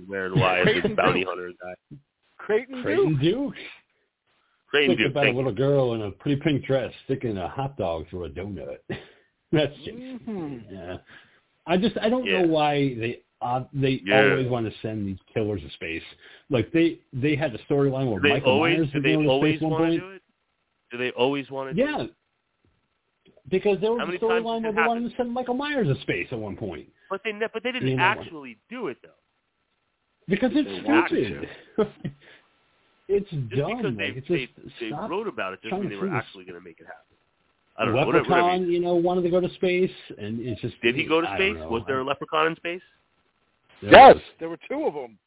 Where 0.05 0.28
and 0.28 0.39
why 0.39 0.62
is 0.62 0.84
this 0.84 0.91
bounty 0.95 1.24
hunter 1.28 1.51
guy? 1.62 1.97
Creighton 2.38 2.76
Duke. 2.76 2.84
Creighton 2.86 3.20
Duke. 3.20 3.53
Crane 4.70 4.88
Think 4.89 4.99
Duke. 4.99 5.12
about 5.12 5.22
a 5.22 5.26
Thank 5.26 5.34
you. 5.34 5.38
little 5.38 5.53
girl 5.55 5.93
in 5.95 6.01
a 6.03 6.12
pretty 6.12 6.39
pink 6.41 6.66
dress 6.66 6.93
sticking 7.05 7.38
a 7.38 7.47
hot 7.49 7.78
dog 7.78 8.05
through 8.10 8.26
a 8.26 8.30
donut. 8.30 8.78
That's 9.51 9.74
Jason. 9.78 10.20
Mhm. 10.28 10.64
Yeah. 10.72 10.97
I 11.68 11.78
just 11.78 11.97
I 12.01 12.09
don't 12.09 12.26
Yeah. 12.26 12.41
know 12.41 12.47
why 12.47 12.95
they 12.95 13.22
uh, 13.41 13.63
they 13.74 14.01
Yeah. 14.03 14.32
always 14.32 14.47
want 14.47 14.72
to 14.72 14.80
send 14.82 15.07
these 15.07 15.20
killers 15.34 15.61
to 15.61 15.70
space. 15.72 16.01
Like 16.49 16.72
they 16.72 16.99
they 17.13 17.36
had 17.36 17.53
a 17.53 17.59
storyline 17.72 18.09
where 18.09 18.20
Do 18.20 18.30
Michael 18.30 18.53
always 18.53 18.78
Myers 18.78 18.93
was 18.93 19.03
they 19.03 19.13
going 19.13 19.28
to 19.28 19.39
space 19.47 19.61
one 19.61 19.78
point. 19.78 20.01
do? 20.01 20.20
Do 20.91 20.97
they 20.97 21.11
always 21.11 21.49
want 21.51 21.70
to 21.70 21.74
do 21.76 21.82
Yeah. 21.91 22.07
Because 23.49 23.80
there 23.80 23.91
was 23.93 24.01
How 24.01 24.11
a 24.13 24.18
storyline 24.18 24.63
where 24.63 24.74
they 24.74 24.82
wanted 24.82 25.09
to 25.09 25.15
send 25.18 25.32
Michael 25.32 25.53
Myers 25.53 25.88
to 25.88 26.01
space 26.01 26.28
at 26.32 26.39
one 26.39 26.55
point. 26.57 26.88
But 27.09 27.22
they 27.24 27.32
ne- 27.32 27.47
but 27.53 27.63
they 27.63 27.72
didn't 27.72 27.88
You 27.89 27.97
know 27.97 28.03
actually 28.03 28.57
do 28.70 28.88
it 28.88 28.97
though. 29.03 29.09
Because 30.28 30.51
it's 30.53 30.68
They 30.68 30.80
stupid. 31.07 31.49
it's 33.07 33.30
Just 33.30 33.49
dumb. 33.51 33.78
because 33.78 33.97
they 33.97 34.07
like, 34.07 34.18
it's 34.18 34.28
they, 34.28 34.49
they 34.82 34.89
stop. 34.89 35.09
whatever 35.09 35.30
about 35.30 35.53
it 35.53 35.61
doesn't 35.61 35.80
mean 35.82 35.89
they 35.89 35.95
were 35.95 36.09
actually 36.13 36.43
going 36.45 36.59
to 36.59 36.63
make 36.63 36.80
it 36.80 36.86
happen. 36.88 37.16
I 37.78 37.86
don't 37.86 37.93
know. 37.95 38.05
Whatever, 38.05 38.23
Leprechaun, 38.23 38.43
whatever. 38.51 38.71
you 38.71 38.80
know, 38.80 38.95
wanted 38.95 39.21
to 39.23 39.30
go 39.30 39.39
to 39.39 39.53
space, 39.55 39.91
and 40.17 40.39
it's 40.39 40.59
just. 40.61 40.80
Did 40.82 40.95
he 40.95 41.05
go 41.05 41.21
to 41.21 41.28
space? 41.36 41.55
Was 41.69 41.84
there 41.88 41.99
a 41.99 42.03
leprechaun 42.03 42.47
in 42.47 42.55
space? 42.55 42.82
There 43.82 43.91
Yes, 43.91 44.15
was. 44.15 44.23
there 44.39 44.49
were 44.49 44.57
two 44.67 44.86
of 44.86 44.93
them. 44.95 45.17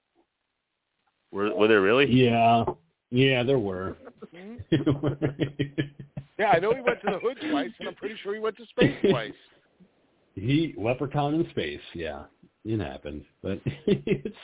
Were 1.31 1.55
were 1.55 1.69
there 1.69 1.81
really? 1.81 2.07
Yeah, 2.11 2.65
yeah, 3.11 3.43
there 3.43 3.59
were. 3.59 3.97
Yeah, 6.39 6.53
I 6.55 6.59
know 6.59 6.73
he 6.75 6.81
went 6.81 6.99
to 7.03 7.11
the 7.13 7.19
hood 7.19 7.37
twice, 7.51 7.69
and 7.79 7.89
I'm 7.89 7.95
pretty 7.97 8.15
sure 8.23 8.33
he 8.33 8.41
went 8.41 8.57
to 8.57 8.65
space 8.67 8.97
twice. 9.11 9.35
He 10.35 10.75
Leprechaun 10.79 11.35
in 11.35 11.47
space, 11.51 11.83
yeah. 11.95 12.23
It 12.65 12.81
happened. 12.81 13.25
But 13.43 13.61
it's 13.87 14.37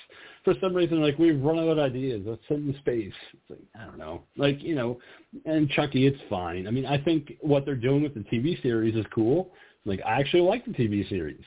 for 0.45 0.55
some 0.61 0.75
reason 0.75 1.03
like 1.03 1.19
we've 1.19 1.41
run 1.41 1.59
out 1.59 1.69
of 1.69 1.79
ideas. 1.79 2.23
Let's 2.25 2.43
send 2.49 2.69
in 2.69 2.79
space. 2.81 3.13
It's 3.33 3.51
like 3.51 3.61
I 3.79 3.85
don't 3.85 3.99
know. 3.99 4.23
Like, 4.37 4.63
you 4.63 4.75
know, 4.75 4.99
and 5.45 5.69
Chucky, 5.71 6.07
it's 6.07 6.21
fine. 6.31 6.67
I 6.67 6.71
mean, 6.71 6.87
I 6.87 7.03
think 7.03 7.35
what 7.41 7.65
they're 7.65 7.77
doing 7.77 8.03
with 8.03 8.15
the 8.15 8.21
TV 8.21 8.61
series 8.63 8.95
is 8.95 9.05
cool. 9.15 9.53
Like 9.85 10.01
I 10.05 10.19
actually 10.19 10.43
like 10.43 10.65
the 10.65 10.73
TV 10.73 11.09
series. 11.09 11.45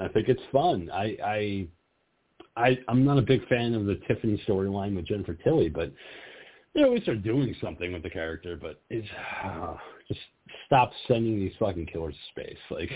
I 0.00 0.08
think 0.08 0.28
it's 0.28 0.42
fun. 0.52 0.90
I 0.92 1.16
I 1.24 1.68
I 2.56 2.78
I'm 2.88 3.04
not 3.04 3.18
a 3.18 3.22
big 3.22 3.46
fan 3.48 3.74
of 3.74 3.84
the 3.84 4.00
Tiffany 4.08 4.42
storyline 4.48 4.96
with 4.96 5.06
Jennifer 5.06 5.34
Tilly, 5.34 5.68
but 5.68 5.92
they 6.74 6.84
always 6.84 7.06
are 7.08 7.16
doing 7.16 7.54
something 7.60 7.92
with 7.92 8.02
the 8.02 8.10
character, 8.10 8.56
but 8.60 8.80
it's 8.90 9.08
uh, 9.44 9.74
just 10.08 10.20
stop 10.66 10.90
sending 11.06 11.38
these 11.38 11.52
fucking 11.58 11.86
killers 11.86 12.14
to 12.14 12.42
space. 12.42 12.58
Like 12.70 12.90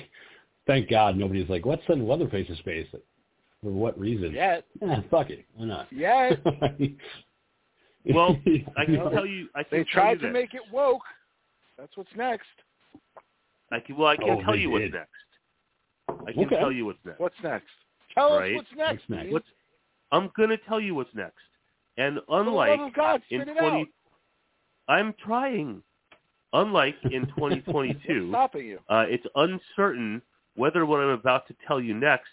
thank 0.66 0.88
God 0.90 1.16
nobody's 1.16 1.48
like, 1.48 1.64
let's 1.66 1.82
send 1.86 2.06
Leatherface 2.06 2.46
to 2.48 2.56
space. 2.56 2.86
Like, 2.92 3.02
for 3.62 3.70
what 3.70 3.98
reason? 3.98 4.32
Yet. 4.32 4.64
Yeah, 4.80 5.00
fuck 5.10 5.30
it. 5.30 5.44
Why 5.54 5.66
not? 5.66 5.86
Yet. 5.92 6.40
Well, 8.04 8.36
I 8.76 8.84
can 8.84 9.10
tell 9.12 9.26
you. 9.26 9.48
I 9.54 9.62
can 9.62 9.78
They 9.78 9.84
tell 9.84 9.92
tried 9.92 10.10
you 10.14 10.18
to 10.18 10.26
this. 10.26 10.32
make 10.32 10.54
it 10.54 10.62
woke. 10.72 11.02
That's 11.78 11.96
what's 11.96 12.10
next. 12.16 12.46
I 13.70 13.78
can, 13.80 13.96
well, 13.96 14.08
I 14.08 14.16
can't 14.16 14.40
Oh, 14.40 14.42
tell 14.42 14.54
they 14.54 14.60
you 14.60 14.70
what's 14.70 14.92
next. 14.92 15.08
I 16.28 16.32
can 16.32 16.44
okay. 16.46 16.56
tell 16.58 16.72
you 16.72 16.86
what's 16.86 16.98
next. 17.04 17.20
What's 17.20 17.36
next? 17.42 17.66
Tell 18.14 18.36
right? 18.38 18.50
us 18.52 18.56
what's 18.56 18.68
next. 18.76 18.92
What's 19.08 19.08
next? 19.08 19.32
What's, 19.32 19.46
I'm 20.10 20.30
gonna 20.36 20.56
tell 20.68 20.80
you 20.80 20.94
what's 20.96 21.14
next. 21.14 21.36
And 21.96 22.18
unlike 22.28 22.78
love 22.80 22.92
God, 22.94 23.22
in 23.30 23.44
20, 23.44 23.56
out. 23.60 23.86
I'm 24.88 25.14
trying. 25.24 25.82
Unlike 26.52 26.96
in 27.12 27.26
2022, 27.36 28.28
Stopping 28.30 28.66
you. 28.66 28.78
uh, 28.88 29.04
it's 29.08 29.24
uncertain 29.36 30.20
whether 30.56 30.84
what 30.86 31.00
I'm 31.00 31.10
about 31.10 31.46
to 31.48 31.54
tell 31.66 31.80
you 31.80 31.94
next 31.94 32.30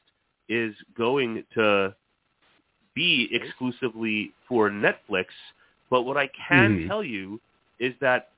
is 0.49 0.75
going 0.97 1.43
to 1.55 1.95
be 2.95 3.29
exclusively 3.31 4.31
for 4.47 4.69
Netflix. 4.69 5.27
But 5.89 6.03
what 6.03 6.17
I 6.17 6.27
can 6.27 6.79
Mhm. 6.79 6.87
tell 6.87 7.03
you 7.03 7.39
is 7.79 7.93
that 7.99 8.29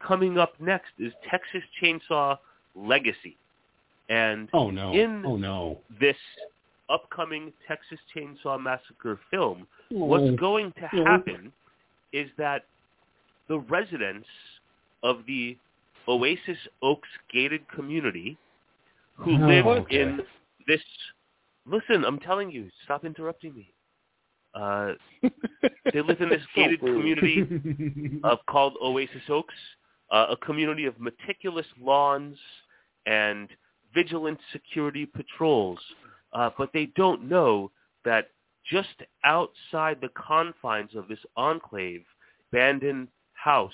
coming 0.00 0.38
up 0.38 0.58
next 0.60 0.92
is 0.98 1.12
Texas 1.28 1.62
Chainsaw 1.80 2.38
Legacy. 2.74 3.36
And 4.08 4.48
oh 4.52 4.70
no. 4.70 4.92
In- 4.92 5.24
oh 5.26 5.36
no. 5.36 5.80
this 5.98 6.16
upcoming 6.88 7.52
Texas 7.66 7.98
Chainsaw 8.14 8.60
Massacre 8.60 9.16
film, 9.30 9.66
Oh. 9.92 10.04
what's 10.04 10.30
going 10.36 10.72
to 10.72 10.88
Yeah. 10.92 11.02
happen 11.04 11.52
is 12.12 12.30
that 12.36 12.66
the 13.48 13.58
residents 13.58 14.28
of 15.02 15.24
the 15.26 15.56
Oasis 16.06 16.58
Oaks 16.82 17.08
gated 17.28 17.66
community 17.68 18.36
who 19.16 19.34
Oh, 19.42 19.46
live 19.48 19.66
okay. 19.66 20.00
in 20.00 20.20
this 20.66 20.82
listen, 21.66 22.04
I'm 22.04 22.18
telling 22.20 22.50
you, 22.50 22.68
stop 22.84 23.04
interrupting 23.04 23.54
me. 23.54 23.74
Uh, 24.54 24.92
they 25.92 26.00
live 26.00 26.20
in 26.20 26.30
this 26.30 26.42
gated 26.54 26.80
community 26.80 28.20
uh, 28.24 28.36
called 28.48 28.74
Oasis 28.82 29.22
Oaks, 29.28 29.54
uh, 30.10 30.26
a 30.30 30.36
community 30.36 30.86
of 30.86 30.98
meticulous 30.98 31.66
lawns 31.80 32.38
and 33.06 33.48
vigilant 33.94 34.38
security 34.52 35.06
patrols. 35.06 35.78
Uh, 36.32 36.50
but 36.56 36.70
they 36.72 36.86
don't 36.96 37.28
know 37.28 37.70
that 38.04 38.28
just 38.70 39.02
outside 39.24 39.98
the 40.00 40.10
confines 40.16 40.94
of 40.94 41.08
this 41.08 41.18
enclave, 41.36 42.04
abandoned 42.52 43.08
house 43.32 43.72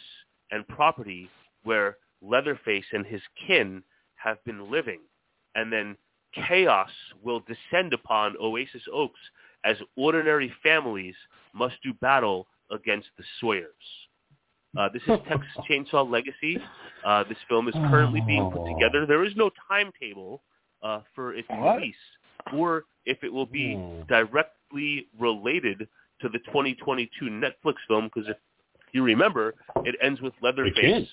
and 0.50 0.66
property 0.68 1.28
where 1.64 1.96
Leatherface 2.20 2.84
and 2.92 3.06
his 3.06 3.22
kin 3.46 3.82
have 4.16 4.42
been 4.44 4.70
living, 4.70 5.00
and 5.54 5.72
then 5.72 5.96
chaos 6.48 6.90
will 7.22 7.40
descend 7.40 7.92
upon 7.92 8.36
Oasis 8.40 8.82
Oaks 8.92 9.20
as 9.64 9.76
ordinary 9.96 10.52
families 10.62 11.14
must 11.54 11.76
do 11.82 11.92
battle 11.94 12.46
against 12.70 13.08
the 13.18 13.24
Sawyers. 13.40 13.68
Uh, 14.78 14.88
this 14.92 15.02
is 15.06 15.18
Texas 15.28 15.50
Chainsaw 15.70 16.08
Legacy. 16.10 16.58
Uh, 17.04 17.24
this 17.28 17.36
film 17.48 17.68
is 17.68 17.74
currently 17.90 18.22
being 18.26 18.50
put 18.50 18.62
Oh. 18.62 18.74
together. 18.74 19.04
There 19.06 19.24
is 19.24 19.32
no 19.36 19.50
timetable 19.68 20.42
uh, 20.82 21.00
for 21.14 21.34
its 21.34 21.48
What? 21.50 21.76
release, 21.76 21.94
or 22.54 22.84
if 23.04 23.22
it 23.22 23.32
will 23.32 23.46
be 23.46 23.74
Hmm. 23.74 24.02
directly 24.08 25.06
related 25.18 25.86
to 26.20 26.28
the 26.28 26.38
2022 26.46 27.26
Netflix 27.26 27.74
film. 27.86 28.06
Because 28.12 28.28
if 28.30 28.36
you 28.92 29.02
remember, 29.02 29.54
it 29.84 29.94
ends 30.00 30.20
with 30.22 30.32
Leatherface. 30.40 31.08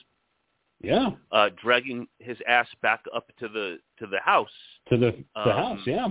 Yeah. 0.81 1.11
uh, 1.31 1.49
dragging 1.61 2.07
his 2.19 2.37
ass 2.47 2.67
back 2.81 3.03
up 3.13 3.27
to 3.39 3.47
the 3.47 3.79
to 3.99 4.07
the 4.07 4.19
house 4.19 4.47
To 4.89 4.97
the 4.97 5.11
the 5.35 5.41
Um, 5.41 5.77
house, 5.77 5.87
yeah. 5.87 6.07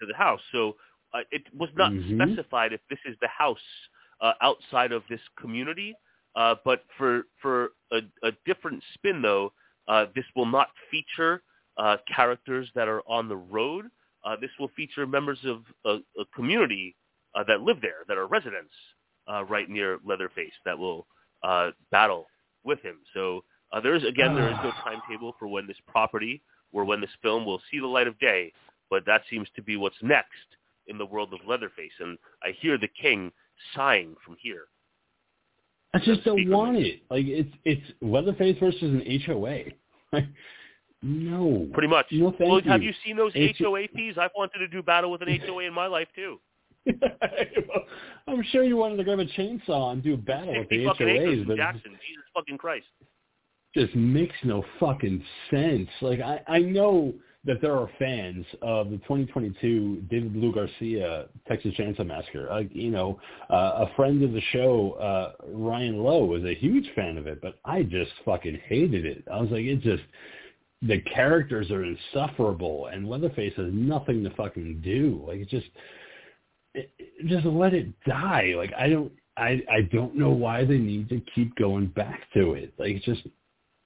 to 0.00 0.06
the 0.06 0.14
house. 0.14 0.40
So 0.52 0.76
uh, 1.12 1.22
it 1.30 1.42
was 1.54 1.70
not 1.76 1.92
Mhm. 1.92 2.16
specified 2.16 2.72
if 2.72 2.80
this 2.88 2.98
is 3.04 3.16
the 3.20 3.28
house 3.28 3.66
uh, 4.20 4.34
outside 4.40 4.92
of 4.92 5.06
this 5.08 5.20
community. 5.36 5.94
Uh, 6.34 6.56
but 6.64 6.84
for 6.96 7.26
for 7.40 7.72
a, 7.92 8.00
a 8.24 8.32
different 8.44 8.82
spin, 8.94 9.22
though, 9.22 9.52
uh, 9.86 10.06
this 10.14 10.24
will 10.34 10.46
not 10.46 10.68
feature 10.90 11.42
uh, 11.76 11.96
characters 12.08 12.68
that 12.74 12.88
are 12.88 13.02
on 13.06 13.28
the 13.28 13.36
road. 13.36 13.90
Uh, 14.24 14.34
this 14.36 14.50
will 14.58 14.68
feature 14.68 15.06
members 15.06 15.38
of 15.44 15.64
a, 15.84 16.00
a 16.20 16.24
community 16.34 16.96
uh, 17.34 17.44
that 17.44 17.60
live 17.62 17.80
there, 17.80 18.04
that 18.08 18.16
are 18.16 18.26
residents 18.26 18.74
uh, 19.30 19.44
right 19.44 19.68
near 19.68 19.98
Leatherface, 20.04 20.52
that 20.64 20.76
will 20.76 21.06
uh, 21.42 21.70
battle 21.90 22.26
with 22.64 22.80
him. 22.82 22.98
So 23.12 23.44
uh, 23.74 23.80
there 23.80 23.94
is 23.94 24.04
again 24.04 24.34
there 24.34 24.48
is 24.48 24.56
no 24.62 24.70
timetable 24.84 25.34
for 25.38 25.48
when 25.48 25.66
this 25.66 25.76
property 25.88 26.40
or 26.72 26.84
when 26.84 27.00
this 27.00 27.10
film 27.22 27.44
will 27.44 27.60
see 27.70 27.80
the 27.80 27.86
light 27.86 28.06
of 28.06 28.18
day, 28.20 28.52
but 28.88 29.04
that 29.06 29.22
seems 29.28 29.48
to 29.56 29.62
be 29.62 29.76
what's 29.76 29.96
next 30.02 30.28
in 30.86 30.96
the 30.96 31.06
world 31.06 31.32
of 31.32 31.40
Leatherface, 31.46 31.92
and 32.00 32.18
I 32.42 32.52
hear 32.60 32.78
the 32.78 32.88
king 32.88 33.32
sighing 33.74 34.14
from 34.24 34.36
here. 34.40 34.66
I 35.92 35.98
just 35.98 36.24
don't 36.24 36.48
want 36.50 36.76
it. 36.76 37.02
Like 37.10 37.26
it's 37.26 37.50
it's 37.64 37.82
Leatherface 38.00 38.56
versus 38.60 38.82
an 38.82 39.02
HOA. 39.26 39.58
Like, 40.12 40.24
no. 41.02 41.68
Pretty 41.72 41.88
much. 41.88 42.06
No, 42.12 42.30
thank 42.30 42.50
well, 42.50 42.60
have 42.66 42.82
you. 42.82 42.88
you 42.88 42.94
seen 43.04 43.16
those 43.16 43.32
H- 43.34 43.56
HOA 43.58 43.88
fees? 43.94 44.14
I've 44.20 44.30
wanted 44.36 44.58
to 44.58 44.68
do 44.68 44.82
battle 44.82 45.10
with 45.10 45.22
an 45.22 45.40
HOA 45.46 45.64
in 45.64 45.74
my 45.74 45.86
life 45.86 46.08
too. 46.14 46.38
I'm 48.28 48.42
sure 48.50 48.62
you 48.62 48.76
wanted 48.76 48.96
to 48.96 49.04
grab 49.04 49.18
a 49.18 49.24
chainsaw 49.24 49.92
and 49.92 50.02
do 50.02 50.16
battle 50.16 50.58
with 50.58 50.68
the 50.68 50.84
HOAs, 50.84 51.46
but 51.46 51.56
Jackson. 51.56 51.92
Jesus 51.92 52.24
fucking 52.34 52.58
Christ. 52.58 52.86
Just 53.74 53.94
makes 53.94 54.36
no 54.44 54.64
fucking 54.78 55.22
sense. 55.50 55.88
Like 56.00 56.20
I, 56.20 56.40
I 56.46 56.58
know 56.60 57.12
that 57.44 57.60
there 57.60 57.76
are 57.76 57.90
fans 57.98 58.46
of 58.62 58.90
the 58.90 58.96
2022 58.98 60.04
David 60.10 60.32
Blue 60.32 60.52
Garcia 60.52 61.26
Texas 61.46 61.74
Chainsaw 61.78 62.06
Massacre. 62.06 62.46
Like 62.50 62.74
you 62.74 62.90
know, 62.90 63.20
uh, 63.50 63.86
a 63.86 63.90
friend 63.96 64.22
of 64.22 64.32
the 64.32 64.40
show, 64.52 64.92
uh, 64.92 65.46
Ryan 65.48 66.02
Lowe, 66.02 66.24
was 66.24 66.44
a 66.44 66.54
huge 66.54 66.88
fan 66.94 67.18
of 67.18 67.26
it, 67.26 67.40
but 67.42 67.58
I 67.64 67.82
just 67.82 68.12
fucking 68.24 68.60
hated 68.66 69.04
it. 69.04 69.24
I 69.30 69.40
was 69.40 69.50
like, 69.50 69.64
it 69.64 69.80
just 69.80 70.02
the 70.82 71.00
characters 71.00 71.70
are 71.70 71.84
insufferable, 71.84 72.86
and 72.86 73.08
Leatherface 73.08 73.54
has 73.56 73.70
nothing 73.72 74.22
to 74.24 74.30
fucking 74.30 74.80
do. 74.82 75.24
Like 75.26 75.40
it 75.40 75.48
just, 75.48 75.66
it, 76.74 76.90
just 77.26 77.44
let 77.44 77.74
it 77.74 77.88
die. 78.04 78.54
Like 78.56 78.72
I 78.78 78.88
don't. 78.88 79.12
I 79.36 79.60
I 79.68 79.80
don't 79.92 80.14
know 80.14 80.30
why 80.30 80.64
they 80.64 80.78
need 80.78 81.08
to 81.08 81.20
keep 81.34 81.56
going 81.56 81.88
back 81.88 82.32
to 82.34 82.54
it. 82.54 82.72
Like 82.78 82.92
it's 82.92 83.04
just 83.04 83.22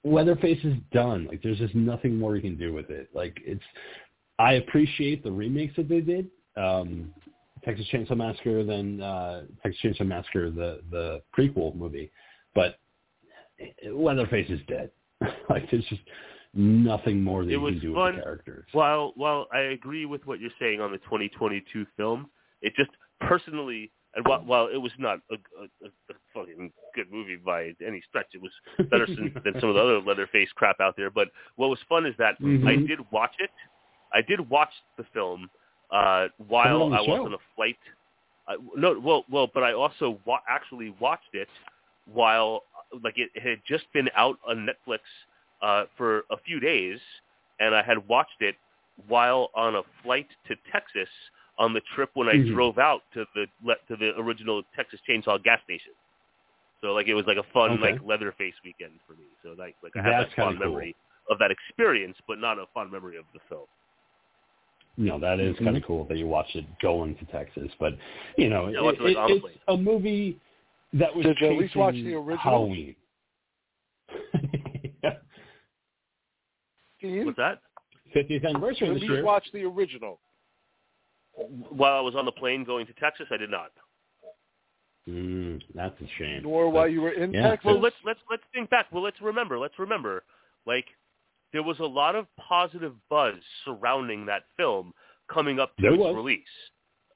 Leatherface 0.03 0.63
is 0.63 0.75
done. 0.91 1.27
Like 1.27 1.41
there's 1.41 1.57
just 1.57 1.75
nothing 1.75 2.17
more 2.17 2.35
you 2.35 2.41
can 2.41 2.57
do 2.57 2.73
with 2.73 2.89
it. 2.89 3.09
Like 3.13 3.37
it's 3.45 3.63
I 4.37 4.53
appreciate 4.53 5.23
the 5.23 5.31
remakes 5.31 5.75
that 5.75 5.89
they 5.89 6.01
did. 6.01 6.27
Um 6.55 7.13
Texas 7.65 7.85
Chainsaw 7.91 8.15
Massacre 8.15 8.63
then 8.63 9.01
uh 9.01 9.43
Texas 9.61 9.81
Chainsaw 9.83 10.07
Massacre 10.07 10.49
the 10.51 10.81
the 10.89 11.21
prequel 11.37 11.75
movie. 11.75 12.11
But 12.55 12.79
Leatherface 13.85 14.49
is 14.49 14.61
dead. 14.67 14.91
like 15.49 15.69
there's 15.69 15.85
just 15.85 16.01
nothing 16.53 17.21
more 17.21 17.43
that 17.43 17.49
It 17.49 17.53
you 17.53 17.61
was 17.61 17.73
can 17.73 17.81
do 17.81 17.93
fun. 17.93 18.05
with 18.05 18.15
the 18.15 18.21
characters. 18.21 18.65
While 18.71 19.13
while 19.15 19.47
I 19.53 19.59
agree 19.59 20.05
with 20.05 20.25
what 20.25 20.39
you're 20.39 20.49
saying 20.59 20.81
on 20.81 20.91
the 20.91 20.97
2022 20.99 21.85
film, 21.97 22.29
it 22.61 22.73
just 22.75 22.91
personally, 23.21 23.91
and 24.15 24.25
while, 24.25 24.43
while 24.43 24.67
it 24.73 24.77
was 24.77 24.91
not 24.97 25.19
a, 25.31 25.35
a, 25.35 25.87
a 25.87 26.13
fucking 26.33 26.71
good 26.95 27.11
movie 27.11 27.35
by 27.37 27.73
any 27.85 28.01
stretch, 28.09 28.27
it 28.33 28.41
was 28.41 28.51
better 28.89 29.05
than, 29.05 29.31
than 29.43 29.53
some 29.59 29.69
of 29.69 29.75
the 29.75 29.81
other 29.81 30.01
Leatherface 30.01 30.49
crap 30.55 30.79
out 30.79 30.95
there. 30.97 31.09
But 31.11 31.29
what 31.57 31.69
was 31.69 31.79
fun 31.87 32.05
is 32.05 32.15
that 32.17 32.35
I 32.39 32.43
Mhm. 32.43 32.87
did 32.87 32.99
watch 33.11 33.33
it. 33.39 33.51
I 34.13 34.21
did 34.21 34.39
watch 34.49 34.71
the 34.97 35.03
film 35.13 35.49
uh, 35.91 36.27
while 36.47 36.83
on 36.83 36.93
I 36.93 37.01
was 37.01 37.19
on 37.25 37.33
a 37.33 37.37
flight. 37.55 37.77
I, 38.47 38.55
no, 38.75 38.99
well, 38.99 39.25
well, 39.29 39.47
but 39.53 39.63
I 39.63 39.73
also 39.73 40.19
wa- 40.25 40.41
actually 40.49 40.89
watched 40.99 41.33
it 41.33 41.49
while 42.11 42.63
like 43.03 43.17
it, 43.19 43.29
it 43.35 43.43
had 43.47 43.59
just 43.67 43.85
been 43.93 44.09
out 44.15 44.39
on 44.47 44.65
Netflix 44.67 44.99
uh, 45.61 45.85
for 45.97 46.23
a 46.31 46.37
few 46.45 46.59
days, 46.59 46.99
and 47.59 47.75
I 47.75 47.83
had 47.83 48.07
watched 48.07 48.41
it 48.41 48.55
while 49.07 49.51
on 49.53 49.75
a 49.75 49.81
flight 50.03 50.27
to 50.47 50.55
Texas 50.71 51.09
on 51.59 51.73
the 51.73 51.81
trip 51.93 52.09
when 52.15 52.27
I 52.29 52.33
Mhm. 52.35 52.53
drove 52.53 52.79
out 52.79 53.03
to 53.13 53.25
the 53.35 53.45
le- 53.63 53.77
to 53.89 53.95
the 53.97 54.17
original 54.19 54.63
Texas 54.75 54.99
Chainsaw 55.07 55.41
gas 55.43 55.61
station. 55.63 55.91
So 56.81 56.93
like 56.93 57.07
it 57.07 57.13
was 57.13 57.27
like 57.27 57.37
a 57.37 57.43
fun 57.51 57.71
Okay. 57.73 57.91
like 57.93 58.01
Leatherface 58.01 58.55
weekend 58.63 58.99
for 59.05 59.13
me. 59.13 59.25
So 59.43 59.53
like 59.57 59.75
like 59.83 59.95
I 59.95 60.01
have 60.01 60.11
That's 60.11 60.29
that 60.31 60.35
kinda 60.35 60.51
fond 60.51 60.59
cool. 60.59 60.69
memory 60.71 60.95
of 61.29 61.37
that 61.39 61.51
experience, 61.51 62.17
but 62.27 62.39
not 62.39 62.57
a 62.57 62.65
fond 62.73 62.91
memory 62.91 63.17
of 63.17 63.25
the 63.33 63.39
film. 63.49 63.67
You 64.97 65.05
know, 65.05 65.19
that 65.19 65.39
is 65.39 65.55
Mm-hmm. 65.55 65.65
kind 65.65 65.77
of 65.77 65.83
cool 65.85 66.05
that 66.05 66.17
you 66.17 66.27
watched 66.27 66.55
it 66.55 66.65
going 66.79 67.15
to 67.17 67.25
Texas. 67.25 67.71
But, 67.79 67.97
you 68.37 68.49
know, 68.49 68.67
Yeah, 68.67 68.79
it, 68.89 68.95
it, 68.95 69.01
like, 69.01 69.11
it- 69.11 69.17
on 69.17 69.29
the 69.29 69.35
it's 69.35 69.41
plane. 69.43 69.59
a 69.67 69.77
movie 69.77 70.39
that 70.93 71.15
was 71.15 71.25
Did 71.25 71.39
you 71.39 71.47
at 71.47 71.57
least 71.57 71.75
watch 71.75 71.93
the 71.95 72.15
original? 72.15 72.37
Halloween. 72.37 72.95
Dean, 77.01 77.25
What's 77.25 77.37
that? 77.37 77.61
50th 78.15 78.45
anniversary 78.45 78.87
at 78.89 78.93
this 78.95 79.03
least 79.03 79.23
watch 79.23 79.45
the 79.53 79.63
original. 79.63 80.19
While 81.69 81.93
I 81.93 82.01
was 82.01 82.15
on 82.15 82.25
the 82.25 82.31
plane 82.31 82.63
going 82.63 82.85
to 82.87 82.93
Texas, 82.93 83.27
I 83.31 83.37
did 83.37 83.49
not. 83.49 83.71
Mm, 85.07 85.61
that's 85.73 85.99
a 86.01 86.07
shame. 86.17 86.43
Nor 86.43 86.65
But- 86.65 86.69
while 86.71 86.87
you 86.87 87.01
were 87.01 87.11
in 87.11 87.33
Yeah. 87.33 87.49
Texas. 87.51 87.65
Well, 87.65 87.79
let's 87.79 87.95
let's 88.03 88.19
let's 88.29 88.43
think 88.53 88.69
back. 88.69 88.87
Well, 88.91 89.01
let's 89.03 89.19
remember. 89.21 89.57
Let's 89.57 89.77
remember. 89.79 90.23
Like 90.65 90.85
there 91.51 91.63
was 91.63 91.79
a 91.79 91.85
lot 91.85 92.15
of 92.15 92.27
positive 92.35 92.95
buzz 93.09 93.35
surrounding 93.65 94.25
that 94.27 94.43
film 94.57 94.93
coming 95.27 95.59
up 95.59 95.75
to 95.77 95.81
There 95.81 95.93
its 95.93 95.99
was. 96.03 96.15
release. 96.15 96.71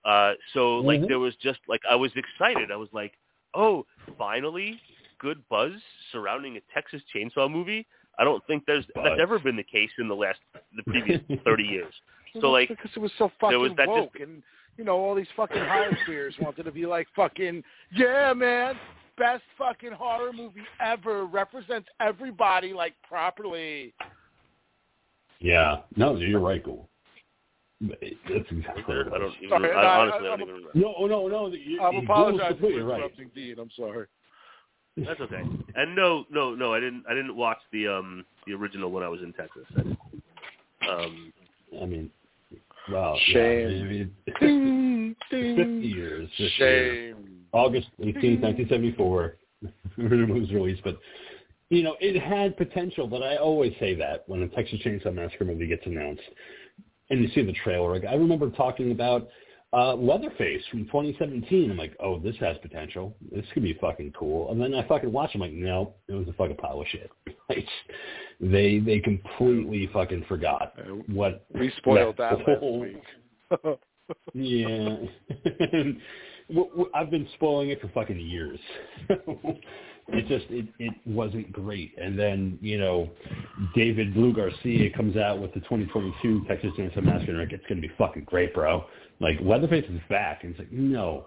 Uh, 0.05 0.34
so 0.53 0.80
like 0.80 1.01
Mhm. 1.01 1.07
there 1.07 1.19
was 1.19 1.36
just 1.38 1.59
like 1.67 1.82
I 1.88 1.95
was 1.95 2.11
excited. 2.15 2.71
I 2.71 2.76
was 2.78 2.91
like, 2.93 3.17
oh, 3.53 3.86
finally, 4.17 4.82
good 5.19 5.47
buzz 5.49 5.74
surrounding 6.11 6.57
a 6.57 6.61
Texas 6.74 7.03
Chainsaw 7.13 7.49
movie. 7.49 7.86
I 8.17 8.24
don't 8.24 8.45
think 8.47 8.65
there's 8.65 8.86
Buzz. 8.88 9.03
that's 9.03 9.21
ever 9.21 9.39
been 9.39 9.55
the 9.55 9.63
case 9.63 9.91
in 9.97 10.07
the 10.07 10.15
last 10.15 10.39
the 10.76 10.84
previous 10.84 11.21
thirty 11.45 11.63
years. 11.63 11.93
So 12.34 12.40
Well, 12.42 12.52
like 12.54 12.70
because 12.70 12.92
it 12.96 13.00
was 13.00 13.12
so 13.18 13.32
there 13.48 13.60
was 13.60 13.72
fucking 13.72 13.76
that 13.78 13.88
woke, 13.88 14.20
and 14.20 14.42
you 14.78 14.84
know 14.84 14.98
all 14.98 15.16
these 15.16 15.28
fucking 15.36 15.58
horror 15.58 15.98
queers 16.06 16.36
wanted 16.40 16.64
to 16.64 16.72
be 16.72 16.86
like 16.86 17.08
fucking 17.16 17.64
yeah, 17.96 18.34
man, 18.34 18.76
best 19.18 19.44
fucking 19.58 19.92
horror 19.92 20.34
movie 20.34 20.64
ever, 20.80 21.26
represents 21.26 21.88
everybody 22.00 22.74
like 22.74 22.94
properly. 23.08 23.94
Yeah. 25.40 25.82
No, 25.96 26.16
you're 26.16 26.40
right, 26.40 26.64
Cool. 26.64 26.90
That's 27.82 28.46
exactly 28.50 28.84
what 28.88 28.98
it 28.98 29.14
I 29.14 29.18
don't 29.18 29.34
even 29.38 29.50
Sorry, 29.50 29.72
I, 29.74 29.82
I- 29.82 30.00
honestly 30.00 30.30
I, 30.30 30.34
I- 30.34 30.38
don't 30.38 30.42
even 30.42 30.56
remember. 30.56 30.72
No, 30.74 31.06
no, 31.06 31.28
no. 31.28 31.48
You, 31.48 31.82
I'm 31.82 31.94
you- 31.96 32.02
Google's 32.02 32.04
apologizing 32.06 32.40
for 32.40 32.54
completely 32.54 32.82
right. 32.82 32.98
interrupting 32.98 33.32
Dean. 33.36 33.60
I'm 33.60 33.70
sorry. 33.76 34.08
That's 34.96 35.20
okay. 35.20 35.42
And 35.76 35.96
no, 35.96 36.24
no, 36.30 36.54
no, 36.54 36.74
I 36.74 36.80
didn't. 36.80 37.04
I 37.10 37.16
didn't 37.16 37.36
watch 37.36 37.58
the 37.72 37.88
um 37.88 38.24
the 38.46 38.54
original 38.54 38.92
when 38.92 39.04
I 39.04 39.10
was 39.10 39.22
in 39.22 39.34
Texas. 39.34 39.66
I, 39.76 40.88
um, 40.88 41.34
I 41.82 41.86
mean, 41.86 42.12
well, 42.92 43.18
Shame. 43.28 43.70
Yeah, 43.70 43.84
mean, 43.84 44.12
Ding, 44.40 45.16
50 45.30 45.56
ding. 45.56 45.82
years 45.82 46.30
this 46.38 46.52
year. 46.58 47.14
Shame. 47.16 47.46
August 47.52 47.88
18th, 48.00 48.42
1974, 48.42 49.38
when 49.96 50.30
it 50.30 50.34
was 50.34 50.52
released. 50.52 50.84
But, 50.84 50.98
you 51.70 51.84
know, 51.84 51.96
it 52.00 52.20
had 52.20 52.58
potential, 52.58 53.08
but 53.08 53.22
I 53.22 53.38
always 53.38 53.74
say 53.80 53.96
that 53.96 54.24
when 54.28 54.42
a 54.42 54.48
Texas 54.50 54.80
Chainsaw 54.84 55.14
Massacre 55.14 55.46
movie 55.46 55.68
gets 55.68 55.86
announced 55.86 56.22
and 57.10 57.22
you 57.22 57.30
see 57.30 57.44
the 57.44 57.54
trailer. 57.64 57.94
Like, 57.94 58.06
I 58.06 58.16
remember 58.16 58.50
talking 58.50 58.92
about 58.92 59.30
uh, 59.72 59.96
Leatherface 59.96 60.62
from 60.70 60.86
2017. 60.86 61.72
I'm 61.72 61.78
like, 61.78 61.96
oh, 62.00 62.20
this 62.20 62.36
has 62.40 62.58
potential. 62.62 63.16
This 63.32 63.46
could 63.54 63.64
be 63.64 63.78
fucking 63.80 64.14
cool. 64.18 64.52
And 64.52 64.62
then 64.62 64.74
I 64.74 64.88
fucking 64.88 65.12
watch. 65.12 65.32
I'm 65.34 65.42
like, 65.42 65.52
no, 65.52 65.94
it 66.08 66.14
was 66.14 66.28
a 66.28 66.34
fucking 66.34 66.58
pile 66.58 66.82
of 66.82 66.88
shit. 66.88 67.10
Like, 67.56 67.68
they 68.39 68.80
they 68.80 68.99
completely 68.99 69.89
fucking 69.93 70.26
forgot 70.28 70.74
uh, 70.78 70.91
what 71.08 71.45
We 71.54 71.72
spoiled 71.78 72.18
that 72.18 72.39
last 72.47 72.64
week. 72.64 73.04
yeah. 74.34 74.95
I've 76.93 77.10
been 77.10 77.28
spoiling 77.36 77.70
it 77.70 77.80
for 77.82 77.88
fucking 77.89 78.20
years. 78.20 78.60
it 79.10 80.28
just 80.28 80.45
it 80.49 80.68
it 80.80 80.93
wasn't 81.06 81.51
great. 81.54 81.93
And 81.97 82.20
then 82.20 82.60
you 82.62 82.78
know, 82.78 83.10
David 83.76 84.14
Blue 84.14 84.34
Garcia 84.34 84.89
comes 84.91 85.16
out 85.16 85.39
with 85.39 85.54
the 85.54 85.62
2022 85.62 86.45
Texas 86.47 86.72
Chainsaw 86.78 87.04
Massacre, 87.04 87.32
and 87.32 87.39
like, 87.39 87.54
it's 87.54 87.66
gonna 87.68 87.82
be 87.82 87.91
fucking 87.97 88.26
great, 88.26 88.54
bro. 88.54 88.86
Like 89.20 89.38
Leatherface 89.41 89.86
is 89.89 90.01
back, 90.10 90.43
and 90.43 90.51
it's 90.51 90.60
like 90.60 90.72
no, 90.72 91.26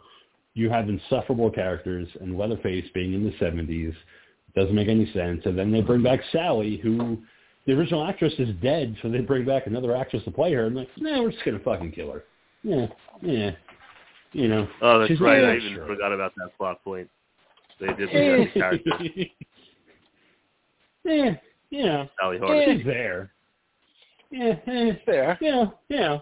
you 0.55 0.69
have 0.69 0.89
insufferable 0.89 1.51
characters, 1.51 2.09
and 2.21 2.37
Leatherface 2.37 2.85
being 2.93 3.15
in 3.15 3.25
the 3.25 3.33
70s 3.33 3.95
doesn't 4.57 4.75
make 4.75 4.89
any 4.89 5.11
sense. 5.13 5.43
And 5.45 5.57
then 5.57 5.71
they 5.71 5.83
bring 5.83 6.03
back 6.03 6.21
Sally, 6.33 6.79
who 6.79 7.19
the 7.67 7.73
original 7.73 8.05
actress 8.05 8.33
is 8.39 8.49
dead, 8.63 8.97
so 9.03 9.11
they 9.11 9.21
bring 9.21 9.45
back 9.45 9.67
another 9.67 9.95
actress 9.95 10.25
to 10.25 10.31
play 10.31 10.53
her. 10.55 10.67
And 10.67 10.77
like, 10.77 10.89
nah, 10.97 11.23
we're 11.23 11.31
just 11.31 11.45
gonna 11.45 11.61
fucking 11.61 11.93
kill 11.93 12.11
her. 12.13 12.25
Yeah, 12.63 12.87
yeah. 13.23 13.51
You 14.33 14.49
know. 14.49 14.69
oh, 14.83 14.99
that's 14.99 15.11
She's 15.11 15.21
right. 15.21 15.45
I 15.45 15.57
even 15.57 15.75
sure. 15.75 15.87
forgot 15.87 16.13
about 16.13 16.33
that 16.37 16.57
plot 16.57 16.83
point. 16.83 17.09
They 17.79 17.87
did 17.89 18.11
bring 18.11 18.45
back 18.45 18.55
the 18.55 18.61
character 18.61 18.91
yeah, 21.05 21.35
yeah. 21.71 22.05
Sally 22.19 22.39
Hardy. 22.39 22.77
She's 22.79 22.87
there. 22.87 23.33
Yeah, 24.31 24.55
eh, 24.67 24.93
there. 25.07 25.39
yeah, 25.41 25.65
yeah. 25.89 26.19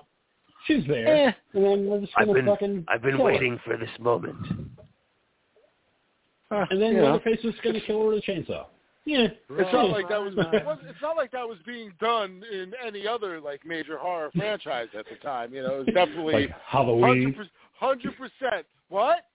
She's 0.67 0.87
there. 0.87 1.29
Eh. 1.29 1.33
And 1.55 1.65
then 1.65 1.87
we're 1.87 2.01
just 2.01 2.13
I've 2.17 2.27
gonna 2.27 2.39
been 2.41 2.47
fucking 2.47 2.85
I've 2.89 3.03
been 3.03 3.17
kill 3.17 3.27
her. 3.27 3.33
waiting 3.33 3.61
for 3.65 3.77
this 3.77 3.91
moment. 3.99 4.37
And 6.71 6.81
then 6.81 6.93
you 6.93 6.97
know. 7.03 7.13
Leatherface 7.13 7.45
is 7.45 7.55
gonna 7.63 7.81
kill 7.81 8.03
her 8.03 8.09
with 8.09 8.19
a 8.19 8.31
chainsaw. 8.31 8.67
Yeah. 9.07 9.27
It's 9.51 9.73
not 9.73 9.91
like 9.91 10.09
that 10.09 10.21
was. 10.21 10.35
Wasn't- 10.35 10.89
it's 10.89 11.03
not 11.03 11.17
like 11.17 11.31
that 11.33 11.47
was 11.47 11.59
being 11.67 11.93
done 12.01 12.43
in 12.51 12.73
any 12.85 13.07
other 13.07 13.41
like 13.41 13.65
major 13.67 13.99
horror 13.99 14.31
franchise 14.35 14.89
at 14.99 15.05
the 15.11 15.17
time. 15.17 15.53
You 15.53 15.63
know, 15.63 15.75
it 15.81 15.87
was 15.87 15.95
definitely 15.95 16.33
like 16.47 16.51
Halloween. 16.67 17.35
hundred 17.79 18.17
percent. 18.17 18.67
What? 18.89 19.27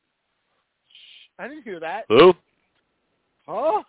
I 1.37 1.47
didn't 1.47 1.63
hear 1.63 1.79
that. 1.79 2.05
Who? 2.09 2.33
Huh? 3.47 3.83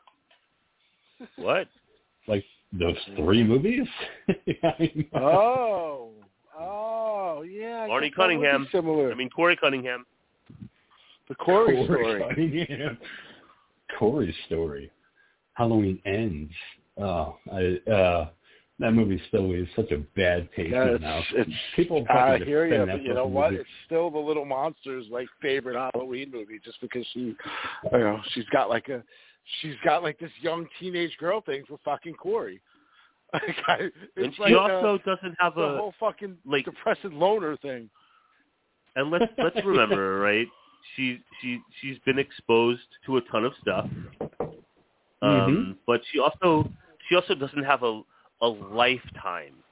What? 1.36 1.68
Like 2.28 2.44
those 2.72 2.96
three 3.16 3.42
movies. 3.42 3.86
I 4.28 4.74
mean, 4.78 5.06
Oh. 5.14 6.10
Oh, 6.58 7.42
yeah. 7.42 7.84
I 7.84 7.88
Arnie 7.88 7.88
guess 7.88 7.88
that 7.88 7.92
would 7.92 8.00
be 8.02 8.10
Cunningham. 8.10 8.68
Similar. 8.70 9.10
I 9.12 9.14
mean 9.14 9.30
Corey 9.30 9.56
Cunningham. 9.56 10.04
The 11.30 11.34
Corey, 11.36 11.74
Corey 11.86 11.86
story. 11.86 12.22
Cunningham. 12.68 12.98
Corey's 13.98 14.34
story. 14.46 14.90
Halloween 15.54 15.98
ends. 16.04 16.52
Oh, 16.98 17.36
I, 17.52 17.90
uh, 17.90 18.28
that 18.78 18.92
movie 18.92 19.20
still 19.28 19.52
is 19.52 19.66
such 19.76 19.90
a 19.90 19.98
bad 20.16 20.48
taste 20.56 20.70
Yeah, 20.72 20.82
in 20.88 20.88
it's, 20.96 21.02
my 21.02 21.08
mouth. 21.08 21.24
it's 21.34 21.50
People 21.76 22.04
I 22.10 22.32
fucking 22.32 22.46
hear 22.46 22.66
you, 22.66 22.86
but 22.86 23.02
you 23.02 23.14
know 23.14 23.26
what? 23.26 23.50
movie. 23.52 23.60
It's 23.62 23.70
still 23.86 24.10
the 24.10 24.18
Little 24.18 24.44
Monsters 24.44 25.06
like 25.10 25.28
favorite 25.42 25.76
Halloween 25.76 26.30
movie, 26.30 26.60
just 26.64 26.80
because 26.80 27.06
she, 27.12 27.20
you 27.20 27.36
know, 27.92 28.20
she's 28.32 28.46
got 28.52 28.68
like 28.70 28.88
a, 28.88 29.02
she's 29.60 29.74
got 29.84 30.02
like 30.02 30.18
this 30.18 30.30
young 30.40 30.66
teenage 30.78 31.16
girl 31.18 31.40
thing 31.42 31.62
for 31.68 31.78
fucking 31.84 32.14
Corey. 32.14 32.60
Like, 33.32 33.42
I, 33.68 33.74
And 33.82 33.92
it's 34.16 34.34
she 34.34 34.42
like 34.42 34.56
also 34.56 34.96
uh, 34.96 35.14
doesn't 35.14 35.36
have 35.38 35.54
the 35.54 35.60
a 35.62 35.76
whole 35.76 35.94
fucking 36.00 36.36
like- 36.44 36.64
depressing 36.64 37.12
loner 37.12 37.56
thing. 37.58 37.88
and 38.96 39.08
let's 39.12 39.26
let's 39.38 39.64
remember, 39.64 40.18
right? 40.18 40.48
She 40.96 41.20
she 41.40 41.60
she's 41.80 41.98
been 42.00 42.18
exposed 42.18 42.86
to 43.06 43.16
a 43.18 43.20
ton 43.22 43.44
of 43.44 43.52
stuff, 43.60 43.88
um, 45.22 45.28
Mhm. 45.48 45.78
but 45.86 46.00
she 46.10 46.18
also 46.18 46.70
she 47.08 47.14
also 47.14 47.34
doesn't 47.34 47.64
have 47.64 47.82
a 47.82 48.02
a 48.42 48.48
lifetime 48.48 49.62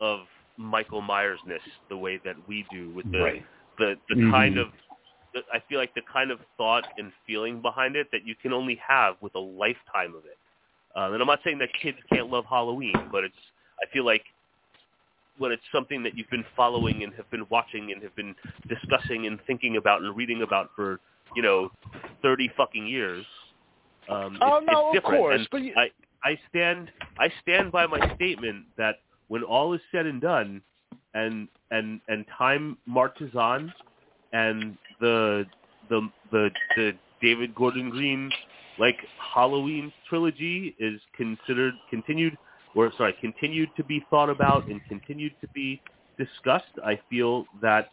of 0.00 0.26
Michael 0.56 1.02
Myersness 1.02 1.62
the 1.88 1.96
way 1.96 2.18
that 2.18 2.36
we 2.46 2.64
do 2.70 2.90
with 2.90 3.10
the 3.12 3.18
Right. 3.18 3.46
the 3.78 4.00
the 4.08 4.16
Mhm. 4.16 4.30
kind 4.30 4.58
of 4.58 4.72
the, 5.32 5.42
I 5.52 5.60
feel 5.60 5.78
like 5.78 5.94
the 5.94 6.02
kind 6.02 6.30
of 6.30 6.40
thought 6.56 6.84
and 6.96 7.12
feeling 7.26 7.60
behind 7.62 7.96
it 7.96 8.10
that 8.12 8.24
you 8.24 8.34
can 8.36 8.52
only 8.52 8.76
have 8.76 9.20
with 9.20 9.34
a 9.34 9.40
lifetime 9.40 10.14
of 10.14 10.24
it. 10.26 10.38
Um, 10.94 11.12
and 11.12 11.20
I'm 11.22 11.26
not 11.26 11.42
saying 11.44 11.58
that 11.58 11.72
kids 11.74 11.98
can't 12.08 12.28
love 12.30 12.44
Halloween, 12.46 13.08
but 13.10 13.24
it's 13.24 13.36
I 13.82 13.86
feel 13.92 14.04
like 14.04 14.24
when 15.38 15.52
it's 15.52 15.62
something 15.72 16.02
that 16.02 16.16
you've 16.16 16.30
been 16.30 16.44
following 16.56 17.02
and 17.02 17.12
have 17.14 17.30
been 17.30 17.46
watching 17.50 17.92
and 17.92 18.02
have 18.02 18.14
been 18.16 18.34
discussing 18.68 19.26
and 19.26 19.38
thinking 19.46 19.76
about 19.76 20.02
and 20.02 20.16
reading 20.16 20.42
about 20.42 20.70
for 20.76 21.00
you 21.36 21.42
know 21.42 21.70
thirty 22.22 22.50
fucking 22.56 22.86
years. 22.86 23.24
Um, 24.08 24.38
Oh, 24.42 24.58
it's, 24.58 24.66
no, 24.70 24.78
it's 24.80 24.98
of 24.98 25.02
different. 25.02 25.20
course, 25.22 25.38
And 25.40 25.48
but 25.50 25.62
you- 25.62 25.74
I 25.76 25.90
I 26.24 26.38
stand 26.48 26.90
I 27.18 27.32
stand 27.42 27.72
by 27.72 27.86
my 27.86 28.14
statement 28.14 28.66
that 28.76 28.96
when 29.28 29.42
all 29.42 29.72
is 29.74 29.80
said 29.92 30.06
and 30.06 30.20
done, 30.20 30.62
and 31.14 31.48
and 31.70 32.00
and 32.08 32.24
time 32.38 32.76
marches 32.86 33.34
on, 33.34 33.72
and 34.32 34.76
the 35.00 35.46
the 35.88 36.08
the 36.30 36.50
the 36.76 36.92
David 37.20 37.54
Gordon 37.54 37.90
Green 37.90 38.30
like 38.78 38.96
Halloween 39.34 39.92
trilogy 40.08 40.74
is 40.78 41.00
considered 41.16 41.74
continued 41.90 42.36
or 42.74 42.92
sorry 42.96 43.14
continued 43.20 43.70
to 43.76 43.84
be 43.84 44.04
thought 44.10 44.30
about 44.30 44.68
and 44.68 44.80
continued 44.88 45.32
to 45.40 45.48
be 45.48 45.80
discussed. 46.18 46.72
I 46.84 46.98
feel 47.10 47.44
that 47.62 47.88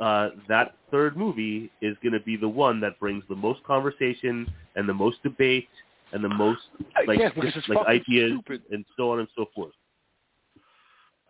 uh, 0.00 0.30
that 0.48 0.74
third 0.90 1.16
movie 1.16 1.70
is 1.80 1.96
going 2.02 2.12
to 2.12 2.20
be 2.20 2.36
the 2.36 2.48
one 2.48 2.80
that 2.80 2.98
brings 2.98 3.22
the 3.28 3.36
most 3.36 3.62
conversation 3.64 4.50
and 4.76 4.88
the 4.88 4.94
most 4.94 5.22
debate 5.22 5.68
and 6.12 6.22
the 6.22 6.28
most 6.28 6.60
like 7.06 7.18
yeah, 7.18 7.28
because 7.34 7.62
like 7.68 7.86
ideas 7.86 8.32
stupid. 8.32 8.62
and 8.70 8.84
so 8.96 9.10
on 9.12 9.20
and 9.20 9.28
so 9.36 9.46
forth. 9.54 9.72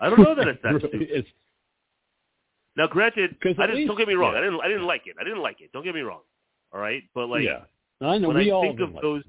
I 0.01 0.09
don't 0.11 0.21
know 0.21 0.35
that 0.35 0.49
it's 0.49 0.61
that 0.63 0.75
stupid. 0.79 1.03
It's 1.11 1.29
Now, 2.77 2.87
granted, 2.87 3.37
I 3.43 3.49
didn't. 3.49 3.77
least- 3.77 3.89
don't 3.89 3.99
get 3.99 4.09
me 4.09 4.15
wrong. 4.15 4.33
yeah. 4.33 4.39
I 4.41 4.43
didn't. 4.43 4.61
I 4.61 4.69
didn't 4.69 4.87
like 4.87 5.03
it. 5.07 5.17
I 5.21 5.25
didn't 5.25 5.43
like 5.43 5.61
it. 5.61 5.71
Don't 5.73 5.85
get 5.85 5.95
me 5.95 6.01
wrong. 6.01 6.21
All 6.73 6.81
right, 6.81 7.03
but 7.15 7.29
like, 7.29 7.45
yeah. 7.45 7.61
I 8.01 8.19
know 8.19 8.29
when 8.29 8.37
we 8.39 8.51
I 8.51 8.55
all 8.55 8.63
think 8.63 8.79
didn't 8.79 8.89
of 8.89 8.95
like 8.95 9.03
those 9.03 9.23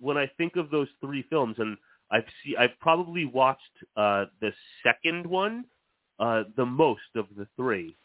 when 0.00 0.16
I 0.16 0.26
think 0.38 0.56
of 0.56 0.70
those 0.70 0.88
three 1.00 1.24
films, 1.30 1.56
and 1.58 1.76
I've 2.10 2.24
see 2.42 2.56
I've 2.56 2.78
probably 2.80 3.24
watched 3.24 3.76
uh, 3.96 4.26
the 4.40 4.52
second 4.82 5.26
one 5.26 5.64
uh, 6.18 6.44
the 6.56 6.66
most 6.66 7.10
of 7.16 7.26
the 7.36 7.46
three. 7.56 7.96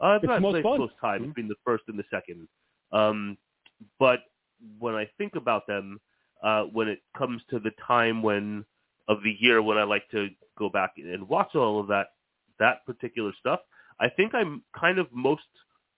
Uh, 0.00 0.18
It's 0.22 0.26
not 0.26 0.36
the 0.36 0.40
most 0.40 0.54
like 0.54 0.62
fun. 0.62 0.76
close 0.76 0.90
tie 1.00 1.18
Mhm. 1.18 1.28
between 1.28 1.48
the 1.48 1.56
first 1.64 1.84
and 1.88 1.98
the 1.98 2.04
second. 2.10 2.48
Um, 2.92 3.36
but 3.98 4.20
when 4.78 4.94
I 4.94 5.06
think 5.18 5.34
about 5.34 5.66
them, 5.66 6.00
uh, 6.42 6.64
when 6.64 6.88
it 6.88 7.02
comes 7.16 7.42
to 7.50 7.58
the 7.58 7.72
time 7.86 8.22
when 8.22 8.64
of 9.08 9.22
the 9.22 9.32
year 9.40 9.62
when 9.62 9.78
I 9.78 9.84
like 9.84 10.08
to 10.10 10.28
go 10.56 10.68
back 10.68 10.92
and 10.98 11.28
watch 11.28 11.54
all 11.54 11.80
of 11.80 11.86
that 11.88 12.08
that 12.58 12.84
particular 12.86 13.32
stuff, 13.40 13.60
I 14.00 14.08
think 14.08 14.34
I'm 14.34 14.62
kind 14.72 14.98
of 14.98 15.10
most 15.12 15.46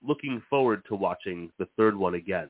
looking 0.03 0.41
forward 0.49 0.85
to 0.87 0.95
watching 0.95 1.51
the 1.59 1.67
third 1.77 1.97
one 1.97 2.15
again. 2.15 2.49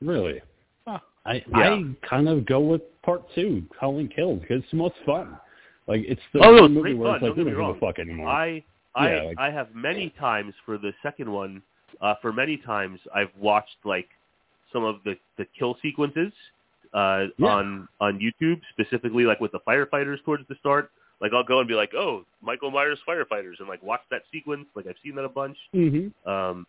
Really? 0.00 0.40
Huh. 0.86 1.00
I 1.26 1.44
Yeah. 1.48 1.74
I 1.74 1.94
kind 2.08 2.28
of 2.28 2.46
go 2.46 2.60
with 2.60 2.82
part 3.10 3.34
two, 3.34 3.62
Halloween 3.80 4.08
Kills, 4.08 4.40
because 4.40 4.62
it's 4.62 4.70
the 4.70 4.76
most 4.76 4.94
fun. 5.04 5.36
Like 5.86 6.02
it's 6.06 6.20
the 6.32 6.40
Oh, 6.44 6.52
no, 6.54 6.64
it's 6.66 6.74
movie 6.74 6.94
where 6.94 7.08
fun, 7.08 7.16
it's 7.16 7.22
like 7.22 7.36
we 7.36 7.44
don't 7.52 7.66
give 7.74 7.76
a 7.76 7.80
fuck 7.80 7.98
anymore. 7.98 8.28
I 8.28 8.62
I 8.94 9.14
Yeah, 9.14 9.22
like- 9.22 9.38
I 9.38 9.50
have 9.50 9.74
many 9.74 10.10
times 10.10 10.54
for 10.64 10.78
the 10.78 10.92
second 11.02 11.30
one. 11.30 11.62
Uh, 12.00 12.14
for 12.22 12.32
many 12.32 12.56
times, 12.56 13.00
I've 13.14 13.34
watched 13.38 13.76
like 13.84 14.08
some 14.72 14.84
of 14.84 14.96
the 15.04 15.16
the 15.38 15.46
kill 15.58 15.76
sequences 15.82 16.32
uh, 16.94 17.26
Yeah. 17.36 17.48
on 17.48 17.88
on 18.00 18.18
YouTube, 18.20 18.60
specifically 18.70 19.24
like 19.24 19.40
with 19.40 19.52
the 19.52 19.60
firefighters 19.60 20.22
towards 20.24 20.46
the 20.48 20.54
start. 20.56 20.90
Like 21.20 21.32
I'll 21.34 21.44
go 21.44 21.58
and 21.58 21.68
be 21.68 21.74
like, 21.74 21.92
oh, 21.94 22.24
Michael 22.40 22.70
Myers 22.70 22.98
firefighters, 23.06 23.58
and 23.58 23.68
like 23.68 23.82
watch 23.82 24.00
that 24.10 24.22
sequence. 24.32 24.66
Like 24.76 24.86
I've 24.86 24.96
seen 25.02 25.14
that 25.16 25.24
a 25.24 25.28
bunch. 25.28 25.56
mm-hmm. 25.74 26.06
Um, 26.30 26.66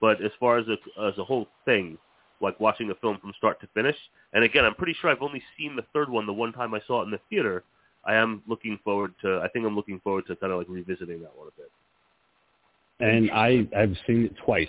but 0.00 0.22
as 0.22 0.30
far 0.40 0.58
as 0.58 0.66
a 0.68 0.78
as 1.02 1.18
a 1.18 1.24
whole 1.24 1.48
thing, 1.64 1.98
like 2.40 2.58
watching 2.60 2.90
a 2.90 2.94
film 2.96 3.18
from 3.20 3.32
start 3.36 3.60
to 3.60 3.68
finish, 3.74 3.96
and 4.32 4.44
again, 4.44 4.64
I'm 4.64 4.74
pretty 4.74 4.94
sure 5.00 5.10
I've 5.10 5.22
only 5.22 5.42
seen 5.56 5.76
the 5.76 5.84
third 5.92 6.08
one 6.08 6.26
the 6.26 6.32
one 6.32 6.52
time 6.52 6.74
I 6.74 6.80
saw 6.86 7.02
it 7.02 7.04
in 7.04 7.10
the 7.10 7.20
theater. 7.30 7.64
I 8.04 8.14
am 8.14 8.42
looking 8.46 8.78
forward 8.84 9.14
to. 9.22 9.40
I 9.42 9.48
think 9.48 9.66
I'm 9.66 9.74
looking 9.74 10.00
forward 10.00 10.26
to 10.28 10.36
kind 10.36 10.52
of 10.52 10.58
like 10.58 10.68
revisiting 10.68 11.20
that 11.20 11.36
one 11.36 11.48
a 11.48 11.60
bit. 11.60 11.70
And 13.00 13.30
I 13.30 13.66
I've 13.76 13.96
seen 14.06 14.26
it 14.26 14.34
twice. 14.44 14.68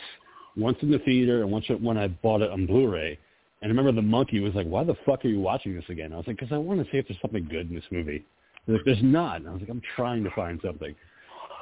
Once 0.55 0.77
in 0.81 0.89
the 0.89 0.99
theater 0.99 1.43
and 1.43 1.51
once 1.51 1.65
when 1.81 1.97
I 1.97 2.07
bought 2.07 2.41
it 2.41 2.49
on 2.49 2.65
Blu-ray. 2.65 3.19
And 3.61 3.71
I 3.71 3.75
remember 3.75 3.91
the 3.91 4.01
monkey 4.01 4.39
was 4.39 4.53
like, 4.55 4.67
"Why 4.67 4.83
the 4.83 4.95
fuck 5.05 5.23
are 5.25 5.27
you 5.27 5.39
watching 5.39 5.75
this 5.75 5.85
again?" 5.89 6.13
I 6.13 6.17
was 6.17 6.27
like, 6.27 6.37
"Because 6.37 6.51
I 6.51 6.57
want 6.57 6.83
to 6.83 6.91
see 6.91 6.97
if 6.97 7.07
there's 7.07 7.21
something 7.21 7.47
good 7.49 7.69
in 7.69 7.75
this 7.75 7.85
movie." 7.91 8.23
Like, 8.67 8.81
"There's 8.85 9.01
not." 9.03 9.37
And 9.37 9.49
I 9.49 9.51
was 9.53 9.61
like, 9.61 9.69
"I'm 9.69 9.81
trying 9.95 10.23
to 10.23 10.31
find 10.31 10.59
something." 10.63 10.95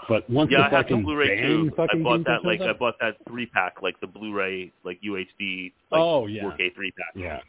But 0.07 0.29
once 0.29 0.51
Yeah, 0.51 0.69
the 0.69 0.75
I 0.75 0.77
have 0.77 0.89
the 0.89 0.97
Blu-ray 0.97 1.41
too. 1.41 1.71
I 1.77 1.97
bought 1.97 2.23
that 2.25 2.45
like 2.45 2.61
I 2.61 2.73
bought 2.73 2.95
that 2.99 3.17
three 3.27 3.45
pack, 3.47 3.81
like 3.81 3.99
the 4.01 4.07
Blu-ray, 4.07 4.71
like 4.83 4.99
UHD, 5.01 5.71
like 5.91 6.01
Oh, 6.01 6.27
yeah. 6.27 6.43
4K 6.43 6.75
three 6.75 6.91
pack. 6.91 7.13
Yeah. 7.15 7.39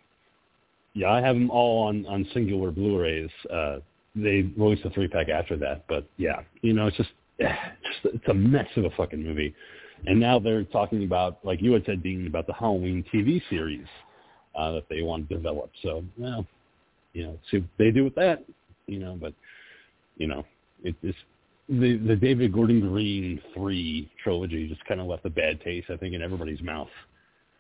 Yeah, 0.94 1.11
I 1.11 1.20
have 1.20 1.36
them 1.36 1.50
all 1.50 1.88
on 1.88 2.07
on 2.07 2.26
singular 2.32 2.70
Blu-rays. 2.70 3.30
Uh, 3.52 3.78
they 4.14 4.50
released 4.57 4.84
a 4.84 4.90
three 4.90 5.09
pack 5.09 5.28
after 5.28 5.57
that, 5.59 5.84
but 5.88 6.09
yeah, 6.16 6.40
you 6.62 6.72
know, 6.72 6.86
it's 6.86 6.96
just, 6.96 7.11
just 7.40 8.14
it's 8.14 8.28
a 8.28 8.34
mess 8.34 8.68
of 8.76 8.84
a 8.84 8.90
fucking 8.90 9.22
movie. 9.22 9.54
And 10.07 10.18
now 10.20 10.38
they're 10.38 10.64
talking 10.64 11.04
about, 11.04 11.38
like 11.44 11.61
you 11.61 11.72
had 11.72 11.84
said, 11.84 12.02
Dean, 12.02 12.26
about 12.26 12.46
the 12.46 12.52
Halloween 12.52 13.04
TV 13.12 13.42
series 13.50 13.86
uh, 14.54 14.72
that 14.72 14.88
they 14.88 15.02
want 15.02 15.28
to 15.28 15.34
develop. 15.34 15.70
So, 15.82 16.04
well, 16.18 16.46
you 17.12 17.24
know, 17.24 17.38
see 17.50 17.59
what 17.59 17.68
they 17.78 17.90
do 17.90 18.04
with 18.04 18.14
that, 18.14 18.44
you 18.86 18.98
know. 18.98 19.18
But 19.20 19.34
you 20.16 20.26
know, 20.26 20.44
it, 20.82 20.94
it's 21.02 21.16
the 21.68 21.96
the 21.96 22.16
David 22.16 22.52
Gordon 22.52 22.80
Green 22.80 23.40
three 23.54 24.10
trilogy 24.22 24.68
just 24.68 24.84
kind 24.84 25.00
of 25.00 25.06
left 25.06 25.24
a 25.24 25.30
bad 25.30 25.60
taste, 25.62 25.88
I 25.90 25.96
think, 25.96 26.14
in 26.14 26.22
everybody's 26.22 26.62
mouth 26.62 26.88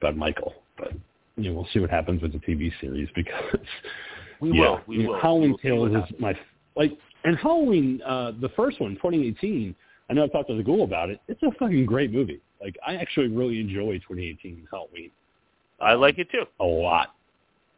about 0.00 0.16
Michael. 0.16 0.54
But 0.78 0.92
you 1.36 1.50
know, 1.50 1.56
we'll 1.56 1.68
see 1.72 1.80
what 1.80 1.90
happens 1.90 2.22
with 2.22 2.32
the 2.32 2.38
TV 2.38 2.72
series 2.80 3.08
because 3.14 3.58
We 4.40 4.52
yeah, 4.52 4.60
will. 4.60 4.80
We 4.86 4.96
you 4.96 5.02
know, 5.04 5.10
will. 5.10 5.20
Halloween 5.20 5.56
We 5.62 5.72
will 5.72 5.90
what 5.90 6.04
is 6.04 6.20
my 6.20 6.34
like, 6.76 6.92
and 7.24 7.36
Halloween, 7.38 8.00
uh, 8.06 8.32
the 8.40 8.50
first 8.50 8.80
one, 8.80 8.94
2018. 8.96 9.74
I 10.08 10.12
know 10.12 10.24
I 10.24 10.28
talked 10.28 10.48
to 10.50 10.56
the 10.56 10.62
ghoul 10.62 10.84
about 10.84 11.10
it. 11.10 11.20
It's 11.26 11.42
a 11.42 11.50
fucking 11.58 11.84
great 11.84 12.12
movie. 12.12 12.40
Like, 12.60 12.76
I 12.86 12.94
actually 12.94 13.26
really 13.26 13.58
enjoy 13.58 13.94
2018 13.94 14.68
Halloween 14.70 15.10
I 15.80 15.94
like 15.94 16.18
it 16.18 16.30
too. 16.30 16.44
a 16.60 16.64
lot. 16.64 17.14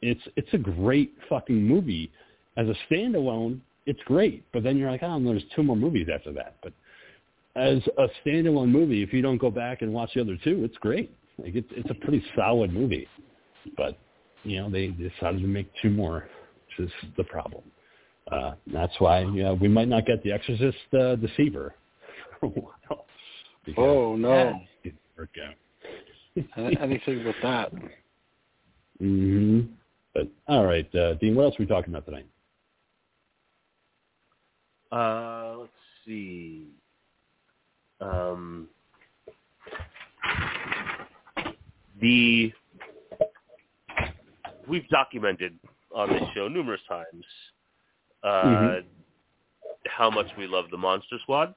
It's 0.02 0.20
it's 0.36 0.52
a 0.52 0.58
great 0.58 1.14
fucking 1.28 1.60
movie. 1.60 2.10
As 2.56 2.66
a 2.68 2.74
standalone, 2.92 3.60
it's 3.88 4.00
great. 4.04 4.44
But 4.52 4.62
then 4.62 4.76
you're 4.76 4.90
like, 4.90 5.02
oh, 5.02 5.20
there's 5.24 5.42
two 5.56 5.62
more 5.62 5.76
movies 5.76 6.08
after 6.14 6.30
that. 6.34 6.56
But 6.62 6.74
as 7.56 7.78
a 7.96 8.06
standalone 8.24 8.68
movie, 8.68 9.02
if 9.02 9.12
you 9.12 9.22
don't 9.22 9.38
go 9.38 9.50
back 9.50 9.80
and 9.82 9.92
watch 9.92 10.10
the 10.14 10.20
other 10.20 10.36
two, 10.44 10.62
it's 10.62 10.76
great. 10.76 11.10
Like 11.38 11.54
it's 11.54 11.68
it's 11.72 11.90
a 11.90 11.94
pretty 11.94 12.22
solid 12.36 12.72
movie. 12.72 13.08
But 13.76 13.98
you 14.44 14.60
know, 14.60 14.70
they 14.70 14.88
decided 14.88 15.40
to 15.40 15.46
make 15.46 15.70
two 15.80 15.90
more, 15.90 16.28
which 16.66 16.86
is 16.86 16.92
the 17.16 17.24
problem. 17.24 17.62
Uh, 18.30 18.52
that's 18.72 18.92
why 18.98 19.20
you 19.20 19.42
know, 19.42 19.54
we 19.54 19.68
might 19.68 19.88
not 19.88 20.04
get 20.04 20.22
The 20.22 20.32
Exorcist 20.32 20.76
uh, 20.92 21.16
Deceiver 21.16 21.74
for 22.40 22.46
a 22.46 22.48
while. 22.48 23.06
Because 23.64 23.84
Oh 23.84 24.16
no, 24.16 24.60
didn't 24.84 24.98
work 25.16 25.30
out. 25.42 26.74
anything 26.80 27.24
but 27.24 27.34
that. 27.42 27.72
Mm-hmm. 29.00 29.60
But 30.14 30.28
all 30.46 30.66
right, 30.66 30.94
uh, 30.94 31.14
Dean, 31.14 31.34
what 31.34 31.44
else 31.44 31.54
are 31.54 31.62
we 31.62 31.66
talking 31.66 31.94
about 31.94 32.04
tonight? 32.04 32.26
Uh, 34.90 35.56
let's 35.58 35.72
see. 36.06 36.66
Um, 38.00 38.68
the 42.00 42.52
we've 44.68 44.88
documented 44.88 45.58
on 45.94 46.10
this 46.10 46.22
show 46.34 46.48
numerous 46.48 46.80
times 46.88 47.24
uh, 48.22 48.44
Mhm. 48.44 48.84
how 49.86 50.10
much 50.10 50.26
we 50.36 50.46
love 50.46 50.70
the 50.70 50.76
Monster 50.76 51.18
Squad, 51.22 51.54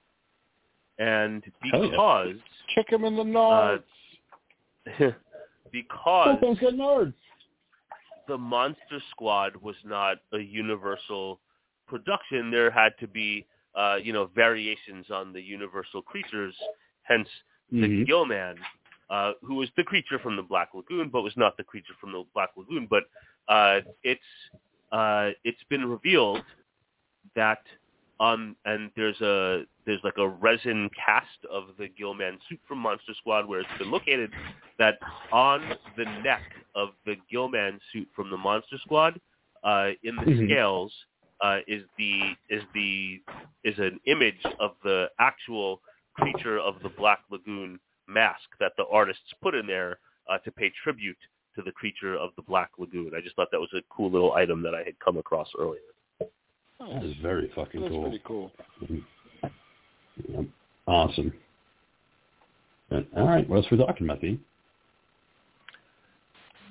and 0.98 1.44
Hell 1.72 1.84
yeah. 1.86 1.90
because 1.92 2.36
Kick 2.74 2.90
him 2.90 3.04
in 3.06 3.16
the 3.16 3.40
uh, 3.40 3.78
because 5.72 6.38
Those 6.42 7.14
the 8.28 8.38
Monster 8.38 9.00
Squad 9.12 9.56
was 9.58 9.76
not 9.84 10.18
a 10.34 10.40
universal 10.40 11.40
production. 11.92 12.50
There 12.50 12.72
had 12.72 12.94
to 13.02 13.08
be, 13.08 13.46
uh, 13.76 13.98
you 14.02 14.14
know, 14.14 14.26
variations 14.44 15.06
on 15.12 15.34
the 15.34 15.42
universal 15.42 16.02
creatures. 16.02 16.56
Hence, 17.04 17.30
the 17.72 17.88
Mhm. 17.88 18.28
Man, 18.28 18.56
uh, 19.10 19.34
who 19.46 19.56
was 19.56 19.70
the 19.76 19.84
creature 19.84 20.20
from 20.20 20.36
the 20.36 20.48
Black 20.54 20.70
Lagoon, 20.74 21.10
but 21.10 21.22
was 21.22 21.38
not 21.38 21.58
the 21.58 21.64
creature 21.72 21.96
from 22.00 22.12
the 22.14 22.24
Black 22.34 22.52
Lagoon. 22.56 22.88
But 22.88 23.04
uh, 23.48 23.82
it's 24.04 24.32
uh, 24.92 25.32
it's 25.44 25.64
been 25.70 25.86
revealed 25.86 26.44
that 27.36 27.64
um, 28.20 28.56
and 28.66 28.92
there's 28.96 29.20
a 29.22 29.66
there's 29.86 30.04
like 30.04 30.18
a 30.18 30.28
resin 30.28 30.90
cast 31.06 31.40
of 31.52 31.64
the 31.78 31.88
Gillman 31.98 32.38
suit 32.48 32.60
from 32.68 32.78
Monster 32.80 33.14
Squad 33.20 33.48
where 33.48 33.62
it's 33.62 33.78
been 33.80 33.92
located 33.92 34.32
that 34.78 35.00
on 35.32 35.62
the 35.98 36.06
neck 36.24 36.44
of 36.76 36.90
the 37.06 37.16
Gillman 37.30 37.80
suit 37.92 38.08
from 38.16 38.30
the 38.30 38.38
Monster 38.38 38.78
Squad, 38.80 39.20
uh, 39.64 39.90
in 40.04 40.16
the 40.16 40.26
Mhm. 40.26 40.46
scales, 40.46 40.94
uh, 41.42 41.60
is 41.68 41.84
the 41.98 42.20
is 42.50 42.64
the 42.74 43.22
is 43.64 43.78
an 43.78 44.00
image 44.06 44.42
of 44.60 44.72
the 44.84 45.08
actual 45.20 45.82
creature 46.14 46.60
of 46.60 46.76
the 46.84 46.90
Black 46.90 47.20
Lagoon 47.32 47.80
mask 48.08 48.50
that 48.60 48.74
the 48.78 48.86
artists 48.92 49.24
put 49.42 49.56
in 49.56 49.66
there 49.66 49.98
uh, 50.30 50.38
to 50.40 50.52
pay 50.52 50.72
tribute 50.84 51.18
to 51.56 51.62
the 51.62 51.72
creature 51.72 52.16
of 52.16 52.32
the 52.36 52.42
Black 52.44 52.72
Lagoon. 52.78 53.12
I 53.16 53.22
just 53.22 53.36
thought 53.36 53.50
that 53.52 53.60
was 53.60 53.70
a 53.76 53.82
cool 53.90 54.12
little 54.12 54.34
item 54.34 54.62
that 54.64 54.74
I 54.76 54.84
had 54.84 55.00
come 55.04 55.18
across 55.18 55.48
earlier. 55.58 55.80
That 56.80 57.04
is 57.04 57.16
very 57.22 57.52
fucking 57.56 57.82
That's 57.82 57.92
cool. 57.92 58.02
pretty 58.04 58.22
cool. 58.26 58.52
Yep. 60.28 60.46
Awesome. 60.88 61.34
But, 62.90 63.06
all 63.16 63.28
right, 63.28 63.48
what 63.48 63.58
else 63.58 63.66
are 63.72 63.78
we 63.78 63.86
talking 63.86 64.08
about, 64.08 64.22
Dean? 64.22 64.40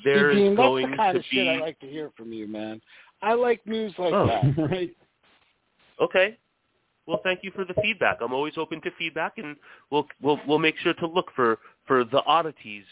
There's 0.05 0.37
Dean, 0.37 0.55
that's 0.57 0.91
the 0.91 0.97
kind 0.97 1.15
to 1.15 1.19
of 1.21 1.25
be 1.31 1.37
shit 1.37 1.49
I 1.49 1.59
like 1.61 1.79
to 1.81 1.87
hear 1.87 2.11
from 2.17 2.33
you, 2.33 2.49
man. 2.49 2.81
I 3.23 3.35
like 3.35 3.67
news 3.67 3.93
like 3.99 4.13
Oh. 4.13 4.27
that. 4.27 4.71
right. 4.71 4.91
Okay. 6.01 6.37
Well, 7.07 7.21
thank 7.25 7.41
you 7.43 7.51
for 7.51 7.65
the 7.65 7.75
feedback. 7.83 8.19
I'm 8.21 8.33
always 8.33 8.55
open 8.57 8.81
to 8.83 8.91
feedback, 8.99 9.35
and 9.39 9.57
we'll 9.91 10.07
we'll 10.23 10.39
we'll 10.47 10.59
make 10.59 10.77
sure 10.79 10.95
to 10.95 11.07
look 11.07 11.31
for 11.35 11.59
for 11.87 12.05
the 12.05 12.23
oddities 12.25 12.85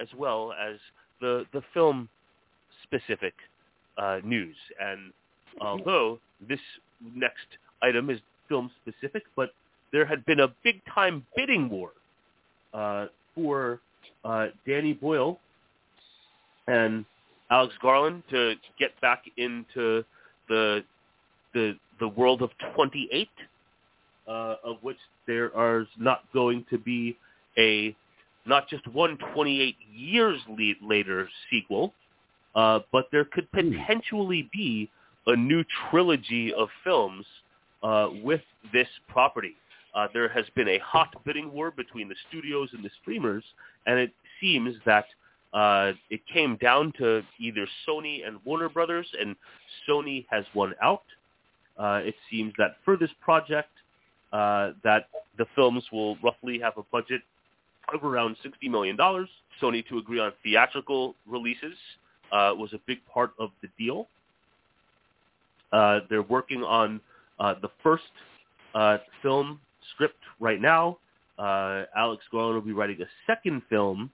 as 0.00 0.08
well 0.16 0.52
as 0.52 0.76
the 1.20 1.44
the 1.52 1.62
film 1.74 2.08
specific 2.82 3.34
uh, 3.98 4.20
news. 4.24 4.56
And 4.80 5.12
although 5.60 6.18
this 6.48 6.60
next 7.14 7.46
item 7.82 8.10
is 8.10 8.20
film 8.48 8.70
specific, 8.82 9.24
but 9.36 9.50
there 9.92 10.06
had 10.06 10.24
been 10.24 10.40
a 10.40 10.48
big 10.64 10.80
time 10.92 11.26
bidding 11.36 11.68
war 11.68 11.90
uh, 12.72 13.06
for 13.34 13.80
uh, 14.24 14.46
Danny 14.66 14.94
Boyle 14.94 15.38
and 16.66 17.04
Alex 17.50 17.74
Garland 17.80 18.22
to 18.30 18.54
get 18.78 18.98
back 19.00 19.24
into 19.36 20.04
the 20.48 20.84
the 21.54 21.76
the 22.00 22.08
world 22.08 22.42
of 22.42 22.50
28, 22.74 23.28
uh, 24.28 24.54
of 24.64 24.76
which 24.82 24.98
there 25.26 25.54
are 25.56 25.86
not 25.98 26.22
going 26.32 26.64
to 26.70 26.78
be 26.78 27.16
a 27.58 27.96
not 28.46 28.68
just 28.68 28.86
one 28.88 29.18
28 29.34 29.76
years 29.92 30.40
later 30.82 31.28
sequel, 31.50 31.92
uh, 32.54 32.80
but 32.92 33.08
there 33.12 33.24
could 33.24 33.48
Hmm. 33.52 33.72
potentially 33.72 34.48
be 34.52 34.90
a 35.26 35.36
new 35.36 35.64
trilogy 35.90 36.54
of 36.54 36.68
films 36.84 37.26
uh, 37.82 38.08
with 38.22 38.42
this 38.72 38.88
property. 39.08 39.56
Uh, 39.94 40.08
there 40.12 40.28
has 40.28 40.44
been 40.54 40.68
a 40.68 40.78
hot 40.78 41.14
bidding 41.24 41.52
war 41.52 41.70
between 41.70 42.08
the 42.08 42.14
studios 42.28 42.72
and 42.72 42.84
the 42.84 42.90
streamers, 43.02 43.44
and 43.86 43.98
it 43.98 44.12
seems 44.40 44.76
that 44.86 45.06
uh, 45.52 45.92
it 46.10 46.20
came 46.32 46.56
down 46.56 46.92
to 46.98 47.22
either 47.40 47.66
Sony 47.88 48.26
and 48.26 48.38
Warner 48.44 48.68
Brothers, 48.68 49.06
and 49.18 49.34
Sony 49.88 50.26
has 50.30 50.44
won 50.54 50.74
out. 50.82 51.02
Uh, 51.78 52.00
it 52.04 52.14
seems 52.30 52.52
that 52.58 52.76
for 52.84 52.96
this 52.96 53.10
project, 53.20 53.70
uh, 54.32 54.72
that 54.84 55.08
the 55.38 55.46
films 55.54 55.84
will 55.92 56.16
roughly 56.16 56.58
have 56.58 56.76
a 56.76 56.82
budget 56.92 57.22
of 57.94 58.04
around 58.04 58.36
$60 58.44 58.70
million. 58.70 58.96
Sony 58.96 59.86
to 59.88 59.98
agree 59.98 60.20
on 60.20 60.32
theatrical 60.42 61.14
releases 61.26 61.74
uh, 62.32 62.52
was 62.54 62.72
a 62.72 62.80
big 62.86 62.98
part 63.12 63.32
of 63.38 63.50
the 63.62 63.68
deal. 63.78 64.06
Uh, 65.72 66.00
they're 66.08 66.22
working 66.22 66.62
on 66.62 67.00
uh, 67.40 67.54
the 67.60 67.70
first 67.82 68.04
uh, 68.74 68.98
film 69.22 69.60
script 69.94 70.18
right 70.40 70.60
now. 70.60 70.98
Uh, 71.38 71.84
Alex 71.96 72.24
Garland 72.30 72.54
will 72.56 72.62
be 72.62 72.72
writing 72.72 73.00
a 73.00 73.06
second 73.26 73.62
film, 73.70 74.10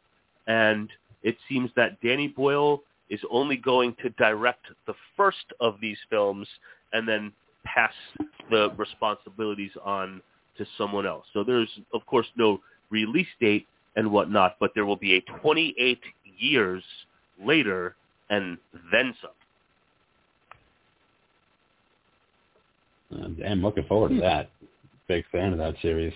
and 0.47 0.91
it 1.25 1.37
seems 1.49 1.71
that 1.75 2.01
Danny 2.03 2.29
Boyle 2.29 2.83
is 3.11 3.21
only 3.31 3.57
going 3.57 3.97
to 4.03 4.11
direct 4.11 4.67
the 4.87 4.95
first 5.17 5.53
of 5.61 5.77
these 5.81 5.99
films 6.09 6.47
and 6.93 7.09
then 7.09 7.33
pass 7.65 7.93
the 8.51 8.71
responsibilities 8.77 9.73
on 9.83 10.23
to 10.59 10.67
someone 10.79 11.07
else. 11.07 11.25
So 11.33 11.43
there's, 11.43 11.69
of 11.93 12.07
course, 12.07 12.27
no 12.37 12.61
release 12.91 13.27
date 13.41 13.67
and 13.97 14.11
whatnot, 14.11 14.57
but 14.61 14.71
there 14.75 14.85
will 14.85 14.97
be 14.97 15.15
a 15.15 15.21
28 15.41 15.99
years 16.39 16.85
later 17.43 17.97
and 18.31 18.59
then 18.93 19.15
some. 19.21 19.31
I'm 23.47 23.63
looking 23.63 23.85
forward 23.85 24.11
to 24.11 24.21
that. 24.21 24.51
Big 25.07 25.25
fan 25.31 25.53
of 25.53 25.59
that 25.59 25.75
series. 25.83 26.15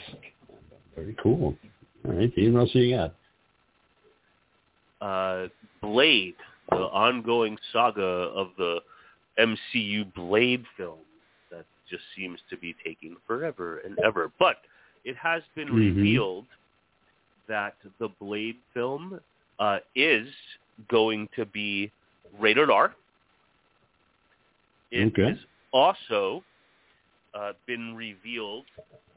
Very 0.95 1.17
cool. 1.23 1.55
All 2.05 2.13
right, 2.13 2.33
else 2.37 2.71
you 2.73 2.97
got? 2.97 3.15
Uh, 5.01 5.49
Blade, 5.83 6.37
the 6.71 6.77
ongoing 6.77 7.59
saga 7.73 8.03
of 8.03 8.49
the 8.59 8.81
MCU 9.39 10.13
Blade 10.15 10.65
film 10.77 11.01
that 11.51 11.67
just 11.89 12.03
seems 12.17 12.41
to 12.51 12.57
be 12.59 12.75
taking 12.85 13.17
forever 13.27 13.79
and 13.79 13.99
ever. 14.01 14.33
But 14.39 14.57
it 15.05 15.17
has 15.17 15.43
been 15.55 15.69
Mhm. 15.69 15.75
revealed 15.77 16.47
that 17.49 17.77
the 17.99 18.09
Blade 18.21 18.61
film 18.75 19.21
uh, 19.59 19.79
is 19.95 20.29
going 20.89 21.29
to 21.37 21.45
be 21.47 21.93
rated 22.39 22.71
R. 22.71 22.95
It 24.91 25.09
Okay. 25.09 25.31
has 25.31 25.39
also 25.73 26.45
uh, 27.35 27.53
been 27.67 27.95
revealed 27.95 28.67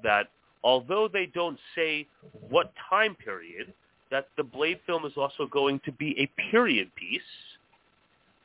that 0.04 0.32
although 0.64 1.08
they 1.08 1.26
don't 1.28 1.60
say 1.76 2.08
what 2.50 2.74
time 2.90 3.16
period, 3.16 3.74
that 4.12 4.28
the 4.38 4.44
Blade 4.44 4.80
film 4.86 5.06
is 5.06 5.14
also 5.16 5.48
going 5.48 5.80
to 5.86 5.92
be 5.92 6.16
a 6.20 6.28
period 6.52 6.92
piece. 6.96 7.22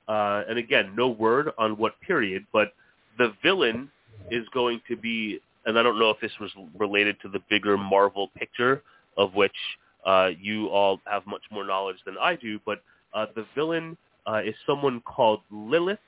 Uh, 0.09 0.45
and 0.49 0.59
again, 0.59 0.93
no 0.97 1.09
word 1.09 1.51
on 1.59 1.77
what 1.77 2.01
period, 2.01 2.47
but 2.53 2.73
the 3.19 3.33
villain 3.43 3.91
is 4.31 4.47
going 4.55 4.81
to 4.89 4.97
be, 4.97 5.41
and 5.67 5.79
I 5.79 5.83
don't 5.83 5.99
know 5.99 6.11
if 6.11 6.21
this 6.21 6.31
was 6.41 6.51
related 6.79 7.21
to 7.23 7.29
the 7.29 7.41
bigger 7.51 7.77
Marvel 7.77 8.29
picture, 8.37 8.83
of 9.17 9.35
which 9.35 9.57
uh, 10.05 10.31
you 10.41 10.69
all 10.69 11.01
have 11.07 11.27
much 11.27 11.43
more 11.51 11.65
knowledge 11.65 11.97
than 12.07 12.17
I 12.19 12.37
do, 12.37 12.61
but 12.65 12.83
uh, 13.13 13.27
the 13.35 13.45
villain 13.55 13.97
uh, 14.27 14.43
is 14.45 14.55
someone 14.65 15.01
called 15.01 15.41
Lilith, 15.51 15.99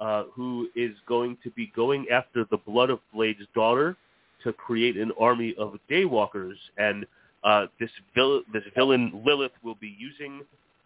uh, 0.00 0.24
who 0.34 0.68
is 0.74 0.92
going 1.06 1.36
to 1.44 1.50
be 1.50 1.72
going 1.74 2.06
after 2.10 2.44
the 2.50 2.56
blood 2.56 2.90
of 2.90 2.98
Blade's 3.14 3.46
daughter 3.54 3.96
to 4.42 4.52
create 4.52 4.96
an 4.96 5.12
army 5.20 5.54
of 5.58 5.76
daywalkers, 5.90 6.54
and 6.76 7.06
uh, 7.44 7.66
this 7.78 7.90
vil- 8.14 8.42
this 8.52 8.62
villain 8.74 9.22
Lilith 9.24 9.52
will 9.62 9.76
be 9.76 9.94
using 9.98 10.42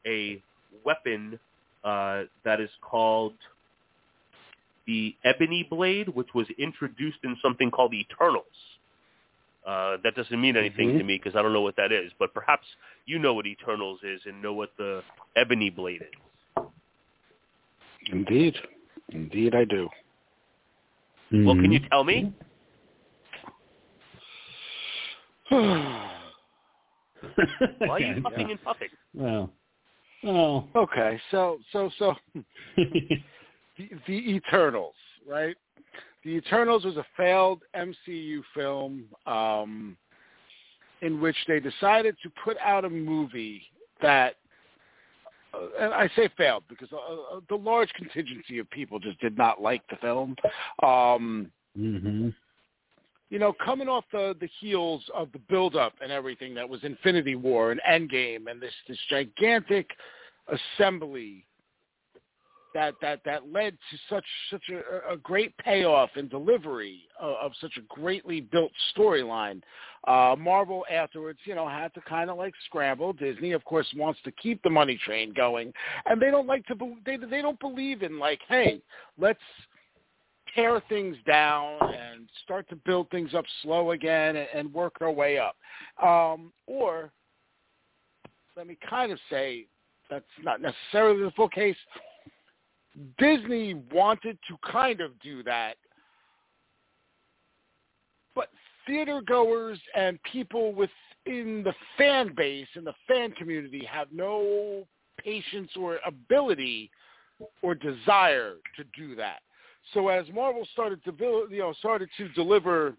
a 0.07 0.43
weapon 0.85 1.39
uh, 1.85 2.23
that 2.45 2.61
is 2.61 2.71
called 2.83 3.35
the 4.87 5.15
Ebony 5.25 5.67
Blade, 5.69 6.09
which 6.09 6.29
was 6.35 6.47
introduced 6.59 7.19
in 7.25 7.37
something 7.43 7.71
called 7.71 7.95
Eternals. 7.95 8.45
Uh, 9.67 9.97
that 10.03 10.15
doesn't 10.17 10.41
mean 10.41 10.57
anything 10.57 10.91
Mhm. 10.91 10.99
to 10.99 11.05
me 11.05 11.17
because 11.19 11.37
I 11.37 11.43
don't 11.43 11.53
know 11.53 11.61
what 11.61 11.77
that 11.77 11.93
is, 11.93 12.13
but 12.19 12.35
perhaps 12.35 12.67
you 13.07 13.19
know 13.21 13.33
what 13.33 13.47
Eternals 13.47 14.03
is 14.03 14.21
and 14.27 14.43
know 14.43 14.53
what 14.53 14.77
the 14.77 15.05
Ebony 15.37 15.71
Blade 15.71 16.03
is. 16.03 16.65
Indeed. 18.11 18.61
Indeed, 19.11 19.55
I 19.55 19.65
do. 19.65 19.89
Well, 21.31 21.55
can 21.55 21.71
you 21.73 21.81
Mhm. 21.81 21.89
tell 21.89 22.05
me? 22.05 22.33
Why 27.79 27.97
are 27.97 28.01
you 28.01 28.13
Okay, 28.13 28.21
puffing 28.23 28.51
and 28.51 28.63
puffing? 28.63 28.89
Well, 29.15 29.51
well. 30.23 30.69
okay, 30.77 31.21
so 31.31 31.59
so 31.73 31.91
so 31.99 32.15
the, 32.77 33.91
the 34.07 34.35
Eternals, 34.35 34.95
right? 35.29 35.57
The 36.25 36.31
Eternals 36.31 36.85
was 36.85 36.97
a 36.97 37.07
failed 37.17 37.63
MCU 37.75 38.43
film 38.55 39.05
um, 39.27 39.97
in 41.01 41.21
which 41.21 41.37
they 41.49 41.59
decided 41.59 42.17
to 42.23 42.31
put 42.45 42.57
out 42.59 42.85
a 42.85 42.91
movie 42.91 43.63
that, 44.01 44.37
uh, 45.53 45.67
and 45.81 45.93
I 45.93 46.09
say 46.15 46.29
failed 46.37 46.63
because 46.69 46.89
uh, 46.93 47.37
uh, 47.37 47.41
the 47.49 47.57
large 47.57 47.93
contingency 47.95 48.59
of 48.59 48.71
people 48.71 49.01
just 49.01 49.21
did 49.21 49.37
not 49.37 49.61
like 49.61 49.83
the 49.91 49.97
film. 49.97 50.37
Um, 50.83 51.51
hmm 51.77 52.29
you 53.33 53.39
know, 53.39 53.55
coming 53.65 53.89
off 53.89 54.05
the 54.13 54.37
the 54.41 54.49
heels 54.61 55.03
of 55.15 55.33
the 55.33 55.39
build-up 55.49 55.95
and 56.03 56.13
everything 56.13 56.53
that 56.55 56.69
was 56.69 56.85
Infinity 56.85 57.35
War 57.35 57.73
and 57.73 57.81
Endgame 57.89 58.51
and 58.51 58.61
this 58.61 58.75
this 58.87 58.99
gigantic 59.09 59.89
assembly 60.49 61.47
that 62.75 62.93
that 63.01 63.21
that 63.25 63.51
led 63.51 63.73
to 63.91 63.99
such 64.11 64.25
such 64.51 64.63
a, 64.71 65.15
a 65.15 65.17
great 65.17 65.57
payoff 65.57 66.11
and 66.15 66.29
delivery 66.29 67.05
of, 67.19 67.37
of 67.43 67.53
such 67.59 67.79
a 67.79 68.01
greatly 68.01 68.43
built 68.43 68.71
storyline. 68.95 69.63
Uh, 70.07 70.37
Marvel 70.39 70.85
afterwards, 70.93 71.39
you 71.45 71.55
know, 71.55 71.67
had 71.67 71.95
to 71.95 72.03
kind 72.03 72.29
of 72.29 72.37
like 72.37 72.53
scramble. 72.67 73.15
Disney, 73.15 73.53
of 73.53 73.65
course, 73.65 73.87
wants 73.97 74.21
to 74.25 74.33
keep 74.33 74.63
the 74.63 74.69
money 74.71 75.01
train 75.07 75.33
going, 75.33 75.73
and 76.05 76.21
they 76.21 76.31
don't 76.31 76.47
like 76.47 76.67
to. 76.67 76.75
be- 76.75 76.99
They 77.07 77.17
they 77.17 77.41
don't 77.41 77.61
believe 77.61 78.03
in 78.03 78.19
like, 78.19 78.41
hey, 78.47 78.83
let's 79.19 79.41
tear 80.55 80.83
things 80.89 81.17
down 81.27 81.79
and 81.83 82.29
start 82.45 82.69
to 82.69 82.77
build 82.77 83.11
things 83.11 83.35
up 83.35 83.45
slow 83.63 83.93
again 83.93 84.37
and, 84.37 84.49
and 84.55 84.75
work 84.75 84.97
our 85.01 85.11
way 85.11 85.39
up. 85.39 85.57
Um, 86.03 86.53
or 86.67 87.11
let 88.57 88.67
me 88.67 88.77
kind 88.89 89.13
of 89.13 89.19
say 89.31 89.67
that's 90.11 90.25
not 90.43 90.61
necessarily 90.61 91.23
the 91.23 91.31
full 91.33 91.49
case. 91.49 91.77
Disney 93.19 93.75
wanted 93.93 94.39
to 94.49 94.57
kind 94.71 95.01
of 95.01 95.19
do 95.21 95.43
that, 95.45 95.77
but 98.35 98.49
theater 98.87 99.23
goers 99.27 99.79
and 99.95 100.19
people 100.31 100.75
within 100.75 101.63
the 101.65 101.73
fan 101.97 102.35
base 102.37 102.67
and 102.75 102.87
the 102.87 102.93
fan 103.09 103.31
community 103.33 103.89
have 103.91 104.09
no 104.13 104.87
patience 105.17 105.71
or 105.77 105.99
ability 106.05 106.91
or 107.63 107.75
desire 107.75 108.57
to 108.77 108.85
do 108.97 109.15
that. 109.17 109.41
So 109.95 110.09
as 110.09 110.27
Marvel 110.33 110.67
started 110.73 111.05
to 111.05 111.13
build, 111.13 111.51
you 111.51 111.59
know, 111.59 111.73
started 111.75 112.09
to 112.17 112.29
deliver 112.31 112.95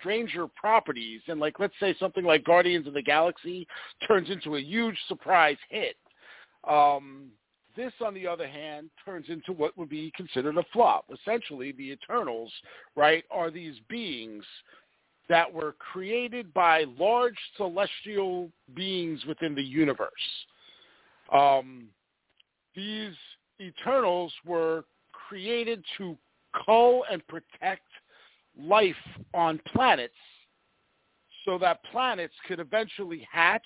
stranger 0.00 0.46
properties, 0.48 1.20
and 1.28 1.40
like 1.40 1.58
let's 1.58 1.74
say 1.80 1.94
something 1.98 2.24
like 2.24 2.44
Guardians 2.44 2.86
of 2.86 2.94
the 2.94 3.02
Galaxy 3.02 3.66
turns 4.06 4.30
into 4.30 4.56
a 4.56 4.60
huge 4.60 4.98
surprise 5.06 5.56
hit. 5.70 5.96
Um, 6.68 7.28
this, 7.76 7.92
on 8.04 8.12
the 8.12 8.26
other 8.26 8.48
hand, 8.48 8.90
turns 9.04 9.26
into 9.28 9.52
what 9.52 9.78
would 9.78 9.88
be 9.88 10.12
considered 10.16 10.56
a 10.56 10.64
flop. 10.72 11.04
Essentially, 11.12 11.72
the 11.72 11.92
Eternals, 11.92 12.52
right, 12.96 13.24
are 13.30 13.50
these 13.52 13.76
beings 13.88 14.44
that 15.28 15.50
were 15.52 15.76
created 15.78 16.52
by 16.52 16.84
large 16.98 17.36
celestial 17.56 18.50
beings 18.74 19.24
within 19.26 19.54
the 19.54 19.62
universe. 19.62 20.10
Um, 21.32 21.84
these 22.74 23.12
Eternals 23.60 24.32
were 24.44 24.84
created 25.28 25.84
to 25.98 26.16
cull 26.64 27.04
and 27.10 27.26
protect 27.26 27.86
life 28.60 28.94
on 29.34 29.60
planets 29.72 30.14
so 31.44 31.58
that 31.58 31.80
planets 31.92 32.34
could 32.46 32.60
eventually 32.60 33.26
hatch 33.30 33.62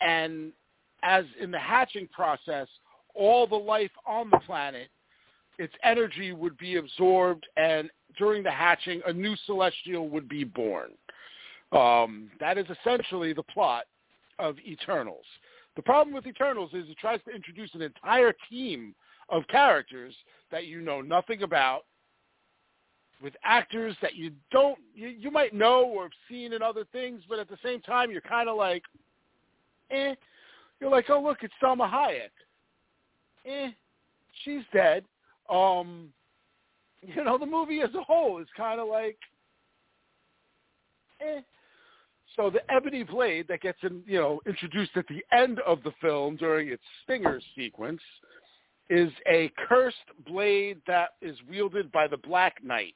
and 0.00 0.52
as 1.02 1.24
in 1.40 1.50
the 1.50 1.58
hatching 1.58 2.08
process 2.12 2.68
all 3.14 3.46
the 3.46 3.54
life 3.54 3.90
on 4.06 4.30
the 4.30 4.38
planet 4.40 4.88
its 5.58 5.74
energy 5.84 6.32
would 6.32 6.56
be 6.56 6.76
absorbed 6.76 7.46
and 7.56 7.90
during 8.16 8.42
the 8.42 8.50
hatching 8.50 9.02
a 9.06 9.12
new 9.12 9.36
celestial 9.46 10.08
would 10.08 10.28
be 10.28 10.44
born 10.44 10.90
Um, 11.72 12.30
that 12.38 12.58
is 12.58 12.66
essentially 12.76 13.32
the 13.32 13.42
plot 13.44 13.84
of 14.38 14.56
Eternals. 14.66 15.24
The 15.76 15.82
problem 15.82 16.14
with 16.14 16.26
Eternals 16.26 16.70
is 16.74 16.88
it 16.88 16.98
tries 16.98 17.20
to 17.24 17.34
introduce 17.34 17.74
an 17.74 17.82
entire 17.82 18.34
team 18.50 18.94
of 19.32 19.48
characters 19.48 20.14
that 20.52 20.66
you 20.66 20.80
know 20.80 21.00
nothing 21.00 21.42
about, 21.42 21.84
with 23.22 23.34
actors 23.44 23.96
that 24.02 24.14
you 24.14 24.32
don't 24.50 24.78
you, 24.94 25.08
you 25.08 25.30
might 25.30 25.54
know 25.54 25.84
or 25.84 26.04
have 26.04 26.12
seen 26.28 26.52
in 26.52 26.62
other 26.62 26.84
things, 26.92 27.22
but 27.28 27.38
at 27.38 27.48
the 27.48 27.56
same 27.64 27.80
time 27.80 28.10
you're 28.10 28.20
kind 28.20 28.48
of 28.48 28.56
like, 28.56 28.82
eh. 29.90 30.14
You're 30.80 30.90
like, 30.90 31.08
oh 31.08 31.22
look, 31.22 31.38
it's 31.42 31.54
Salma 31.62 31.90
Hayek. 31.90 32.30
Eh, 33.46 33.70
she's 34.44 34.62
dead. 34.72 35.04
Um, 35.48 36.08
you 37.02 37.24
know, 37.24 37.38
the 37.38 37.46
movie 37.46 37.80
as 37.80 37.94
a 37.94 38.02
whole 38.02 38.40
is 38.40 38.48
kind 38.56 38.80
of 38.80 38.88
like, 38.88 39.18
eh. 41.20 41.40
So 42.36 42.50
the 42.50 42.60
ebony 42.72 43.02
blade 43.02 43.46
that 43.48 43.60
gets 43.60 43.78
in, 43.82 44.02
you 44.06 44.18
know 44.18 44.40
introduced 44.46 44.92
at 44.96 45.06
the 45.06 45.22
end 45.32 45.60
of 45.60 45.82
the 45.84 45.92
film 46.00 46.36
during 46.36 46.68
its 46.68 46.82
stinger 47.04 47.40
sequence 47.54 48.00
is 48.92 49.10
a 49.26 49.50
cursed 49.68 49.96
blade 50.26 50.78
that 50.86 51.10
is 51.22 51.36
wielded 51.48 51.90
by 51.92 52.06
the 52.06 52.18
Black 52.18 52.62
Knight. 52.62 52.94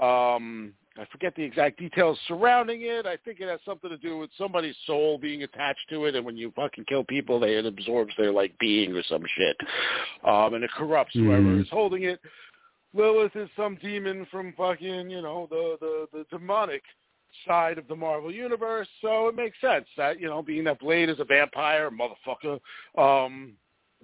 Um, 0.00 0.72
I 0.98 1.04
forget 1.12 1.34
the 1.36 1.42
exact 1.44 1.78
details 1.78 2.18
surrounding 2.26 2.82
it. 2.82 3.06
I 3.06 3.16
think 3.16 3.38
it 3.40 3.48
has 3.48 3.60
something 3.64 3.90
to 3.90 3.96
do 3.96 4.18
with 4.18 4.30
somebody's 4.36 4.74
soul 4.86 5.18
being 5.18 5.44
attached 5.44 5.88
to 5.90 6.06
it, 6.06 6.16
and 6.16 6.26
when 6.26 6.36
you 6.36 6.52
fucking 6.56 6.84
kill 6.88 7.04
people, 7.04 7.38
they 7.38 7.54
it 7.54 7.64
absorbs 7.64 8.12
their 8.18 8.32
like 8.32 8.58
being 8.58 8.92
or 8.92 9.04
some 9.04 9.22
shit, 9.36 9.56
um, 10.24 10.54
and 10.54 10.64
it 10.64 10.70
corrupts 10.72 11.14
whoever 11.14 11.42
Mhm. 11.42 11.60
is 11.60 11.70
holding 11.70 12.02
it. 12.02 12.20
Lilith 12.92 13.36
is 13.36 13.48
some 13.54 13.76
demon 13.76 14.26
from 14.26 14.52
fucking 14.54 15.10
you 15.10 15.22
know 15.22 15.46
the 15.46 15.78
the 15.80 16.18
the 16.18 16.24
demonic 16.24 16.82
side 17.46 17.78
of 17.78 17.86
the 17.86 17.94
Marvel 17.94 18.32
universe, 18.32 18.88
so 19.00 19.28
it 19.28 19.36
makes 19.36 19.60
sense 19.60 19.86
that 19.96 20.18
you 20.18 20.26
know 20.26 20.42
being 20.42 20.64
that 20.64 20.80
Blade 20.80 21.08
is 21.08 21.20
a 21.20 21.24
vampire 21.24 21.88
motherfucker, 21.88 22.58
um, 22.98 23.52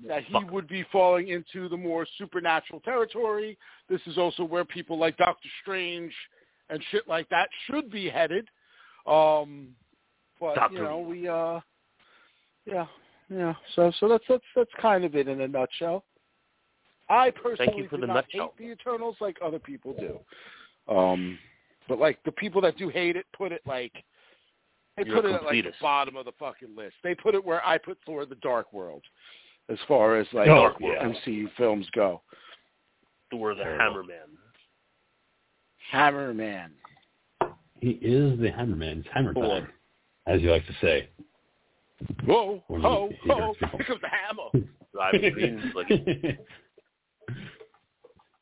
that 0.06 0.24
he 0.24 0.36
would 0.50 0.68
be 0.68 0.84
falling 0.92 1.28
into 1.28 1.68
the 1.68 1.76
more 1.76 2.06
supernatural 2.18 2.80
territory. 2.80 3.56
This 3.88 4.00
is 4.06 4.18
also 4.18 4.44
where 4.44 4.64
people 4.64 4.98
like 4.98 5.16
Doctor 5.16 5.48
Strange 5.62 6.12
and 6.68 6.82
shit 6.90 7.08
like 7.08 7.28
that 7.30 7.48
should 7.66 7.90
be 7.90 8.08
headed. 8.08 8.48
Um, 9.06 9.68
but 10.40 10.54
Doctor 10.56 10.76
you 10.76 10.82
know, 10.82 10.98
we 10.98 11.28
uh, 11.28 11.60
yeah, 12.66 12.86
yeah. 13.30 13.54
So 13.74 13.92
so 13.98 14.08
that's 14.08 14.24
that's 14.28 14.44
that's 14.54 14.70
kind 14.80 15.04
of 15.04 15.14
it 15.14 15.28
in 15.28 15.40
a 15.40 15.48
nutshell. 15.48 16.04
I 17.08 17.30
personally 17.30 17.86
for 17.88 17.96
do 17.96 18.02
the 18.02 18.06
not 18.08 18.14
nutshell. 18.14 18.52
hate 18.56 18.66
the 18.66 18.72
Eternals 18.72 19.16
like 19.20 19.38
other 19.42 19.60
people 19.60 19.94
do. 19.98 20.94
Um, 20.94 21.38
but 21.88 21.98
like 21.98 22.18
the 22.24 22.32
people 22.32 22.60
that 22.62 22.76
do 22.76 22.88
hate 22.88 23.16
it 23.16 23.26
put 23.36 23.52
it 23.52 23.62
like 23.66 23.92
they 24.96 25.04
You're 25.04 25.16
put 25.16 25.30
it 25.30 25.34
at 25.34 25.44
like 25.44 25.64
the 25.64 25.72
bottom 25.80 26.16
of 26.16 26.24
the 26.24 26.32
fucking 26.38 26.74
list. 26.76 26.94
They 27.02 27.14
put 27.14 27.34
it 27.34 27.44
where 27.44 27.64
I 27.64 27.78
put 27.78 27.98
Thor: 28.04 28.26
The 28.26 28.34
Dark 28.36 28.72
World, 28.72 29.02
as 29.68 29.78
far 29.88 30.16
as 30.16 30.26
like 30.32 30.48
Oh, 30.48 30.72
yeah. 30.80 31.04
MCU 31.04 31.48
films 31.56 31.86
go. 31.92 32.22
Thor 33.30 33.54
the 33.54 33.64
Hammerman. 33.64 34.30
Hammerman. 35.92 36.70
He 37.80 37.90
is 37.90 38.38
the 38.40 38.48
Hammerman. 38.50 39.00
It's 39.00 39.08
hammer 39.12 39.34
Thor. 39.34 39.60
time, 39.60 39.68
as 40.26 40.40
you 40.40 40.50
like 40.50 40.66
to 40.66 40.72
say. 40.80 41.08
Whoa, 42.24 42.62
When 42.68 42.80
ho, 42.82 43.08
he- 43.10 43.16
he 43.22 43.28
ho! 43.30 43.54
hurts 43.54 43.58
people. 43.58 43.78
Here 43.78 43.86
comes 43.86 44.00
the 44.02 44.08
hammer. 44.08 44.66
Driving 44.92 45.32
green, 45.32 45.72
like 45.74 45.88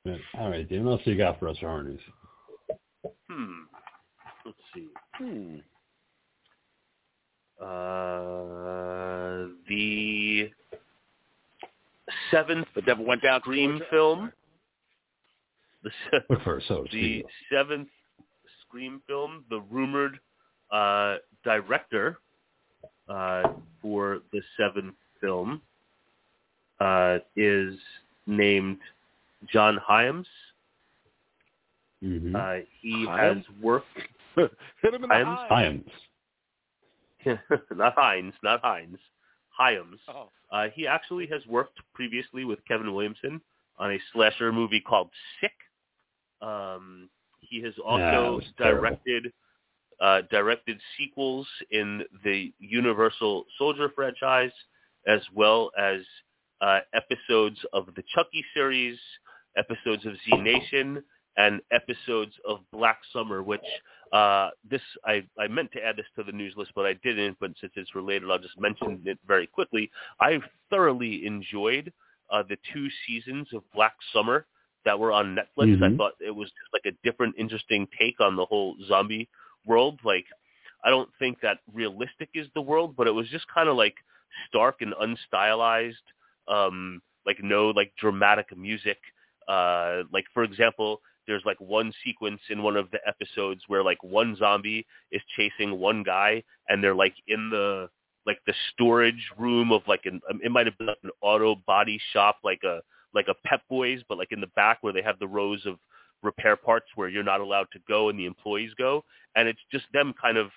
Yeah. 0.04 0.16
All 0.38 0.50
right, 0.50 0.68
Dan. 0.68 0.84
What 0.84 0.92
else 0.92 1.00
you 1.04 1.16
got 1.16 1.38
for 1.40 1.48
us 1.48 1.56
for 1.58 1.82
news? 1.82 2.00
hmm. 3.30 3.62
Let's 4.44 4.58
see. 4.74 4.88
Hmm. 5.16 5.56
Uh, 7.60 9.46
the 9.68 10.50
seventh 12.34 12.66
The 12.74 12.82
devil 12.82 13.04
went 13.04 13.22
down. 13.22 13.40
to 13.40 13.44
Scream 13.44 13.80
film. 13.90 14.32
The 15.82 15.90
se- 16.10 16.18
Look 16.30 16.42
for 16.42 16.60
so. 16.66 16.84
the 16.92 17.24
seventh 17.52 17.88
Scream 18.66 19.00
film, 19.06 19.44
the 19.50 19.60
rumored 19.70 20.18
uh, 20.72 21.16
director 21.44 22.18
uh, 23.08 23.42
for 23.80 24.20
the 24.32 24.40
seventh 24.56 24.94
film 25.20 25.60
uh, 26.80 27.18
is 27.36 27.74
named 28.26 28.78
John 29.52 29.78
Hyams. 29.86 30.26
mm-hmm. 32.02 32.34
Uh, 32.34 32.64
he 32.80 33.04
Hyams? 33.06 33.44
has 33.46 33.62
worked, 33.62 33.86
Hit 34.36 34.94
him 34.94 35.04
in 35.04 35.08
the 35.08 35.14
Hyams? 35.14 35.38
eye. 35.42 35.46
Hyams. 35.48 35.90
not 37.76 37.94
Hines, 37.94 38.34
not 38.42 38.60
Hines, 38.62 38.98
Hyams. 39.56 40.00
Oh. 40.08 40.30
Uh, 40.50 40.66
he 40.74 40.86
actually 40.86 41.26
has 41.28 41.44
worked 41.46 41.78
previously 41.94 42.44
with 42.44 42.58
Kevin 42.66 42.92
Williamson 42.94 43.40
on 43.78 43.92
a 43.92 43.98
slasher 44.12 44.52
movie 44.52 44.80
called 44.80 45.10
Sick. 45.40 45.52
Um, 46.40 47.08
he 47.40 47.62
has 47.62 47.74
also 47.84 48.36
was 48.36 48.44
directed 48.58 49.32
uh, 50.00 50.22
directed 50.30 50.78
sequels 50.98 51.46
in 51.70 52.02
the 52.24 52.52
Universal 52.58 53.44
Soldier 53.58 53.90
franchise, 53.94 54.50
as 55.06 55.20
well 55.34 55.70
as 55.78 56.00
uh, 56.60 56.80
episodes 56.94 57.58
of 57.72 57.86
the 57.94 58.02
Chucky 58.14 58.44
series, 58.54 58.98
episodes 59.56 60.04
of 60.04 60.14
Z 60.24 60.40
Nation, 60.40 61.02
and 61.36 61.60
episodes 61.72 62.32
of 62.46 62.60
Black 62.72 62.98
Summer. 63.12 63.42
Which 63.42 63.60
uh, 64.14 64.50
this 64.70 64.82
I, 65.04 65.24
I 65.38 65.48
meant 65.48 65.72
to 65.72 65.84
add 65.84 65.96
this 65.96 66.06
to 66.16 66.22
the 66.24 66.32
news 66.32 66.54
list, 66.56 66.72
but 66.76 66.86
I 66.86 66.94
didn't. 67.04 67.36
But 67.40 67.52
since 67.60 67.72
it's 67.76 67.94
related, 67.96 68.30
I'll 68.30 68.38
just 68.38 68.58
mention 68.60 69.02
it 69.06 69.18
very 69.26 69.46
quickly. 69.48 69.90
I 70.20 70.38
thoroughly 70.70 71.26
enjoyed 71.26 71.92
uh, 72.30 72.44
the 72.48 72.56
two 72.72 72.88
seasons 73.06 73.48
of 73.52 73.62
Black 73.74 73.94
Summer 74.12 74.46
that 74.84 74.98
were 74.98 75.12
on 75.12 75.36
Netflix. 75.36 75.82
I 75.82 75.88
Mhm. 75.88 75.96
thought 75.98 76.12
it 76.20 76.34
was 76.34 76.48
just 76.50 76.72
like 76.72 76.86
a 76.86 76.96
different, 77.02 77.34
interesting 77.38 77.88
take 77.98 78.20
on 78.20 78.36
the 78.36 78.44
whole 78.46 78.76
zombie 78.86 79.28
world. 79.66 79.98
Like, 80.04 80.26
I 80.84 80.90
don't 80.90 81.10
think 81.18 81.40
that 81.40 81.58
realistic 81.72 82.28
is 82.34 82.46
the 82.54 82.62
world, 82.62 82.94
but 82.96 83.06
it 83.06 83.12
was 83.14 83.28
just 83.30 83.46
kind 83.48 83.68
of 83.68 83.76
like 83.76 83.96
stark 84.48 84.80
and 84.82 84.94
unstylized. 84.94 86.06
Um, 86.48 87.02
like 87.26 87.42
no 87.42 87.70
like 87.70 87.92
dramatic 87.98 88.56
music. 88.56 88.98
Uh, 89.48 90.02
like 90.12 90.26
for 90.34 90.44
example, 90.44 91.00
there's 91.26 91.42
like 91.44 91.60
one 91.60 91.92
sequence 92.04 92.40
in 92.50 92.62
one 92.62 92.76
of 92.76 92.90
the 92.90 92.98
episodes 93.06 93.62
where 93.68 93.82
like 93.82 94.02
one 94.02 94.36
zombie 94.36 94.86
is 95.12 95.22
chasing 95.36 95.78
one 95.78 96.02
guy, 96.02 96.42
and 96.68 96.82
they're 96.82 96.94
like 96.94 97.14
in 97.26 97.50
the 97.50 97.88
like 98.26 98.38
the 98.46 98.54
storage 98.72 99.30
room 99.38 99.72
of 99.72 99.82
like 99.86 100.02
an 100.04 100.20
um, 100.30 100.40
it 100.42 100.50
might 100.50 100.66
have 100.66 100.76
been 100.78 100.88
like 100.88 100.96
an 101.02 101.10
auto 101.20 101.56
body 101.66 102.00
shop, 102.12 102.38
like 102.44 102.62
a 102.64 102.80
like 103.14 103.28
a 103.28 103.34
Pep 103.46 103.62
Boys, 103.68 104.00
but 104.08 104.18
like 104.18 104.32
in 104.32 104.40
the 104.40 104.48
back 104.48 104.78
where 104.80 104.92
they 104.92 105.02
have 105.02 105.18
the 105.18 105.28
rows 105.28 105.64
of 105.66 105.76
repair 106.22 106.56
parts 106.56 106.86
where 106.94 107.08
you're 107.08 107.22
not 107.22 107.40
allowed 107.40 107.66
to 107.72 107.78
go 107.86 108.08
and 108.08 108.18
the 108.18 108.26
employees 108.26 108.72
go, 108.76 109.04
and 109.36 109.48
it's 109.48 109.60
just 109.70 109.84
them 109.92 110.14
kind 110.20 110.36
of 110.38 110.50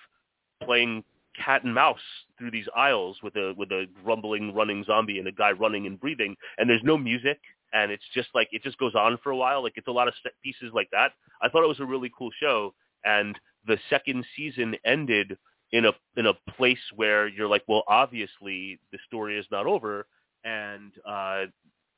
playing 0.64 1.04
cat 1.44 1.62
and 1.64 1.72
mouse 1.72 2.00
through 2.36 2.50
these 2.50 2.66
aisles 2.76 3.16
with 3.22 3.36
a 3.36 3.54
with 3.56 3.70
a 3.70 3.86
grumbling 4.02 4.52
running 4.54 4.82
zombie 4.84 5.18
and 5.18 5.28
a 5.28 5.32
guy 5.32 5.52
running 5.52 5.86
and 5.86 6.00
breathing, 6.00 6.36
and 6.58 6.68
there's 6.68 6.82
no 6.82 6.96
music, 6.96 7.38
and 7.72 7.90
it's 7.90 8.04
just 8.14 8.28
like 8.34 8.48
it 8.52 8.62
just 8.62 8.78
goes 8.78 8.94
on 8.94 9.18
for 9.22 9.30
a 9.30 9.36
while. 9.36 9.62
Like 9.62 9.74
it's 9.76 9.88
a 9.88 9.92
lot 9.92 10.08
of 10.08 10.14
set 10.22 10.32
pieces 10.42 10.72
like 10.74 10.88
that. 10.92 11.12
I 11.42 11.48
thought 11.48 11.64
it 11.64 11.68
was 11.68 11.80
a 11.80 11.86
really 11.86 12.10
cool 12.16 12.30
show, 12.40 12.74
and 13.04 13.38
the 13.66 13.78
second 13.90 14.24
season 14.36 14.76
ended 14.84 15.36
in 15.72 15.84
a 15.86 15.92
in 16.16 16.26
a 16.26 16.34
place 16.56 16.78
where 16.96 17.28
you're 17.28 17.48
like, 17.48 17.64
well, 17.68 17.84
obviously 17.88 18.78
the 18.92 18.98
story 19.06 19.38
is 19.38 19.46
not 19.50 19.66
over, 19.66 20.06
and 20.44 20.92
uh, 21.06 21.44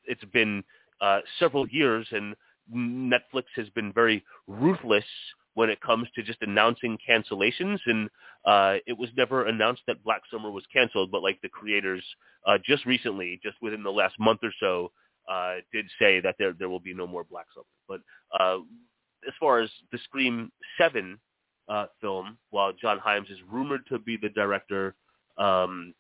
it's 0.05 0.25
been 0.33 0.65
uh, 1.01 1.21
several 1.39 1.69
years, 1.69 2.07
and 2.11 2.35
Netflix 2.75 3.45
has 3.57 3.69
been 3.71 3.93
very 3.93 4.25
ruthless 4.47 5.05
when 5.55 5.71
it 5.71 5.81
comes 5.81 6.09
to 6.15 6.23
just 6.23 6.39
announcing 6.43 6.99
cancellations, 7.09 7.79
and 7.87 8.09
uh, 8.45 8.77
it 8.87 8.97
was 8.97 9.11
never 9.17 9.47
announced 9.47 9.83
that 9.87 10.03
Black 10.05 10.23
Summer 10.31 10.51
was 10.51 10.65
canceled, 10.73 11.11
but 11.11 11.23
like 11.23 11.41
the 11.43 11.49
creators 11.49 12.05
uh, 12.47 12.59
just 12.65 12.87
recently, 12.87 13.41
just 13.43 13.57
within 13.61 13.83
the 13.83 13.91
last 13.91 14.15
month 14.19 14.41
or 14.43 14.53
so, 14.61 14.93
uh, 15.29 15.57
did 15.73 15.87
say 15.99 16.21
that 16.21 16.37
there 16.39 16.53
there 16.53 16.69
will 16.69 16.81
be 16.81 16.95
no 16.95 17.07
more 17.07 17.25
Black 17.25 17.47
Summer. 17.55 17.65
But 17.89 18.01
uh, 18.39 18.59
as 19.27 19.35
far 19.39 19.61
as 19.61 19.71
the 19.93 19.99
Scream 20.05 20.51
Seven 20.79 21.19
uh, 21.69 21.87
film, 22.01 22.39
while 22.51 22.73
John 22.73 22.99
Hyams 22.99 23.29
is 23.31 23.39
rumored 23.51 23.83
to 23.89 23.99
be 23.99 24.17
the 24.17 24.31
director, 24.31 24.95
um, 25.39 25.95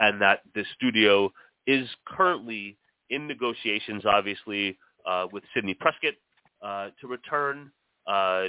and 0.00 0.20
that 0.20 0.40
the 0.54 0.64
studio 0.74 1.30
is 1.66 1.88
currently 2.06 2.76
in 3.10 3.26
negotiations, 3.26 4.04
obviously, 4.06 4.78
uh, 5.06 5.26
with 5.32 5.44
Sidney 5.54 5.74
Prescott 5.74 6.14
uh, 6.62 6.88
to 7.00 7.06
return. 7.06 7.70
Uh, 8.06 8.44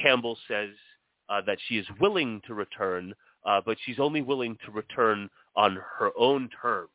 Campbell 0.00 0.38
says 0.48 0.70
uh, 1.28 1.40
that 1.46 1.58
she 1.66 1.78
is 1.78 1.86
willing 2.00 2.40
to 2.46 2.54
return, 2.54 3.12
uh, 3.46 3.60
but 3.64 3.76
she's 3.84 3.98
only 3.98 4.22
willing 4.22 4.56
to 4.64 4.70
return 4.72 5.28
on 5.56 5.78
her 5.98 6.10
own 6.18 6.48
terms. 6.60 6.90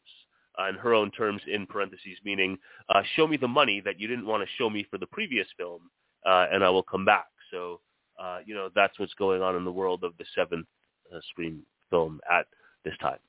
And 0.68 0.78
her 0.78 0.94
own 0.94 1.10
terms 1.12 1.42
in 1.48 1.66
parentheses, 1.66 2.18
meaning 2.24 2.58
uh, 2.90 3.02
show 3.16 3.28
me 3.28 3.38
the 3.38 3.48
money 3.48 3.82
that 3.86 4.00
you 4.00 4.08
didn't 4.08 4.26
want 4.26 4.44
to 4.44 4.50
show 4.58 4.70
me 4.70 4.86
for 4.90 4.98
the 4.98 5.08
previous 5.08 5.48
film, 5.58 5.90
uh, 6.26 6.48
and 6.52 6.64
I 6.64 6.70
will 6.70 6.84
come 6.84 7.06
back. 7.06 7.28
So 7.52 7.80
uh, 8.20 8.40
you 8.46 8.54
know, 8.54 8.70
that's 8.76 9.00
what's 9.00 9.14
going 9.14 9.42
on 9.42 9.56
in 9.56 9.64
the 9.64 9.72
world 9.72 10.04
of 10.04 10.14
the 10.18 10.26
seventh 10.36 10.68
uh, 11.14 11.20
Scream 11.30 11.62
film 11.90 12.20
at 12.30 12.46
this 12.84 12.94
time. 13.02 13.20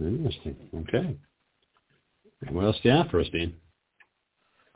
Interesting. 0.00 0.56
Okay. 0.74 1.16
What 2.50 2.64
else 2.64 2.76
do 2.82 2.88
you 2.90 2.94
have 2.94 3.08
for 3.08 3.20
us, 3.20 3.26
Dean? 3.32 3.54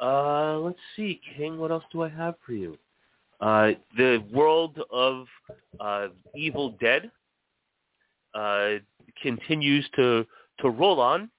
Uh, 0.01 0.59
let's 0.59 0.79
see, 0.97 1.21
King. 1.37 1.59
What 1.59 1.71
else 1.71 1.85
do 1.93 2.03
I 2.03 2.09
have 2.09 2.35
for 2.45 2.53
you? 2.53 2.77
Uh, 3.41 3.73
the 3.97 4.25
world 4.33 4.81
of 4.91 5.27
uh, 5.79 6.09
Evil 6.35 6.77
Dead 6.81 7.11
continues 9.23 9.89
to 9.97 10.27
to 10.61 10.71
roll 10.71 11.01
on. 11.01 11.31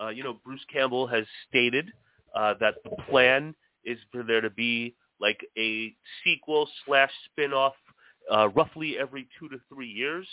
Uh, 0.00 0.08
you 0.08 0.22
know, 0.22 0.38
Bruce 0.44 0.64
Campbell 0.72 1.06
has 1.06 1.24
stated 1.48 1.90
uh, 2.34 2.54
that 2.60 2.74
the 2.84 2.90
plan 3.08 3.54
is 3.84 3.98
for 4.10 4.22
there 4.22 4.40
to 4.40 4.50
be 4.50 4.94
like 5.20 5.40
a 5.56 5.94
sequel 6.24 6.68
slash 6.84 7.10
spin-off 7.30 7.74
uh, 8.32 8.48
roughly 8.50 8.98
every 8.98 9.28
two 9.38 9.48
to 9.48 9.58
three 9.68 9.88
years, 9.88 10.26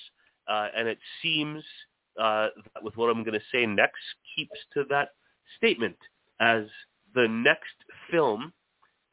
uh, 0.48 0.68
and 0.76 0.88
it 0.88 0.98
seems 1.22 1.64
uh, 2.20 2.48
that 2.74 2.84
with 2.84 2.96
what 2.98 3.10
I'm 3.10 3.24
going 3.24 3.40
to 3.40 3.46
say 3.52 3.66
next 3.66 4.02
keeps 4.36 4.58
to 4.74 4.84
that 4.90 5.10
statement 5.58 5.98
as 6.40 6.66
the 7.16 7.28
next 7.28 7.76
film 8.12 8.54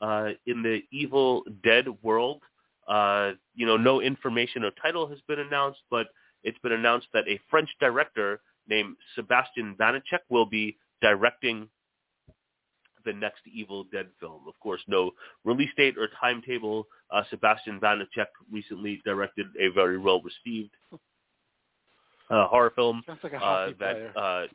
uh, 0.01 0.31
in 0.47 0.63
the 0.63 0.81
Evil 0.91 1.43
Dead 1.63 1.87
world. 2.03 2.43
Uh, 2.89 3.33
you 3.55 3.67
know, 3.67 3.77
no 3.77 4.01
information 4.01 4.65
or 4.65 4.71
title 4.83 5.09
has 5.09 5.19
been 5.27 5.41
announced, 5.41 5.81
but 5.91 6.07
it's 6.47 6.59
been 6.61 6.73
announced 6.73 7.09
that 7.13 7.29
a 7.29 7.39
French 7.51 7.69
director 7.81 8.41
named 8.69 8.97
Sebastian 9.15 9.75
Vaniček 9.79 10.21
will 10.31 10.47
be 10.47 10.79
directing 11.03 11.69
the 13.05 13.13
next 13.13 13.41
Evil 13.53 13.85
Dead 13.93 14.07
film. 14.21 14.43
Of 14.49 14.59
course, 14.61 14.81
no 14.87 15.11
release 15.45 15.71
date 15.77 15.97
or 15.99 16.09
timetable. 16.21 16.87
Uh, 17.11 17.23
Sebastian 17.31 17.81
Vaniček 17.81 18.27
recently 18.51 19.03
directed 19.05 19.47
a 19.61 19.69
very 19.69 19.99
well-received 19.99 20.71
uh, 22.31 22.47
horror 22.49 22.73
film 22.75 23.03
like 23.23 23.33
uh, 23.41 23.69
that 23.79 24.17
uh, 24.17 24.47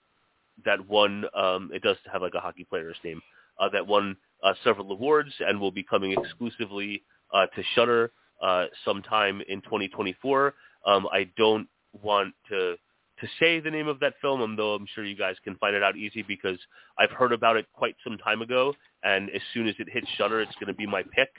that 0.65 0.87
won. 0.87 1.25
Um, 1.35 1.71
it 1.73 1.81
does 1.81 1.97
have 2.11 2.21
like 2.21 2.33
a 2.35 2.39
hockey 2.39 2.65
player's 2.65 2.97
name 3.03 3.21
uh, 3.59 3.69
that 3.69 3.85
won 3.85 4.15
uh, 4.43 4.53
several 4.63 4.91
awards 4.91 5.31
and 5.39 5.59
will 5.59 5.71
be 5.71 5.83
coming 5.83 6.13
exclusively 6.13 7.03
uh, 7.33 7.47
to 7.47 7.63
Shudder 7.75 8.11
uh, 8.41 8.65
sometime 8.85 9.41
in 9.47 9.61
2024. 9.61 10.53
Um, 10.85 11.07
I 11.11 11.29
don't 11.37 11.67
want 12.01 12.33
to 12.49 12.75
to 13.21 13.27
say 13.39 13.59
the 13.59 13.69
name 13.69 13.87
of 13.87 13.99
that 13.99 14.15
film, 14.19 14.55
though 14.55 14.73
I'm 14.73 14.87
sure 14.95 15.05
you 15.05 15.15
guys 15.15 15.35
can 15.43 15.55
find 15.57 15.75
it 15.75 15.83
out 15.83 15.95
easy 15.95 16.23
because 16.23 16.57
I've 16.97 17.11
heard 17.11 17.31
about 17.31 17.55
it 17.55 17.67
quite 17.71 17.95
some 18.03 18.17
time 18.17 18.41
ago, 18.41 18.73
and 19.03 19.29
as 19.29 19.41
soon 19.53 19.67
as 19.67 19.75
it 19.77 19.87
hits 19.91 20.07
Shudder, 20.17 20.41
it's 20.41 20.55
going 20.55 20.67
to 20.67 20.73
be 20.73 20.87
my 20.87 21.03
pick. 21.03 21.29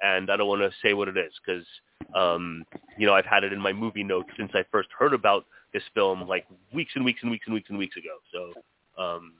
And 0.00 0.30
I 0.30 0.36
don't 0.36 0.48
want 0.48 0.62
to 0.62 0.70
say 0.82 0.94
what 0.94 1.08
it 1.08 1.16
is 1.16 1.32
because, 1.44 1.64
um, 2.14 2.64
you 2.98 3.06
know, 3.06 3.14
I've 3.14 3.26
had 3.26 3.44
it 3.44 3.52
in 3.52 3.60
my 3.60 3.72
movie 3.72 4.02
notes 4.02 4.28
since 4.36 4.50
I 4.54 4.64
first 4.70 4.88
heard 4.96 5.14
about 5.14 5.44
this 5.72 5.82
film, 5.94 6.28
like 6.28 6.44
weeks 6.72 6.92
and 6.94 7.04
weeks 7.04 7.20
and 7.22 7.30
weeks 7.30 7.46
and 7.46 7.54
weeks 7.54 7.70
and 7.70 7.78
weeks 7.78 7.96
ago. 7.96 8.18
So, 8.32 9.02
um, 9.02 9.34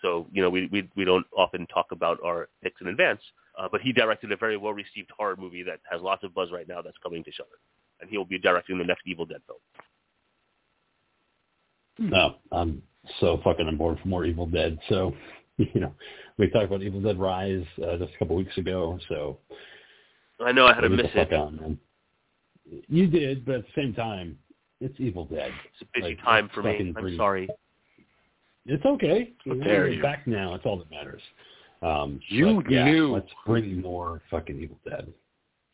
so 0.00 0.26
you 0.32 0.42
know, 0.42 0.50
we 0.50 0.68
we 0.72 0.88
we 0.96 1.04
don't 1.04 1.26
often 1.36 1.66
talk 1.66 1.86
about 1.90 2.18
our 2.24 2.48
picks 2.62 2.80
in 2.80 2.88
advance. 2.88 3.20
Uh, 3.58 3.68
but 3.70 3.80
he 3.80 3.92
directed 3.92 4.32
a 4.32 4.36
very 4.36 4.56
well 4.56 4.72
received 4.72 5.10
horror 5.16 5.36
movie 5.36 5.62
that 5.62 5.80
has 5.90 6.00
lots 6.00 6.24
of 6.24 6.34
buzz 6.34 6.50
right 6.50 6.66
now 6.68 6.80
that's 6.82 6.96
coming 7.02 7.22
to 7.24 7.32
Shudder, 7.32 7.58
and 8.00 8.08
he 8.08 8.16
will 8.16 8.24
be 8.24 8.38
directing 8.38 8.78
the 8.78 8.84
next 8.84 9.02
Evil 9.06 9.26
Dead 9.26 9.40
film. 9.46 9.58
No, 11.98 12.36
I'm 12.50 12.82
so 13.20 13.40
fucking 13.44 13.66
on 13.66 13.76
board 13.76 13.98
for 14.00 14.08
more 14.08 14.24
Evil 14.24 14.46
Dead. 14.46 14.78
So, 14.88 15.14
you 15.56 15.80
know, 15.80 15.92
we 16.38 16.48
talked 16.48 16.66
about 16.66 16.82
Evil 16.82 17.00
Dead 17.00 17.18
Rise 17.18 17.64
uh, 17.86 17.96
just 17.96 18.14
a 18.14 18.18
couple 18.18 18.36
weeks 18.36 18.56
ago. 18.56 18.98
So 19.08 19.38
I 20.44 20.52
know 20.52 20.66
I 20.66 20.74
had 20.74 20.82
to 20.82 20.88
miss 20.88 21.10
it. 21.14 21.32
on. 21.32 21.78
You 22.88 23.06
did, 23.06 23.44
but 23.44 23.56
at 23.56 23.62
the 23.62 23.82
same 23.82 23.92
time, 23.94 24.38
it's 24.80 24.98
Evil 24.98 25.26
Dead. 25.26 25.52
It's 25.72 25.82
a 25.82 26.00
busy 26.00 26.14
Like, 26.14 26.24
time 26.24 26.50
for 26.52 26.62
me. 26.62 26.92
I'm 26.96 27.16
sorry. 27.16 27.48
It's 28.66 28.84
okay. 28.84 29.32
dare 29.44 29.82
We're 29.82 29.88
you. 29.88 30.02
back 30.02 30.26
now. 30.26 30.54
It's 30.54 30.64
all 30.64 30.78
that 30.78 30.90
matters. 30.90 31.22
Um, 31.82 32.20
You 32.28 32.62
yeah, 32.68 32.84
knew. 32.84 33.12
Let's 33.12 33.28
bring 33.44 33.80
more 33.80 34.22
fucking 34.30 34.60
Evil 34.60 34.78
Dead. 34.88 35.12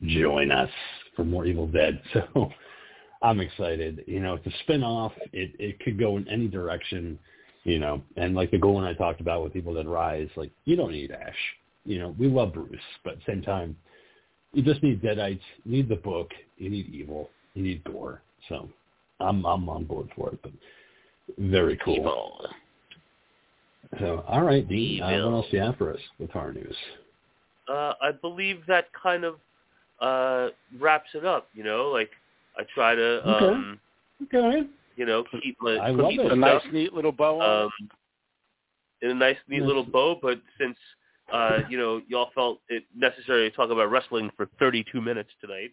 Join 0.03 0.51
us 0.51 0.71
for 1.15 1.25
more 1.25 1.47
Evil 1.47 1.67
Dead. 1.67 2.01
So 2.13 2.51
I'm 3.23 3.41
excited. 3.41 4.05
You 4.07 4.21
know, 4.21 4.35
it's 4.35 4.47
a 4.47 4.59
spin-off. 4.61 5.13
It 5.33 5.53
it 5.59 5.81
could 5.81 5.99
go 5.99 6.17
in 6.17 6.29
any 6.29 6.49
direction. 6.49 7.19
You 7.65 7.79
know, 7.79 8.03
and 8.17 8.35
like 8.35 8.51
the 8.51 8.59
goal 8.59 8.83
I 8.85 8.95
talked 8.95 9.21
about 9.21 9.43
with 9.43 9.53
people 9.53 9.75
that 9.75 9.87
Rise, 9.87 10.29
like 10.37 10.51
you 10.65 10.77
don't 10.77 10.93
need 10.93 11.11
Ash. 11.11 11.35
You 11.85 11.99
know, 11.99 12.15
we 12.19 12.29
love 12.29 12.55
Bruce, 12.55 12.81
but 13.05 13.15
at 13.15 13.19
the 13.19 13.33
same 13.33 13.43
time, 13.43 13.77
you 14.53 14.63
just 14.63 14.83
need 14.83 15.03
Deadites. 15.03 15.41
You 15.65 15.73
need 15.73 15.89
the 15.89 15.97
book. 15.97 16.31
You 16.57 16.71
need 16.71 16.89
evil. 16.95 17.31
You 17.55 17.63
need 17.63 17.85
gore. 17.85 18.23
So 18.49 18.69
I'm 19.21 19.45
I'm 19.45 19.69
on 19.69 19.85
board 19.85 20.09
for 20.17 20.31
it. 20.31 20.39
But 20.43 20.53
very 21.39 21.79
cool. 21.85 21.97
Evil. 21.97 22.47
So, 23.99 24.25
all 24.29 24.43
right, 24.43 24.69
Dean, 24.69 25.03
uh, 25.03 25.11
what 25.25 25.33
else 25.33 25.47
do 25.51 25.57
you 25.57 25.63
have 25.63 25.77
for 25.77 25.93
us 25.93 26.01
with 26.19 26.35
our 26.37 26.53
news? 26.53 26.77
Uh, 27.69 27.95
I 28.03 28.13
believe 28.13 28.61
that 28.67 28.87
kind 28.93 29.25
of 29.25 29.37
uh, 30.01 30.51
wraps 30.79 31.09
it 31.15 31.25
up. 31.25 31.49
You 31.55 31.65
know, 31.65 31.87
like 31.87 32.11
I 32.59 32.63
try 32.75 32.95
to, 32.95 33.29
um, 33.29 33.81
Okay. 34.25 34.67
you 34.97 35.07
know, 35.07 35.25
keep 35.43 35.57
my 35.61 35.79
I 35.79 35.91
keep 35.91 35.99
love 35.99 36.13
it. 36.27 36.33
a 36.33 36.37
nice, 36.37 36.63
neat 36.73 36.93
little 36.93 37.13
bow 37.13 37.41
on 37.41 37.65
um, 37.67 37.71
in 39.03 39.11
a 39.11 39.15
nice, 39.15 39.37
neat 39.49 39.59
Yes. 39.59 39.67
little 39.67 39.85
bow. 39.85 40.19
But 40.21 40.41
since 40.61 40.77
uh, 41.33 41.61
you 41.69 41.77
know, 41.79 42.01
y'all 42.09 42.31
felt 42.35 42.61
it 42.69 42.85
necessary 42.97 43.51
to 43.51 43.55
talk 43.57 43.71
about 43.71 43.91
wrestling 43.91 44.31
for 44.37 44.47
32 44.59 45.01
minutes 45.01 45.31
tonight. 45.41 45.71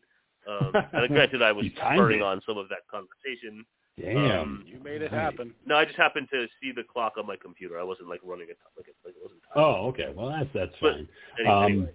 Um, 0.47 0.71
and 0.93 1.07
granted, 1.13 1.41
I 1.41 1.51
was 1.53 1.65
You 1.65 1.71
spurring 1.75 2.21
on 2.21 2.41
some 2.45 2.57
of 2.57 2.67
that 2.69 2.79
conversation. 2.91 3.65
Damn. 3.99 4.41
Um. 4.41 4.63
You 4.67 4.77
made 4.83 5.01
it 5.01 5.11
Right. 5.13 5.21
happen. 5.21 5.53
No, 5.65 5.77
I 5.77 5.86
just 5.86 5.95
happened 5.97 6.27
to 6.33 6.45
see 6.61 6.71
the 6.73 6.83
clock 6.83 7.13
on 7.17 7.25
my 7.25 7.38
computer. 7.38 7.79
I 7.79 7.83
wasn't 7.83 8.09
like 8.09 8.19
running 8.23 8.47
it 8.49 8.57
like 8.77 8.89
it, 8.89 8.95
like 9.05 9.15
it 9.15 9.21
wasn't. 9.23 9.39
timed. 9.53 9.65
oh, 9.65 9.88
okay. 9.88 10.11
Well, 10.13 10.27
that's 10.29 10.49
that's 10.53 10.75
But- 10.81 10.93
fine. 10.95 11.07
Any- 11.39 11.47
um, 11.49 11.63
anyway, 11.63 11.89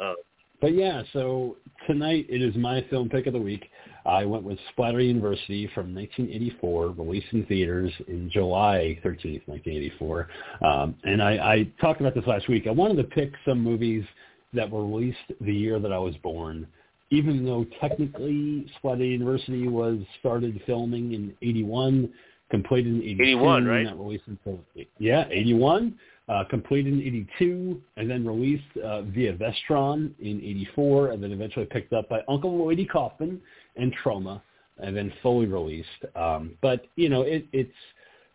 uh, 0.00 0.14
But 0.60 0.74
yeah, 0.74 1.02
so 1.12 1.56
tonight 1.88 2.26
it 2.28 2.40
is 2.40 2.54
my 2.54 2.80
film 2.90 3.08
pick 3.08 3.26
of 3.26 3.32
the 3.32 3.40
week. 3.40 3.68
I 4.06 4.24
went 4.24 4.44
with 4.44 4.58
Splatter 4.70 5.00
University 5.00 5.66
from 5.74 5.94
1984, 5.94 6.90
released 6.90 7.26
in 7.32 7.44
theaters 7.46 7.92
in 8.08 8.30
July 8.30 8.98
13th, 9.04 9.46
1984. 9.46 10.28
Um, 10.64 10.94
and 11.04 11.22
I, 11.22 11.32
I 11.32 11.72
talked 11.80 12.00
about 12.00 12.14
this 12.14 12.26
last 12.26 12.48
week. 12.48 12.66
I 12.66 12.70
wanted 12.70 12.96
to 12.96 13.04
pick 13.04 13.32
some 13.44 13.60
movies 13.60 14.04
that 14.52 14.68
were 14.68 14.84
released 14.86 15.18
the 15.40 15.54
year 15.54 15.78
that 15.78 15.92
I 15.92 15.98
was 15.98 16.16
born, 16.22 16.66
even 17.10 17.44
though 17.44 17.66
technically 17.80 18.66
Splatter 18.78 19.04
University 19.04 19.68
was 19.68 19.98
started 20.18 20.60
filming 20.66 21.12
in 21.12 21.34
81, 21.42 22.12
completed 22.50 22.94
in 22.94 23.02
82, 23.02 23.22
81, 23.22 23.64
right? 23.66 23.84
not 23.84 23.98
released 23.98 24.24
until 24.26 24.58
yeah, 24.98 25.26
81 25.30 25.96
uh, 26.30 26.44
completed 26.48 26.92
in 26.92 27.00
82, 27.00 27.82
and 27.96 28.08
then 28.08 28.24
released 28.24 28.62
uh, 28.84 29.02
via 29.02 29.34
Vestron 29.34 30.12
in 30.20 30.40
84, 30.40 31.10
and 31.10 31.22
then 31.22 31.32
eventually 31.32 31.66
picked 31.66 31.92
up 31.92 32.08
by 32.08 32.20
Uncle 32.28 32.56
Lloydie 32.56 32.88
Kaufman 32.88 33.40
and 33.80 33.94
Troma, 34.04 34.40
and 34.78 34.96
then 34.96 35.12
fully 35.22 35.46
released. 35.46 35.88
Um, 36.16 36.56
but, 36.60 36.86
you 36.96 37.08
know, 37.08 37.22
it, 37.22 37.46
it's 37.52 37.70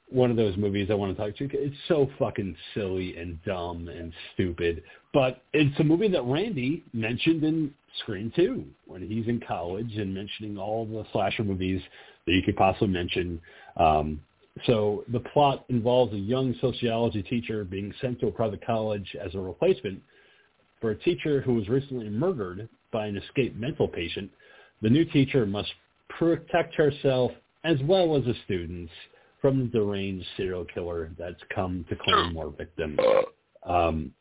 one 0.10 0.30
of 0.30 0.38
those 0.38 0.56
movies 0.58 0.90
I 0.92 0.94
want 0.94 1.16
to 1.16 1.24
talk 1.24 1.36
to. 1.38 1.50
It's 1.52 1.76
so 1.88 2.10
fucking 2.20 2.56
silly 2.74 3.18
and 3.18 3.44
dumb 3.44 3.88
and 3.88 4.14
stupid, 4.34 4.84
but 5.14 5.42
it's 5.54 5.80
a 5.80 5.84
movie 5.84 6.08
that 6.10 6.24
Randy 6.24 6.84
mentioned 6.94 7.44
in 7.44 7.74
Scream 8.00 8.32
2 8.36 8.64
when 8.86 9.02
he's 9.08 9.28
in 9.28 9.42
college 9.48 9.96
and 9.96 10.14
mentioning 10.14 10.58
all 10.58 10.86
the 10.86 11.06
slasher 11.12 11.44
movies 11.44 11.82
that 12.26 12.34
you 12.34 12.42
could 12.42 12.56
possibly 12.56 12.88
mention. 12.88 13.42
Um, 13.78 14.22
so 14.66 15.04
the 15.12 15.20
plot 15.20 15.66
involves 15.70 16.14
a 16.14 16.18
young 16.18 16.56
sociology 16.62 17.24
teacher 17.24 17.64
being 17.64 17.94
sent 18.00 18.20
to 18.22 18.28
a 18.28 18.32
private 18.32 18.66
college 18.66 19.16
as 19.20 19.36
a 19.36 19.40
replacement 19.40 20.02
for 20.80 20.92
a 20.92 20.96
teacher 20.96 21.42
who 21.42 21.56
was 21.56 21.68
recently 21.68 22.10
murdered 22.10 22.70
by 22.92 23.08
an 23.08 23.18
escaped 23.18 23.58
mental 23.58 23.88
patient. 23.88 24.30
The 24.86 24.92
new 24.92 25.04
teacher 25.04 25.48
must 25.48 25.74
protect 26.10 26.76
herself 26.76 27.32
as 27.64 27.78
well 27.86 28.16
as 28.16 28.24
the 28.24 28.36
students 28.46 28.92
from 29.42 29.58
the 29.58 29.66
deranged 29.66 30.28
serial 30.38 30.64
killer 30.64 31.10
that's 31.18 31.42
come 31.56 31.84
to 31.90 31.96
claim 31.96 32.34
more 32.34 32.54
victims. 32.56 33.00
Um, 33.64 34.14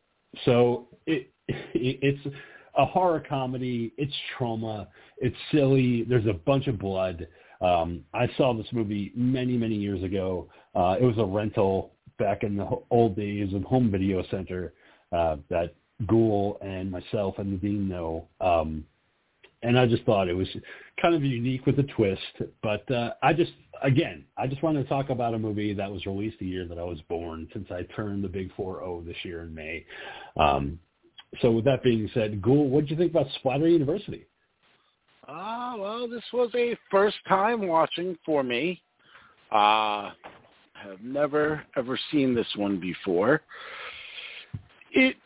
so 0.47 0.87
it, 1.05 1.29
it 1.49 1.59
it's 1.75 2.37
a 2.79 2.87
horror 2.87 3.23
comedy. 3.29 3.93
It's 3.99 4.15
Troma. 4.39 4.87
It's 5.19 5.37
silly. 5.53 6.05
There's 6.05 6.25
a 6.25 6.33
bunch 6.33 6.67
of 6.67 6.79
blood. 6.79 7.29
Um, 7.61 8.03
I 8.15 8.27
saw 8.39 8.55
this 8.55 8.67
movie 8.73 9.13
many, 9.15 9.59
many 9.59 9.75
years 9.75 10.03
ago. 10.03 10.49
Uh, 10.75 10.97
it 10.99 11.05
was 11.05 11.19
a 11.19 11.27
rental 11.27 11.93
back 12.19 12.43
in 12.43 12.57
the 12.57 12.67
old 12.91 13.17
days 13.17 13.53
of 13.53 13.65
Home 13.65 13.91
Video 13.91 14.25
Center 14.31 14.73
uh, 15.13 15.37
that 15.51 15.75
Ghoul 16.07 16.57
and 16.63 16.91
myself 16.91 17.35
and 17.37 17.53
the 17.53 17.59
dean 17.59 17.87
know. 17.87 18.29
Um, 18.41 18.87
and 19.65 19.79
I 19.79 19.87
just 19.87 20.05
thought 20.05 20.29
it 20.29 20.35
was 20.35 20.49
kind 21.01 21.15
of 21.15 21.25
unique 21.25 21.67
with 21.67 21.79
a 21.79 21.85
twist. 21.85 22.21
But 22.63 22.89
uh, 22.91 23.15
I 23.23 23.33
just, 23.33 23.53
again, 23.83 24.25
I 24.37 24.47
just 24.47 24.63
wanted 24.63 24.83
to 24.83 24.89
talk 24.89 25.11
about 25.11 25.35
a 25.35 25.39
movie 25.39 25.73
that 25.75 25.91
was 25.91 26.05
released 26.07 26.39
the 26.39 26.47
year 26.47 26.67
that 26.69 26.79
I 26.79 26.85
was 26.85 27.01
born, 27.09 27.49
since 27.53 27.69
I 27.71 27.83
turned 27.97 28.23
the 28.23 28.29
big 28.29 28.55
4-0 28.57 29.07
this 29.07 29.17
year 29.23 29.43
in 29.43 29.55
May. 29.55 29.85
Um, 30.37 30.79
so 31.41 31.51
with 31.51 31.65
that 31.65 31.83
being 31.83 32.09
said, 32.15 32.43
Ghoul, 32.43 32.69
what 32.69 32.83
did 32.83 32.91
you 32.91 32.97
think 32.97 33.11
about 33.11 33.27
Splatter 33.37 33.67
University? 33.67 34.27
Ah, 35.27 35.73
uh, 35.73 35.79
well, 35.79 36.09
this 36.09 36.23
was 36.33 36.51
a 36.55 36.77
first 36.91 37.17
time 37.27 37.67
watching 37.67 38.17
for 38.27 38.43
me. 38.43 38.83
Uh, 39.51 40.11
have 40.75 41.01
never 41.03 41.63
ever 41.77 41.99
seen 42.13 42.35
this 42.35 42.47
one 42.57 42.79
before. 42.79 43.41
It 44.93 45.17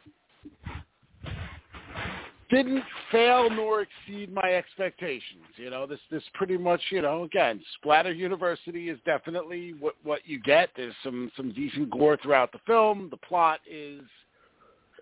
didn't 2.50 2.84
fail 3.12 3.50
nor 3.50 3.82
exceed 3.82 4.32
my 4.32 4.52
expectations. 4.54 5.44
You 5.56 5.70
know, 5.70 5.86
this 5.86 6.00
this 6.10 6.22
pretty 6.34 6.56
much, 6.56 6.80
you 6.90 7.02
know, 7.02 7.24
again, 7.24 7.60
Splatter 7.76 8.12
University 8.12 8.88
is 8.88 8.98
definitely 9.04 9.74
what 9.78 9.94
what 10.02 10.20
you 10.26 10.40
get. 10.40 10.70
There's 10.76 10.94
some 11.02 11.30
some 11.36 11.52
decent 11.52 11.90
gore 11.90 12.18
throughout 12.22 12.52
the 12.52 12.60
film. 12.66 13.08
The 13.10 13.16
plot 13.16 13.60
is 13.70 14.02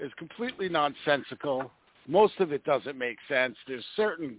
is 0.00 0.12
completely 0.18 0.68
nonsensical. 0.68 1.70
Most 2.08 2.38
of 2.38 2.52
it 2.52 2.64
doesn't 2.64 2.96
make 2.96 3.18
sense. 3.28 3.56
There's 3.66 3.84
certain 3.96 4.36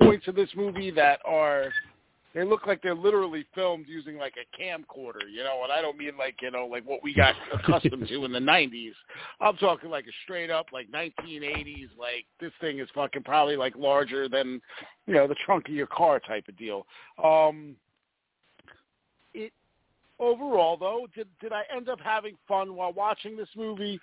points 0.00 0.28
of 0.28 0.34
this 0.34 0.48
movie 0.56 0.90
that 0.92 1.20
are 1.26 1.70
they 2.34 2.44
look 2.44 2.66
like 2.66 2.82
they're 2.82 2.94
literally 2.94 3.44
filmed 3.54 3.86
using 3.88 4.16
like 4.16 4.34
a 4.36 4.62
camcorder, 4.62 5.30
you 5.30 5.44
know, 5.44 5.60
and 5.62 5.72
I 5.72 5.82
don't 5.82 5.98
mean 5.98 6.16
like, 6.16 6.36
you 6.40 6.50
know, 6.50 6.66
like 6.66 6.84
what 6.84 7.02
we 7.02 7.14
got 7.14 7.34
accustomed 7.52 8.08
to 8.08 8.24
in 8.24 8.32
the 8.32 8.38
90s. 8.38 8.92
I'm 9.40 9.56
talking 9.56 9.90
like 9.90 10.06
a 10.06 10.12
straight 10.24 10.50
up 10.50 10.66
like 10.72 10.90
1980s, 10.90 11.88
like 11.98 12.26
this 12.40 12.52
thing 12.60 12.78
is 12.78 12.88
fucking 12.94 13.22
probably 13.24 13.56
like 13.56 13.76
larger 13.76 14.28
than, 14.28 14.60
you 15.06 15.14
know, 15.14 15.26
the 15.26 15.36
trunk 15.44 15.68
of 15.68 15.74
your 15.74 15.86
car 15.86 16.20
type 16.20 16.48
of 16.48 16.56
deal. 16.56 16.86
Um 17.22 17.76
it 19.34 19.52
overall 20.18 20.76
though, 20.76 21.06
did 21.14 21.28
did 21.40 21.52
I 21.52 21.62
end 21.74 21.88
up 21.88 22.00
having 22.00 22.36
fun 22.48 22.74
while 22.74 22.92
watching 22.92 23.36
this 23.36 23.48
movie? 23.56 24.00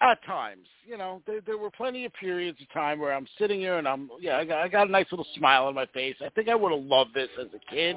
At 0.00 0.22
times, 0.24 0.66
you 0.84 0.98
know, 0.98 1.22
there, 1.26 1.40
there 1.40 1.56
were 1.56 1.70
plenty 1.70 2.04
of 2.04 2.12
periods 2.14 2.60
of 2.60 2.70
time 2.72 2.98
where 2.98 3.14
I'm 3.14 3.26
sitting 3.38 3.60
here 3.60 3.78
and 3.78 3.88
I'm, 3.88 4.10
yeah, 4.20 4.36
I 4.36 4.44
got, 4.44 4.58
I 4.58 4.68
got 4.68 4.88
a 4.88 4.90
nice 4.90 5.06
little 5.10 5.26
smile 5.36 5.66
on 5.66 5.74
my 5.74 5.86
face. 5.86 6.16
I 6.22 6.28
think 6.30 6.48
I 6.48 6.54
would 6.54 6.72
have 6.72 6.82
loved 6.82 7.14
this 7.14 7.30
as 7.40 7.46
a 7.54 7.70
kid, 7.72 7.96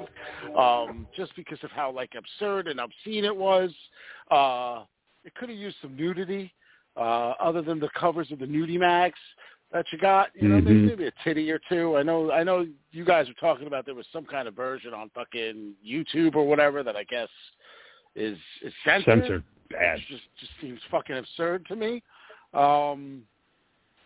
um, 0.56 1.06
just 1.14 1.34
because 1.36 1.58
of 1.62 1.70
how 1.72 1.90
like 1.90 2.12
absurd 2.16 2.66
and 2.68 2.80
obscene 2.80 3.24
it 3.24 3.36
was. 3.36 3.70
Uh, 4.30 4.84
it 5.24 5.34
could 5.34 5.50
have 5.50 5.58
used 5.58 5.76
some 5.82 5.96
nudity, 5.96 6.54
uh, 6.96 7.34
other 7.40 7.62
than 7.62 7.78
the 7.78 7.90
covers 7.98 8.30
of 8.32 8.38
the 8.38 8.46
nudie 8.46 8.78
mags 8.78 9.18
that 9.72 9.84
you 9.92 9.98
got. 9.98 10.30
You 10.34 10.48
know, 10.48 10.60
Mhm. 10.60 10.86
maybe 10.86 11.06
a 11.06 11.12
titty 11.24 11.50
or 11.50 11.60
two. 11.68 11.96
I 11.96 12.02
know, 12.02 12.30
I 12.32 12.42
know, 12.42 12.66
you 12.92 13.04
guys 13.04 13.28
were 13.28 13.34
talking 13.34 13.66
about 13.66 13.84
there 13.84 13.94
was 13.94 14.06
some 14.12 14.24
kind 14.24 14.48
of 14.48 14.54
version 14.54 14.94
on 14.94 15.10
fucking 15.10 15.74
YouTube 15.86 16.36
or 16.36 16.46
whatever 16.46 16.82
that 16.82 16.96
I 16.96 17.04
guess 17.04 17.28
is 18.14 18.38
is 18.62 18.72
censored. 18.84 19.20
Censored. 19.20 19.44
Bad. 19.70 19.98
It 19.98 20.04
just 20.08 20.22
just 20.40 20.52
seems 20.60 20.80
fucking 20.90 21.16
absurd 21.16 21.66
to 21.66 21.76
me. 21.76 22.02
Um, 22.54 23.22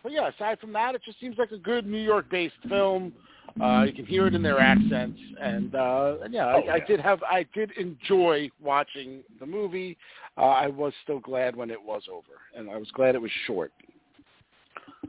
but 0.01 0.11
yeah, 0.11 0.27
aside 0.27 0.59
from 0.59 0.73
that, 0.73 0.95
it 0.95 1.01
just 1.05 1.19
seems 1.19 1.37
like 1.37 1.51
a 1.51 1.57
good 1.57 1.87
New 1.87 2.01
York-based 2.01 2.55
film. 2.67 3.13
Uh, 3.61 3.83
you 3.83 3.93
can 3.93 4.05
hear 4.05 4.25
it 4.25 4.33
in 4.33 4.41
their 4.41 4.59
accents, 4.59 5.19
and, 5.39 5.75
uh, 5.75 6.15
and 6.23 6.33
yeah, 6.33 6.47
I, 6.47 6.73
I 6.73 6.79
did 6.79 6.99
have 6.99 7.21
I 7.23 7.45
did 7.53 7.71
enjoy 7.77 8.49
watching 8.59 9.21
the 9.39 9.45
movie. 9.45 9.95
Uh, 10.37 10.45
I 10.45 10.67
was 10.67 10.91
still 11.03 11.19
glad 11.19 11.55
when 11.55 11.69
it 11.69 11.81
was 11.81 12.03
over, 12.11 12.41
and 12.57 12.69
I 12.69 12.77
was 12.77 12.89
glad 12.91 13.13
it 13.13 13.21
was 13.21 13.31
short. 13.45 13.71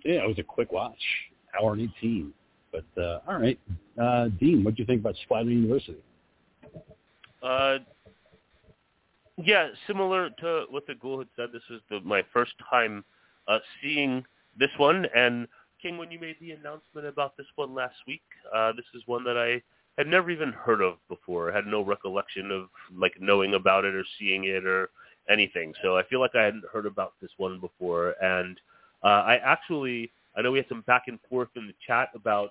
Yeah, 0.05 0.25
it 0.25 0.29
was 0.29 0.39
a 0.39 0.43
quick 0.43 0.73
watch, 0.73 1.01
hour 1.59 1.73
and 1.73 1.83
eighteen. 1.83 2.35
But 2.71 2.85
uh, 3.01 3.21
all 3.27 3.39
right, 3.39 3.59
uh, 4.01 4.29
Dean, 4.39 4.63
what 4.63 4.75
do 4.75 4.83
you 4.83 4.87
think 4.87 5.01
about 5.01 5.15
Splatter 5.25 5.49
University? 5.49 6.03
Uh, 7.43 7.79
yeah, 9.37 9.69
similar 9.87 10.31
to 10.41 10.65
what 10.71 10.87
the 10.87 10.95
ghoul 10.95 11.19
had 11.19 11.29
said, 11.37 11.49
this 11.53 11.63
was 11.71 11.81
the, 11.91 12.01
my 12.01 12.23
first 12.33 12.53
time 12.71 13.05
uh, 13.49 13.59
seeing 13.83 14.25
this 14.59 14.71
one. 14.79 15.07
And 15.15 15.49
King, 15.83 15.99
when 15.99 16.11
you 16.11 16.19
made 16.19 16.37
the 16.41 16.53
announcement 16.53 17.07
about 17.07 17.37
this 17.37 17.47
one 17.57 17.75
last 17.75 17.97
week, 18.07 18.23
uh, 18.55 18.73
this 18.73 18.87
is 18.95 19.03
one 19.07 19.25
that 19.25 19.37
I 19.37 19.63
had 19.99 20.07
never 20.07 20.31
even 20.31 20.53
heard 20.53 20.81
of 20.81 20.97
before. 21.09 21.53
I 21.53 21.55
had 21.55 21.67
no 21.67 21.83
recollection 21.83 22.51
of 22.51 22.69
like 22.97 23.15
knowing 23.21 23.55
about 23.55 23.85
it 23.85 23.95
or 23.95 24.05
seeing 24.19 24.45
it 24.45 24.67
or 24.67 24.91
anything. 25.29 25.73
So 25.83 25.97
I 25.97 26.03
feel 26.05 26.21
like 26.21 26.35
I 26.35 26.43
hadn't 26.43 26.65
heard 26.73 26.87
about 26.87 27.15
this 27.21 27.31
one 27.37 27.61
before. 27.61 28.15
And 28.23 28.59
uh, 29.03 29.25
I 29.27 29.37
actually, 29.37 30.11
I 30.37 30.43
know 30.43 30.53
we 30.53 30.59
had 30.59 30.69
some 30.69 30.83
back 30.83 31.05
and 31.07 31.19
forth 31.29 31.51
in 31.57 31.67
the 31.67 31.75
chat 31.87 32.09
about 32.15 32.51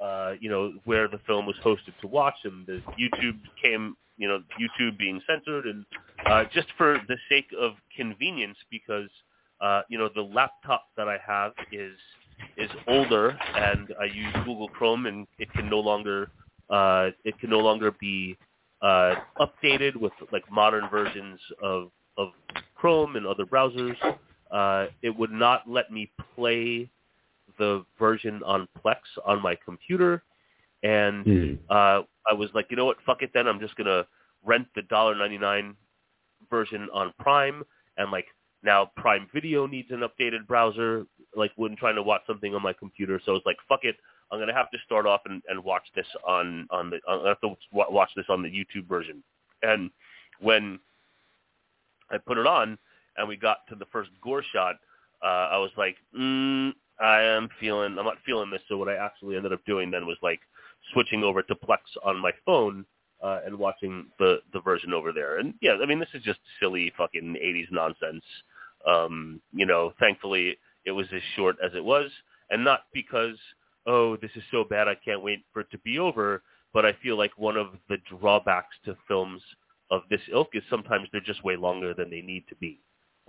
uh, 0.00 0.32
you 0.40 0.50
know, 0.50 0.72
where 0.84 1.08
the 1.08 1.20
film 1.26 1.46
was 1.46 1.56
hosted 1.64 1.98
to 2.00 2.06
watch, 2.06 2.34
and 2.44 2.66
the 2.66 2.82
YouTube 2.98 3.38
came, 3.62 3.96
you 4.16 4.28
know, 4.28 4.42
YouTube 4.60 4.98
being 4.98 5.20
censored, 5.26 5.66
and 5.66 5.84
uh, 6.26 6.44
just 6.52 6.68
for 6.76 6.98
the 7.08 7.16
sake 7.28 7.46
of 7.58 7.72
convenience, 7.96 8.56
because 8.70 9.08
uh, 9.60 9.82
you 9.88 9.98
know 9.98 10.08
the 10.14 10.22
laptop 10.22 10.86
that 10.96 11.08
I 11.08 11.18
have 11.26 11.52
is 11.72 11.96
is 12.56 12.70
older, 12.86 13.30
and 13.56 13.94
I 14.00 14.04
use 14.04 14.32
Google 14.44 14.68
Chrome, 14.68 15.06
and 15.06 15.26
it 15.38 15.52
can 15.52 15.68
no 15.68 15.80
longer 15.80 16.30
uh, 16.70 17.10
it 17.24 17.38
can 17.38 17.50
no 17.50 17.60
longer 17.60 17.92
be 18.00 18.36
uh, 18.82 19.14
updated 19.38 19.96
with 19.96 20.12
like 20.32 20.50
modern 20.50 20.88
versions 20.90 21.40
of 21.62 21.90
of 22.16 22.28
Chrome 22.76 23.16
and 23.16 23.26
other 23.26 23.44
browsers. 23.44 23.96
Uh, 24.50 24.86
it 25.02 25.10
would 25.16 25.32
not 25.32 25.68
let 25.68 25.90
me 25.90 26.10
play 26.34 26.88
the 27.58 27.84
version 27.98 28.42
on 28.44 28.68
Plex 28.84 28.96
on 29.24 29.42
my 29.42 29.56
computer, 29.64 30.22
and 30.84 31.24
Hmm. 31.24 31.54
uh, 31.70 32.02
I 32.26 32.32
was 32.32 32.50
like, 32.54 32.66
you 32.70 32.76
know 32.76 32.84
what, 32.84 32.98
fuck 33.04 33.22
it 33.22 33.32
then. 33.34 33.48
I'm 33.48 33.60
just 33.60 33.74
gonna 33.76 34.06
rent 34.44 34.68
the 34.76 34.82
dollar 34.82 35.14
ninety 35.16 35.38
nine 35.38 35.76
version 36.50 36.88
on 36.92 37.12
Prime, 37.18 37.64
and 37.96 38.12
like 38.12 38.26
now 38.62 38.90
Prime 38.96 39.28
Video 39.34 39.66
needs 39.66 39.90
an 39.90 40.02
updated 40.02 40.46
browser, 40.46 41.06
like 41.34 41.52
when 41.56 41.76
trying 41.76 41.96
to 41.96 42.02
watch 42.02 42.22
something 42.26 42.54
on 42.54 42.62
my 42.62 42.72
computer. 42.72 43.20
So 43.24 43.34
it's 43.34 43.46
like, 43.46 43.56
fuck 43.68 43.84
it. 43.84 43.96
I'm 44.30 44.38
gonna 44.38 44.54
have 44.54 44.70
to 44.70 44.78
start 44.86 45.06
off 45.06 45.22
and, 45.26 45.42
and 45.48 45.62
watch 45.64 45.84
this 45.94 46.06
on 46.26 46.66
on 46.70 46.90
the. 46.90 47.00
I 47.08 47.28
have 47.28 47.40
to 47.40 47.56
watch 47.72 48.10
this 48.16 48.26
on 48.28 48.42
the 48.42 48.48
YouTube 48.48 48.86
version. 48.88 49.22
And 49.62 49.90
when 50.40 50.78
I 52.10 52.18
put 52.18 52.38
it 52.38 52.46
on 52.46 52.78
and 53.16 53.28
we 53.28 53.36
got 53.36 53.58
to 53.68 53.74
the 53.74 53.86
first 53.86 54.10
gore 54.22 54.42
shot, 54.52 54.76
uh, 55.22 55.48
I 55.52 55.58
was 55.58 55.70
like, 55.76 55.96
mm, 56.18 56.72
I 57.00 57.22
am 57.22 57.48
feeling, 57.60 57.96
I'm 57.98 58.04
not 58.04 58.18
feeling 58.26 58.50
this. 58.50 58.60
So 58.68 58.76
what 58.76 58.88
I 58.88 58.96
actually 58.96 59.36
ended 59.36 59.52
up 59.52 59.64
doing 59.64 59.90
then 59.90 60.06
was 60.06 60.18
like 60.22 60.40
switching 60.92 61.22
over 61.24 61.42
to 61.42 61.54
Plex 61.54 61.78
on 62.04 62.18
my 62.18 62.32
phone 62.44 62.84
uh, 63.22 63.40
and 63.44 63.58
watching 63.58 64.06
the 64.18 64.38
the 64.52 64.60
version 64.60 64.92
over 64.92 65.12
there. 65.12 65.38
And 65.38 65.54
yeah, 65.60 65.76
I 65.82 65.86
mean, 65.86 65.98
this 65.98 66.08
is 66.14 66.22
just 66.22 66.40
silly 66.60 66.92
fucking 66.96 67.36
80s 67.42 67.72
nonsense. 67.72 68.24
Um, 68.86 69.40
you 69.52 69.66
know, 69.66 69.92
thankfully 69.98 70.58
it 70.84 70.90
was 70.90 71.06
as 71.14 71.22
short 71.36 71.56
as 71.64 71.72
it 71.74 71.82
was, 71.84 72.10
and 72.50 72.62
not 72.62 72.82
because 72.92 73.36
oh 73.86 74.16
this 74.16 74.30
is 74.36 74.42
so 74.50 74.64
bad 74.64 74.88
I 74.88 74.94
can't 75.04 75.22
wait 75.22 75.44
for 75.52 75.60
it 75.60 75.70
to 75.70 75.78
be 75.78 75.98
over. 75.98 76.42
But 76.72 76.84
I 76.84 76.92
feel 77.02 77.16
like 77.16 77.30
one 77.36 77.56
of 77.56 77.68
the 77.88 77.98
drawbacks 78.10 78.74
to 78.84 78.96
films 79.06 79.40
of 79.90 80.02
this 80.10 80.20
ilk 80.32 80.48
is 80.54 80.62
sometimes 80.68 81.08
they're 81.12 81.20
just 81.20 81.44
way 81.44 81.56
longer 81.56 81.94
than 81.94 82.10
they 82.10 82.20
need 82.20 82.44
to 82.48 82.56
be. 82.56 82.80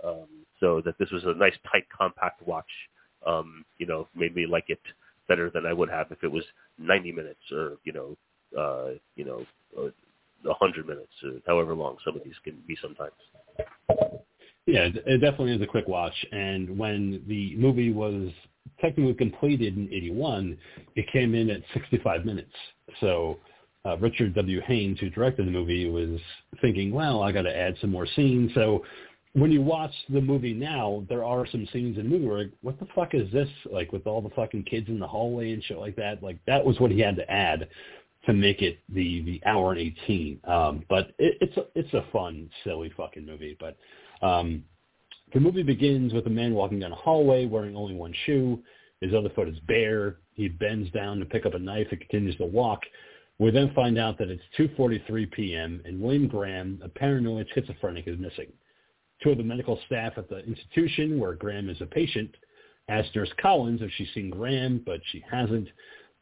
Um, 0.04 0.26
so 0.60 0.82
that 0.84 0.98
this 0.98 1.10
was 1.10 1.22
a 1.24 1.32
nice 1.34 1.54
tight 1.70 1.86
compact 1.96 2.46
watch, 2.46 2.70
um, 3.26 3.64
you 3.78 3.86
know, 3.86 4.08
made 4.14 4.34
me 4.34 4.46
like 4.46 4.64
it 4.68 4.80
better 5.28 5.50
than 5.50 5.66
I 5.66 5.72
would 5.72 5.90
have 5.90 6.10
if 6.10 6.22
it 6.22 6.30
was 6.30 6.44
90 6.78 7.12
minutes 7.12 7.40
or 7.52 7.76
you 7.84 7.92
know, 7.92 8.16
uh, 8.58 8.90
you 9.16 9.24
know, 9.24 9.44
uh, 9.78 9.90
100 10.42 10.86
minutes 10.86 11.12
or 11.24 11.32
however 11.46 11.74
long 11.74 11.96
some 12.04 12.16
of 12.16 12.24
these 12.24 12.34
can 12.44 12.62
be 12.66 12.76
sometimes. 12.80 13.12
Yeah, 14.66 14.82
it 14.82 14.96
it 15.06 15.18
definitely 15.18 15.54
is 15.54 15.62
a 15.62 15.66
quick 15.66 15.88
watch. 15.88 16.14
And 16.32 16.76
when 16.76 17.22
the 17.28 17.56
movie 17.56 17.92
was 17.92 18.30
technically 18.80 19.14
completed 19.14 19.76
in 19.76 19.88
81, 19.92 20.58
it 20.96 21.06
came 21.12 21.34
in 21.34 21.50
at 21.50 21.62
65 21.72 22.24
minutes. 22.24 22.52
So 23.00 23.38
uh, 23.84 23.96
Richard 23.98 24.34
W. 24.34 24.60
Haines, 24.66 24.98
who 24.98 25.08
directed 25.10 25.46
the 25.46 25.52
movie, 25.52 25.88
was 25.88 26.20
thinking, 26.60 26.92
well, 26.92 27.22
I 27.22 27.30
got 27.30 27.42
to 27.42 27.56
add 27.56 27.76
some 27.80 27.90
more 27.90 28.06
scenes. 28.16 28.50
So 28.54 28.82
when 29.36 29.52
you 29.52 29.60
watch 29.60 29.92
the 30.08 30.20
movie 30.20 30.54
now, 30.54 31.04
there 31.10 31.22
are 31.22 31.46
some 31.46 31.68
scenes 31.70 31.98
in 31.98 32.04
the 32.04 32.08
movie 32.08 32.26
where, 32.26 32.38
like, 32.38 32.52
what 32.62 32.80
the 32.80 32.86
fuck 32.94 33.12
is 33.12 33.30
this? 33.32 33.48
Like 33.70 33.92
with 33.92 34.06
all 34.06 34.22
the 34.22 34.30
fucking 34.30 34.64
kids 34.64 34.88
in 34.88 34.98
the 34.98 35.06
hallway 35.06 35.52
and 35.52 35.62
shit 35.62 35.76
like 35.76 35.94
that. 35.96 36.22
Like 36.22 36.38
that 36.46 36.64
was 36.64 36.80
what 36.80 36.90
he 36.90 37.00
had 37.00 37.16
to 37.16 37.30
add 37.30 37.68
to 38.24 38.32
make 38.32 38.62
it 38.62 38.78
the 38.88 39.22
the 39.24 39.42
hour 39.44 39.72
and 39.72 39.80
18. 39.80 40.40
Um, 40.44 40.84
but 40.88 41.08
it, 41.18 41.36
it's 41.42 41.56
a, 41.58 41.64
it's 41.74 41.92
a 41.92 42.06
fun, 42.14 42.48
silly 42.64 42.90
fucking 42.96 43.26
movie. 43.26 43.58
But 43.60 43.76
um, 44.26 44.64
the 45.34 45.40
movie 45.40 45.62
begins 45.62 46.14
with 46.14 46.26
a 46.26 46.30
man 46.30 46.54
walking 46.54 46.80
down 46.80 46.92
a 46.92 46.96
hallway 46.96 47.44
wearing 47.44 47.76
only 47.76 47.94
one 47.94 48.14
shoe. 48.24 48.62
His 49.02 49.12
other 49.12 49.28
foot 49.28 49.48
is 49.48 49.58
bare. 49.68 50.16
He 50.32 50.48
bends 50.48 50.90
down 50.92 51.18
to 51.18 51.26
pick 51.26 51.44
up 51.44 51.52
a 51.52 51.58
knife 51.58 51.88
and 51.90 52.00
continues 52.00 52.36
to 52.36 52.46
walk. 52.46 52.80
We 53.38 53.50
then 53.50 53.70
find 53.74 53.98
out 53.98 54.16
that 54.16 54.30
it's 54.30 54.42
2.43 54.58 55.30
p.m. 55.30 55.82
and 55.84 56.00
William 56.00 56.26
Graham, 56.26 56.80
a 56.82 56.88
paranoid 56.88 57.48
schizophrenic, 57.54 58.08
is 58.08 58.18
missing. 58.18 58.50
Two 59.22 59.30
of 59.30 59.38
the 59.38 59.44
medical 59.44 59.80
staff 59.86 60.14
at 60.16 60.28
the 60.28 60.38
institution 60.44 61.18
where 61.18 61.34
Graham 61.34 61.68
is 61.68 61.80
a 61.80 61.86
patient 61.86 62.30
ask 62.88 63.14
Nurse 63.14 63.32
Collins 63.40 63.82
if 63.82 63.90
she's 63.96 64.08
seen 64.14 64.30
Graham, 64.30 64.82
but 64.84 65.00
she 65.10 65.24
hasn't. 65.30 65.68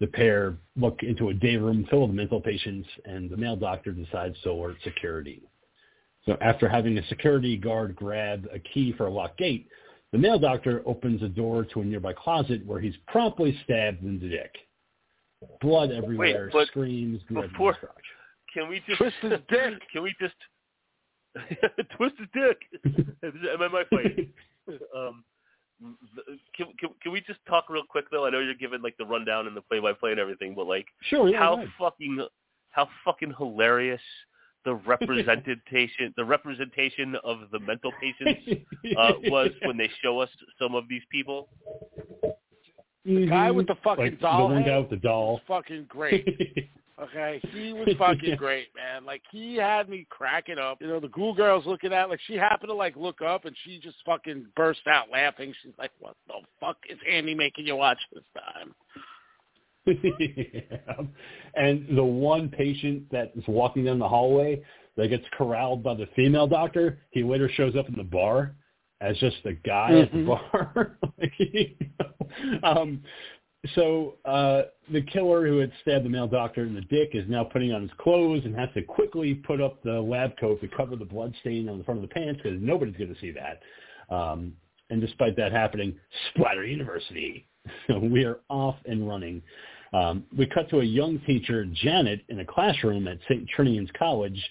The 0.01 0.07
pair 0.09 0.57
look 0.77 1.03
into 1.03 1.29
a 1.29 1.35
day 1.35 1.57
room 1.57 1.87
full 1.89 2.05
of 2.05 2.11
mental 2.11 2.41
patients, 2.41 2.89
and 3.05 3.31
the 3.31 3.37
male 3.37 3.57
doctor 3.57 3.93
decides 3.93 4.41
to 4.43 4.51
alert 4.51 4.77
security. 4.83 5.43
So 6.27 6.37
after 6.41 6.69
having 6.69 6.99
a 6.99 7.07
security 7.07 7.57
guard 7.57 7.95
grab 7.95 8.49
a 8.53 8.59
key 8.59 8.93
for 8.97 9.07
a 9.07 9.11
locked 9.11 9.39
gate, 9.39 9.69
The 10.13 10.19
male 10.19 10.39
doctor 10.39 10.81
opens 10.87 11.23
a 11.25 11.29
door 11.29 11.65
to 11.65 11.81
a 11.81 11.85
nearby 11.85 12.13
closet 12.13 12.65
where 12.65 12.81
he's 12.81 12.95
promptly 13.09 13.59
stabbed 13.65 14.05
in 14.05 14.21
the 14.21 14.29
dick. 14.29 14.55
Blood 15.61 15.91
everywhere, 15.91 16.51
but 16.53 16.69
screams, 16.69 17.21
dread 17.25 17.51
before- 17.51 17.77
Can 18.53 18.69
we 18.69 18.81
just 18.87 18.99
Twist 18.99 19.17
his 19.23 19.41
dick. 19.49 19.83
Can 19.93 20.05
we 20.05 20.15
just 20.21 20.37
twist 21.97 22.15
his 22.19 22.29
dick? 22.35 22.59
Am 23.23 23.63
I 23.63 23.69
my 23.69 23.85
fight? 23.91 24.29
um, 24.97 25.25
can, 26.57 26.67
can 26.79 26.91
can 27.03 27.13
we 27.13 27.21
just 27.23 27.41
talk 27.49 27.69
real 27.69 27.83
quick 27.89 28.07
though? 28.11 28.27
I 28.27 28.31
know 28.31 28.41
you're 28.41 28.55
giving 28.55 28.83
like 28.83 28.97
the 28.97 29.05
rundown 29.05 29.47
and 29.47 29.57
the 29.57 29.61
play-by-play 29.61 30.13
and 30.13 30.21
everything, 30.21 30.55
but 30.55 30.67
like 30.67 30.87
Sure, 31.03 31.29
yeah, 31.29 31.39
how 31.39 31.57
right. 31.57 31.69
fucking 31.79 32.27
how 32.71 32.89
fucking 33.05 33.35
hilarious 33.37 34.01
the 34.65 34.75
representation 34.75 36.15
the 36.17 36.25
representation 36.25 37.17
of 37.25 37.39
the 37.53 37.59
mental 37.59 37.93
patients 38.01 38.65
uh, 38.99 39.13
was 39.25 39.51
when 39.65 39.77
they 39.77 39.91
show 40.03 40.21
us 40.21 40.31
some 40.59 40.75
of 40.75 40.85
these 40.89 41.03
people. 41.11 41.49
The 43.05 43.27
guy 43.27 43.51
with 43.51 43.67
the 43.67 43.77
fucking 43.85 44.05
like, 44.05 44.21
doll 44.21 44.49
The 44.49 44.55
one 44.55 44.65
guy 44.65 44.79
with 44.79 44.91
the 44.91 44.97
doll. 44.97 45.35
was 45.35 45.43
fucking 45.47 45.87
great. 45.89 46.71
Okay, 47.03 47.41
he 47.53 47.73
was 47.73 47.89
fucking 47.99 48.37
great, 48.37 48.69
man. 48.77 49.05
Like 49.05 49.23
he 49.33 49.57
had 49.57 49.89
me 49.89 50.07
cracking 50.11 50.59
up. 50.59 50.79
You 50.81 50.87
know, 50.87 51.01
the 51.01 51.09
ghoul 51.09 51.35
girl's 51.35 51.67
looking 51.67 51.93
at 51.93 52.09
like 52.09 52.21
she 52.27 52.35
happened 52.35 52.69
to 52.69 52.75
like 52.75 52.95
look 52.97 53.21
up 53.21 53.45
and 53.47 53.57
she 53.65 53.79
just 53.79 53.97
fucking 54.07 54.47
burst 54.55 54.87
out 54.87 55.11
laughing. 55.11 55.53
She's 55.63 55.73
like, 55.79 55.91
"What 55.99 56.15
the 56.29 56.35
fuck 56.61 56.77
is 56.89 56.99
Andy 57.11 57.35
making 57.35 57.67
you 57.67 57.77
watch 57.77 57.99
this 58.13 58.25
time?" 58.35 58.75
Yeah. 59.87 61.03
And 61.57 61.97
the 61.97 62.05
one 62.05 62.49
patient 62.49 63.11
that 63.13 63.33
is 63.37 63.45
walking 63.47 63.85
down 63.85 63.99
the 63.99 64.09
hallway 64.09 64.63
that 64.97 65.09
gets 65.09 65.25
corralled 65.37 65.83
by 65.83 65.95
the 65.95 66.07
female 66.17 66.47
doctor, 66.47 67.01
he 67.11 67.23
later 67.23 67.51
shows 67.55 67.77
up 67.77 67.89
in 67.89 67.95
the 67.95 68.03
bar 68.05 68.55
as 69.01 69.17
just 69.19 69.37
a 69.45 69.53
guy 69.53 70.01
at 70.01 70.11
the 70.13 70.19
Mhm. 70.19 70.27
bar. 70.27 70.99
Like, 71.19 71.33
you 71.39 71.71
know. 72.01 72.59
um, 72.63 73.03
so 73.75 74.15
uh, 74.25 74.63
the 74.93 75.03
killer 75.03 75.47
who 75.47 75.59
had 75.59 75.73
stabbed 75.83 76.05
the 76.05 76.11
male 76.11 76.27
doctor 76.27 76.65
in 76.65 76.75
the 76.75 76.83
dick 76.83 77.11
is 77.15 77.25
now 77.29 77.45
putting 77.45 77.73
on 77.73 77.83
his 77.83 77.91
clothes 77.99 78.43
and 78.45 78.55
has 78.55 78.69
to 78.75 78.83
quickly 78.83 79.35
put 79.35 79.61
up 79.61 79.83
the 79.83 80.01
lab 80.01 80.37
coat 80.39 80.61
to 80.61 80.69
cover 80.69 80.97
the 80.97 81.05
blood 81.05 81.35
stain 81.41 81.69
on 81.69 81.79
the 81.79 81.85
front 81.85 82.03
of 82.03 82.09
the 82.09 82.15
pants 82.15 82.41
because 82.43 82.59
nobody's 82.61 82.97
going 82.97 83.15
to 83.15 83.21
see 83.21 83.33
that. 83.33 84.15
Um, 84.15 84.53
and 84.91 85.01
despite 85.01 85.37
that 85.37 85.53
happening, 85.53 85.97
Splatter 86.31 86.65
University. 86.65 87.47
So 87.87 87.99
we 88.03 88.25
are 88.25 88.41
off 88.51 88.77
and 88.85 89.09
running. 89.09 89.43
Um, 89.93 90.25
we 90.37 90.47
cut 90.47 90.69
to 90.71 90.81
a 90.81 90.85
young 90.85 91.21
teacher, 91.27 91.65
Janet, 91.65 92.23
in 92.29 92.41
a 92.41 92.45
classroom 92.45 93.09
at 93.09 93.19
St. 93.29 93.49
Trinian's 93.57 93.91
College 93.99 94.43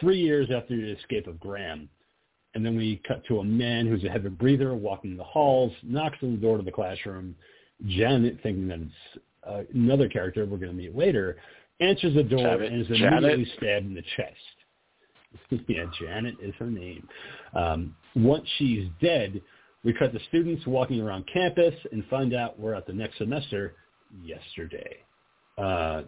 three 0.00 0.20
years 0.20 0.48
after 0.54 0.76
the 0.76 0.92
escape 0.92 1.26
of 1.26 1.40
Graham. 1.40 1.88
And 2.54 2.64
then 2.64 2.76
we 2.76 3.02
cut 3.08 3.24
to 3.26 3.40
a 3.40 3.44
man 3.44 3.88
who's 3.88 4.04
a 4.04 4.08
heavy 4.08 4.28
breather 4.28 4.74
walking 4.74 5.16
the 5.16 5.24
halls, 5.24 5.72
knocks 5.82 6.18
on 6.22 6.32
the 6.32 6.40
door 6.40 6.58
to 6.58 6.62
the 6.62 6.70
classroom. 6.70 7.34
Janet, 7.86 8.38
thinking 8.42 8.68
that 8.68 8.80
it's 8.80 9.22
uh, 9.46 9.62
another 9.74 10.08
character 10.08 10.44
we're 10.46 10.58
going 10.58 10.70
to 10.70 10.76
meet 10.76 10.96
later, 10.96 11.36
answers 11.80 12.14
the 12.14 12.22
door 12.22 12.38
Janet- 12.38 12.72
and 12.72 12.80
is 12.82 12.88
Janet? 12.88 13.24
immediately 13.24 13.52
stabbed 13.56 13.86
in 13.86 13.94
the 13.94 14.04
chest. 14.16 15.64
yeah, 15.68 15.84
Janet 16.00 16.36
is 16.40 16.54
her 16.58 16.70
name. 16.70 17.06
Um, 17.54 17.96
once 18.14 18.46
she's 18.58 18.88
dead, 19.00 19.40
we 19.84 19.92
cut 19.92 20.12
the 20.12 20.20
students 20.28 20.66
walking 20.66 21.00
around 21.00 21.24
campus 21.32 21.74
and 21.92 22.04
find 22.06 22.34
out 22.34 22.58
we're 22.58 22.74
at 22.74 22.86
the 22.86 22.92
next 22.92 23.18
semester 23.18 23.74
yesterday. 24.22 24.96
Uh, 25.58 26.02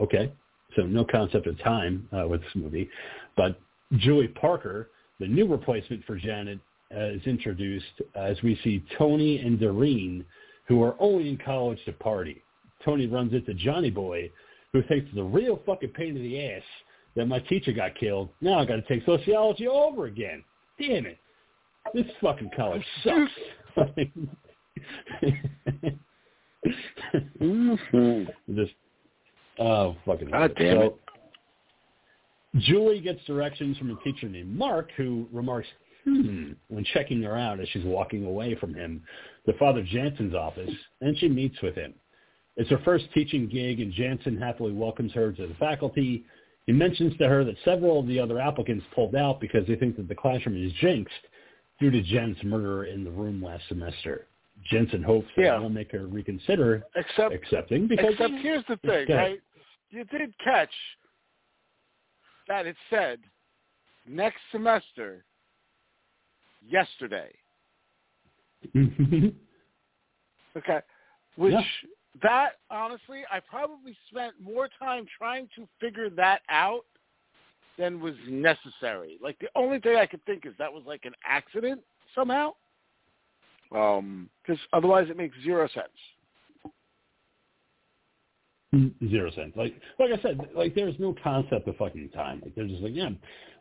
okay, 0.00 0.32
so 0.76 0.82
no 0.82 1.04
concept 1.04 1.46
of 1.46 1.58
time 1.62 2.08
uh, 2.12 2.26
with 2.26 2.40
this 2.42 2.50
movie, 2.54 2.88
but 3.36 3.58
Julie 3.98 4.28
Parker, 4.28 4.90
the 5.20 5.26
new 5.26 5.46
replacement 5.46 6.04
for 6.04 6.16
Janet, 6.16 6.58
uh, 6.94 7.06
is 7.06 7.22
introduced 7.26 8.02
as 8.14 8.36
we 8.42 8.58
see 8.62 8.84
Tony 8.98 9.38
and 9.38 9.58
Doreen, 9.58 10.24
who 10.66 10.82
are 10.82 10.96
only 10.98 11.28
in 11.28 11.38
college 11.38 11.78
to 11.84 11.92
party. 11.92 12.42
Tony 12.84 13.06
runs 13.06 13.32
into 13.32 13.54
Johnny 13.54 13.90
Boy, 13.90 14.30
who 14.72 14.82
thinks 14.82 15.06
it's 15.10 15.18
a 15.18 15.22
real 15.22 15.60
fucking 15.66 15.90
pain 15.90 16.16
in 16.16 16.22
the 16.22 16.50
ass 16.50 16.62
that 17.14 17.26
my 17.26 17.38
teacher 17.40 17.72
got 17.72 17.94
killed. 17.94 18.30
Now 18.40 18.58
I 18.58 18.64
got 18.64 18.76
to 18.76 18.82
take 18.82 19.04
sociology 19.04 19.68
over 19.68 20.06
again. 20.06 20.42
Damn 20.78 21.06
it! 21.06 21.18
This 21.94 22.06
fucking 22.20 22.50
college 22.56 22.84
sucks. 23.04 23.30
Just 28.54 28.72
oh 29.58 29.96
fucking. 30.06 30.30
God 30.30 30.54
damn 30.56 30.76
so, 30.76 30.82
it. 30.82 30.96
Julie 32.58 33.00
gets 33.00 33.24
directions 33.24 33.78
from 33.78 33.90
a 33.90 33.96
teacher 34.04 34.28
named 34.28 34.56
Mark, 34.56 34.90
who 34.96 35.26
remarks, 35.32 35.68
"Hmm," 36.04 36.52
when 36.68 36.84
checking 36.92 37.22
her 37.22 37.36
out 37.36 37.60
as 37.60 37.68
she's 37.70 37.84
walking 37.84 38.24
away 38.24 38.54
from 38.56 38.74
him 38.74 39.02
to 39.46 39.52
Father 39.58 39.82
Jansen's 39.82 40.34
office, 40.34 40.70
and 41.00 41.16
she 41.18 41.28
meets 41.28 41.60
with 41.62 41.74
him. 41.74 41.94
It's 42.56 42.70
her 42.70 42.80
first 42.84 43.06
teaching 43.14 43.48
gig, 43.48 43.80
and 43.80 43.92
Jansen 43.92 44.38
happily 44.38 44.72
welcomes 44.72 45.12
her 45.12 45.32
to 45.32 45.46
the 45.46 45.54
faculty. 45.54 46.24
He 46.66 46.72
mentions 46.72 47.16
to 47.16 47.28
her 47.28 47.44
that 47.44 47.56
several 47.64 48.00
of 48.00 48.06
the 48.06 48.20
other 48.20 48.38
applicants 48.38 48.84
pulled 48.94 49.16
out 49.16 49.40
because 49.40 49.66
they 49.66 49.74
think 49.74 49.96
that 49.96 50.06
the 50.08 50.14
classroom 50.14 50.62
is 50.62 50.72
jinxed 50.74 51.14
due 51.80 51.90
to 51.90 52.02
Jen's 52.02 52.36
murder 52.44 52.84
in 52.84 53.04
the 53.04 53.10
room 53.10 53.42
last 53.42 53.66
semester. 53.68 54.26
Jensen 54.64 55.02
hopes 55.02 55.26
that 55.36 55.42
Yeah. 55.42 55.58
will 55.58 55.70
make 55.70 55.90
her 55.90 56.06
reconsider 56.06 56.84
Except, 56.94 57.34
accepting 57.34 57.88
because 57.88 58.12
except 58.12 58.34
here's 58.34 58.64
the 58.66 58.76
thing, 58.76 59.08
right? 59.08 59.40
You 59.90 60.04
did 60.04 60.36
catch 60.38 60.72
that 62.48 62.66
it 62.66 62.76
said 62.90 63.18
next 64.06 64.40
semester 64.52 65.24
yesterday. 66.60 67.34
Okay. 70.56 70.80
Which 71.36 71.52
Yeah. 71.52 71.64
that 72.22 72.58
honestly, 72.70 73.24
I 73.30 73.40
probably 73.40 73.96
spent 74.10 74.34
more 74.38 74.68
time 74.78 75.06
trying 75.16 75.48
to 75.56 75.66
figure 75.80 76.10
that 76.10 76.42
out 76.50 76.84
than 77.78 78.00
was 78.00 78.14
necessary. 78.28 79.18
Like 79.22 79.38
the 79.38 79.48
only 79.54 79.80
thing 79.80 79.96
I 79.96 80.06
could 80.06 80.24
think 80.24 80.44
is 80.44 80.52
that 80.58 80.72
was 80.72 80.84
like 80.86 81.04
an 81.04 81.14
accident 81.24 81.80
somehow. 82.14 82.54
Um, 83.74 84.28
because 84.42 84.60
otherwise 84.74 85.08
it 85.08 85.16
makes 85.16 85.36
zero 85.42 85.66
sense. 85.68 85.86
Zero 89.08 89.30
sense. 89.32 89.52
Like 89.56 89.74
like 89.98 90.10
I 90.18 90.22
said, 90.22 90.40
like 90.54 90.74
there's 90.74 90.98
no 90.98 91.14
concept 91.22 91.68
of 91.68 91.76
fucking 91.76 92.10
time. 92.10 92.40
Like 92.42 92.54
they're 92.54 92.66
just 92.66 92.82
like, 92.82 92.94
yeah, 92.94 93.10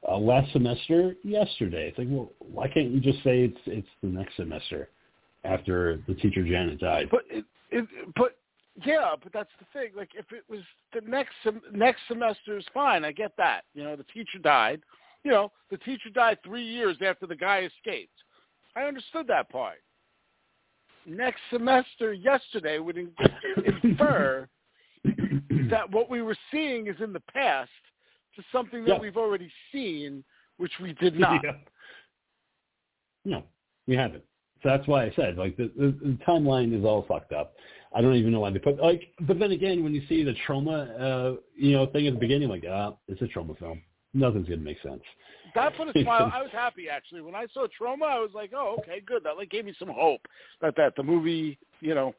uh, 0.08 0.18
last 0.18 0.52
semester, 0.54 1.16
yesterday. 1.24 1.90
It's 1.90 1.98
like, 1.98 2.08
well, 2.10 2.32
why 2.40 2.68
can't 2.68 2.92
you 2.92 3.00
just 3.00 3.24
say 3.24 3.44
it's 3.44 3.60
it's 3.66 3.88
the 4.02 4.08
next 4.08 4.36
semester 4.36 4.90
after 5.44 6.02
the 6.08 6.14
teacher 6.16 6.46
Janet 6.46 6.80
died? 6.80 7.10
But 7.12 7.24
it, 7.30 7.46
it, 7.72 7.88
but 8.16 8.38
yeah, 8.86 9.16
but 9.22 9.34
that's 9.34 9.50
the 9.60 9.66
thing. 9.78 9.92
Like 9.96 10.12
if 10.16 10.32
it 10.32 10.44
was 10.50 10.62
the 10.94 11.02
next 11.02 11.34
sem- 11.44 11.62
next 11.74 12.02
semester 12.08 12.58
is 12.58 12.66
fine. 12.74 13.04
I 13.04 13.12
get 13.12 13.36
that. 13.38 13.62
You 13.74 13.84
know, 13.84 13.96
the 13.96 14.06
teacher 14.06 14.40
died. 14.42 14.82
You 15.24 15.32
know, 15.32 15.52
the 15.70 15.78
teacher 15.78 16.10
died 16.10 16.40
three 16.44 16.64
years 16.64 16.98
after 17.06 17.28
the 17.28 17.36
guy 17.36 17.62
escaped. 17.62 18.14
I 18.76 18.84
understood 18.84 19.28
that 19.28 19.50
part. 19.50 19.80
Next 21.06 21.42
semester, 21.52 22.14
yesterday 22.14 22.80
would 22.80 22.98
in- 22.98 23.12
infer 23.84 24.48
that 25.70 25.90
what 25.92 26.10
we 26.10 26.22
were 26.22 26.38
seeing 26.52 26.88
is 26.88 26.96
in 27.02 27.14
the 27.14 27.22
past 27.34 27.70
to 28.36 28.44
something 28.52 28.84
that 28.86 28.96
Yeah. 28.96 29.00
we've 29.00 29.18
already 29.18 29.52
seen, 29.72 30.24
which 30.58 30.72
we 30.82 30.94
did 30.94 31.20
not. 31.20 31.44
Yeah. 31.44 31.52
No, 33.24 33.44
we 33.88 33.96
haven't. 33.96 34.24
So 34.64 34.70
that's 34.70 34.88
why 34.88 35.06
I 35.06 35.12
said 35.16 35.38
like 35.38 35.58
the, 35.58 35.72
the, 35.78 35.92
the 35.92 36.18
timeline 36.28 36.78
is 36.78 36.84
all 36.86 37.06
fucked 37.08 37.34
up. 37.34 37.54
I 37.94 38.02
don't 38.02 38.16
even 38.16 38.32
know 38.32 38.40
why 38.40 38.52
they 38.52 38.60
put 38.60 38.82
like. 38.82 39.14
But 39.22 39.38
then 39.40 39.52
again, 39.52 39.84
when 39.84 39.94
you 39.94 40.02
see 40.08 40.24
the 40.24 40.36
Troma, 40.48 41.00
uh, 41.00 41.38
you 41.56 41.74
know, 41.74 41.86
thing 41.88 42.08
at 42.08 42.14
the 42.14 42.20
beginning, 42.20 42.50
like 42.50 42.64
ah, 42.70 42.96
it's 43.08 43.22
a 43.22 43.26
Troma 43.26 43.58
film. 43.60 43.82
Nothing's 44.14 44.50
gonna 44.50 44.62
make 44.62 44.82
sense. 44.82 45.02
That 45.56 45.76
put 45.76 45.96
a 45.96 46.02
smile. 46.04 46.32
I 46.34 46.42
was 46.42 46.52
happy 46.52 46.90
actually 46.90 47.22
when 47.22 47.36
I 47.36 47.48
saw 47.54 47.68
Troma. 47.80 48.04
I 48.04 48.20
was 48.20 48.32
like, 48.34 48.52
oh, 48.56 48.78
okay, 48.80 49.02
good. 49.06 49.24
That 49.24 49.38
like 49.38 49.50
gave 49.50 49.66
me 49.66 49.74
some 49.78 49.90
hope 49.90 50.22
that 50.62 50.76
that 50.78 50.96
the 50.96 51.04
movie, 51.04 51.58
you 51.80 51.96
know, 51.96 52.14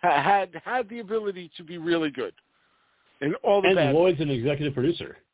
had 0.00 0.50
had 0.64 0.88
the 0.88 1.00
ability 1.00 1.50
to 1.56 1.64
be 1.64 1.78
really 1.78 2.10
good. 2.10 2.34
And 3.20 3.34
all 3.42 3.62
the 3.62 3.68
And 3.68 3.76
bad. 3.76 3.94
Lloyd's 3.94 4.20
an 4.20 4.30
executive 4.30 4.74
producer. 4.74 5.18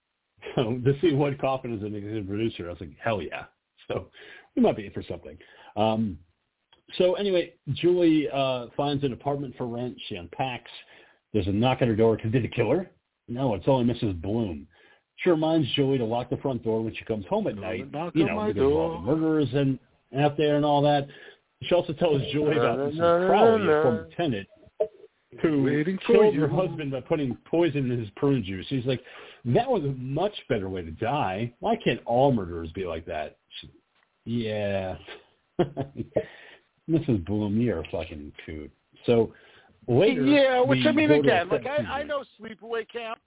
So 0.56 0.80
to 0.84 0.94
see 1.02 1.10
Lloyd 1.10 1.38
Kaufman 1.38 1.76
as 1.76 1.82
an 1.82 1.94
executive 1.94 2.26
producer, 2.26 2.66
I 2.66 2.70
was 2.70 2.80
like, 2.80 2.96
hell 2.98 3.20
yeah. 3.20 3.44
So 3.88 4.06
we 4.56 4.62
might 4.62 4.74
be 4.74 4.86
in 4.86 4.92
for 4.92 5.02
something. 5.02 5.36
Um, 5.76 6.18
so 6.96 7.14
anyway, 7.14 7.52
Julie 7.74 8.26
uh, 8.32 8.66
finds 8.74 9.04
an 9.04 9.12
apartment 9.12 9.54
for 9.58 9.66
rent. 9.66 9.96
She 10.08 10.16
unpacks. 10.16 10.70
There's 11.34 11.46
a 11.46 11.52
knock 11.52 11.82
at 11.82 11.88
her 11.88 11.94
door. 11.94 12.16
Did 12.16 12.32
the 12.42 12.48
killer? 12.48 12.90
No, 13.28 13.54
it's 13.54 13.68
only 13.68 13.92
Mrs. 13.92 14.20
Bloom. 14.20 14.66
She 15.18 15.30
reminds 15.30 15.70
Julie 15.74 15.98
to 15.98 16.04
lock 16.04 16.30
the 16.30 16.38
front 16.38 16.64
door 16.64 16.82
when 16.82 16.94
she 16.94 17.04
comes 17.04 17.26
home 17.26 17.46
at 17.46 17.56
night. 17.56 17.92
knock 17.92 18.14
You 18.16 18.22
on 18.22 18.28
know, 18.28 18.36
my 18.36 18.48
because 18.48 18.62
of 18.62 18.72
all 18.72 18.88
the 19.00 19.06
door. 19.06 19.16
murderers 19.16 19.48
and 19.52 19.78
out 20.18 20.36
there 20.38 20.56
and 20.56 20.64
all 20.64 20.80
that. 20.82 21.06
She 21.64 21.74
also 21.74 21.92
tells 21.92 22.22
Julie 22.32 22.56
about 22.56 22.78
Mrs. 22.78 23.28
Crowley, 23.28 23.62
a 23.62 23.82
former 23.82 24.08
tenant, 24.16 24.48
who 25.40 25.62
Waiting 25.62 25.98
killed 26.06 26.34
her 26.34 26.48
husband 26.48 26.90
by 26.90 27.00
putting 27.00 27.36
poison 27.44 27.90
in 27.90 27.98
his 28.00 28.10
prune 28.16 28.42
juice. 28.42 28.66
He's 28.68 28.84
like, 28.84 29.02
that 29.44 29.70
was 29.70 29.82
a 29.84 29.94
much 29.96 30.34
better 30.48 30.68
way 30.68 30.82
to 30.82 30.90
die. 30.90 31.52
Why 31.60 31.76
can't 31.76 32.00
all 32.04 32.32
murderers 32.32 32.72
be 32.72 32.84
like 32.84 33.06
that? 33.06 33.38
She, 33.60 33.70
yeah. 34.24 34.96
Mrs. 36.90 37.24
Bloom, 37.24 37.60
you're 37.60 37.80
a 37.80 37.88
fucking 37.90 38.32
coot. 38.44 38.70
So 39.06 39.32
later, 39.86 40.24
yeah, 40.24 40.60
which 40.60 40.84
I 40.84 40.92
mean, 40.92 41.10
again, 41.12 41.48
like 41.48 41.66
I, 41.66 42.00
I 42.00 42.02
know 42.02 42.24
Sleepaway 42.40 42.88
Camp 42.88 43.20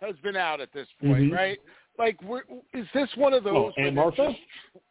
has 0.00 0.16
been 0.22 0.36
out 0.36 0.60
at 0.60 0.72
this 0.72 0.88
point, 1.00 1.30
Mhm. 1.30 1.32
right? 1.36 1.58
Like, 1.98 2.20
we're, 2.22 2.42
is 2.72 2.86
this 2.94 3.10
one 3.16 3.34
of 3.34 3.44
those? 3.44 3.54
Oh, 3.54 3.72
where 3.76 3.92
Martha? 3.92 4.32
just- 4.32 4.82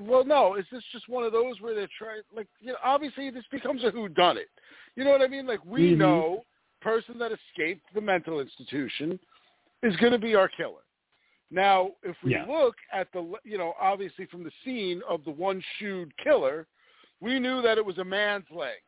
well, 0.00 0.24
no. 0.24 0.54
Is 0.54 0.66
this 0.72 0.82
just 0.92 1.08
one 1.08 1.24
of 1.24 1.32
those 1.32 1.60
where 1.60 1.74
they're 1.74 1.88
trying? 1.98 2.22
Like, 2.34 2.48
you 2.60 2.68
know, 2.68 2.78
obviously 2.84 3.30
this 3.30 3.44
becomes 3.50 3.84
a 3.84 3.90
who 3.90 4.08
done 4.08 4.36
it. 4.36 4.48
You 4.96 5.04
know 5.04 5.10
what 5.10 5.22
I 5.22 5.28
mean? 5.28 5.46
Like, 5.46 5.64
we 5.64 5.92
Mhm. 5.92 5.98
know 5.98 6.44
person 6.80 7.18
that 7.18 7.32
escaped 7.32 7.82
the 7.94 8.00
mental 8.00 8.40
institution 8.40 9.18
is 9.82 9.96
going 9.96 10.12
to 10.12 10.18
be 10.18 10.34
our 10.34 10.48
killer. 10.48 10.82
Now, 11.50 11.92
if 12.02 12.16
we 12.22 12.32
Yeah. 12.32 12.46
look 12.46 12.76
at 12.92 13.12
the, 13.12 13.38
you 13.44 13.58
know, 13.58 13.74
obviously 13.78 14.26
from 14.26 14.42
the 14.42 14.50
scene 14.64 15.02
of 15.08 15.22
the 15.24 15.30
one-shoed 15.30 16.16
killer, 16.16 16.66
we 17.20 17.38
knew 17.38 17.62
that 17.62 17.78
it 17.78 17.84
was 17.84 17.98
a 17.98 18.04
man's 18.04 18.50
leg. 18.50 18.80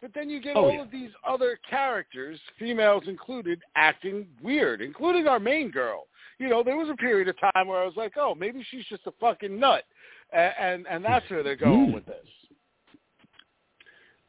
But 0.00 0.14
then 0.14 0.30
you 0.30 0.40
get 0.40 0.56
Oh, 0.56 0.64
all 0.64 0.72
yeah. 0.72 0.82
of 0.82 0.90
these 0.90 1.10
other 1.24 1.56
characters, 1.68 2.40
females 2.58 3.06
included, 3.06 3.62
acting 3.74 4.34
weird, 4.40 4.80
including 4.80 5.26
our 5.26 5.38
main 5.38 5.70
girl. 5.70 6.06
You 6.40 6.48
know, 6.48 6.62
there 6.64 6.76
was 6.76 6.88
a 6.88 6.96
period 6.96 7.28
of 7.28 7.36
time 7.38 7.68
where 7.68 7.80
I 7.82 7.84
was 7.84 7.94
like, 7.96 8.14
oh, 8.16 8.34
maybe 8.34 8.64
she's 8.70 8.84
just 8.86 9.06
a 9.06 9.12
fucking 9.20 9.60
nut. 9.60 9.84
And, 10.32 10.52
and, 10.58 10.86
and 10.90 11.04
that's 11.04 11.28
where 11.30 11.42
they're 11.42 11.54
going 11.54 11.90
Mm. 11.90 11.94
with 11.94 12.06
this. 12.06 12.26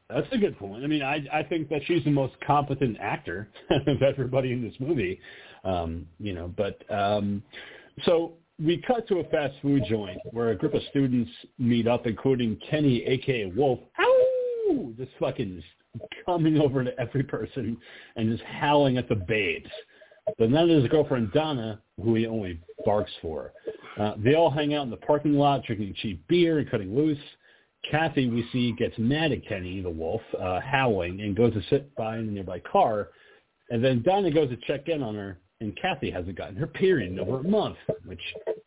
That's 0.10 0.28
a 0.34 0.38
good 0.38 0.60
point. 0.60 0.84
I 0.84 0.88
mean, 0.88 1.02
I 1.02 1.26
I 1.32 1.42
think 1.44 1.70
that 1.70 1.82
she's 1.86 2.04
the 2.04 2.12
most 2.12 2.34
competent 2.46 2.98
actor 3.00 3.48
of 3.88 4.02
everybody 4.02 4.52
in 4.52 4.62
this 4.62 4.74
movie. 4.80 5.20
Um, 5.64 6.06
you 6.20 6.34
know, 6.34 6.54
but 6.58 6.84
um, 6.94 7.42
so 8.04 8.34
we 8.64 8.78
cut 8.86 9.08
to 9.08 9.20
a 9.20 9.24
fast 9.26 9.54
food 9.62 9.84
joint 9.90 10.20
where 10.32 10.50
a 10.50 10.56
group 10.56 10.74
of 10.74 10.82
students 10.90 11.32
meet 11.58 11.88
up, 11.88 12.08
including 12.08 12.60
Kenny, 12.70 13.04
aka 13.06 13.46
Wolf. 13.56 13.80
Ow! 14.02 14.92
Just 14.98 15.12
fucking 15.18 15.64
coming 16.26 16.60
over 16.60 16.84
to 16.84 17.00
every 17.00 17.24
person 17.24 17.78
and 18.18 18.30
just 18.30 18.44
howling 18.44 18.98
at 18.98 19.08
the 19.08 19.16
babes. 19.16 19.70
But 20.26 20.36
then 20.40 20.52
there's 20.52 20.84
his 20.84 20.92
girlfriend 20.92 21.32
Donna, 21.34 21.82
who 22.04 22.16
he 22.16 22.28
only 22.28 22.60
barks 22.86 23.12
for. 23.22 23.54
Uh, 24.00 24.14
they 24.18 24.36
all 24.36 24.50
hang 24.50 24.74
out 24.74 24.84
in 24.84 24.90
the 24.90 24.98
parking 24.98 25.34
lot, 25.34 25.64
drinking 25.66 25.96
cheap 26.02 26.26
beer 26.28 26.60
and 26.60 26.70
cutting 26.70 26.96
loose. 26.96 27.20
Kathy, 27.90 28.30
we 28.30 28.48
see, 28.52 28.74
gets 28.74 28.98
mad 28.98 29.32
at 29.32 29.46
Kenny, 29.48 29.82
the 29.82 29.90
wolf, 29.90 30.22
uh, 30.40 30.60
howling, 30.62 31.22
and 31.22 31.36
goes 31.36 31.54
to 31.54 31.62
sit 31.70 31.94
by 31.96 32.18
in 32.18 32.28
a 32.28 32.32
nearby 32.32 32.60
car. 32.60 33.10
And 33.72 33.84
then 33.84 34.04
Donna 34.04 34.32
goes 34.32 34.50
to 34.50 34.58
check 34.68 34.88
in 34.88 35.02
on 35.02 35.16
her, 35.16 35.40
and 35.62 35.76
Kathy 35.82 36.12
hasn't 36.12 36.38
gotten 36.38 36.56
her 36.56 36.68
period 36.68 37.12
in 37.12 37.20
over 37.20 37.40
a 37.40 37.44
month, 37.44 37.78
which 38.06 38.22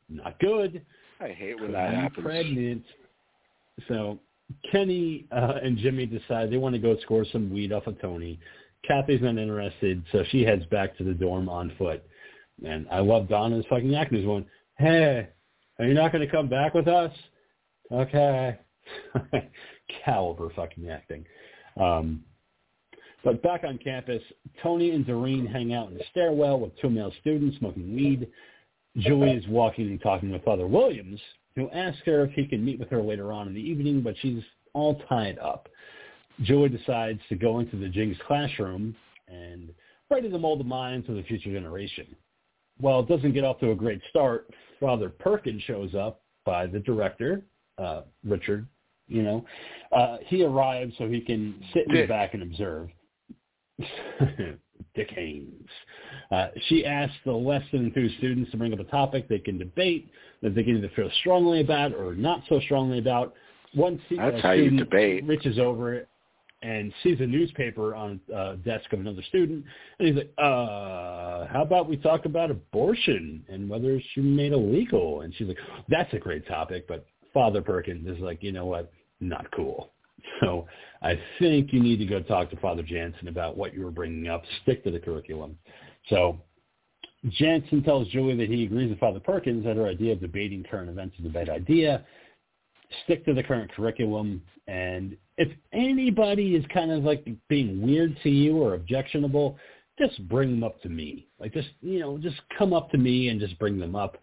not 0.08 0.38
good. 0.40 0.82
I 1.20 1.28
hate 1.28 1.60
when 1.60 1.72
that 1.72 1.94
happens. 1.94 2.24
Pregnant. 2.24 2.84
So 3.88 4.18
Kenny 4.70 5.26
uh, 5.30 5.54
and 5.62 5.78
Jimmy 5.78 6.06
decide 6.06 6.50
they 6.50 6.56
want 6.56 6.74
to 6.74 6.80
go 6.80 6.96
score 7.00 7.24
some 7.30 7.52
weed 7.52 7.72
off 7.72 7.86
of 7.86 8.00
Tony. 8.00 8.38
Kathy's 8.86 9.22
not 9.22 9.38
interested, 9.38 10.02
so 10.12 10.24
she 10.30 10.42
heads 10.42 10.64
back 10.66 10.96
to 10.98 11.04
the 11.04 11.14
dorm 11.14 11.48
on 11.48 11.72
foot. 11.78 12.02
And 12.64 12.86
I 12.90 13.00
love 13.00 13.28
Donna's 13.28 13.64
fucking 13.68 13.94
acting. 13.94 14.18
She's 14.18 14.26
going, 14.26 14.46
hey, 14.78 15.28
are 15.78 15.84
you 15.84 15.94
not 15.94 16.12
going 16.12 16.24
to 16.24 16.30
come 16.30 16.48
back 16.48 16.74
with 16.74 16.88
us? 16.88 17.12
Okay. 17.90 18.58
Caliber 20.04 20.50
fucking 20.54 20.88
acting. 20.88 21.24
Um, 21.80 22.22
but 23.24 23.42
back 23.42 23.64
on 23.64 23.78
campus, 23.78 24.22
Tony 24.62 24.90
and 24.90 25.06
Doreen 25.06 25.46
hang 25.46 25.72
out 25.72 25.88
in 25.88 25.94
the 25.94 26.04
stairwell 26.10 26.60
with 26.60 26.78
two 26.80 26.90
male 26.90 27.12
students 27.20 27.56
smoking 27.58 27.94
weed. 27.94 28.28
Julie 28.98 29.32
is 29.32 29.46
walking 29.48 29.86
and 29.86 30.00
talking 30.00 30.30
with 30.30 30.44
Father 30.44 30.66
Williams, 30.66 31.20
who 31.56 31.70
asks 31.70 32.02
her 32.04 32.24
if 32.24 32.32
he 32.32 32.46
can 32.46 32.64
meet 32.64 32.78
with 32.78 32.90
her 32.90 33.02
later 33.02 33.32
on 33.32 33.48
in 33.48 33.54
the 33.54 33.60
evening, 33.60 34.02
but 34.02 34.14
she's 34.20 34.42
all 34.74 35.00
tied 35.08 35.38
up. 35.38 35.68
Julie 36.42 36.68
decides 36.68 37.20
to 37.28 37.36
go 37.36 37.60
into 37.60 37.76
the 37.76 37.88
Jinx 37.88 38.18
classroom 38.26 38.94
and 39.28 39.70
ready 40.10 40.30
to 40.30 40.38
mold 40.38 40.60
the 40.60 40.64
minds 40.64 41.08
of 41.08 41.16
the 41.16 41.22
future 41.22 41.52
generation. 41.52 42.06
While 42.78 43.00
it 43.00 43.08
doesn't 43.08 43.32
get 43.32 43.44
off 43.44 43.60
to 43.60 43.70
a 43.70 43.74
great 43.74 44.00
start, 44.10 44.50
Father 44.80 45.08
Perkins 45.08 45.62
shows 45.62 45.94
up 45.94 46.22
by 46.44 46.66
the 46.66 46.80
director, 46.80 47.42
uh, 47.78 48.02
Richard, 48.24 48.66
you 49.06 49.22
know. 49.22 49.44
Uh, 49.92 50.18
he 50.26 50.44
arrives 50.44 50.92
so 50.98 51.08
he 51.08 51.20
can 51.20 51.62
sit 51.72 51.86
in 51.88 51.94
the 51.94 52.06
back 52.06 52.34
and 52.34 52.42
observe. 52.42 52.88
Dick 54.94 55.10
Haines. 55.10 55.68
Uh, 56.30 56.48
she 56.68 56.84
asks 56.84 57.16
the 57.24 57.32
less 57.32 57.62
than 57.72 57.84
enthused 57.84 58.16
students 58.18 58.50
to 58.50 58.56
bring 58.56 58.72
up 58.72 58.80
a 58.80 58.84
topic 58.84 59.28
they 59.28 59.38
can 59.38 59.58
debate, 59.58 60.10
that 60.42 60.54
they 60.54 60.62
can 60.62 60.76
either 60.76 60.90
feel 60.94 61.10
strongly 61.20 61.60
about 61.60 61.94
or 61.94 62.14
not 62.14 62.42
so 62.48 62.60
strongly 62.60 62.98
about. 62.98 63.34
One 63.74 64.00
se- 64.08 64.16
That's 64.16 64.40
how 64.40 64.52
you 64.52 64.68
student 64.68 64.90
debate. 64.90 65.24
reaches 65.26 65.58
over 65.58 66.06
and 66.64 66.92
sees 67.02 67.20
a 67.20 67.26
newspaper 67.26 67.94
on 67.94 68.18
uh, 68.34 68.54
desk 68.64 68.90
of 68.92 69.00
another 69.00 69.22
student, 69.28 69.64
and 69.98 70.08
he's 70.08 70.16
like, 70.16 70.32
uh, 70.38 71.46
how 71.52 71.62
about 71.62 71.88
we 71.88 71.98
talk 71.98 72.24
about 72.24 72.50
abortion 72.50 73.44
and 73.48 73.68
whether 73.68 73.92
it 73.92 74.02
should 74.12 74.22
be 74.22 74.30
made 74.30 74.52
illegal? 74.52 75.20
And 75.20 75.34
she's 75.34 75.46
like, 75.46 75.58
that's 75.88 76.12
a 76.14 76.18
great 76.18 76.48
topic, 76.48 76.88
but 76.88 77.06
Father 77.34 77.60
Perkins 77.60 78.08
is 78.08 78.18
like, 78.20 78.42
you 78.42 78.50
know 78.50 78.64
what, 78.64 78.90
not 79.20 79.46
cool. 79.54 79.90
So 80.40 80.66
I 81.02 81.20
think 81.38 81.70
you 81.70 81.82
need 81.82 81.98
to 81.98 82.06
go 82.06 82.20
talk 82.20 82.48
to 82.50 82.56
Father 82.56 82.82
Jansen 82.82 83.28
about 83.28 83.58
what 83.58 83.74
you 83.74 83.84
were 83.84 83.90
bringing 83.90 84.26
up. 84.26 84.42
Stick 84.62 84.82
to 84.84 84.90
the 84.90 84.98
curriculum. 84.98 85.58
So 86.08 86.40
Jansen 87.28 87.82
tells 87.82 88.08
Julie 88.08 88.36
that 88.36 88.48
he 88.48 88.64
agrees 88.64 88.88
with 88.88 88.98
Father 88.98 89.20
Perkins 89.20 89.64
that 89.66 89.76
her 89.76 89.86
idea 89.86 90.12
of 90.12 90.20
debating 90.20 90.64
current 90.64 90.88
events 90.88 91.16
is 91.18 91.26
a 91.26 91.28
bad 91.28 91.50
idea. 91.50 92.04
Stick 93.04 93.24
to 93.26 93.34
the 93.34 93.42
current 93.42 93.72
curriculum. 93.72 94.42
And 94.66 95.16
if 95.36 95.48
anybody 95.72 96.54
is 96.54 96.64
kind 96.72 96.90
of 96.90 97.04
like 97.04 97.26
being 97.48 97.82
weird 97.82 98.16
to 98.22 98.30
you 98.30 98.56
or 98.56 98.74
objectionable, 98.74 99.58
just 99.98 100.26
bring 100.28 100.50
them 100.50 100.64
up 100.64 100.80
to 100.82 100.88
me. 100.88 101.26
Like 101.38 101.52
just, 101.52 101.68
you 101.80 102.00
know, 102.00 102.18
just 102.18 102.36
come 102.58 102.72
up 102.72 102.90
to 102.90 102.98
me 102.98 103.28
and 103.28 103.40
just 103.40 103.58
bring 103.58 103.78
them 103.78 103.94
up. 103.94 104.16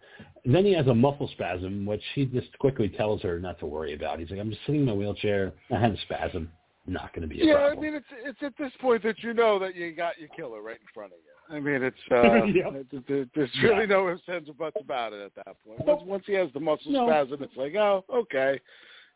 And 0.44 0.54
then 0.54 0.64
he 0.64 0.72
has 0.74 0.86
a 0.88 0.94
muscle 0.94 1.28
spasm, 1.32 1.86
which 1.86 2.02
he 2.14 2.26
just 2.26 2.56
quickly 2.58 2.88
tells 2.88 3.22
her 3.22 3.38
not 3.38 3.58
to 3.60 3.66
worry 3.66 3.94
about. 3.94 4.18
He's 4.18 4.30
like, 4.30 4.40
I'm 4.40 4.50
just 4.50 4.62
sitting 4.66 4.82
in 4.82 4.86
my 4.86 4.92
wheelchair. 4.92 5.52
I 5.70 5.80
had 5.80 5.92
a 5.92 6.00
spasm. 6.02 6.50
Not 6.86 7.14
going 7.14 7.22
to 7.22 7.32
be 7.32 7.40
a 7.40 7.44
Yeah, 7.46 7.54
problem. 7.54 7.78
I 7.78 7.80
mean 7.80 7.94
it's 7.94 8.06
it's 8.24 8.42
at 8.42 8.54
this 8.58 8.72
point 8.80 9.04
that 9.04 9.22
you 9.22 9.34
know 9.34 9.58
that 9.60 9.76
you 9.76 9.92
got 9.92 10.18
your 10.18 10.28
killer 10.30 10.60
right 10.60 10.80
in 10.80 10.86
front 10.92 11.12
of 11.12 11.18
you. 11.24 11.31
I 11.52 11.60
mean 11.60 11.82
it's 11.82 11.96
uh, 12.10 12.44
Yep. 12.44 12.90
th- 12.90 13.06
th- 13.06 13.28
there's 13.34 13.50
really 13.62 13.86
no 13.86 14.08
ifs 14.08 14.22
ands 14.28 14.48
or 14.48 14.54
buts 14.54 14.76
about 14.80 15.12
it 15.12 15.20
at 15.22 15.34
that 15.36 15.56
point. 15.64 15.86
Once 15.86 16.02
once 16.04 16.24
he 16.26 16.32
has 16.32 16.48
the 16.54 16.60
muscle 16.60 16.90
No. 16.90 17.06
spasm, 17.06 17.42
it's 17.42 17.56
like 17.56 17.74
oh 17.74 18.04
okay, 18.12 18.58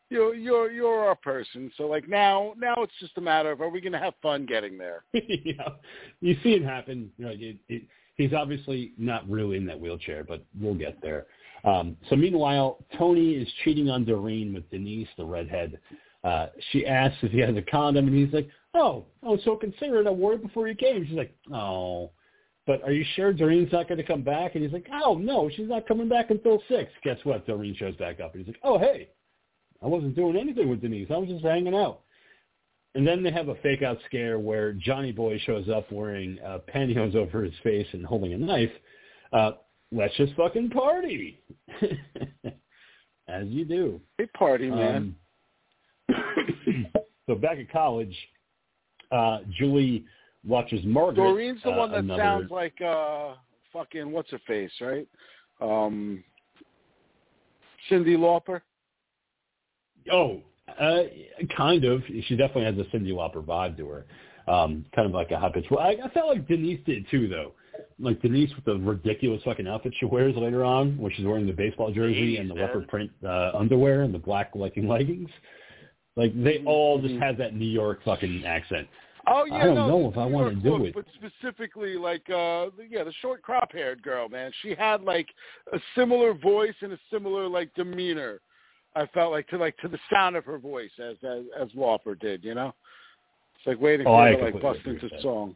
you're 0.09 0.35
you're 0.35 0.71
you're 0.71 1.05
our 1.05 1.15
person. 1.15 1.71
So 1.77 1.87
like 1.87 2.07
now 2.07 2.53
now 2.57 2.75
it's 2.77 2.93
just 2.99 3.17
a 3.17 3.21
matter 3.21 3.51
of 3.51 3.61
are 3.61 3.69
we 3.69 3.81
going 3.81 3.93
to 3.93 3.99
have 3.99 4.13
fun 4.21 4.45
getting 4.45 4.77
there? 4.77 5.03
you 5.13 5.55
know, 5.57 5.75
you 6.21 6.37
see 6.43 6.51
it 6.53 6.63
happen. 6.63 7.11
You 7.17 7.25
know, 7.25 7.31
it, 7.31 7.57
it, 7.67 7.83
he's 8.15 8.33
obviously 8.33 8.93
not 8.97 9.27
really 9.29 9.57
in 9.57 9.65
that 9.65 9.79
wheelchair, 9.79 10.23
but 10.23 10.45
we'll 10.59 10.75
get 10.75 11.01
there. 11.01 11.25
Um, 11.63 11.97
so 12.09 12.15
meanwhile, 12.15 12.85
Tony 12.97 13.31
is 13.31 13.47
cheating 13.63 13.89
on 13.89 14.05
Doreen 14.05 14.53
with 14.53 14.69
Denise, 14.69 15.07
the 15.17 15.25
redhead. 15.25 15.79
Uh, 16.23 16.47
she 16.71 16.85
asks 16.85 17.17
if 17.23 17.31
he 17.31 17.39
has 17.39 17.55
a 17.55 17.61
condom, 17.63 18.07
and 18.07 18.15
he's 18.15 18.33
like, 18.33 18.49
"Oh, 18.73 19.05
oh, 19.23 19.37
so 19.43 19.55
considerate. 19.55 20.07
I 20.07 20.11
wore 20.11 20.33
it 20.33 20.43
before 20.43 20.67
you 20.67 20.75
came." 20.75 21.05
She's 21.05 21.17
like, 21.17 21.35
"Oh." 21.51 22.11
But 22.67 22.83
are 22.83 22.91
you 22.91 23.05
sure 23.15 23.31
Doreen's 23.31 23.71
not 23.71 23.87
going 23.87 23.97
to 23.97 24.03
come 24.03 24.21
back? 24.21 24.53
And 24.53 24.63
he's 24.63 24.73
like, 24.73 24.87
oh, 25.03 25.15
no, 25.15 25.49
she's 25.55 25.69
not 25.69 25.87
coming 25.87 26.09
back 26.09 26.29
until 26.31 26.61
6. 26.67 26.91
Guess 27.01 27.17
what? 27.23 27.47
Doreen 27.47 27.73
shows 27.73 27.95
back 27.95 28.19
up. 28.19 28.35
And 28.35 28.45
he's 28.45 28.53
like, 28.53 28.61
oh, 28.61 28.77
hey, 28.77 29.07
I 29.81 29.87
wasn't 29.87 30.17
doing 30.17 30.35
anything 30.35 30.69
with 30.69 30.81
Denise. 30.81 31.07
I 31.09 31.17
was 31.17 31.29
just 31.29 31.45
hanging 31.45 31.73
out. 31.73 32.01
And 32.93 33.07
then 33.07 33.23
they 33.23 33.31
have 33.31 33.47
a 33.47 33.55
fake 33.55 33.83
out 33.83 33.97
scare 34.05 34.37
where 34.37 34.73
Johnny 34.73 35.13
Boy 35.13 35.39
shows 35.45 35.69
up 35.69 35.89
wearing 35.91 36.39
uh, 36.45 36.59
pantyhose 36.73 37.15
over 37.15 37.41
his 37.43 37.53
face 37.63 37.87
and 37.93 38.05
holding 38.05 38.33
a 38.33 38.37
knife. 38.37 38.71
Uh, 39.31 39.51
let's 39.93 40.15
just 40.17 40.33
fucking 40.33 40.69
party. 40.69 41.41
As 43.29 43.47
you 43.47 43.63
do. 43.63 44.01
Big 44.17 44.31
party, 44.33 44.69
man. 44.69 45.15
Um, 46.13 46.85
so 47.27 47.35
back 47.35 47.59
at 47.59 47.71
college, 47.71 48.15
uh, 49.11 49.39
Julie 49.57 50.05
watches 50.47 50.81
Margaret. 50.85 51.23
Doreen's 51.23 51.61
the 51.63 51.69
uh, 51.71 51.77
one 51.77 51.91
that 51.91 51.99
another- 51.99 52.21
sounds 52.23 52.51
like 52.51 52.79
uh 52.81 53.33
fucking 53.73 54.11
what's 54.11 54.31
her 54.31 54.39
face, 54.47 54.71
right? 54.81 55.07
Um 55.61 56.23
Cyndi 57.89 58.17
Lauper. 58.17 58.61
Oh, 60.11 60.41
uh, 60.79 61.03
kind 61.55 61.83
of. 61.85 62.01
She 62.07 62.35
definitely 62.35 62.65
has 62.65 62.75
a 62.77 62.95
Cyndi 62.95 63.11
Lauper 63.13 63.43
vibe 63.43 63.77
to 63.77 63.87
her. 63.87 64.05
Um, 64.51 64.85
kind 64.95 65.05
of 65.07 65.13
like 65.13 65.31
a 65.31 65.39
hot 65.39 65.53
bitch. 65.53 65.69
Well, 65.69 65.79
I, 65.81 65.97
I 66.03 66.09
felt 66.09 66.29
like 66.29 66.47
Denise 66.47 66.79
did 66.85 67.05
too, 67.09 67.27
though. 67.27 67.53
Like 67.99 68.21
Denise 68.21 68.49
with 68.55 68.65
the 68.65 68.75
ridiculous 68.77 69.41
fucking 69.43 69.67
outfit 69.67 69.93
she 69.99 70.05
wears 70.05 70.35
later 70.35 70.63
on, 70.63 70.97
where 70.97 71.11
she's 71.11 71.25
wearing 71.25 71.45
the 71.45 71.53
baseball 71.53 71.91
jersey 71.91 72.37
and 72.37 72.49
the 72.49 72.55
Jeez, 72.55 72.61
leopard 72.61 72.87
print 72.87 73.11
uh, 73.25 73.51
underwear 73.53 74.03
and 74.03 74.13
the 74.13 74.19
black 74.19 74.51
legging 74.55 74.87
leggings. 74.87 75.29
Like 76.15 76.31
they 76.41 76.63
all 76.65 76.99
just 77.01 77.15
have 77.21 77.37
that 77.37 77.53
New 77.55 77.65
York 77.67 77.99
fucking 78.03 78.43
accent. 78.45 78.87
Oh 79.29 79.45
yeah, 79.45 79.55
I 79.55 79.65
don't 79.65 79.75
no, 79.75 79.87
know 79.87 80.09
if 80.09 80.17
I 80.17 80.25
wanna 80.25 80.55
do 80.55 80.77
look, 80.77 80.87
it. 80.87 80.93
But 80.95 81.05
specifically, 81.15 81.95
like, 81.95 82.29
uh 82.29 82.67
yeah, 82.89 83.03
the 83.03 83.13
short 83.21 83.41
crop 83.41 83.73
haired 83.73 84.01
girl, 84.01 84.29
man. 84.29 84.51
She 84.61 84.73
had 84.73 85.03
like 85.03 85.27
a 85.73 85.79
similar 85.95 86.33
voice 86.33 86.75
and 86.81 86.93
a 86.93 86.99
similar 87.11 87.47
like 87.47 87.73
demeanor. 87.75 88.41
I 88.95 89.05
felt 89.07 89.31
like 89.31 89.47
to 89.49 89.57
like 89.57 89.77
to 89.77 89.87
the 89.87 89.99
sound 90.11 90.35
of 90.35 90.45
her 90.45 90.57
voice 90.57 90.91
as 90.99 91.17
as, 91.23 91.43
as 91.59 91.67
Lauper 91.69 92.17
did, 92.19 92.43
you 92.43 92.55
know. 92.55 92.73
It's 93.57 93.67
like 93.67 93.81
waiting 93.81 94.07
Oh, 94.07 94.11
for 94.11 94.21
I 94.21 94.31
her 94.31 94.37
to 94.37 94.43
like 94.45 94.61
bust 94.61 94.79
into 94.85 95.09
song. 95.21 95.55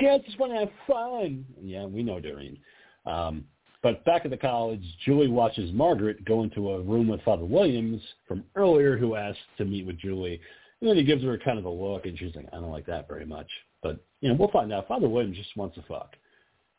Yeah, 0.00 0.14
I 0.14 0.18
just 0.18 0.38
want 0.38 0.52
to 0.52 0.58
have 0.58 0.70
fun. 0.86 1.46
Yeah, 1.62 1.86
we 1.86 2.02
know 2.02 2.20
Doreen. 2.20 2.58
Um, 3.06 3.44
but 3.82 4.04
back 4.04 4.24
at 4.24 4.30
the 4.30 4.36
college, 4.36 4.82
Julie 5.04 5.28
watches 5.28 5.72
Margaret 5.72 6.24
go 6.24 6.42
into 6.42 6.72
a 6.72 6.82
room 6.82 7.08
with 7.08 7.22
Father 7.22 7.44
Williams 7.44 8.02
from 8.26 8.44
earlier 8.54 8.98
who 8.98 9.14
asked 9.14 9.38
to 9.58 9.64
meet 9.64 9.86
with 9.86 9.98
Julie. 9.98 10.40
And 10.80 10.90
then 10.90 10.96
he 10.96 11.04
gives 11.04 11.22
her 11.24 11.38
kind 11.38 11.58
of 11.58 11.64
a 11.64 11.70
look, 11.70 12.06
and 12.06 12.18
she's 12.18 12.34
like, 12.34 12.46
I 12.52 12.56
don't 12.56 12.70
like 12.70 12.86
that 12.86 13.08
very 13.08 13.24
much. 13.24 13.48
But, 13.82 14.04
you 14.20 14.28
know, 14.28 14.34
we'll 14.34 14.50
find 14.50 14.72
out. 14.72 14.88
Father 14.88 15.08
Williams 15.08 15.36
just 15.36 15.56
wants 15.56 15.74
to 15.76 15.82
fuck. 15.88 16.14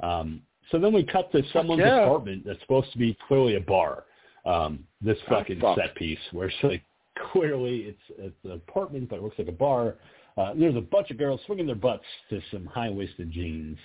Um, 0.02 0.41
so 0.72 0.80
then 0.80 0.94
we 0.94 1.03
cut 1.03 1.32
to 1.32 1.41
someone's 1.52 1.80
yeah. 1.80 2.03
apartment 2.03 2.44
that's 2.45 2.60
supposed 2.61 2.91
to 2.91 2.98
be 2.98 3.18
clearly 3.28 3.56
a 3.56 3.61
bar. 3.61 4.03
Um, 4.45 4.86
this 5.02 5.18
Ah, 5.28 5.40
fucking 5.40 5.60
fuck. 5.60 5.78
set 5.78 5.95
piece 5.95 6.19
where 6.32 6.48
it's 6.48 6.56
like 6.64 6.84
clearly 7.32 7.80
it's, 7.80 7.99
it's 8.18 8.36
an 8.45 8.52
apartment, 8.52 9.10
but 9.10 9.18
it 9.18 9.24
looks 9.24 9.40
like 9.40 9.48
a 9.48 9.52
bar. 9.52 9.95
Uh, 10.38 10.53
there's 10.56 10.76
a 10.76 10.82
bunch 10.82 11.10
of 11.10 11.18
girls 11.18 11.41
swinging 11.45 11.65
their 11.65 11.76
butts 11.76 12.06
to 12.30 12.40
some 12.52 12.65
high-waisted 12.68 13.32
jeans. 13.32 13.78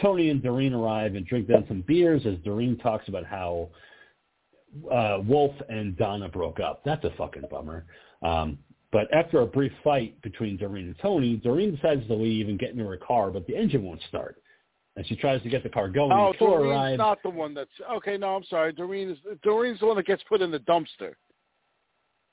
Tony 0.00 0.30
and 0.30 0.40
Doreen 0.42 0.72
arrive 0.72 1.16
and 1.16 1.26
drink 1.26 1.48
down 1.48 1.64
some 1.66 1.82
beers 1.86 2.24
as 2.24 2.36
Doreen 2.44 2.78
talks 2.78 3.08
about 3.08 3.24
how 3.24 3.68
uh, 4.92 5.18
Wolf 5.26 5.52
and 5.68 5.96
Donna 5.96 6.28
broke 6.28 6.60
up. 6.60 6.82
That's 6.84 7.04
a 7.04 7.10
fucking 7.18 7.42
bummer. 7.50 7.84
Um, 8.22 8.58
but 8.92 9.12
after 9.12 9.40
a 9.40 9.46
brief 9.46 9.72
fight 9.84 10.20
between 10.22 10.56
Doreen 10.56 10.86
and 10.86 10.96
Tony, 11.00 11.36
Doreen 11.36 11.74
decides 11.74 12.06
to 12.06 12.14
leave 12.14 12.48
and 12.48 12.58
get 12.58 12.70
into 12.70 12.84
her 12.86 12.96
car, 12.96 13.30
but 13.30 13.46
the 13.46 13.54
engine 13.56 13.82
won't 13.82 14.00
start. 14.08 14.36
And 14.96 15.06
she 15.06 15.14
tries 15.14 15.40
to 15.42 15.48
get 15.48 15.62
the 15.62 15.68
car 15.68 15.88
going. 15.88 16.10
Oh, 16.10 16.32
Doreen's 16.38 16.72
arrives. 16.72 16.98
not 16.98 17.22
the 17.22 17.30
one 17.30 17.54
that's 17.54 17.70
okay. 17.92 18.16
No, 18.16 18.34
I'm 18.34 18.44
sorry. 18.44 18.72
Doreen 18.72 19.10
is 19.10 19.18
Doreen's 19.44 19.78
the 19.80 19.86
one 19.86 19.96
that 19.96 20.06
gets 20.06 20.22
put 20.28 20.40
in 20.42 20.50
the 20.50 20.58
dumpster. 20.60 21.12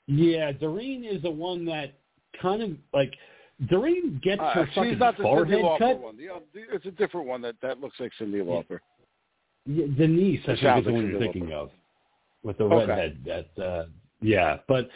Yeah, 0.08 0.52
Doreen 0.52 1.04
is 1.04 1.22
the 1.22 1.30
one 1.30 1.64
that 1.66 1.94
kind 2.40 2.62
of 2.62 2.70
like 2.92 3.14
Doreen 3.68 4.20
gets 4.22 4.40
Uh, 4.40 4.50
her 4.50 4.66
fucking 4.74 4.98
not 4.98 5.16
the 5.16 5.22
forehead 5.22 5.58
Lauper 5.62 5.78
cut. 5.78 5.98
one. 5.98 6.16
Uh, 6.16 6.40
the- 6.52 6.74
it's 6.74 6.86
a 6.86 6.90
different 6.92 7.26
one 7.26 7.40
that 7.42 7.54
that 7.60 7.80
looks 7.80 7.98
like 8.00 8.12
Cyndi 8.20 8.42
Lauper. 8.44 8.80
Yeah, 9.66 9.86
Denise, 9.96 10.40
I 10.44 10.56
think, 10.56 10.78
is 10.78 10.84
the 10.86 10.92
one 10.92 11.08
you're 11.10 11.18
thinking 11.20 11.52
of, 11.52 11.70
with 12.42 12.58
the 12.58 12.64
Okay. 12.64 12.76
redhead. 12.86 13.18
That 13.24 13.62
uh, 13.64 13.86
yeah, 14.20 14.58
but 14.68 14.88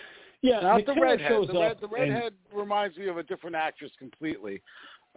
yeah, 0.42 0.60
Not 0.60 0.86
the 0.86 0.94
killer 0.94 1.06
redhead. 1.06 1.28
shows 1.28 1.46
The, 1.48 1.52
red, 1.60 1.70
up 1.72 1.80
the 1.80 1.86
and- 1.86 2.12
redhead 2.12 2.32
reminds 2.54 2.96
me 2.96 3.08
of 3.08 3.18
a 3.18 3.22
different 3.22 3.56
actress 3.56 3.90
completely. 3.98 4.62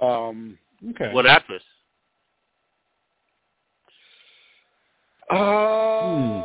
Um, 0.01 0.57
okay. 0.91 1.11
What 1.13 1.25
actress? 1.25 1.63
uh, 5.29 6.43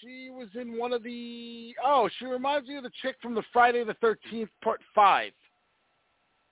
she 0.00 0.28
was 0.30 0.48
in 0.60 0.76
one 0.78 0.92
of 0.92 1.02
the. 1.02 1.74
Oh, 1.84 2.08
she 2.18 2.26
reminds 2.26 2.68
me 2.68 2.76
of 2.76 2.82
the 2.82 2.90
chick 3.02 3.16
from 3.22 3.34
the 3.34 3.42
Friday 3.52 3.84
the 3.84 3.94
Thirteenth 3.94 4.50
Part 4.62 4.80
Five. 4.94 5.32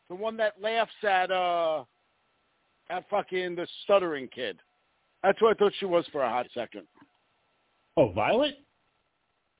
The 0.09 0.15
one 0.15 0.37
that 0.39 0.61
laughs 0.61 0.93
at 1.03 1.31
uh, 1.31 1.85
at 2.89 3.09
fucking 3.11 3.57
the 3.57 3.67
stuttering 3.85 4.29
kid. 4.29 4.59
That's 5.23 5.39
who 5.39 5.49
I 5.49 5.55
thought 5.55 5.73
she 5.79 5.87
was 5.87 6.05
for 6.13 6.23
a 6.23 6.29
hot 6.29 6.47
second. 6.55 6.83
Oh, 7.97 8.11
Violet. 8.13 8.55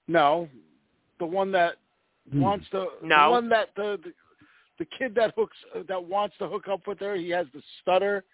No, 0.09 0.49
the 1.19 1.27
one 1.27 1.53
that 1.53 1.75
Hmm. 1.75 1.80
Wants 2.35 2.67
to. 2.71 2.87
No. 3.03 3.25
The 3.27 3.31
one 3.31 3.49
that 3.51 3.69
the, 3.77 3.99
the 4.05 4.13
the 4.79 4.85
kid 4.99 5.15
that 5.17 5.35
hooks 5.37 5.57
that 5.89 6.03
wants 6.03 6.37
to 6.39 6.49
hook 6.49 6.69
up 6.69 6.87
with 6.87 6.99
her. 7.01 7.15
He 7.17 7.31
has 7.31 7.47
the 7.53 7.63
stutter, 7.83 8.25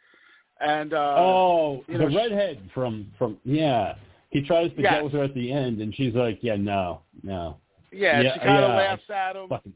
and 0.61 0.93
uh, 0.95 1.15
oh, 1.19 1.85
you 1.89 1.99
the 1.99 2.05
know, 2.05 2.11
she- 2.11 2.17
redhead 2.17 2.71
from 2.75 3.11
from 3.19 3.39
yeah. 3.45 3.95
He 4.31 4.43
tries 4.43 4.71
to 4.75 4.83
Yes. 4.83 4.95
get 4.95 5.05
with 5.05 5.13
her 5.15 5.23
at 5.23 5.35
the 5.35 5.51
end, 5.53 5.81
and 5.81 5.95
she's 5.95 6.15
like, 6.15 6.39
"Yeah, 6.43 6.57
no, 6.57 7.01
no, 7.23 7.57
yeah, 7.93 8.21
yeah, 8.21 8.35
she 8.35 8.41
kind 8.41 8.65
of 8.65 8.71
yeah. 8.71 8.77
laughs 8.77 9.03
at 9.11 9.37
him. 9.37 9.49
fucking." 9.49 9.73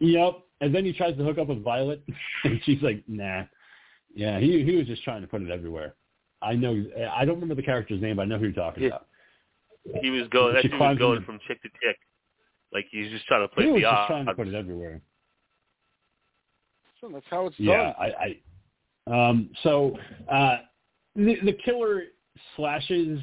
Yep. 0.00 0.32
And 0.60 0.74
then 0.74 0.84
he 0.84 0.92
tries 0.92 1.16
to 1.16 1.24
hook 1.24 1.38
up 1.38 1.48
with 1.48 1.62
Violet, 1.62 2.02
and 2.44 2.60
she's 2.64 2.82
like, 2.82 3.02
"Nah." 3.08 3.44
Yeah, 4.14 4.38
he 4.38 4.64
he 4.64 4.76
was 4.76 4.86
just 4.86 5.02
trying 5.04 5.22
to 5.22 5.26
put 5.28 5.42
it 5.42 5.50
everywhere. 5.50 5.94
I 6.42 6.54
know. 6.54 6.84
I 7.14 7.24
don't 7.24 7.34
remember 7.36 7.54
the 7.54 7.62
character's 7.62 8.00
name, 8.00 8.16
but 8.16 8.22
I 8.22 8.24
know 8.26 8.38
who 8.38 8.44
you're 8.44 8.52
talking 8.52 8.84
Yeah. 8.84 8.88
about. 8.90 9.06
He 10.02 10.10
was 10.10 10.28
going. 10.28 10.54
That 10.54 10.62
She 10.62 10.68
dude 10.68 10.78
was 10.80 10.98
going 10.98 11.18
in- 11.18 11.24
from 11.24 11.38
chick 11.46 11.60
to 11.62 11.68
chick. 11.82 11.98
Like 12.72 12.86
he's 12.90 13.10
just 13.10 13.26
trying 13.26 13.46
to 13.46 13.54
play 13.54 13.64
he 13.64 13.70
was 13.70 13.80
the 13.80 13.82
just 13.82 13.94
odds. 13.94 14.06
trying 14.08 14.26
to 14.26 14.34
put 14.34 14.48
it 14.48 14.54
everywhere. 14.54 15.00
So 17.00 17.08
that's 17.12 17.24
how 17.30 17.46
it's 17.46 17.58
Yeah, 17.58 17.92
done. 17.92 17.94
I, 17.98 18.36
I 19.08 19.28
um 19.28 19.50
so 19.62 19.96
uh 20.30 20.58
the 21.16 21.36
the 21.44 21.56
killer 21.64 22.04
slashes 22.56 23.20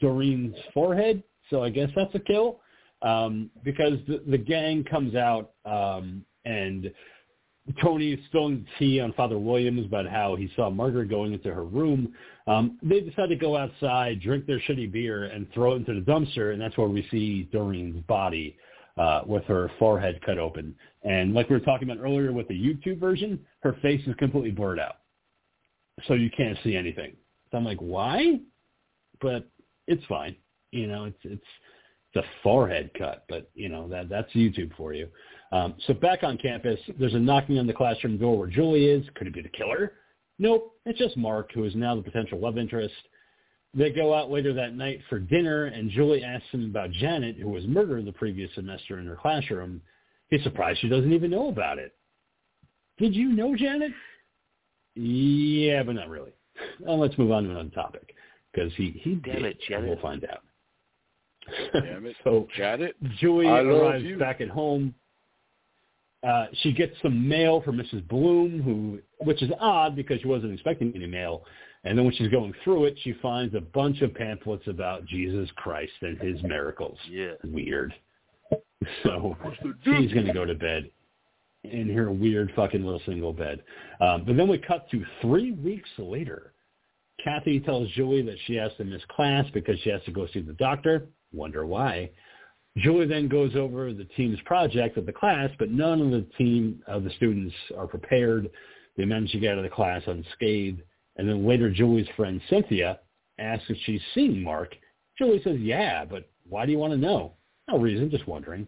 Doreen's 0.00 0.56
forehead, 0.74 1.22
so 1.50 1.62
I 1.62 1.70
guess 1.70 1.90
that's 1.94 2.14
a 2.14 2.20
kill. 2.20 2.60
Um 3.02 3.50
because 3.64 3.98
the 4.08 4.22
the 4.28 4.38
gang 4.38 4.84
comes 4.84 5.14
out 5.14 5.52
um 5.64 6.24
and 6.44 6.92
Tony 7.82 8.12
is 8.12 8.20
spilling 8.26 8.66
tea 8.78 8.98
on 8.98 9.12
Father 9.12 9.38
Williams 9.38 9.84
about 9.84 10.08
how 10.08 10.36
he 10.36 10.50
saw 10.56 10.70
Margaret 10.70 11.10
going 11.10 11.34
into 11.34 11.52
her 11.52 11.64
room. 11.64 12.14
Um, 12.46 12.78
they 12.82 13.00
decide 13.00 13.28
to 13.28 13.36
go 13.36 13.58
outside, 13.58 14.22
drink 14.22 14.46
their 14.46 14.58
shitty 14.60 14.90
beer, 14.90 15.24
and 15.24 15.46
throw 15.52 15.74
it 15.74 15.76
into 15.76 15.92
the 15.92 16.00
dumpster, 16.00 16.54
and 16.54 16.62
that's 16.62 16.78
where 16.78 16.88
we 16.88 17.06
see 17.10 17.42
Doreen's 17.52 18.02
body 18.06 18.56
uh, 18.98 19.22
with 19.26 19.44
her 19.44 19.70
forehead 19.78 20.20
cut 20.24 20.38
open. 20.38 20.74
And 21.04 21.34
like 21.34 21.48
we 21.48 21.56
were 21.56 21.64
talking 21.64 21.88
about 21.88 22.02
earlier 22.02 22.32
with 22.32 22.48
the 22.48 22.54
YouTube 22.54 22.98
version, 22.98 23.40
her 23.60 23.74
face 23.80 24.00
is 24.06 24.14
completely 24.16 24.50
blurred 24.50 24.80
out, 24.80 24.96
so 26.06 26.14
you 26.14 26.30
can't 26.36 26.58
see 26.64 26.76
anything. 26.76 27.16
So 27.50 27.58
I'm 27.58 27.64
like, 27.64 27.78
why? 27.78 28.40
But 29.20 29.48
it's 29.86 30.04
fine. 30.06 30.36
You 30.72 30.86
know, 30.86 31.04
it's 31.04 31.18
it's 31.24 31.42
a 32.16 32.22
forehead 32.42 32.90
cut, 32.98 33.24
but 33.28 33.50
you 33.54 33.68
know 33.68 33.88
that 33.88 34.08
that's 34.08 34.32
YouTube 34.32 34.74
for 34.76 34.92
you. 34.92 35.08
Um, 35.52 35.74
so 35.86 35.94
back 35.94 36.24
on 36.24 36.36
campus, 36.36 36.78
there's 36.98 37.14
a 37.14 37.18
knocking 37.18 37.58
on 37.58 37.66
the 37.66 37.72
classroom 37.72 38.18
door 38.18 38.38
where 38.38 38.48
Julie 38.48 38.86
is. 38.86 39.06
Could 39.14 39.28
it 39.28 39.34
be 39.34 39.42
the 39.42 39.48
killer? 39.48 39.92
Nope, 40.38 40.74
it's 40.84 40.98
just 40.98 41.16
Mark, 41.16 41.50
who 41.52 41.64
is 41.64 41.74
now 41.74 41.96
the 41.96 42.02
potential 42.02 42.38
love 42.38 42.58
interest. 42.58 42.94
They 43.78 43.90
go 43.90 44.12
out 44.12 44.28
later 44.28 44.52
that 44.54 44.74
night 44.74 45.00
for 45.08 45.20
dinner, 45.20 45.66
and 45.66 45.88
Julie 45.88 46.24
asks 46.24 46.48
him 46.50 46.64
about 46.64 46.90
Janet, 46.90 47.36
who 47.36 47.48
was 47.48 47.64
murdered 47.68 48.06
the 48.06 48.12
previous 48.12 48.52
semester 48.56 48.98
in 48.98 49.06
her 49.06 49.14
classroom. 49.14 49.80
He's 50.30 50.42
surprised 50.42 50.80
she 50.80 50.88
doesn't 50.88 51.12
even 51.12 51.30
know 51.30 51.48
about 51.48 51.78
it. 51.78 51.94
Did 52.98 53.14
you 53.14 53.28
know 53.28 53.54
Janet? 53.54 53.92
Yeah, 54.96 55.84
but 55.84 55.94
not 55.94 56.08
really. 56.08 56.32
Well, 56.80 56.98
let's 56.98 57.16
move 57.18 57.30
on 57.30 57.44
to 57.44 57.50
another 57.50 57.68
topic 57.70 58.14
because 58.52 58.72
he 58.74 59.00
he 59.00 59.14
Damn 59.14 59.36
did. 59.36 59.44
it, 59.44 59.46
and 59.46 59.56
Janet. 59.68 59.88
We'll 59.88 60.00
find 60.00 60.24
out. 60.24 60.42
Damn 61.72 62.06
it. 62.06 62.16
so 62.24 62.48
Janet. 62.56 62.96
Julie 63.20 63.46
I 63.46 63.60
arrives 63.60 64.02
you. 64.02 64.18
back 64.18 64.40
at 64.40 64.48
home. 64.48 64.92
Uh, 66.26 66.46
she 66.62 66.72
gets 66.72 66.96
some 67.00 67.28
mail 67.28 67.62
from 67.62 67.76
Mrs. 67.76 68.06
Bloom, 68.08 68.60
who, 68.60 68.98
which 69.24 69.40
is 69.40 69.52
odd 69.60 69.94
because 69.94 70.20
she 70.20 70.26
wasn't 70.26 70.52
expecting 70.52 70.92
any 70.96 71.06
mail. 71.06 71.44
And 71.84 71.96
then 71.96 72.04
when 72.04 72.14
she's 72.14 72.28
going 72.28 72.52
through 72.64 72.86
it, 72.86 72.98
she 73.02 73.14
finds 73.22 73.54
a 73.54 73.60
bunch 73.60 74.02
of 74.02 74.14
pamphlets 74.14 74.66
about 74.66 75.06
Jesus 75.06 75.48
Christ 75.56 75.92
and 76.02 76.18
his 76.18 76.42
miracles. 76.42 76.98
Yeah. 77.10 77.32
Weird. 77.44 77.94
So 79.02 79.36
she's 79.82 80.12
going 80.12 80.26
to 80.26 80.32
go 80.32 80.44
to 80.44 80.54
bed 80.54 80.88
in 81.64 81.90
her 81.90 82.12
weird 82.12 82.52
fucking 82.54 82.84
little 82.84 83.02
single 83.04 83.32
bed. 83.32 83.60
Um, 84.00 84.24
but 84.24 84.36
then 84.36 84.48
we 84.48 84.56
cut 84.56 84.88
to 84.90 85.04
three 85.20 85.50
weeks 85.50 85.88
later. 85.98 86.52
Kathy 87.22 87.58
tells 87.58 87.90
Julie 87.90 88.22
that 88.22 88.36
she 88.46 88.54
has 88.54 88.70
to 88.78 88.84
miss 88.84 89.02
class 89.08 89.44
because 89.52 89.78
she 89.80 89.90
has 89.90 90.02
to 90.04 90.12
go 90.12 90.28
see 90.32 90.40
the 90.40 90.52
doctor. 90.54 91.08
Wonder 91.32 91.66
why. 91.66 92.10
Julie 92.76 93.06
then 93.06 93.28
goes 93.28 93.56
over 93.56 93.92
the 93.92 94.04
team's 94.16 94.38
project 94.44 94.96
of 94.96 95.06
the 95.06 95.12
class, 95.12 95.50
but 95.58 95.70
none 95.70 96.00
of 96.00 96.10
the 96.10 96.26
team 96.36 96.82
of 96.86 97.02
the 97.02 97.10
students 97.10 97.54
are 97.76 97.86
prepared. 97.86 98.48
They 98.96 99.04
manage 99.04 99.32
to 99.32 99.40
get 99.40 99.52
out 99.52 99.58
of 99.58 99.64
the 99.64 99.70
class 99.70 100.02
unscathed. 100.06 100.82
And 101.18 101.28
then 101.28 101.46
later, 101.46 101.70
Julie's 101.70 102.08
friend 102.16 102.40
Cynthia 102.48 103.00
asks 103.38 103.66
if 103.68 103.76
she's 103.84 104.00
seen 104.14 104.42
Mark. 104.42 104.74
Julie 105.16 105.42
says, 105.42 105.58
yeah, 105.58 106.04
but 106.04 106.28
why 106.48 106.64
do 106.64 106.72
you 106.72 106.78
want 106.78 106.92
to 106.92 106.98
know? 106.98 107.32
No 107.68 107.78
reason, 107.78 108.10
just 108.10 108.26
wondering. 108.26 108.66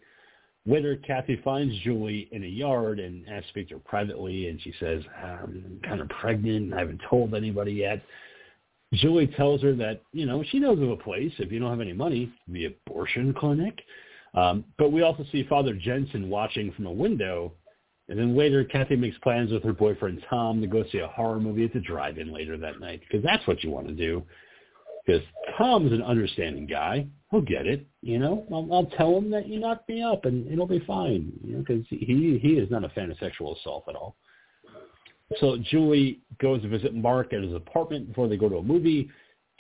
Later, 0.67 0.97
Kathy 0.97 1.41
finds 1.43 1.77
Julie 1.79 2.29
in 2.33 2.45
a 2.45 2.49
yard 2.49 3.01
and 3.01 3.27
asks 3.29 3.47
to 3.47 3.51
speak 3.51 3.69
to 3.69 3.75
her 3.75 3.81
privately, 3.81 4.49
and 4.49 4.61
she 4.61 4.75
says, 4.79 5.03
I'm 5.23 5.81
kind 5.83 6.01
of 6.01 6.09
pregnant 6.09 6.65
and 6.65 6.75
I 6.75 6.81
haven't 6.81 7.01
told 7.09 7.35
anybody 7.35 7.73
yet. 7.73 8.03
Julie 8.93 9.29
tells 9.29 9.63
her 9.63 9.75
that, 9.77 10.03
you 10.13 10.27
know, 10.27 10.45
she 10.51 10.59
knows 10.59 10.81
of 10.81 10.91
a 10.91 10.97
place, 10.97 11.33
if 11.39 11.53
you 11.53 11.61
don't 11.61 11.71
have 11.71 11.81
any 11.81 11.93
money, 11.93 12.33
the 12.49 12.67
abortion 12.67 13.33
clinic. 13.33 13.81
Um, 14.35 14.65
but 14.79 14.93
we 14.93 15.03
also 15.03 15.25
see 15.33 15.45
Father 15.45 15.75
Jensen 15.75 16.29
watching 16.29 16.73
from 16.73 16.87
a 16.87 16.93
window. 16.93 17.53
And 18.11 18.19
then 18.19 18.37
later, 18.37 18.65
Kathy 18.65 18.97
makes 18.97 19.17
plans 19.19 19.53
with 19.53 19.63
her 19.63 19.73
boyfriend 19.73 20.21
Tom 20.29 20.61
to 20.61 20.67
go 20.67 20.85
see 20.91 20.99
a 20.99 21.07
horror 21.07 21.39
movie 21.39 21.65
at 21.65 21.73
the 21.73 21.79
drive-in 21.79 22.33
later 22.33 22.59
that 22.59 22.81
night, 22.81 23.01
because 23.01 23.25
that's 23.25 23.47
what 23.47 23.63
you 23.63 23.71
want 23.71 23.87
to 23.87 23.95
do. 23.95 24.25
Because 25.07 25.23
Tom's 25.57 25.93
an 25.93 26.03
understanding 26.03 26.67
guy. 26.67 27.07
He'll 27.31 27.41
get 27.41 27.69
it, 27.69 27.87
you 28.03 28.19
know. 28.19 28.45
I'll, 28.53 28.69
I'll 28.73 28.91
tell 28.99 29.17
him 29.17 29.31
that 29.31 29.47
you 29.47 29.61
knocked 29.61 29.89
me 29.89 30.03
up, 30.03 30.25
and 30.25 30.51
it'll 30.53 30.67
be 30.67 30.81
fine, 30.81 31.33
you 31.45 31.55
know, 31.55 31.61
because 31.61 31.87
he, 31.89 32.41
he 32.43 32.55
is 32.55 32.69
not 32.69 32.85
a 32.85 32.89
fan 32.89 33.13
of 33.13 33.17
sexual 33.19 33.57
assault 33.57 33.85
at 33.89 33.95
all. 33.95 34.17
So 35.39 35.57
Julie 35.71 36.21
goes 36.41 36.61
to 36.63 36.69
visit 36.69 36.93
Mark 36.93 37.33
at 37.33 37.45
his 37.45 37.55
apartment 37.55 38.09
before 38.09 38.27
they 38.27 38.37
go 38.37 38.49
to 38.49 38.57
a 38.57 38.63
movie. 38.63 39.09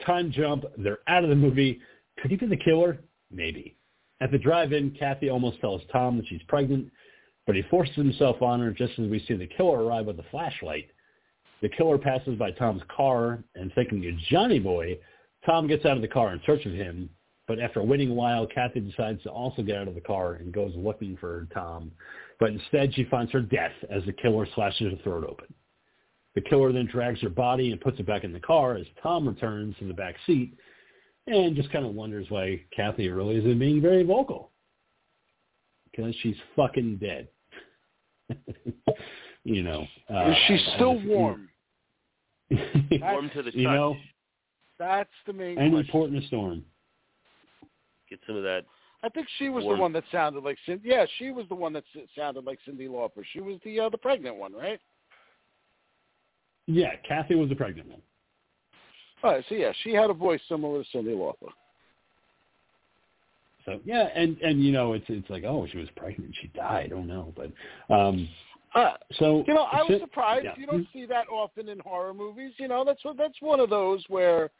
Time 0.04 0.32
jump. 0.32 0.64
They're 0.76 0.98
out 1.06 1.22
of 1.22 1.30
the 1.30 1.36
movie. 1.36 1.80
Could 2.20 2.32
he 2.32 2.36
be 2.36 2.46
the 2.46 2.56
killer? 2.56 2.98
Maybe. 3.30 3.76
At 4.20 4.32
the 4.32 4.38
drive-in, 4.38 4.90
Kathy 4.98 5.30
almost 5.30 5.60
tells 5.60 5.82
Tom 5.92 6.16
that 6.16 6.26
she's 6.26 6.42
pregnant, 6.48 6.90
but 7.50 7.56
he 7.56 7.62
forces 7.62 7.96
himself 7.96 8.40
on 8.42 8.60
her 8.60 8.70
just 8.70 8.96
as 8.96 9.10
we 9.10 9.18
see 9.26 9.34
the 9.34 9.44
killer 9.44 9.82
arrive 9.82 10.06
with 10.06 10.20
a 10.20 10.24
flashlight. 10.30 10.88
The 11.62 11.68
killer 11.68 11.98
passes 11.98 12.38
by 12.38 12.52
Tom's 12.52 12.82
car, 12.96 13.42
and 13.56 13.72
thinking 13.74 14.04
it's 14.04 14.22
Johnny 14.28 14.60
Boy, 14.60 15.00
Tom 15.44 15.66
gets 15.66 15.84
out 15.84 15.96
of 15.96 16.00
the 16.00 16.06
car 16.06 16.32
in 16.32 16.40
search 16.46 16.64
of 16.64 16.70
him, 16.70 17.10
but 17.48 17.58
after 17.58 17.80
a 17.80 17.84
waiting 17.84 18.12
a 18.12 18.14
while, 18.14 18.46
Kathy 18.46 18.78
decides 18.78 19.20
to 19.24 19.30
also 19.30 19.62
get 19.62 19.78
out 19.78 19.88
of 19.88 19.96
the 19.96 20.00
car 20.00 20.34
and 20.34 20.52
goes 20.52 20.72
looking 20.76 21.16
for 21.16 21.48
Tom. 21.52 21.90
But 22.38 22.50
instead, 22.50 22.94
she 22.94 23.02
finds 23.02 23.32
her 23.32 23.42
death 23.42 23.72
as 23.90 24.04
the 24.04 24.12
killer 24.12 24.46
slashes 24.54 24.92
her 24.92 25.02
throat 25.02 25.26
open. 25.28 25.52
The 26.36 26.42
killer 26.42 26.72
then 26.72 26.86
drags 26.86 27.20
her 27.22 27.30
body 27.30 27.72
and 27.72 27.80
puts 27.80 27.98
it 27.98 28.06
back 28.06 28.22
in 28.22 28.32
the 28.32 28.38
car 28.38 28.76
as 28.76 28.86
Tom 29.02 29.26
returns 29.26 29.74
in 29.80 29.88
the 29.88 29.94
back 29.94 30.14
seat 30.24 30.56
and 31.26 31.56
just 31.56 31.72
kind 31.72 31.84
of 31.84 31.96
wonders 31.96 32.26
why 32.28 32.60
Kathy 32.76 33.08
really 33.08 33.38
isn't 33.38 33.58
being 33.58 33.82
very 33.82 34.04
vocal. 34.04 34.52
Because 35.90 36.14
she's 36.22 36.36
fucking 36.54 36.98
dead. 36.98 37.26
you 39.44 39.62
know. 39.62 39.86
Uh, 40.08 40.32
She's 40.46 40.60
still 40.76 41.00
warm. 41.04 41.48
Warm 43.00 43.30
to 43.30 43.42
the 43.42 43.52
touch. 43.52 43.54
you 43.54 43.62
know, 43.68 43.96
That's 44.78 45.08
the 45.24 45.32
main 45.32 45.56
any 45.56 45.70
question. 45.70 45.92
port 45.92 46.10
in 46.10 46.16
a 46.16 46.26
storm. 46.26 46.64
Get 48.08 48.18
some 48.26 48.34
of 48.36 48.42
that. 48.42 48.64
I 49.04 49.08
think 49.08 49.28
she 49.38 49.48
was 49.48 49.64
Warm. 49.64 49.76
the 49.76 49.82
one 49.82 49.92
that 49.92 50.04
sounded 50.10 50.42
like 50.42 50.58
Cyndi. 50.68 50.80
Yeah, 50.82 51.06
she 51.18 51.30
was 51.30 51.46
the 51.48 51.54
one 51.54 51.72
that 51.74 51.84
sounded 52.18 52.44
like 52.44 52.58
Cyndi 52.68 52.88
Lauper. 52.88 53.22
She 53.32 53.40
was 53.40 53.58
the 53.64 53.78
uh, 53.80 53.88
the 53.88 53.98
pregnant 53.98 54.36
one, 54.36 54.52
right? 54.52 54.80
Yeah, 56.66 56.90
Kathy 57.08 57.36
was 57.36 57.48
the 57.48 57.54
pregnant 57.54 57.88
one. 57.88 58.02
All 59.22 59.32
right, 59.32 59.44
so 59.48 59.54
yeah, 59.54 59.72
she 59.84 59.92
had 59.92 60.10
a 60.10 60.14
voice 60.14 60.40
similar 60.48 60.82
to 60.82 60.88
Cyndi 60.96 61.14
Lauper. 61.14 61.50
So 63.64 63.80
yeah, 63.84 64.08
and 64.14 64.38
and 64.38 64.62
you 64.64 64.72
know, 64.72 64.94
it's 64.94 65.04
it's 65.08 65.28
like, 65.30 65.44
oh, 65.44 65.66
she 65.70 65.78
was 65.78 65.88
pregnant, 65.96 66.34
she 66.40 66.48
died. 66.48 66.92
Oh 66.94 67.02
no, 67.02 67.32
but 67.36 67.52
um, 67.94 68.28
Uh, 68.74 68.92
so 69.18 69.44
you 69.46 69.54
know, 69.54 69.66
I 69.72 69.82
was 69.82 70.00
surprised. 70.00 70.44
yeah. 70.44 70.54
You 70.56 70.66
don't 70.66 70.86
see 70.92 71.04
that 71.06 71.26
often 71.28 71.68
in 71.68 71.80
horror 71.80 72.14
movies. 72.14 72.52
You 72.58 72.68
know, 72.68 72.84
that's 72.84 73.04
what 73.04 73.16
that's 73.16 73.40
one 73.40 73.58
of 73.58 73.68
those 73.68 74.04
where, 74.08 74.50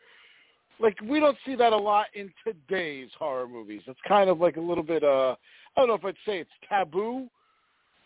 like, 0.81 0.97
we 1.03 1.21
don't 1.21 1.39
see 1.47 1.55
that 1.55 1.73
a 1.73 1.77
lot 1.77 2.07
in 2.15 2.33
today's 2.45 3.11
horror 3.19 3.47
movies. 3.47 3.83
It's 3.87 4.01
kind 4.09 4.29
of 4.29 4.41
like 4.41 4.57
a 4.57 4.61
little 4.61 4.83
bit. 4.83 5.05
Uh, 5.05 5.37
I 5.77 5.81
don't 5.81 5.89
know 5.89 5.95
if 5.95 6.05
I'd 6.05 6.17
say 6.27 6.41
it's 6.41 6.51
taboo, 6.69 7.29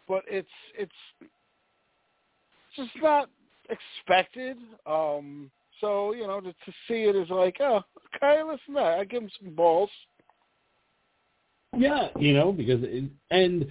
but 0.06 0.24
it's 0.28 0.48
it's 0.78 0.92
just 2.76 2.90
not 3.02 3.30
expected. 3.70 4.58
Um, 4.86 5.50
so 5.80 6.12
you 6.12 6.26
know, 6.26 6.40
to, 6.40 6.52
to 6.52 6.72
see 6.86 7.04
it 7.04 7.16
is 7.16 7.30
like, 7.30 7.56
oh, 7.60 7.80
okay, 8.14 8.42
listen, 8.42 8.58
to 8.68 8.72
that 8.74 8.98
I 8.98 9.04
give 9.04 9.22
him 9.22 9.30
some 9.42 9.54
balls. 9.54 9.90
Yeah, 11.76 12.08
you 12.18 12.34
know, 12.34 12.52
because 12.52 12.80
it, 12.82 13.04
and 13.30 13.66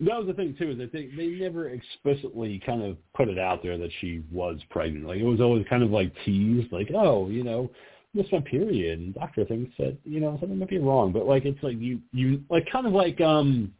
that 0.00 0.18
was 0.18 0.26
the 0.26 0.34
thing 0.34 0.56
too 0.58 0.70
is 0.70 0.78
that 0.78 0.92
they 0.92 1.08
they 1.16 1.28
never 1.28 1.70
explicitly 1.70 2.60
kind 2.64 2.82
of 2.82 2.96
put 3.14 3.28
it 3.28 3.38
out 3.38 3.62
there 3.62 3.78
that 3.78 3.90
she 4.00 4.22
was 4.32 4.58
pregnant. 4.70 5.06
Like 5.06 5.18
it 5.18 5.24
was 5.24 5.40
always 5.40 5.64
kind 5.68 5.82
of 5.82 5.90
like 5.90 6.12
teased, 6.24 6.72
like 6.72 6.90
oh, 6.94 7.28
you 7.28 7.44
know, 7.44 7.70
this 8.14 8.26
my 8.32 8.40
period, 8.40 8.98
and 8.98 9.14
doctor 9.14 9.44
thinks 9.44 9.72
that 9.78 9.96
you 10.04 10.20
know 10.20 10.36
something 10.40 10.58
might 10.58 10.68
be 10.68 10.78
wrong, 10.78 11.12
but 11.12 11.26
like 11.26 11.44
it's 11.44 11.62
like 11.62 11.78
you 11.78 12.00
you 12.12 12.42
like 12.50 12.68
kind 12.70 12.86
of 12.86 12.92
like 12.92 13.20
um 13.20 13.72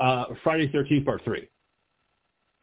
uh 0.00 0.26
Friday 0.42 0.70
Thirteenth 0.70 1.04
Part 1.04 1.22
Three 1.24 1.48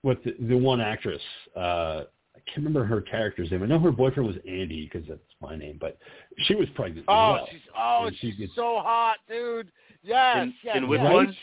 with 0.04 0.24
the, 0.24 0.36
the 0.48 0.58
one 0.58 0.82
actress. 0.82 1.22
uh 1.56 2.04
I 2.34 2.40
can't 2.46 2.66
remember 2.66 2.86
her 2.86 3.02
character's 3.02 3.52
name. 3.52 3.62
I 3.62 3.66
know 3.68 3.80
her 3.80 3.92
boyfriend 3.92 4.26
was 4.28 4.38
Andy 4.48 4.90
because 4.92 5.08
that's 5.08 5.20
my 5.42 5.56
name, 5.56 5.78
but 5.80 5.98
she 6.46 6.56
was 6.56 6.68
pregnant 6.76 7.06
Oh, 7.08 7.34
well. 7.34 7.48
she's 7.52 7.62
oh, 7.78 8.06
And 8.06 8.16
she's 8.18 8.50
so 8.56 8.80
hot, 8.82 9.18
dude. 9.30 9.72
Yes, 10.04 10.38
In- 10.44 10.54
yes, 10.64 10.78
in 10.78 10.88
which 10.88 11.02
yes. 11.02 11.14
one? 11.14 11.36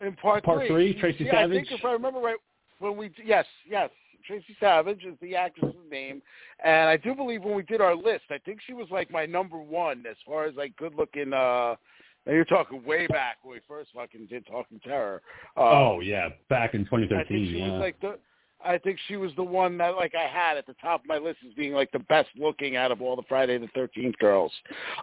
In 0.00 0.16
part, 0.16 0.42
Part 0.42 0.66
three, 0.66 0.94
She- 0.94 1.00
Tracie 1.00 1.18
she- 1.24 1.30
I 1.30 1.48
think 1.48 1.66
Savage? 1.68 1.78
if 1.78 1.84
I 1.84 1.92
remember 1.92 2.18
right, 2.20 2.36
when 2.80 2.96
we 2.96 3.10
yes, 3.24 3.46
yes, 3.68 3.88
Tracie 4.26 4.56
Savage 4.58 5.04
is 5.04 5.16
the 5.20 5.36
actress's 5.36 5.76
name, 5.90 6.20
and 6.64 6.88
I 6.88 6.96
do 6.96 7.14
believe 7.14 7.44
when 7.44 7.54
we 7.54 7.62
did 7.62 7.80
our 7.80 7.94
list, 7.94 8.24
I 8.30 8.38
think 8.38 8.60
she 8.66 8.72
was 8.72 8.90
like 8.90 9.10
my 9.12 9.26
number 9.26 9.58
one 9.58 10.04
as 10.10 10.16
far 10.26 10.44
as 10.44 10.54
like 10.56 10.76
good 10.76 10.94
looking. 10.96 11.32
uh 11.32 11.76
now 12.24 12.32
you're 12.32 12.44
talking 12.44 12.84
way 12.84 13.08
back 13.08 13.38
when 13.42 13.54
we 13.54 13.60
first 13.66 13.90
fucking 13.94 14.26
did 14.26 14.46
Talking 14.46 14.78
Terror. 14.84 15.22
Uh, 15.56 15.60
Oh 15.62 16.00
yeah, 16.00 16.28
back 16.48 16.74
in 16.74 16.84
2013. 16.84 17.18
I 17.18 17.24
think 17.28 17.48
she 17.48 17.58
yeah. 17.58 17.70
was 17.72 17.80
like 17.80 18.00
the. 18.00 18.18
I 18.64 18.78
think 18.78 18.98
she 19.08 19.16
was 19.16 19.32
the 19.34 19.42
one 19.42 19.76
that 19.78 19.96
like 19.96 20.14
I 20.14 20.26
had 20.28 20.56
at 20.56 20.66
the 20.66 20.74
top 20.74 21.00
of 21.02 21.06
my 21.08 21.18
list 21.18 21.38
as 21.46 21.52
being 21.54 21.72
like 21.72 21.90
the 21.90 21.98
best 21.98 22.28
looking 22.36 22.76
out 22.76 22.92
of 22.92 23.02
all 23.02 23.16
the 23.16 23.22
Friday 23.28 23.58
the 23.58 23.66
Thirteenth 23.68 24.16
girls. 24.18 24.52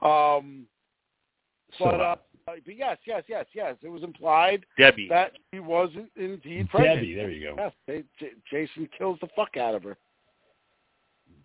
Um, 0.01 0.65
So, 1.77 1.85
but 1.85 1.99
uh, 2.01 2.15
but 2.45 2.59
yes, 2.65 2.97
yes, 3.05 3.23
yes, 3.27 3.45
yes. 3.53 3.75
It 3.81 3.89
was 3.89 4.03
implied 4.03 4.65
Debbie. 4.77 5.07
that 5.09 5.33
she 5.53 5.59
was 5.59 5.89
indeed 6.15 6.69
pregnant. 6.69 6.99
Debbie, 6.99 7.15
there 7.15 7.29
you 7.29 7.49
go. 7.49 7.55
Yes, 7.57 7.73
they, 7.87 8.03
J- 8.19 8.33
Jason 8.49 8.89
kills 8.97 9.17
the 9.21 9.27
fuck 9.35 9.57
out 9.57 9.75
of 9.75 9.83
her. 9.83 9.97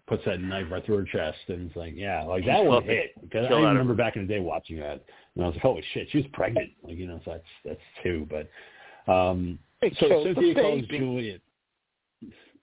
Puts 0.06 0.24
that 0.26 0.40
knife 0.40 0.66
right 0.70 0.84
through 0.84 0.98
her 0.98 1.04
chest, 1.04 1.38
and 1.48 1.68
it's 1.68 1.76
like, 1.76 1.94
yeah, 1.96 2.22
like 2.24 2.44
that 2.44 2.62
one 2.62 2.82
fucking 2.82 2.94
hit. 2.94 3.22
Because 3.22 3.46
I 3.46 3.48
kill 3.48 3.62
remember 3.64 3.94
back 3.94 4.16
in 4.16 4.26
the 4.26 4.34
day 4.34 4.40
watching 4.40 4.78
that, 4.80 5.02
and 5.34 5.44
I 5.44 5.46
was 5.46 5.54
like, 5.54 5.62
holy 5.62 5.84
shit, 5.94 6.08
she 6.10 6.18
was 6.18 6.26
pregnant. 6.32 6.70
Like 6.82 6.96
you 6.96 7.06
know, 7.06 7.20
so 7.24 7.30
that's 7.32 7.44
that's 7.64 7.80
two. 8.02 8.28
But 8.28 9.12
um, 9.12 9.58
They 9.80 9.90
so 9.98 10.08
killed 10.08 10.26
the 10.26 10.34
Cynthia 10.34 10.54
calls 10.54 10.80
baby. 10.82 10.98
Julie 10.98 11.30
at 11.30 11.40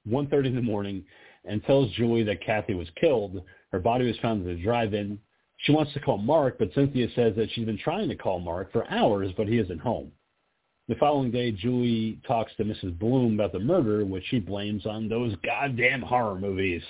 one 0.06 0.28
thirty 0.28 0.50
in 0.50 0.56
the 0.56 0.62
morning 0.62 1.04
and 1.46 1.64
tells 1.66 1.92
Julie 1.94 2.24
that 2.24 2.44
Kathy 2.46 2.76
was 2.76 2.88
killed. 3.00 3.42
Her 3.72 3.80
body 3.80 4.06
was 4.06 4.18
found 4.22 4.48
at 4.48 4.56
the 4.56 4.62
drive-in. 4.62 5.18
She 5.62 5.72
wants 5.72 5.94
to 5.94 6.00
call 6.00 6.18
Mark, 6.18 6.58
but 6.58 6.74
Cynthia 6.74 7.08
says 7.16 7.36
that 7.36 7.50
she's 7.52 7.66
been 7.66 7.78
trying 7.78 8.10
to 8.10 8.16
call 8.16 8.40
Mark 8.40 8.72
for 8.72 8.90
hours, 8.90 9.32
but 9.38 9.48
he 9.48 9.60
isn't 9.60 9.80
home. 9.80 10.12
The 10.88 10.96
following 10.96 11.32
day, 11.32 11.52
Julie 11.52 12.20
talks 12.28 12.52
to 12.58 12.64
Mrs. 12.64 12.98
Bloom 12.98 13.36
about 13.36 13.52
the 13.52 13.60
murder, 13.60 14.04
which 14.04 14.26
she 14.30 14.40
blames 14.40 14.86
on 14.86 15.08
those 15.08 15.36
goddamn 15.46 16.02
horror 16.02 16.40
movies. 16.40 16.82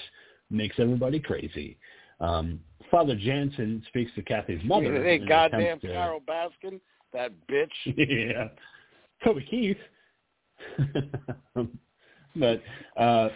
Makes 0.49 0.79
everybody 0.79 1.19
crazy. 1.19 1.77
Um, 2.19 2.59
Father 2.89 3.15
Jansen 3.15 3.83
speaks 3.87 4.11
to 4.15 4.21
Kathy's 4.21 4.63
mother. 4.63 5.03
Hey, 5.03 5.19
goddamn 5.19 5.79
to- 5.81 5.87
Carole 5.87 6.21
Baskin, 6.27 6.79
that 7.13 7.31
bitch. 7.49 7.69
yeah. 7.85 8.47
Toby 9.23 9.45
Keith. 9.49 9.77
but 12.35 12.61
uh, 12.97 13.29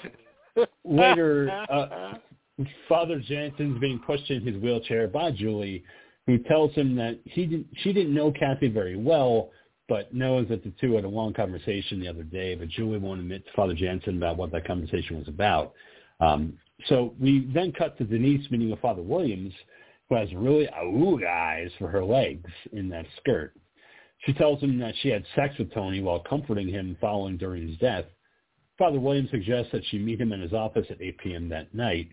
later, 0.84 1.50
uh, 1.70 2.14
Father 2.88 3.20
Jansen's 3.20 3.80
being 3.80 4.00
pushed 4.00 4.30
in 4.30 4.46
his 4.46 4.56
wheelchair 4.62 5.08
by 5.08 5.32
Julie, 5.32 5.84
who 6.26 6.38
tells 6.40 6.74
him 6.74 6.96
that 6.96 7.20
he 7.26 7.46
didn't, 7.46 7.68
she 7.84 7.94
didn't 7.94 8.14
know 8.14 8.32
Kathy 8.32 8.68
very 8.68 8.96
well, 8.96 9.52
but 9.88 10.14
knows 10.14 10.48
that 10.50 10.64
the 10.64 10.74
two 10.82 10.94
had 10.94 11.04
a 11.04 11.10
long 11.10 11.34
conversation 11.34 12.00
the 12.00 12.08
other 12.08 12.24
day. 12.24 12.56
But 12.56 12.70
Julie 12.70 12.98
won't 12.98 13.20
admit 13.20 13.46
to 13.46 13.52
Father 13.54 13.76
Jansen 13.76 14.18
about 14.18 14.38
what 14.38 14.52
that 14.52 14.66
conversation 14.66 15.18
was 15.18 15.28
about. 15.28 15.74
Um, 16.20 16.58
so 16.88 17.14
we 17.20 17.50
then 17.54 17.72
cut 17.72 17.98
to 17.98 18.04
Denise 18.04 18.50
meeting 18.50 18.70
with 18.70 18.80
Father 18.80 19.02
Williams, 19.02 19.54
who 20.10 20.16
has 20.16 20.34
really 20.34 20.68
ooh 20.84 21.26
eyes 21.28 21.70
for 21.78 21.88
her 21.88 22.04
legs 22.04 22.50
in 22.72 22.90
that 22.90 23.06
skirt. 23.18 23.54
She 24.26 24.34
tells 24.34 24.62
him 24.62 24.80
that 24.80 24.96
she 25.02 25.10
had 25.10 25.24
sex 25.36 25.54
with 25.60 25.74
Tony 25.74 26.02
while 26.02 26.20
comforting 26.20 26.68
him 26.68 26.98
following 27.00 27.38
during 27.38 27.68
his 27.68 27.78
death. 27.78 28.06
Father 28.78 29.00
Williams 29.00 29.30
suggests 29.30 29.72
that 29.72 29.84
she 29.90 30.00
meet 30.00 30.20
him 30.20 30.32
in 30.32 30.42
his 30.42 30.54
office 30.54 30.88
at 30.90 31.02
8 31.02 31.18
p.m. 31.20 31.50
that 31.50 31.74
night. 31.74 32.10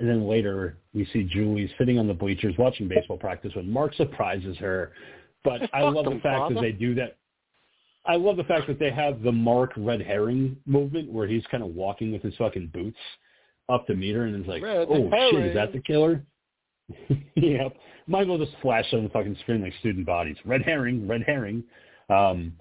And 0.00 0.08
then 0.08 0.26
later, 0.26 0.78
we 0.94 1.06
see 1.12 1.24
Julie 1.24 1.70
sitting 1.78 1.98
on 1.98 2.08
the 2.08 2.14
bleachers 2.14 2.54
watching 2.58 2.88
baseball 2.88 3.18
practice 3.18 3.54
when 3.54 3.70
Mark 3.70 3.94
surprises 3.94 4.56
her. 4.56 4.92
But 5.44 5.62
I 5.74 5.82
love 5.82 6.06
the 6.06 6.20
fact 6.22 6.54
that 6.54 6.60
they 6.60 6.72
do 6.72 6.94
that. 6.94 7.18
I 8.06 8.16
love 8.16 8.38
the 8.38 8.44
fact 8.44 8.66
that 8.66 8.78
they 8.78 8.90
have 8.90 9.22
the 9.22 9.30
Mark 9.30 9.72
red 9.76 10.00
herring 10.00 10.56
movement 10.64 11.12
where 11.12 11.28
he's 11.28 11.44
kind 11.50 11.62
of 11.62 11.74
walking 11.74 12.12
with 12.12 12.22
his 12.22 12.34
fucking 12.36 12.70
boots 12.72 12.96
up 13.68 13.86
to 13.86 13.94
meet 13.94 14.14
her 14.14 14.24
and 14.24 14.34
it's 14.34 14.48
like, 14.48 14.62
Red 14.62 14.88
oh 14.90 15.10
shit, 15.32 15.46
is 15.46 15.54
that 15.54 15.72
the 15.72 15.80
killer? 15.80 16.24
yep. 17.36 17.76
Might 18.06 18.22
as 18.22 18.28
well 18.28 18.38
just 18.38 18.56
flash 18.62 18.86
on 18.94 19.04
the 19.04 19.10
fucking 19.10 19.36
screen 19.42 19.62
like 19.62 19.74
student 19.80 20.06
bodies. 20.06 20.36
Red 20.46 20.62
herring, 20.62 21.06
red 21.06 21.22
herring. 21.26 21.62
Um, 22.08 22.54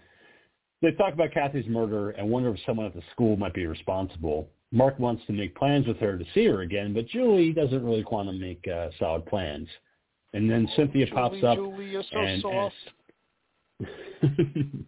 they 0.81 0.91
talk 0.91 1.13
about 1.13 1.31
Kathy's 1.33 1.65
murder 1.67 2.11
and 2.11 2.29
wonder 2.29 2.49
if 2.49 2.59
someone 2.65 2.85
at 2.85 2.93
the 2.93 3.01
school 3.13 3.37
might 3.37 3.53
be 3.53 3.65
responsible. 3.65 4.49
Mark 4.71 4.99
wants 4.99 5.25
to 5.25 5.33
make 5.33 5.55
plans 5.55 5.87
with 5.87 5.97
her 5.97 6.17
to 6.17 6.25
see 6.33 6.45
her 6.45 6.61
again, 6.61 6.93
but 6.93 7.07
Julie 7.07 7.53
doesn't 7.53 7.83
really 7.83 8.05
want 8.09 8.29
to 8.29 8.33
make 8.33 8.63
uh, 8.67 8.89
solid 8.99 9.25
plans. 9.25 9.67
And 10.33 10.49
then 10.49 10.69
Cynthia 10.75 11.07
pops 11.11 11.43
up 11.43 11.57
Julie, 11.57 11.95
so 12.11 12.19
and 12.19 12.43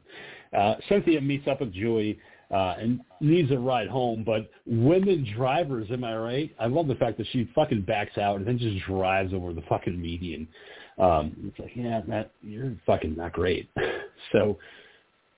uh, 0.57 0.75
Cynthia 0.87 1.19
meets 1.19 1.47
up 1.47 1.61
with 1.61 1.73
Julie 1.73 2.19
uh, 2.51 2.75
and 2.79 2.99
needs 3.21 3.49
a 3.51 3.57
ride 3.57 3.87
home, 3.87 4.23
but 4.25 4.51
women 4.65 5.25
drivers, 5.35 5.87
am 5.89 6.03
I 6.03 6.15
right? 6.17 6.55
I 6.59 6.67
love 6.67 6.87
the 6.87 6.95
fact 6.95 7.17
that 7.17 7.27
she 7.31 7.49
fucking 7.55 7.83
backs 7.83 8.17
out 8.17 8.37
and 8.37 8.45
then 8.45 8.59
just 8.59 8.85
drives 8.85 9.33
over 9.33 9.53
the 9.53 9.61
fucking 9.69 9.99
median. 9.99 10.47
Um, 10.99 11.35
it's 11.45 11.57
like, 11.57 11.71
yeah, 11.75 12.01
that 12.09 12.31
you're 12.41 12.75
fucking 12.85 13.15
not 13.15 13.33
great. 13.33 13.69
so 14.31 14.59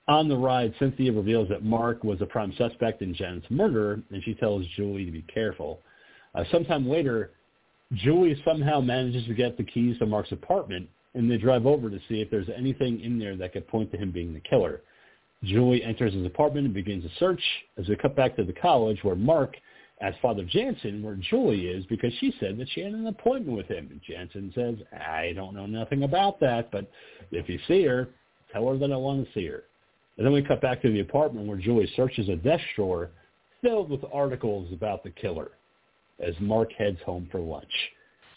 on 0.06 0.28
the 0.28 0.36
ride, 0.36 0.74
Cynthia 0.78 1.12
reveals 1.12 1.48
that 1.48 1.64
Mark 1.64 2.04
was 2.04 2.20
a 2.20 2.26
prime 2.26 2.52
suspect 2.58 3.00
in 3.00 3.14
Jen's 3.14 3.44
murder, 3.48 4.02
and 4.10 4.22
she 4.24 4.34
tells 4.34 4.66
Julie 4.76 5.06
to 5.06 5.12
be 5.12 5.22
careful. 5.22 5.80
Uh, 6.34 6.44
sometime 6.50 6.88
later, 6.88 7.30
Julie 7.94 8.40
somehow 8.44 8.80
manages 8.80 9.26
to 9.26 9.34
get 9.34 9.56
the 9.56 9.64
keys 9.64 9.98
to 9.98 10.06
Mark's 10.06 10.32
apartment, 10.32 10.88
and 11.14 11.30
they 11.30 11.38
drive 11.38 11.64
over 11.66 11.88
to 11.88 11.98
see 12.08 12.20
if 12.20 12.30
there's 12.30 12.48
anything 12.54 13.00
in 13.00 13.18
there 13.18 13.36
that 13.36 13.52
could 13.52 13.66
point 13.68 13.90
to 13.92 13.96
him 13.96 14.10
being 14.10 14.34
the 14.34 14.40
killer. 14.40 14.82
Julie 15.42 15.82
enters 15.82 16.12
his 16.14 16.26
apartment 16.26 16.66
and 16.66 16.74
begins 16.74 17.04
a 17.04 17.10
search 17.18 17.42
as 17.78 17.88
we 17.88 17.96
cut 17.96 18.16
back 18.16 18.36
to 18.36 18.44
the 18.44 18.52
college 18.52 18.98
where 19.02 19.16
Mark 19.16 19.56
asks 20.00 20.18
Father 20.20 20.44
Jansen 20.44 21.02
where 21.02 21.16
Julie 21.30 21.66
is 21.68 21.84
because 21.86 22.12
she 22.18 22.34
said 22.40 22.58
that 22.58 22.68
she 22.70 22.80
had 22.80 22.92
an 22.92 23.06
appointment 23.06 23.56
with 23.56 23.66
him. 23.66 23.88
And 23.90 24.00
Jansen 24.02 24.52
says, 24.54 24.76
I 24.92 25.32
don't 25.34 25.54
know 25.54 25.66
nothing 25.66 26.02
about 26.02 26.40
that, 26.40 26.70
but 26.72 26.90
if 27.30 27.48
you 27.48 27.58
see 27.68 27.84
her, 27.84 28.08
tell 28.52 28.68
her 28.68 28.78
that 28.78 28.92
I 28.92 28.96
want 28.96 29.24
to 29.24 29.32
see 29.32 29.46
her. 29.46 29.64
And 30.16 30.26
then 30.26 30.32
we 30.32 30.42
cut 30.42 30.60
back 30.60 30.80
to 30.82 30.92
the 30.92 31.00
apartment 31.00 31.46
where 31.46 31.56
Julie 31.56 31.90
searches 31.96 32.28
a 32.28 32.36
desk 32.36 32.64
drawer 32.76 33.10
filled 33.62 33.90
with 33.90 34.00
articles 34.12 34.72
about 34.72 35.02
the 35.02 35.10
killer 35.10 35.52
as 36.20 36.34
Mark 36.40 36.72
heads 36.72 36.98
home 37.04 37.28
for 37.32 37.40
lunch. 37.40 37.72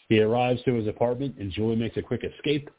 He 0.09 0.21
arrives 0.21 0.63
to 0.63 0.73
his 0.73 0.87
apartment 0.87 1.35
and 1.37 1.51
Julie 1.51 1.75
makes 1.75 1.97
a 1.97 2.01
quick 2.01 2.23
escape. 2.23 2.69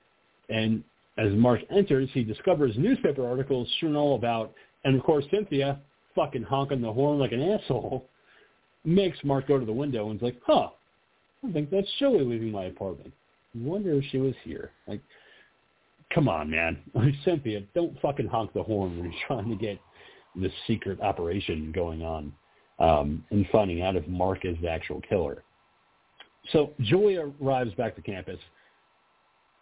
And 0.49 0.83
as 1.19 1.33
Mark 1.33 1.61
enters, 1.71 2.09
he 2.13 2.25
discovers 2.25 2.75
newspaper 2.77 3.29
articles 3.29 3.69
strewn 3.77 3.97
all 3.97 4.15
about, 4.15 4.53
and 4.85 4.97
of 4.97 5.05
course 5.05 5.25
Cynthia, 5.31 5.81
fucking 6.15 6.43
honking 6.43 6.81
the 6.81 6.93
horn 6.93 7.19
like 7.19 7.33
an 7.33 7.43
asshole, 7.43 8.09
makes 8.85 9.19
Mark 9.25 9.47
go 9.47 9.59
to 9.59 9.67
the 9.67 9.73
window 9.73 10.11
and 10.11 10.19
is 10.19 10.23
like, 10.23 10.41
huh, 10.47 10.69
I 11.47 11.53
think 11.53 11.71
that's 11.71 11.89
Julie 11.99 12.25
leaving 12.25 12.51
my 12.51 12.65
apartment. 12.65 13.13
wonder 13.55 13.93
if 13.93 14.05
she 14.11 14.19
was 14.19 14.35
here. 14.45 14.71
Like, 14.87 15.01
come 16.13 16.29
on, 16.29 16.51
man. 16.51 16.79
Like, 16.95 17.15
Cynthia, 17.25 17.63
don't 17.75 17.99
fucking 18.01 18.27
honk 18.29 18.53
the 18.53 18.63
horn 18.63 18.97
when 18.97 19.05
you're 19.11 19.21
trying 19.27 19.49
to 19.49 19.57
get 19.57 19.79
this 20.35 20.53
secret 20.67 21.01
operation 21.01 21.73
going 21.73 22.03
on 22.03 22.33
um, 22.79 23.25
and 23.31 23.47
finding 23.51 23.83
out 23.83 23.97
if 23.97 24.07
Mark 24.07 24.45
is 24.45 24.57
the 24.63 24.69
actual 24.69 25.01
killer. 25.09 25.43
So 26.53 26.73
Julia 26.81 27.31
arrives 27.43 27.75
back 27.75 27.95
to 27.97 28.03
campus, 28.03 28.39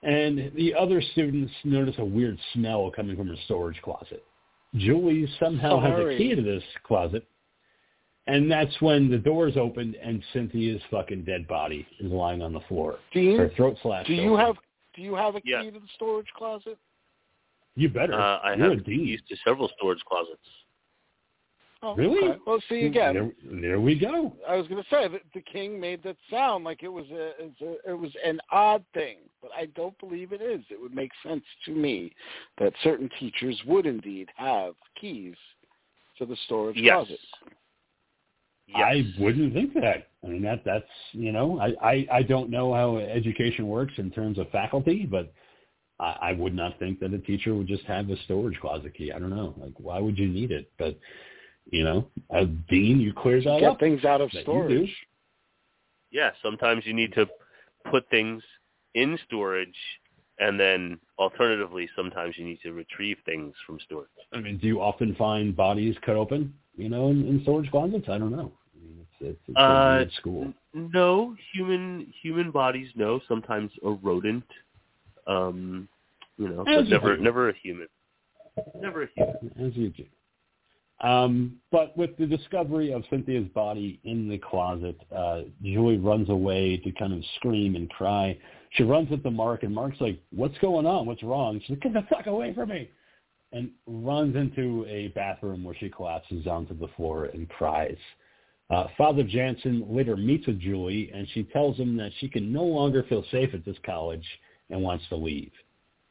and 0.02 0.52
the 0.54 0.74
other 0.74 1.02
students 1.12 1.52
notice 1.64 1.96
a 1.98 2.04
weird 2.04 2.38
smell 2.52 2.90
coming 2.94 3.16
from 3.16 3.28
her 3.28 3.36
storage 3.44 3.80
closet. 3.82 4.24
Julie 4.76 5.28
somehow 5.40 5.80
has 5.80 5.98
a 5.98 6.16
key 6.18 6.34
to 6.34 6.42
this 6.42 6.62
closet, 6.84 7.26
and 8.26 8.50
that's 8.50 8.80
when 8.80 9.10
the 9.10 9.18
doors 9.18 9.56
opened 9.56 9.96
and 9.96 10.22
Cynthia's 10.32 10.82
fucking 10.90 11.24
dead 11.24 11.48
body 11.48 11.86
is 11.98 12.12
lying 12.12 12.42
on 12.42 12.52
the 12.52 12.60
floor. 12.60 12.98
Dean, 13.12 13.38
her 13.38 13.50
throat 13.56 13.76
slashed. 13.82 14.08
do 14.08 14.14
you 14.14 14.34
open. 14.34 14.46
have 14.46 14.56
do 14.96 15.02
you 15.02 15.14
have 15.14 15.36
a 15.36 15.40
key 15.40 15.50
Yeah. 15.50 15.62
to 15.62 15.70
the 15.72 15.86
storage 15.94 16.28
closet? 16.36 16.78
You 17.76 17.88
better. 17.90 18.14
Uh, 18.14 18.38
I 18.42 18.54
You're 18.54 18.70
have 18.70 18.78
a 18.78 18.82
dean. 18.82 19.06
keys 19.06 19.20
to 19.28 19.36
several 19.44 19.68
storage 19.76 20.02
closets. 20.04 20.40
Oh, 21.82 21.94
Really? 21.94 22.30
okay. 22.30 22.40
Well, 22.46 22.60
see 22.70 22.86
again. 22.86 23.14
There, 23.14 23.60
there 23.60 23.80
we 23.80 23.98
go. 23.98 24.34
I 24.48 24.56
was 24.56 24.66
going 24.66 24.82
to 24.82 24.88
say 24.88 25.08
that 25.08 25.20
the 25.34 25.42
king 25.42 25.78
made 25.78 26.02
that 26.04 26.16
sound 26.30 26.64
like 26.64 26.82
it 26.82 26.88
was 26.88 27.04
a, 27.10 27.32
it's 27.38 27.60
a 27.60 27.90
it 27.90 27.94
was 27.98 28.10
an 28.24 28.40
odd 28.50 28.82
thing, 28.94 29.18
but 29.42 29.50
I 29.54 29.66
don't 29.66 29.96
believe 29.98 30.32
it 30.32 30.40
is. 30.40 30.62
It 30.70 30.80
would 30.80 30.94
make 30.94 31.10
sense 31.22 31.44
to 31.66 31.72
me 31.72 32.12
that 32.58 32.72
certain 32.82 33.10
teachers 33.20 33.60
would 33.66 33.84
indeed 33.84 34.30
have 34.36 34.74
keys 34.98 35.36
to 36.18 36.24
the 36.24 36.36
storage 36.46 36.78
Yes. 36.78 36.94
closet. 37.06 37.18
Yes. 38.68 38.78
I 38.80 39.22
wouldn't 39.22 39.52
think 39.52 39.74
that. 39.74 40.08
I 40.24 40.28
mean 40.28 40.42
that 40.42 40.62
that's 40.64 40.84
you 41.12 41.30
know 41.32 41.60
I, 41.60 41.74
I 41.88 42.06
I 42.12 42.22
don't 42.22 42.50
know 42.50 42.74
how 42.74 42.96
education 42.98 43.68
works 43.68 43.92
in 43.96 44.10
terms 44.10 44.38
of 44.38 44.50
faculty, 44.50 45.06
but 45.08 45.32
I, 46.00 46.16
I 46.20 46.32
would 46.32 46.54
not 46.54 46.78
think 46.78 46.98
that 47.00 47.14
a 47.14 47.18
teacher 47.18 47.54
would 47.54 47.68
just 47.68 47.84
have 47.84 48.10
a 48.10 48.16
storage 48.24 48.58
closet 48.60 48.94
key. 48.94 49.12
I 49.12 49.18
don't 49.18 49.30
know, 49.30 49.54
like 49.58 49.74
why 49.78 50.00
would 50.00 50.18
you 50.18 50.28
need 50.28 50.50
it? 50.50 50.70
But 50.78 50.98
you 51.70 51.84
know, 51.84 52.08
a 52.30 52.46
dean, 52.46 53.00
you 53.00 53.12
clear 53.12 53.38
out 53.48 53.60
Get 53.60 53.70
up. 53.70 53.80
things 53.80 54.04
out 54.04 54.20
of 54.20 54.30
storage. 54.42 54.94
yeah, 56.10 56.30
sometimes 56.42 56.84
you 56.86 56.94
need 56.94 57.12
to 57.14 57.26
put 57.90 58.08
things 58.10 58.42
in 58.94 59.18
storage, 59.26 59.76
and 60.38 60.58
then 60.60 60.98
alternatively, 61.18 61.88
sometimes 61.96 62.36
you 62.36 62.44
need 62.44 62.60
to 62.62 62.72
retrieve 62.72 63.16
things 63.24 63.54
from 63.66 63.78
storage. 63.80 64.08
I 64.32 64.40
mean, 64.40 64.58
do 64.58 64.66
you 64.66 64.80
often 64.80 65.14
find 65.14 65.56
bodies 65.56 65.96
cut 66.04 66.16
open? 66.16 66.52
You 66.76 66.88
know, 66.88 67.08
in, 67.08 67.26
in 67.26 67.42
storage 67.42 67.70
closets? 67.70 68.06
I 68.08 68.18
don't 68.18 68.32
know. 68.32 68.52
I 68.74 68.84
mean, 68.84 68.98
it's 69.20 69.38
it's, 69.38 69.40
it's 69.48 69.58
Uh, 69.58 70.04
school. 70.18 70.42
N- 70.74 70.90
No, 70.92 71.34
human 71.54 72.12
human 72.22 72.50
bodies. 72.50 72.88
No, 72.94 73.20
sometimes 73.28 73.72
a 73.84 73.90
rodent. 73.90 74.44
Um, 75.26 75.88
you 76.36 76.48
know, 76.48 76.64
never 76.64 77.16
never 77.16 77.48
a 77.48 77.54
human. 77.54 77.88
Never 78.80 79.04
a 79.04 79.08
human. 79.14 79.52
as 79.58 79.74
you 79.76 79.88
do. 79.90 80.04
Um, 81.00 81.56
but 81.70 81.96
with 81.96 82.16
the 82.16 82.26
discovery 82.26 82.92
of 82.92 83.04
Cynthia's 83.10 83.48
body 83.48 84.00
in 84.04 84.28
the 84.28 84.38
closet, 84.38 84.98
uh, 85.14 85.42
Julie 85.62 85.98
runs 85.98 86.30
away 86.30 86.78
to 86.78 86.90
kind 86.92 87.12
of 87.12 87.22
scream 87.36 87.76
and 87.76 87.88
cry. 87.90 88.38
She 88.70 88.82
runs 88.82 89.12
up 89.12 89.22
to 89.22 89.30
Mark, 89.30 89.62
and 89.62 89.74
Mark's 89.74 90.00
like, 90.00 90.18
"What's 90.30 90.56
going 90.58 90.86
on? 90.86 91.06
What's 91.06 91.22
wrong?" 91.22 91.60
She's 91.60 91.70
like, 91.70 91.80
"Get 91.80 91.92
the 91.92 92.02
fuck 92.08 92.26
away 92.26 92.54
from 92.54 92.70
me!" 92.70 92.88
and 93.52 93.70
runs 93.86 94.36
into 94.36 94.84
a 94.88 95.08
bathroom 95.08 95.64
where 95.64 95.74
she 95.74 95.88
collapses 95.88 96.46
onto 96.46 96.76
the 96.76 96.88
floor 96.88 97.26
and 97.26 97.48
cries. 97.48 97.96
Uh, 98.68 98.88
Father 98.98 99.22
Jansen 99.22 99.86
later 99.88 100.16
meets 100.16 100.46
with 100.46 100.60
Julie, 100.60 101.10
and 101.14 101.28
she 101.32 101.44
tells 101.44 101.76
him 101.76 101.96
that 101.96 102.10
she 102.18 102.28
can 102.28 102.52
no 102.52 102.64
longer 102.64 103.04
feel 103.04 103.24
safe 103.30 103.54
at 103.54 103.64
this 103.64 103.76
college 103.84 104.26
and 104.70 104.82
wants 104.82 105.04
to 105.08 105.16
leave. 105.16 105.52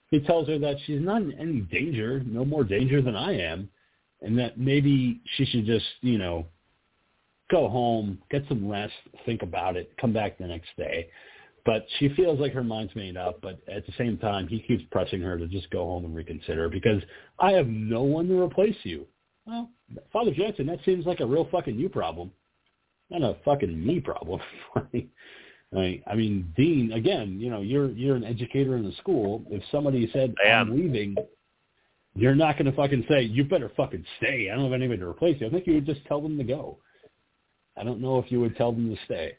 He 0.09 0.21
tells 0.21 0.47
her 0.47 0.57
that 0.59 0.77
she's 0.85 1.01
not 1.01 1.21
in 1.21 1.33
any 1.33 1.61
danger, 1.61 2.23
no 2.25 2.45
more 2.45 2.63
danger 2.63 3.01
than 3.01 3.15
I 3.15 3.37
am, 3.37 3.69
and 4.21 4.37
that 4.39 4.57
maybe 4.57 5.21
she 5.35 5.45
should 5.45 5.65
just, 5.65 5.85
you 6.01 6.17
know, 6.17 6.45
go 7.51 7.67
home, 7.69 8.19
get 8.31 8.43
some 8.47 8.67
rest, 8.67 8.93
think 9.25 9.41
about 9.41 9.77
it, 9.77 9.91
come 9.99 10.13
back 10.13 10.37
the 10.37 10.47
next 10.47 10.69
day. 10.77 11.09
But 11.65 11.85
she 11.97 12.09
feels 12.09 12.39
like 12.39 12.53
her 12.53 12.63
mind's 12.63 12.95
made 12.95 13.17
up, 13.17 13.39
but 13.41 13.59
at 13.67 13.85
the 13.85 13.93
same 13.97 14.17
time, 14.17 14.47
he 14.47 14.59
keeps 14.59 14.83
pressing 14.91 15.21
her 15.21 15.37
to 15.37 15.47
just 15.47 15.69
go 15.71 15.85
home 15.85 16.05
and 16.05 16.15
reconsider 16.15 16.69
because 16.69 17.01
I 17.39 17.51
have 17.53 17.67
no 17.67 18.03
one 18.03 18.27
to 18.27 18.39
replace 18.39 18.77
you. 18.83 19.07
Well, 19.45 19.71
Father 20.13 20.31
Jansen, 20.31 20.67
that 20.67 20.79
seems 20.85 21.05
like 21.05 21.19
a 21.19 21.25
real 21.25 21.47
fucking 21.51 21.77
you 21.77 21.89
problem, 21.89 22.31
not 23.09 23.21
a 23.21 23.37
fucking 23.43 23.85
me 23.85 23.99
problem. 23.99 24.41
I 25.75 26.01
I 26.07 26.15
mean, 26.15 26.53
Dean, 26.55 26.91
again, 26.93 27.39
you 27.39 27.49
know, 27.49 27.61
you're 27.61 27.89
you're 27.91 28.15
an 28.15 28.23
educator 28.23 28.77
in 28.77 28.83
the 28.83 28.93
school. 28.93 29.43
If 29.49 29.63
somebody 29.71 30.09
said 30.13 30.33
I'm 30.47 30.75
leaving, 30.75 31.15
you're 32.15 32.35
not 32.35 32.57
going 32.57 32.65
to 32.65 32.71
fucking 32.71 33.05
say 33.09 33.21
you 33.21 33.43
better 33.43 33.71
fucking 33.75 34.05
stay. 34.17 34.49
I 34.49 34.55
don't 34.55 34.65
have 34.65 34.73
anybody 34.73 34.99
to 34.99 35.07
replace 35.07 35.39
you. 35.39 35.47
I 35.47 35.49
think 35.49 35.67
you 35.67 35.75
would 35.75 35.85
just 35.85 36.05
tell 36.05 36.21
them 36.21 36.37
to 36.37 36.43
go. 36.43 36.77
I 37.77 37.83
don't 37.83 38.01
know 38.01 38.19
if 38.19 38.31
you 38.31 38.39
would 38.39 38.55
tell 38.55 38.71
them 38.71 38.89
to 38.89 39.01
stay. 39.05 39.37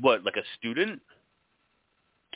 What, 0.00 0.24
like 0.24 0.36
a 0.36 0.42
student? 0.58 1.00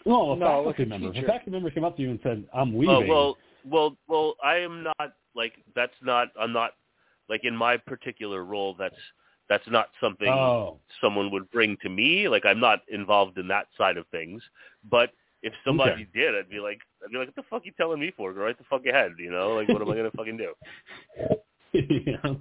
No, 0.06 0.32
a 0.32 0.36
No, 0.36 0.46
faculty 0.46 0.66
like 0.66 0.78
a 0.78 0.86
member. 0.86 1.08
If 1.08 1.14
teacher. 1.14 1.26
a 1.26 1.28
faculty 1.28 1.50
member 1.50 1.70
came 1.70 1.84
up 1.84 1.96
to 1.96 2.02
you 2.02 2.10
and 2.10 2.20
said, 2.22 2.44
"I'm 2.54 2.74
oh, 2.74 2.78
leaving," 2.78 2.88
Oh 2.88 3.06
well, 3.06 3.36
well, 3.64 3.96
well. 4.06 4.34
I 4.44 4.56
am 4.56 4.82
not 4.82 5.14
like 5.34 5.54
that's 5.74 5.94
not. 6.02 6.28
I'm 6.38 6.52
not 6.52 6.72
like 7.28 7.44
in 7.44 7.56
my 7.56 7.76
particular 7.76 8.44
role. 8.44 8.74
That's 8.78 8.94
that's 9.48 9.66
not 9.68 9.88
something 10.00 10.28
oh, 10.28 10.78
someone 11.00 11.30
would 11.30 11.50
bring 11.50 11.76
to 11.82 11.88
me. 11.88 12.28
Like 12.28 12.44
I'm 12.44 12.60
not 12.60 12.80
involved 12.88 13.38
in 13.38 13.48
that 13.48 13.66
side 13.78 13.96
of 13.96 14.06
things. 14.08 14.42
But 14.90 15.10
if 15.44 15.52
somebody 15.64 15.92
Okay. 15.92 16.06
did, 16.14 16.34
I'd 16.34 16.48
be 16.50 16.58
like, 16.58 16.80
I'd 17.04 17.12
be 17.12 17.18
like, 17.18 17.28
what 17.28 17.36
the 17.36 17.42
fuck 17.50 17.62
are 17.62 17.66
you 17.66 17.72
telling 17.76 18.00
me 18.00 18.12
for? 18.16 18.32
Go 18.32 18.40
right 18.40 18.56
the 18.56 18.64
fuck 18.64 18.86
ahead. 18.86 19.12
You 19.18 19.30
know, 19.30 19.54
like 19.54 19.68
what 19.68 19.82
am 19.82 19.90
I 19.90 19.94
gonna 19.96 20.10
fucking 20.10 20.38
do? 20.38 20.52
you 21.72 22.16
know, 22.24 22.40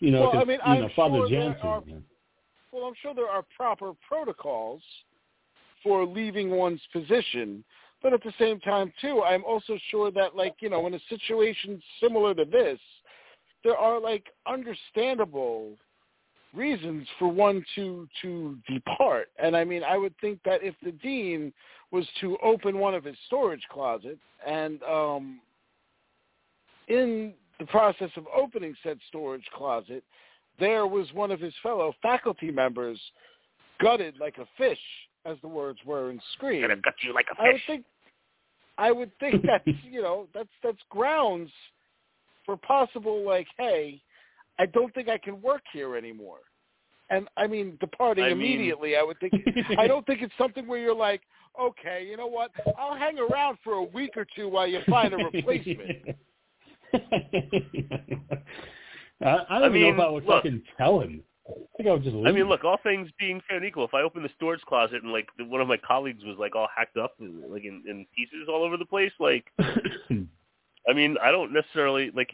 you 0.00 0.10
know, 0.10 0.20
Well, 0.22 0.30
'cause, 0.32 0.42
I 0.42 0.44
mean, 0.44 0.58
you 0.66 0.72
I'm 0.72 0.80
know, 0.80 0.88
Father 0.94 1.16
sure 1.18 1.28
there 1.30 1.40
Jansen. 1.50 1.66
are- 1.68 1.82
Well, 2.72 2.84
I'm 2.84 2.94
sure 3.02 3.14
there 3.14 3.28
are 3.28 3.44
proper 3.56 3.92
protocols 4.06 4.82
for 5.82 6.04
leaving 6.06 6.50
one's 6.50 6.82
position, 6.92 7.64
but 8.02 8.12
at 8.12 8.22
the 8.22 8.32
same 8.38 8.60
time, 8.60 8.92
too, 9.00 9.22
I'm 9.22 9.44
also 9.44 9.76
sure 9.90 10.10
that, 10.12 10.36
like, 10.36 10.54
you 10.60 10.68
know, 10.70 10.86
in 10.86 10.94
a 10.94 11.00
situation 11.08 11.80
similar 12.00 12.34
to 12.34 12.44
this, 12.44 12.80
there 13.64 13.76
are 13.76 13.98
like 14.00 14.26
understandable 14.46 15.76
reasons 16.54 17.06
for 17.18 17.28
one 17.28 17.64
to 17.74 18.08
to 18.22 18.58
depart. 18.68 19.28
And 19.42 19.56
I 19.56 19.64
mean, 19.64 19.82
I 19.82 19.96
would 19.96 20.14
think 20.20 20.40
that 20.44 20.62
if 20.62 20.74
the 20.82 20.92
dean 20.92 21.52
was 21.90 22.06
to 22.20 22.36
open 22.42 22.78
one 22.78 22.94
of 22.94 23.04
his 23.04 23.16
storage 23.26 23.62
closets 23.70 24.20
and 24.46 24.82
um 24.82 25.40
in 26.88 27.34
the 27.58 27.66
process 27.66 28.10
of 28.16 28.26
opening 28.34 28.74
said 28.82 28.98
storage 29.08 29.46
closet, 29.54 30.02
there 30.58 30.86
was 30.86 31.06
one 31.12 31.30
of 31.30 31.40
his 31.40 31.54
fellow 31.62 31.94
faculty 32.02 32.50
members 32.50 32.98
gutted 33.80 34.14
like 34.20 34.38
a 34.38 34.46
fish, 34.58 34.78
as 35.24 35.36
the 35.42 35.48
words 35.48 35.78
were 35.84 36.10
in 36.10 36.20
Scream. 36.34 36.62
Gonna 36.62 36.76
gut 36.76 36.94
you 37.02 37.14
like 37.14 37.26
a 37.32 37.36
fish. 37.36 37.44
I 37.48 37.52
would 37.52 37.62
think 37.66 37.84
I 38.78 38.92
would 38.92 39.18
think 39.18 39.42
that's 39.46 39.78
you 39.90 40.02
know 40.02 40.26
that's 40.34 40.48
that's 40.62 40.78
grounds 40.90 41.50
for 42.44 42.56
possible 42.56 43.24
like 43.24 43.46
hey 43.58 44.00
I 44.58 44.66
don't 44.66 44.92
think 44.94 45.08
I 45.08 45.18
can 45.18 45.40
work 45.42 45.62
here 45.72 45.96
anymore 45.96 46.38
and 47.10 47.28
I 47.36 47.46
mean 47.46 47.76
departing 47.80 48.24
I 48.24 48.28
mean- 48.28 48.38
immediately 48.38 48.96
I 48.96 49.02
would 49.02 49.18
think 49.20 49.32
I 49.78 49.86
don't 49.86 50.06
think 50.06 50.22
it's 50.22 50.34
something 50.38 50.66
where 50.66 50.78
you're 50.78 50.94
like 50.94 51.22
okay 51.60 52.06
you 52.08 52.16
know 52.16 52.26
what 52.26 52.50
I'll 52.78 52.96
hang 52.96 53.18
around 53.18 53.58
for 53.64 53.74
a 53.74 53.82
week 53.82 54.12
or 54.16 54.26
two 54.36 54.48
while 54.48 54.66
you 54.66 54.80
find 54.88 55.12
a 55.14 55.16
replacement 55.32 56.16
I, 59.22 59.38
I 59.48 59.58
don't 59.60 59.62
I 59.62 59.66
even 59.68 59.72
mean, 59.72 59.96
know 59.96 60.02
if 60.02 60.08
I 60.08 60.10
would 60.10 60.24
look. 60.24 60.42
fucking 60.44 60.62
tell 60.76 61.00
him. 61.00 61.22
I 61.48 61.52
think 61.76 61.88
I 61.88 61.92
would 61.92 62.02
just 62.02 62.14
leave. 62.14 62.26
I 62.26 62.32
mean, 62.32 62.48
look, 62.48 62.64
all 62.64 62.78
things 62.82 63.08
being 63.18 63.40
fair 63.48 63.56
and 63.58 63.66
equal, 63.66 63.84
if 63.84 63.94
I 63.94 64.02
open 64.02 64.22
the 64.22 64.28
storage 64.36 64.60
closet 64.62 65.02
and 65.02 65.12
like 65.12 65.28
the, 65.38 65.44
one 65.44 65.60
of 65.60 65.68
my 65.68 65.76
colleagues 65.76 66.24
was 66.24 66.36
like 66.38 66.54
all 66.54 66.68
hacked 66.74 66.96
up, 66.96 67.14
like 67.20 67.64
in, 67.64 67.82
in 67.88 68.06
pieces 68.16 68.48
all 68.48 68.62
over 68.62 68.76
the 68.76 68.84
place, 68.84 69.12
like, 69.18 69.44
I 69.60 70.92
mean, 70.94 71.16
I 71.22 71.30
don't 71.30 71.52
necessarily 71.52 72.10
like. 72.14 72.30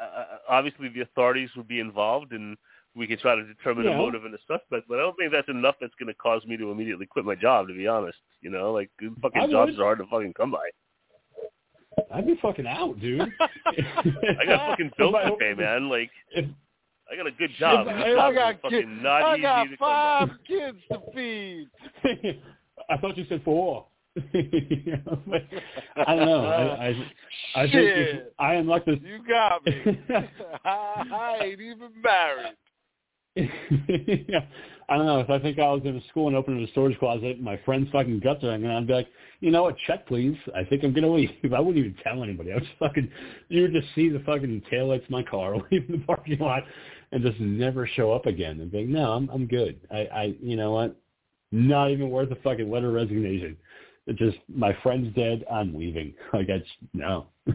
Uh, 0.00 0.24
obviously, 0.48 0.88
the 0.88 1.00
authorities 1.02 1.50
would 1.56 1.68
be 1.68 1.80
involved, 1.80 2.32
and 2.32 2.56
we 2.96 3.06
could 3.06 3.20
try 3.20 3.34
to 3.36 3.44
determine 3.44 3.84
Yeah. 3.84 3.92
a 3.94 3.98
motive 3.98 4.24
and 4.24 4.34
a 4.34 4.38
suspect. 4.48 4.88
But 4.88 4.98
I 4.98 5.02
don't 5.02 5.16
think 5.16 5.30
that's 5.32 5.48
enough. 5.48 5.76
That's 5.80 5.94
going 5.98 6.08
to 6.08 6.14
cause 6.14 6.44
me 6.46 6.56
to 6.56 6.70
immediately 6.70 7.06
quit 7.06 7.24
my 7.24 7.34
job. 7.34 7.68
To 7.68 7.74
be 7.74 7.86
honest, 7.86 8.18
you 8.40 8.50
know, 8.50 8.72
like 8.72 8.90
fucking 9.22 9.42
I 9.42 9.46
jobs 9.46 9.72
would. 9.72 9.80
are 9.80 9.84
hard 9.84 9.98
to 9.98 10.06
fucking 10.06 10.32
come 10.34 10.50
by. 10.52 10.68
I'd 12.14 12.26
be 12.26 12.36
fucking 12.40 12.66
out, 12.66 12.98
dude. 13.00 13.20
I 13.66 14.44
got 14.46 14.70
fucking 14.70 14.92
bills 14.96 15.14
to 15.26 15.36
pay, 15.38 15.54
man. 15.54 15.88
Like, 15.88 16.10
If, 16.32 16.46
I 17.12 17.16
got 17.16 17.26
a 17.26 17.32
good 17.32 17.50
job. 17.58 17.86
If- 17.88 17.96
This 17.96 18.18
I 18.20 18.32
got 18.32 18.54
is 18.54 18.60
fucking 18.62 18.80
kids. 18.80 19.02
not 19.02 19.22
I 19.22 19.34
easy 19.34 19.42
got 19.42 19.62
to 19.64 19.68
come 19.68 19.76
by. 19.80 20.26
five 20.26 20.30
kids 20.46 20.78
to 20.92 20.98
feed. 21.14 21.68
I 22.88 22.96
thought 22.96 23.16
you 23.16 23.26
said 23.28 23.42
four. 23.44 23.86
But 24.14 24.24
I 26.06 26.14
don't 26.14 26.26
know. 26.26 26.44
I, 26.44 26.86
I, 26.86 27.62
I 27.62 27.62
think 27.62 27.74
if 27.74 28.22
I 28.38 28.54
am 28.54 28.66
like 28.66 28.84
this. 28.84 28.98
You 29.02 29.18
got 29.26 29.64
me. 29.64 29.72
I 30.64 30.68
I 31.12 31.38
ain't 31.42 31.60
even 31.60 31.90
married. 32.02 32.56
yeah. 34.28 34.40
I 34.88 34.96
don't 34.96 35.06
know. 35.06 35.20
If 35.20 35.30
I 35.30 35.38
think 35.38 35.60
I 35.60 35.70
was 35.70 35.82
in 35.84 35.96
a 35.96 36.08
school 36.08 36.26
and 36.26 36.36
opened 36.36 36.66
a 36.66 36.70
storage 36.72 36.98
closet, 36.98 37.36
and 37.36 37.42
my 37.42 37.60
friend's 37.64 37.88
fucking 37.92 38.20
guts 38.20 38.42
are 38.42 38.50
hanging 38.50 38.68
out, 38.68 38.78
I'd 38.78 38.86
be 38.88 38.92
like, 38.92 39.08
you 39.38 39.52
know 39.52 39.62
what, 39.62 39.76
check 39.86 40.06
please. 40.08 40.36
I 40.54 40.64
think 40.64 40.82
I'm 40.82 40.92
gonna 40.92 41.12
leave. 41.12 41.30
I 41.54 41.60
wouldn't 41.60 41.78
even 41.78 41.94
tell 42.02 42.24
anybody. 42.24 42.52
I 42.52 42.58
just 42.58 42.72
fucking, 42.80 43.08
you 43.48 43.62
would 43.62 43.72
just 43.72 43.86
see 43.94 44.08
the 44.08 44.18
fucking 44.20 44.62
taillights 44.70 45.04
of 45.04 45.10
my 45.10 45.22
car 45.22 45.54
leave 45.70 45.86
the 45.88 45.98
parking 45.98 46.40
lot, 46.40 46.64
and 47.12 47.22
just 47.22 47.38
never 47.38 47.86
show 47.86 48.12
up 48.12 48.26
again. 48.26 48.60
And 48.60 48.72
be 48.72 48.78
like, 48.78 48.88
no, 48.88 49.12
I'm 49.12 49.28
I'm 49.30 49.46
good. 49.46 49.80
I 49.92 49.98
I 49.98 50.34
you 50.40 50.56
know 50.56 50.72
what, 50.72 50.96
not 51.52 51.90
even 51.90 52.10
worth 52.10 52.32
a 52.32 52.36
fucking 52.36 52.70
letter 52.70 52.88
of 52.88 52.94
resignation. 52.94 53.56
Just 54.14 54.38
my 54.48 54.76
friend's 54.82 55.14
dead. 55.14 55.44
I'm 55.50 55.74
leaving. 55.74 56.14
Like 56.32 56.48
I 56.50 56.58
just 56.58 56.70
no. 56.92 57.26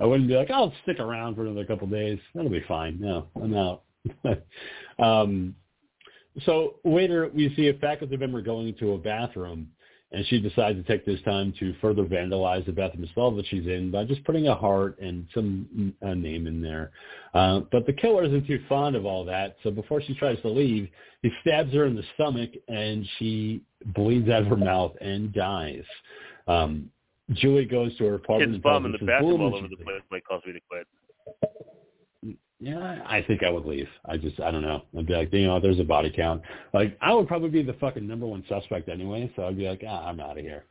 I 0.00 0.04
wouldn't 0.06 0.28
be 0.28 0.34
like, 0.34 0.50
I'll 0.50 0.74
stick 0.82 0.98
around 0.98 1.36
for 1.36 1.42
another 1.42 1.64
couple 1.64 1.86
days. 1.86 2.18
That'll 2.34 2.50
be 2.50 2.64
fine. 2.66 2.98
No, 3.00 3.28
I'm 3.40 3.54
out. 3.54 3.82
um, 4.98 5.54
so 6.44 6.76
later 6.84 7.30
we 7.32 7.54
see 7.54 7.68
a 7.68 7.74
faculty 7.74 8.16
member 8.16 8.42
going 8.42 8.74
to 8.80 8.92
a 8.92 8.98
bathroom, 8.98 9.68
and 10.14 10.24
she 10.28 10.40
decides 10.40 10.78
to 10.78 10.84
take 10.84 11.04
this 11.04 11.20
time 11.22 11.52
to 11.58 11.74
further 11.80 12.04
vandalize 12.04 12.64
the 12.66 12.72
bathroom 12.72 13.06
stall 13.10 13.34
that 13.34 13.46
she's 13.46 13.66
in 13.66 13.90
by 13.90 14.04
just 14.04 14.22
putting 14.24 14.46
a 14.46 14.54
heart 14.54 14.98
and 15.00 15.26
some 15.34 15.94
a 16.02 16.14
name 16.14 16.46
in 16.46 16.62
there. 16.62 16.92
Uh, 17.34 17.60
but 17.72 17.84
the 17.84 17.92
killer 17.92 18.24
isn't 18.24 18.46
too 18.46 18.62
fond 18.68 18.94
of 18.94 19.04
all 19.04 19.24
that, 19.24 19.56
so 19.62 19.70
before 19.70 20.00
she 20.00 20.14
tries 20.14 20.40
to 20.42 20.48
leave, 20.48 20.88
he 21.22 21.30
stabs 21.40 21.72
her 21.72 21.86
in 21.86 21.96
the 21.96 22.04
stomach, 22.14 22.50
and 22.68 23.06
she 23.18 23.62
bleeds 23.94 24.28
out 24.28 24.42
of 24.42 24.48
her 24.48 24.56
mouth 24.56 24.92
and 25.00 25.32
dies. 25.32 25.84
Um, 26.46 26.90
Julie 27.32 27.64
goes 27.64 27.96
to 27.96 28.04
her 28.04 28.14
apartment 28.14 28.54
and 28.54 28.62
bum 28.62 28.86
in 28.86 28.92
the 28.92 28.98
bathroom 28.98 29.40
all 29.40 29.56
over 29.56 29.68
the 29.68 29.76
place 29.76 30.02
might 30.10 30.24
cause 30.24 30.42
me 30.46 30.52
to 30.52 30.60
quit. 30.68 30.86
Yeah, 32.60 32.98
I 33.04 33.22
think 33.22 33.42
I 33.42 33.50
would 33.50 33.64
leave. 33.64 33.88
I 34.06 34.16
just, 34.16 34.40
I 34.40 34.50
don't 34.50 34.62
know. 34.62 34.82
I'd 34.96 35.06
be 35.06 35.12
like, 35.12 35.32
you 35.32 35.46
know, 35.46 35.60
there's 35.60 35.80
a 35.80 35.84
body 35.84 36.12
count. 36.14 36.42
Like, 36.72 36.96
I 37.02 37.12
would 37.12 37.28
probably 37.28 37.50
be 37.50 37.62
the 37.62 37.74
fucking 37.74 38.06
number 38.06 38.26
one 38.26 38.44
suspect 38.48 38.88
anyway, 38.88 39.30
so 39.34 39.46
I'd 39.46 39.58
be 39.58 39.68
like, 39.68 39.82
ah, 39.86 40.06
I'm 40.06 40.20
out 40.20 40.38
of 40.38 40.44
here. 40.44 40.64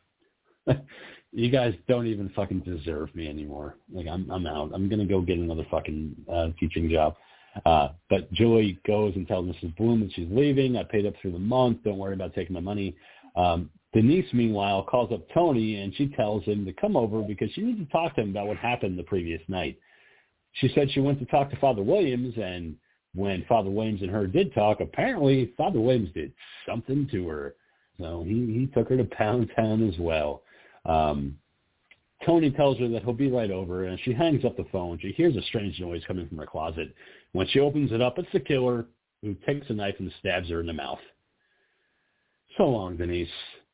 you 1.34 1.50
guys 1.52 1.74
don't 1.88 2.08
even 2.08 2.30
fucking 2.30 2.62
deserve 2.62 3.14
me 3.14 3.28
anymore. 3.28 3.76
Like, 3.92 4.08
I'm, 4.08 4.30
I'm 4.32 4.48
out. 4.48 4.72
I'm 4.74 4.90
gonna 4.90 5.06
go 5.06 5.22
get 5.22 5.38
another 5.38 5.66
fucking 5.70 6.16
uh, 6.32 6.48
teaching 6.60 6.90
job. 6.90 7.16
Uh, 7.66 7.90
but 8.10 8.32
Julie 8.34 8.80
goes 8.88 9.14
and 9.16 9.28
tells 9.28 9.46
Mrs. 9.46 9.76
Bloom 9.76 10.00
that 10.00 10.14
she's 10.14 10.28
leaving. 10.32 10.78
I 10.78 10.84
paid 10.84 11.06
up 11.06 11.14
through 11.22 11.34
the 11.34 11.40
month. 11.40 11.84
Don't 11.84 11.98
worry 11.98 12.14
about 12.14 12.34
taking 12.34 12.54
my 12.54 12.60
money. 12.60 12.96
Um, 13.36 13.70
Denise, 13.94 14.26
meanwhile, 14.34 14.84
calls 14.84 15.12
up 15.12 15.28
Tony 15.34 15.82
and 15.82 15.94
she 15.96 16.08
tells 16.08 16.44
him 16.46 16.66
to 16.66 16.74
come 16.74 16.96
over 16.96 17.22
because 17.22 17.52
she 17.52 17.62
needs 17.62 17.80
to 17.80 17.86
talk 17.92 18.16
to 18.16 18.22
him 18.22 18.32
about 18.32 18.48
what 18.48 18.58
happened 18.58 18.98
the 18.98 19.04
previous 19.04 19.42
night 19.48 19.78
she 20.54 20.70
said 20.74 20.92
she 20.92 21.00
went 21.00 21.20
to 21.20 21.26
talk 21.26 21.50
to 21.50 21.56
Father 21.58 21.84
Williams, 21.84 22.36
and 22.38 22.76
when 23.16 23.46
Father 23.48 23.70
Williams 23.70 24.02
and 24.02 24.12
her 24.12 24.28
did 24.28 24.54
talk, 24.54 24.80
apparently 24.80 25.54
Father 25.58 25.80
Williams 25.80 26.10
did 26.14 26.32
something 26.68 27.08
to 27.12 27.28
her. 27.28 27.56
So 28.00 28.24
he, 28.26 28.34
he 28.34 28.70
took 28.74 28.90
her 28.90 28.98
to 28.98 29.04
Pound 29.04 29.52
Town 29.56 29.88
as 29.88 29.98
well. 30.00 30.44
Um, 30.86 31.38
Tony 32.26 32.52
tells 32.52 32.78
her 32.80 32.88
that 32.90 33.04
he'll 33.04 33.14
be 33.14 33.30
right 33.30 33.52
over, 33.52 33.86
and 33.86 34.00
she 34.04 34.14
hangs 34.14 34.46
up 34.46 34.58
the 34.58 34.66
phone. 34.72 34.98
She 35.00 35.12
hears 35.12 35.36
a 35.36 35.42
strange 35.44 35.80
noise 35.80 36.02
coming 36.08 36.28
from 36.28 36.38
her 36.38 36.46
closet. 36.46 36.96
When 37.34 37.48
she 37.48 37.60
opens 37.60 37.92
it 37.92 38.02
up, 38.02 38.18
it's 38.18 38.32
the 38.32 38.40
killer 38.40 38.86
who 39.22 39.36
takes 39.46 39.70
a 39.70 39.74
knife 39.74 39.96
and 40.00 40.12
stabs 40.20 40.50
her 40.50 40.60
in 40.60 40.68
the 40.68 40.74
mouth. 40.74 41.00
So 42.58 42.64
long, 42.64 42.98
Denise. 42.98 43.28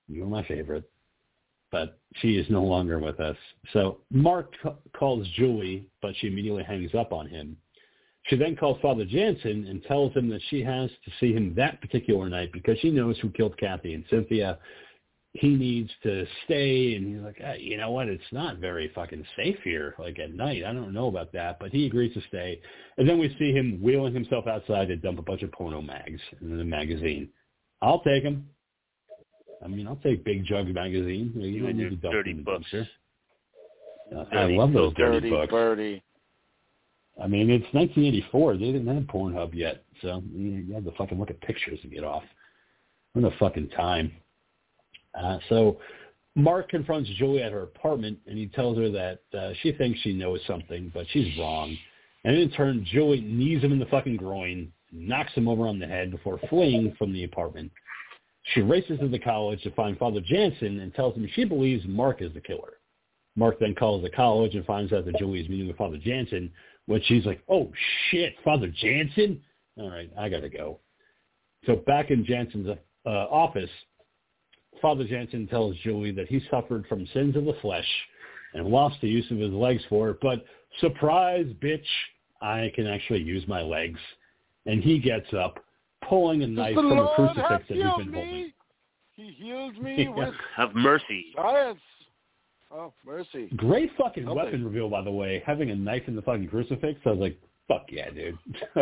You 0.07 0.22
were 0.22 0.27
my 0.27 0.43
favorite 0.47 0.89
but 1.71 1.99
she 2.15 2.37
is 2.37 2.49
no 2.49 2.63
longer 2.63 2.99
with 2.99 3.19
us. 3.19 3.37
So 3.73 3.99
Mark 4.11 4.53
calls 4.97 5.27
Julie, 5.35 5.85
but 6.01 6.15
she 6.17 6.27
immediately 6.27 6.63
hangs 6.63 6.95
up 6.95 7.13
on 7.13 7.27
him. 7.27 7.57
She 8.23 8.35
then 8.35 8.55
calls 8.55 8.79
Father 8.81 9.05
Jansen 9.05 9.65
and 9.67 9.83
tells 9.83 10.13
him 10.13 10.29
that 10.29 10.41
she 10.49 10.63
has 10.63 10.89
to 10.89 11.11
see 11.19 11.33
him 11.33 11.53
that 11.55 11.81
particular 11.81 12.29
night 12.29 12.51
because 12.51 12.77
she 12.79 12.91
knows 12.91 13.17
who 13.19 13.29
killed 13.29 13.57
Kathy 13.57 13.93
and 13.93 14.03
Cynthia. 14.09 14.59
He 15.33 15.49
needs 15.49 15.91
to 16.03 16.25
stay, 16.45 16.95
and 16.95 17.07
he's 17.07 17.23
like, 17.23 17.39
ah, 17.45 17.53
you 17.53 17.77
know 17.77 17.91
what? 17.91 18.07
It's 18.07 18.23
not 18.31 18.57
very 18.57 18.91
fucking 18.95 19.25
safe 19.37 19.57
here, 19.63 19.93
like 19.99 20.17
at 20.17 20.33
night. 20.33 20.63
I 20.65 20.73
don't 20.73 20.93
know 20.93 21.07
about 21.07 21.31
that, 21.33 21.59
but 21.59 21.71
he 21.71 21.85
agrees 21.85 22.13
to 22.15 22.21
stay. 22.27 22.59
And 22.97 23.07
then 23.07 23.19
we 23.19 23.35
see 23.37 23.51
him 23.51 23.79
wheeling 23.81 24.13
himself 24.13 24.47
outside 24.47 24.87
to 24.87 24.95
dump 24.95 25.19
a 25.19 25.23
bunch 25.23 25.43
of 25.43 25.51
porno 25.51 25.81
mags 25.81 26.19
in 26.41 26.57
the 26.57 26.63
magazine. 26.63 27.29
I'll 27.81 28.01
take 28.01 28.23
him. 28.23 28.49
I 29.64 29.68
mean, 29.68 29.88
I'll 29.88 29.98
take 29.98 30.23
Big 30.23 30.45
Jug 30.45 30.68
magazine. 30.68 31.31
You 31.36 31.48
You 31.48 31.64
don't 31.64 31.76
need 31.76 31.81
your 31.81 31.90
to 31.91 31.95
dump 31.98 32.14
dirty 32.14 32.31
in 32.31 32.38
the 32.38 32.44
books. 32.44 32.65
dumpster. 32.72 32.88
Uh, 34.15 34.26
I 34.36 34.45
love 34.45 34.73
those 34.73 34.94
dirty, 34.95 35.19
Dirty 35.19 35.30
books. 35.30 35.52
birdie. 35.52 36.03
I 37.22 37.27
mean, 37.27 37.49
it's 37.49 37.65
1984. 37.73 38.53
They 38.57 38.72
didn't 38.72 38.88
have 38.88 39.03
Pornhub 39.03 39.53
yet, 39.53 39.84
so 40.02 40.23
you 40.34 40.52
you 40.52 40.73
had 40.73 40.86
to 40.86 40.91
fucking 40.94 41.19
look 41.19 41.30
at 41.30 41.40
pictures 41.41 41.80
to 41.81 41.88
get 41.88 42.03
off. 42.03 42.23
What 43.14 43.26
a 43.31 43.38
fucking 43.38 43.69
time. 43.69 44.11
Uh, 45.19 45.38
so 45.49 45.80
Mark 46.36 46.69
confronts 46.69 47.10
Julie 47.18 47.44
at 47.44 47.52
her 47.52 47.64
apartment, 47.64 48.19
and 48.26 48.38
he 48.38 48.48
tells 48.48 48.77
her 48.77 48.90
that 48.91 49.19
uh, 49.38 49.52
she 49.61 49.73
thinks 49.73 49.99
she 49.99 50.14
knows 50.14 50.40
something, 50.48 50.91
but 50.94 51.06
she's 51.11 51.38
wrong. 51.38 51.76
And 52.23 52.36
in 52.38 52.49
turn, 52.52 52.86
Julie 52.90 53.22
knees 53.22 53.61
him 53.64 53.72
in 53.73 53.80
the 53.80 53.86
fucking 53.88 54.15
groin, 54.18 54.72
knocks 54.91 55.34
him 55.34 55.48
over 55.48 55.68
on 55.68 55.80
the 55.80 55.88
head 55.88 56.11
before 56.11 56.40
fleeing 56.49 56.95
from 56.98 57.11
the 57.14 57.23
apartment. 57.26 57.72
She 58.53 58.61
races 58.61 58.99
to 58.99 59.07
the 59.07 59.19
college 59.19 59.61
to 59.63 59.71
find 59.71 59.97
Father 59.97 60.21
Jansen 60.21 60.80
and 60.80 60.93
tells 60.93 61.15
him 61.15 61.30
she 61.34 61.43
believes 61.43 61.85
Mark 61.88 62.21
is 62.21 62.34
the 62.34 62.41
killer. 62.41 62.73
Mark 63.35 63.59
then 63.59 63.76
calls 63.76 64.01
the 64.03 64.09
college 64.09 64.55
and 64.55 64.65
finds 64.65 64.91
out 64.91 65.05
that 65.05 65.17
Julie 65.17 65.41
is 65.41 65.49
meeting 65.49 65.67
with 65.67 65.77
Father 65.77 65.97
Jansen, 65.97 66.51
which 66.88 67.03
she's 67.05 67.26
like, 67.26 67.41
oh 67.47 67.71
shit, 68.09 68.35
Father 68.43 68.71
Jansen? 68.81 69.41
All 69.77 69.89
right, 69.89 70.09
I 70.17 70.30
gotta 70.30 70.49
go. 70.49 70.80
So 71.65 71.76
back 71.76 72.09
in 72.09 72.26
Jansen's 72.26 72.67
uh, 73.05 73.09
office, 73.09 73.69
Father 74.81 75.05
Jansen 75.05 75.47
tells 75.47 75.76
Julie 75.77 76.11
that 76.13 76.27
he 76.27 76.41
suffered 76.49 76.85
from 76.88 77.07
sins 77.13 77.35
of 77.35 77.45
the 77.45 77.55
flesh 77.61 77.88
and 78.53 78.67
lost 78.67 78.95
the 79.01 79.07
use 79.07 79.30
of 79.31 79.38
his 79.38 79.51
legs 79.51 79.84
for 79.89 80.09
it, 80.09 80.17
but 80.21 80.43
surprise, 80.80 81.45
bitch, 81.61 81.85
I 82.41 82.71
can 82.76 82.88
actually 82.88 83.21
use 83.21 83.47
my 83.47 83.61
legs. 83.61 83.99
And 84.65 84.84
he 84.84 84.99
gets 84.99 85.34
up, 85.34 85.63
pulling 86.07 86.43
a 86.43 86.47
knife 86.47 86.76
the 86.76 86.81
from 86.81 86.91
a 86.91 86.95
Lord 86.95 87.09
have 87.09 87.15
crucifix 87.35 87.67
that 87.67 87.73
he's 87.76 87.77
been 87.84 87.88
holding. 87.88 88.11
me? 88.11 88.53
He 89.15 89.31
healed 89.38 89.77
me 89.81 89.95
Yeah. 90.03 90.09
with 90.15 90.34
Have 90.55 90.76
mercy. 90.76 91.26
science. 91.35 91.80
Oh, 92.71 92.93
mercy. 93.05 93.47
Great 93.57 93.91
fucking 93.97 94.23
Help 94.26 94.38
weapon 94.38 94.59
me. 94.61 94.65
reveal, 94.67 94.89
by 94.89 95.01
the 95.01 95.11
way. 95.11 95.41
Having 95.45 95.71
a 95.71 95.76
knife 95.76 96.03
in 96.07 96.15
the 96.15 96.21
fucking 96.21 96.47
crucifix, 96.49 96.99
I 97.05 97.09
was 97.09 97.19
like, 97.19 97.39
fuck 97.67 97.85
yeah, 97.89 98.09
dude. 98.11 98.38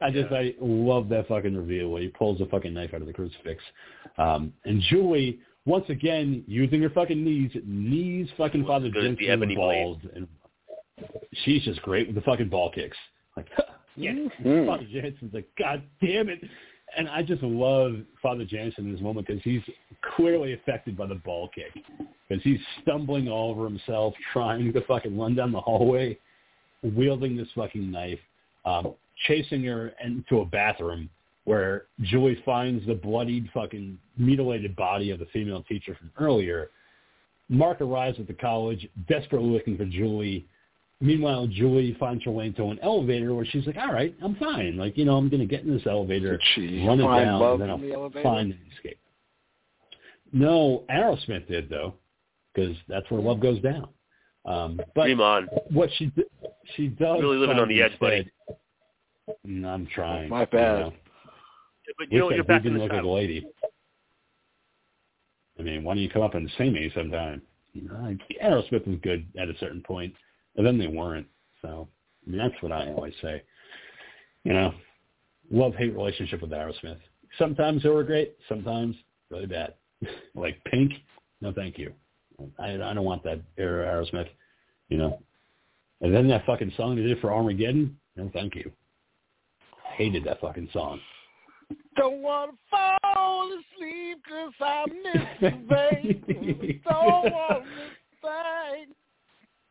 I 0.00 0.10
just, 0.10 0.30
Yeah. 0.30 0.38
I 0.38 0.54
love 0.60 1.08
that 1.10 1.28
fucking 1.28 1.54
reveal 1.56 1.90
where 1.90 2.00
he 2.02 2.08
pulls 2.08 2.40
a 2.40 2.46
fucking 2.46 2.72
knife 2.72 2.94
out 2.94 3.02
of 3.02 3.06
the 3.06 3.12
crucifix. 3.12 3.62
Um, 4.18 4.52
and 4.64 4.80
Julie, 4.88 5.40
once 5.66 5.84
again, 5.90 6.42
using 6.46 6.80
her 6.82 6.90
fucking 6.90 7.22
knees, 7.22 7.50
knees 7.66 8.28
fucking 8.38 8.62
Was 8.62 8.68
Father 8.68 8.88
good 8.88 9.04
at 9.04 9.16
the 9.18 9.24
Jensen 9.24 9.24
in 9.24 9.26
the 9.26 9.32
ebony 9.32 9.54
blade. 9.56 9.82
balls. 9.84 9.98
And 10.16 10.26
she's 11.44 11.62
just 11.64 11.82
great 11.82 12.06
with 12.06 12.16
the 12.16 12.22
fucking 12.22 12.48
ball 12.48 12.70
kicks. 12.72 12.96
Like, 13.36 13.46
yeah. 13.96 14.12
Mhm. 14.12 14.66
Father 14.66 14.86
Jansen's 14.90 15.34
like, 15.34 15.48
God 15.58 15.82
damn 16.00 16.28
it. 16.28 16.40
And 16.96 17.08
I 17.08 17.22
just 17.22 17.42
love 17.42 17.96
Father 18.20 18.44
Jansen 18.44 18.86
in 18.86 18.92
this 18.92 19.00
moment 19.00 19.26
because 19.26 19.42
he's 19.42 19.62
clearly 20.14 20.52
affected 20.52 20.96
by 20.96 21.06
the 21.06 21.14
ball 21.14 21.48
kick. 21.48 21.72
Because 22.28 22.42
he's 22.44 22.60
stumbling 22.82 23.28
all 23.28 23.50
over 23.50 23.64
himself, 23.64 24.14
trying 24.32 24.72
to 24.72 24.80
fucking 24.82 25.18
run 25.18 25.34
down 25.34 25.52
the 25.52 25.60
hallway, 25.60 26.18
wielding 26.82 27.36
this 27.36 27.48
fucking 27.54 27.90
knife, 27.90 28.18
um, 28.64 28.94
chasing 29.26 29.64
her 29.64 29.94
into 30.04 30.40
a 30.40 30.44
bathroom 30.44 31.08
where 31.44 31.84
Julie 32.02 32.40
finds 32.44 32.86
the 32.86 32.94
bloodied 32.94 33.48
fucking 33.52 33.98
mutilated 34.16 34.76
body 34.76 35.10
of 35.10 35.18
the 35.18 35.26
female 35.26 35.62
teacher 35.62 35.94
from 35.94 36.10
earlier. 36.18 36.70
Mark 37.48 37.80
arrives 37.80 38.18
at 38.20 38.26
the 38.26 38.34
college, 38.34 38.88
desperately 39.08 39.50
looking 39.50 39.76
for 39.76 39.84
Julie, 39.84 40.46
Meanwhile, 41.02 41.48
Julie 41.48 41.96
finds 41.98 42.24
her 42.24 42.30
way 42.30 42.46
into 42.46 42.64
an 42.66 42.78
elevator 42.80 43.34
where 43.34 43.44
she's 43.44 43.66
like, 43.66 43.76
"All 43.76 43.92
right, 43.92 44.14
I'm 44.22 44.36
fine. 44.36 44.76
Like, 44.76 44.96
you 44.96 45.04
know, 45.04 45.16
I'm 45.16 45.28
going 45.28 45.40
to 45.40 45.46
get 45.46 45.64
in 45.64 45.72
this 45.76 45.86
elevator, 45.86 46.32
Did 46.36 46.40
she 46.54 46.86
run 46.86 47.00
it 47.00 47.02
down, 47.02 47.42
and 47.42 47.60
then 47.60 47.70
I'll 47.70 47.92
elevator? 47.92 48.22
find 48.22 48.52
an 48.52 48.60
escape." 48.72 48.98
No, 50.32 50.84
Aerosmith 50.90 51.48
did 51.48 51.68
though, 51.68 51.94
because 52.54 52.76
that's 52.88 53.10
where 53.10 53.20
love 53.20 53.40
goes 53.40 53.60
down. 53.60 53.88
Um, 54.44 54.80
but 54.94 55.04
Dream 55.04 55.20
on. 55.20 55.48
what 55.70 55.88
she 55.96 56.06
d- 56.06 56.24
she 56.76 56.88
does 56.88 57.20
Really 57.20 57.36
living 57.36 57.58
on 57.58 57.68
the 57.68 57.80
find 57.80 57.92
edge, 57.92 57.98
buddy. 58.00 58.16
instead- 58.16 58.32
Mm, 59.46 59.64
I'm 59.64 59.86
trying. 59.86 60.28
My 60.28 60.44
bad. 60.44 60.78
You 60.78 60.84
know. 60.84 60.92
But 61.98 62.12
you 62.12 62.18
know 62.18 62.30
you're 62.30 62.42
back 62.44 62.64
in 62.64 62.74
the 62.74 62.80
look 62.80 62.92
like 62.92 63.02
a 63.04 63.06
lady. 63.08 63.46
I 65.58 65.62
mean, 65.62 65.84
why 65.84 65.94
don't 65.94 66.02
you 66.02 66.08
come 66.08 66.22
up 66.22 66.34
and 66.34 66.50
sing 66.58 66.72
me 66.72 66.90
sometime? 66.94 67.42
You 67.72 67.88
know, 67.88 67.94
like, 68.02 68.20
Aerosmith 68.42 68.86
was 68.86 68.98
good 69.02 69.26
at 69.38 69.48
a 69.48 69.56
certain 69.58 69.80
point, 69.82 70.14
and 70.56 70.66
then 70.66 70.78
they 70.78 70.86
weren't. 70.86 71.26
So, 71.60 71.88
I 72.26 72.30
mean, 72.30 72.38
that's 72.38 72.60
what 72.62 72.72
I 72.72 72.88
always 72.92 73.14
say. 73.22 73.42
You 74.44 74.52
know, 74.52 74.74
love 75.50 75.74
hate 75.74 75.94
relationship 75.94 76.42
with 76.42 76.50
Aerosmith. 76.50 76.98
Sometimes 77.38 77.82
they 77.82 77.88
were 77.88 78.04
great, 78.04 78.36
sometimes 78.48 78.96
really 79.30 79.46
bad. 79.46 79.74
like 80.34 80.62
Pink, 80.64 80.92
no, 81.40 81.52
thank 81.52 81.78
you. 81.78 81.92
I 82.58 82.72
I 82.74 82.94
don't 82.94 83.04
want 83.04 83.22
that 83.24 83.40
era 83.56 83.86
Aerosmith. 83.86 84.28
You 84.88 84.98
know, 84.98 85.22
and 86.00 86.14
then 86.14 86.28
that 86.28 86.44
fucking 86.44 86.72
song 86.76 86.96
they 86.96 87.02
did 87.02 87.20
for 87.20 87.32
Armageddon, 87.32 87.96
no, 88.16 88.30
thank 88.32 88.54
you. 88.54 88.70
I 89.88 89.94
Hated 89.94 90.24
that 90.24 90.40
fucking 90.40 90.68
song. 90.72 91.00
Don't 91.96 92.22
want 92.22 92.52
to 92.52 92.56
fall 92.70 93.50
asleep 93.52 94.18
'cause 94.28 94.52
I 94.60 94.84
miss 94.86 95.52
you, 95.52 95.66
baby. 95.68 96.82
Don't 96.88 97.32
want 97.32 97.64
to 97.64 97.90
bang. 98.22 98.86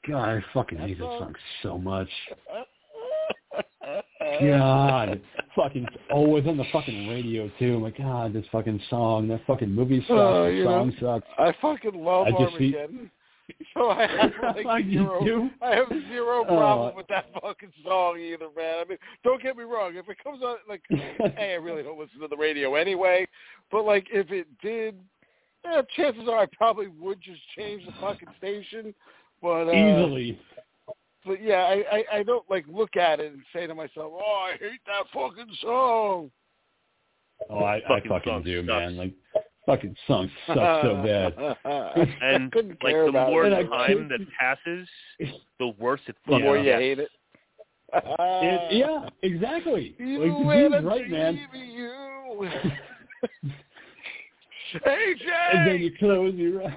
God, 0.07 0.29
I 0.29 0.43
fucking 0.53 0.77
hate 0.79 0.97
that 0.97 1.03
song 1.03 1.35
so 1.61 1.77
much. 1.77 2.09
God, 4.41 5.21
fucking 5.55 5.85
always 6.11 6.45
on 6.47 6.57
the 6.57 6.63
fucking 6.71 7.07
radio 7.09 7.51
too. 7.59 7.75
I'm 7.75 7.83
like, 7.83 7.97
God, 7.97 8.33
this 8.33 8.45
fucking 8.51 8.81
song, 8.89 9.27
that 9.27 9.41
fucking 9.45 9.69
movie 9.69 10.05
oh, 10.09 10.13
sucks. 10.13 10.17
Oh, 10.17 10.51
the 10.51 10.63
song 10.63 10.93
sucks. 10.99 11.27
I 11.37 11.53
fucking 11.61 12.01
love 12.01 12.27
I 12.27 12.31
just 12.31 12.57
see- 12.57 12.75
Armageddon. 12.75 13.11
So 13.73 13.89
I 13.89 14.07
have 14.45 14.55
like 14.63 14.85
zero. 14.85 15.49
I 15.61 15.75
have 15.75 15.89
zero 16.07 16.43
uh, 16.43 16.47
problem 16.47 16.91
Oh. 16.93 16.95
with 16.95 17.07
that 17.07 17.25
fucking 17.41 17.73
song 17.83 18.17
either, 18.17 18.47
man. 18.55 18.77
I 18.79 18.85
mean, 18.87 18.97
don't 19.25 19.43
get 19.43 19.57
me 19.57 19.65
wrong. 19.65 19.93
If 19.97 20.07
it 20.07 20.23
comes 20.23 20.41
on, 20.41 20.55
like, 20.69 20.81
hey, 20.89 21.51
I 21.51 21.55
really 21.55 21.83
don't 21.83 21.99
listen 21.99 22.21
to 22.21 22.29
the 22.29 22.37
radio 22.37 22.75
anyway. 22.75 23.27
But 23.69 23.83
like, 23.83 24.07
if 24.09 24.31
it 24.31 24.47
did, 24.61 24.95
yeah, 25.65 25.81
chances 25.97 26.29
are 26.29 26.39
I 26.39 26.45
probably 26.55 26.87
would 26.87 27.19
just 27.19 27.41
change 27.57 27.85
the 27.85 27.91
fucking 27.99 28.29
station. 28.37 28.93
But 29.41 29.67
uh, 29.67 29.71
Easily. 29.71 30.39
But 31.25 31.41
yeah, 31.43 31.63
I, 31.63 31.83
I 31.97 32.03
I 32.19 32.23
don't 32.23 32.47
like 32.49 32.65
look 32.67 32.95
at 32.95 33.19
it 33.19 33.31
and 33.31 33.41
say 33.53 33.67
to 33.67 33.75
myself, 33.75 34.11
"Oh, 34.15 34.47
I 34.49 34.57
hate 34.57 34.79
that 34.87 35.05
fucking 35.13 35.53
song." 35.61 36.31
Oh, 37.49 37.59
I, 37.59 37.77
I 37.77 37.81
Fucking 37.87 38.09
fucking 38.09 38.43
do, 38.43 38.61
sucks. 38.61 38.67
man. 38.67 38.97
Like, 38.97 39.13
fucking 39.65 39.95
song 40.07 40.29
sucks 40.47 40.83
so 40.83 41.01
bad. 41.03 41.33
And 42.21 42.53
like 42.83 42.93
the 42.93 43.11
more 43.11 43.45
it. 43.45 43.67
Time 43.67 44.09
that 44.09 44.19
passes, 44.39 44.87
the 45.59 45.67
worse 45.79 46.01
it 46.07 46.15
the 46.25 46.31
fucking 46.33 46.45
more 46.45 46.57
you 46.57 46.71
hate 46.71 46.99
it. 46.99 47.09
It, 47.93 48.71
yeah, 48.77 49.09
exactly. 49.21 49.95
You 49.99 50.19
Like, 50.19 50.31
the 50.43 50.49
and 50.65 50.71
dude's 50.73 50.85
right, 50.85 51.09
man. 51.09 51.39
You. 51.53 52.49
hey, 54.83 55.15
And 55.53 55.67
then 55.67 55.81
you 55.81 55.91
close 55.99 56.33
your 56.35 56.63
eyes. 56.63 56.73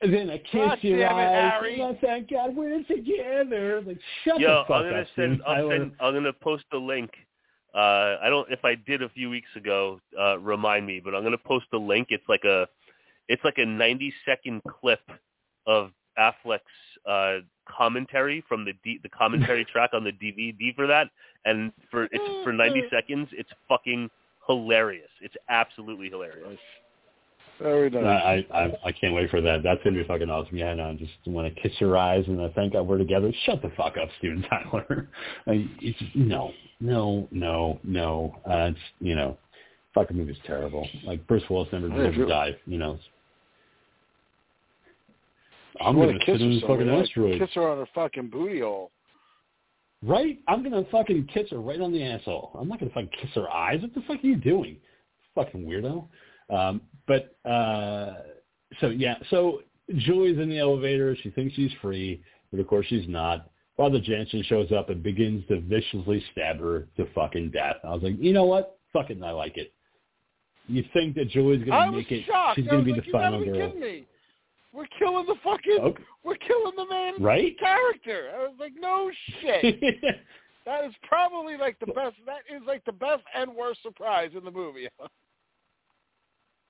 And 0.00 0.14
then 0.14 0.30
I 0.30 0.38
kiss 0.38 0.52
God 0.54 0.78
your 0.82 0.98
damn 0.98 1.18
it, 1.18 1.22
eyes. 1.22 1.52
Harry. 1.52 1.80
And 1.80 1.96
I 1.96 2.00
thank 2.00 2.30
God 2.30 2.56
we're 2.56 2.82
together. 2.84 3.82
Like, 3.84 3.98
shut 4.24 4.38
Yo, 4.40 4.48
the 4.48 4.64
fuck 4.68 4.76
I'm 4.76 4.82
gonna 4.84 5.00
up, 5.02 5.06
send. 5.16 5.40
Steven 5.40 5.42
I'll 5.46 5.70
send, 5.70 5.92
I'm 6.00 6.14
gonna 6.14 6.32
post 6.32 6.64
a 6.72 6.78
link. 6.78 7.10
Uh, 7.74 8.16
I 8.22 8.28
don't. 8.28 8.50
If 8.50 8.64
I 8.64 8.74
did 8.74 9.02
a 9.02 9.08
few 9.08 9.28
weeks 9.28 9.48
ago, 9.56 10.00
uh, 10.18 10.38
remind 10.38 10.86
me. 10.86 11.00
But 11.04 11.14
I'm 11.14 11.22
gonna 11.22 11.36
post 11.36 11.66
a 11.72 11.78
link. 11.78 12.08
It's 12.10 12.28
like 12.28 12.44
a, 12.44 12.68
it's 13.28 13.42
like 13.44 13.58
a 13.58 13.66
90 13.66 14.12
second 14.24 14.62
clip 14.64 15.00
of 15.66 15.90
Affleck's 16.18 16.60
uh, 17.06 17.38
commentary 17.68 18.42
from 18.48 18.64
the 18.64 18.72
D, 18.84 19.00
the 19.02 19.08
commentary 19.08 19.64
track 19.72 19.90
on 19.92 20.04
the 20.04 20.12
DVD 20.12 20.74
for 20.76 20.86
that, 20.86 21.08
and 21.44 21.72
for 21.90 22.04
it's 22.04 22.44
for 22.44 22.52
90 22.52 22.84
seconds. 22.90 23.28
It's 23.32 23.50
fucking 23.68 24.10
hilarious. 24.46 25.10
It's 25.20 25.36
absolutely 25.48 26.08
hilarious. 26.08 26.58
Very 27.60 27.90
nice. 27.90 28.04
I, 28.04 28.46
I 28.56 28.72
I 28.86 28.92
can't 28.92 29.14
wait 29.14 29.30
for 29.30 29.40
that. 29.40 29.62
That's 29.62 29.82
gonna 29.82 29.96
be 29.96 30.06
fucking 30.06 30.30
awesome. 30.30 30.56
Yeah, 30.56 30.74
no, 30.74 30.94
just 30.94 31.12
want 31.26 31.52
to 31.52 31.60
kiss 31.60 31.72
your 31.80 31.96
eyes 31.96 32.24
and 32.28 32.40
I 32.40 32.48
thank 32.50 32.74
God 32.74 32.86
we're 32.86 32.98
together. 32.98 33.32
Shut 33.44 33.62
the 33.62 33.70
fuck 33.76 33.96
up, 33.96 34.08
Steven 34.18 34.44
Tyler. 34.48 35.08
Like, 35.46 35.60
it's 35.80 35.98
no, 36.14 36.52
no, 36.80 37.26
no, 37.30 37.80
no. 37.82 38.36
Uh, 38.46 38.70
it's 38.70 38.78
you 39.00 39.14
know, 39.14 39.36
fucking 39.94 40.16
movie's 40.16 40.36
terrible. 40.46 40.86
Like 41.04 41.26
Bruce 41.26 41.42
Willis 41.50 41.68
never 41.72 41.88
deserved 41.88 42.16
to 42.16 42.26
die. 42.26 42.56
You 42.66 42.78
know. 42.78 42.98
I'm 45.80 45.96
gonna 45.96 46.12
sit 46.12 46.22
kiss 46.22 46.40
in 46.40 46.52
her 46.54 46.60
so 46.60 46.66
fucking. 46.68 46.88
I 46.88 47.00
asteroid. 47.00 47.40
Kiss 47.40 47.50
her 47.54 47.68
on 47.68 47.78
her 47.78 47.88
fucking 47.94 48.30
booty 48.30 48.60
hole. 48.60 48.90
Right? 50.02 50.38
I'm 50.46 50.62
gonna 50.62 50.84
fucking 50.92 51.28
kiss 51.32 51.50
her 51.50 51.60
right 51.60 51.80
on 51.80 51.92
the 51.92 52.04
asshole. 52.04 52.50
I'm 52.58 52.68
not 52.68 52.78
gonna 52.78 52.92
fucking 52.92 53.10
kiss 53.20 53.30
her 53.34 53.48
eyes. 53.50 53.82
What 53.82 53.94
the 53.94 54.02
fuck 54.02 54.22
are 54.22 54.26
you 54.26 54.36
doing? 54.36 54.76
Fucking 55.34 55.64
weirdo. 55.64 56.06
Um, 56.50 56.80
but 57.08 57.34
uh, 57.50 58.14
so 58.80 58.88
yeah, 58.90 59.16
so 59.30 59.62
Julie's 59.96 60.38
in 60.38 60.48
the 60.48 60.58
elevator. 60.58 61.16
She 61.22 61.30
thinks 61.30 61.54
she's 61.54 61.72
free, 61.82 62.22
but 62.52 62.60
of 62.60 62.68
course 62.68 62.86
she's 62.86 63.08
not. 63.08 63.50
Father 63.76 64.00
Jansen 64.00 64.42
shows 64.44 64.70
up 64.72 64.90
and 64.90 65.02
begins 65.02 65.46
to 65.48 65.60
viciously 65.60 66.22
stab 66.32 66.60
her 66.60 66.88
to 66.96 67.06
fucking 67.14 67.50
death. 67.50 67.76
I 67.84 67.90
was 67.90 68.02
like, 68.02 68.16
you 68.18 68.32
know 68.32 68.44
what? 68.44 68.78
Fucking, 68.92 69.22
I 69.22 69.30
like 69.30 69.56
it. 69.56 69.72
You 70.66 70.84
think 70.92 71.14
that 71.14 71.30
Julie's 71.30 71.66
gonna 71.66 71.92
make 71.92 72.10
it? 72.12 72.26
shocked. 72.26 72.56
She's 72.56 72.66
gonna 72.66 72.82
be 72.82 72.92
like, 72.92 73.04
the 73.04 73.10
final 73.10 73.44
girl. 73.44 73.72
We're 74.72 74.86
killing 74.98 75.26
the 75.26 75.34
fucking. 75.42 75.78
Okay. 75.80 76.02
We're 76.24 76.36
killing 76.36 76.72
the 76.76 76.86
main 76.90 77.22
right? 77.22 77.58
character. 77.58 78.30
I 78.36 78.42
was 78.42 78.54
like, 78.60 78.72
no 78.78 79.10
shit. 79.40 80.04
That 80.68 80.84
is 80.84 80.92
probably 81.02 81.56
like 81.56 81.78
the 81.78 81.86
best. 81.86 82.16
That 82.26 82.40
is 82.54 82.60
like 82.66 82.84
the 82.84 82.92
best 82.92 83.22
and 83.34 83.54
worst 83.54 83.80
surprise 83.82 84.32
in 84.36 84.44
the 84.44 84.50
movie. 84.50 84.86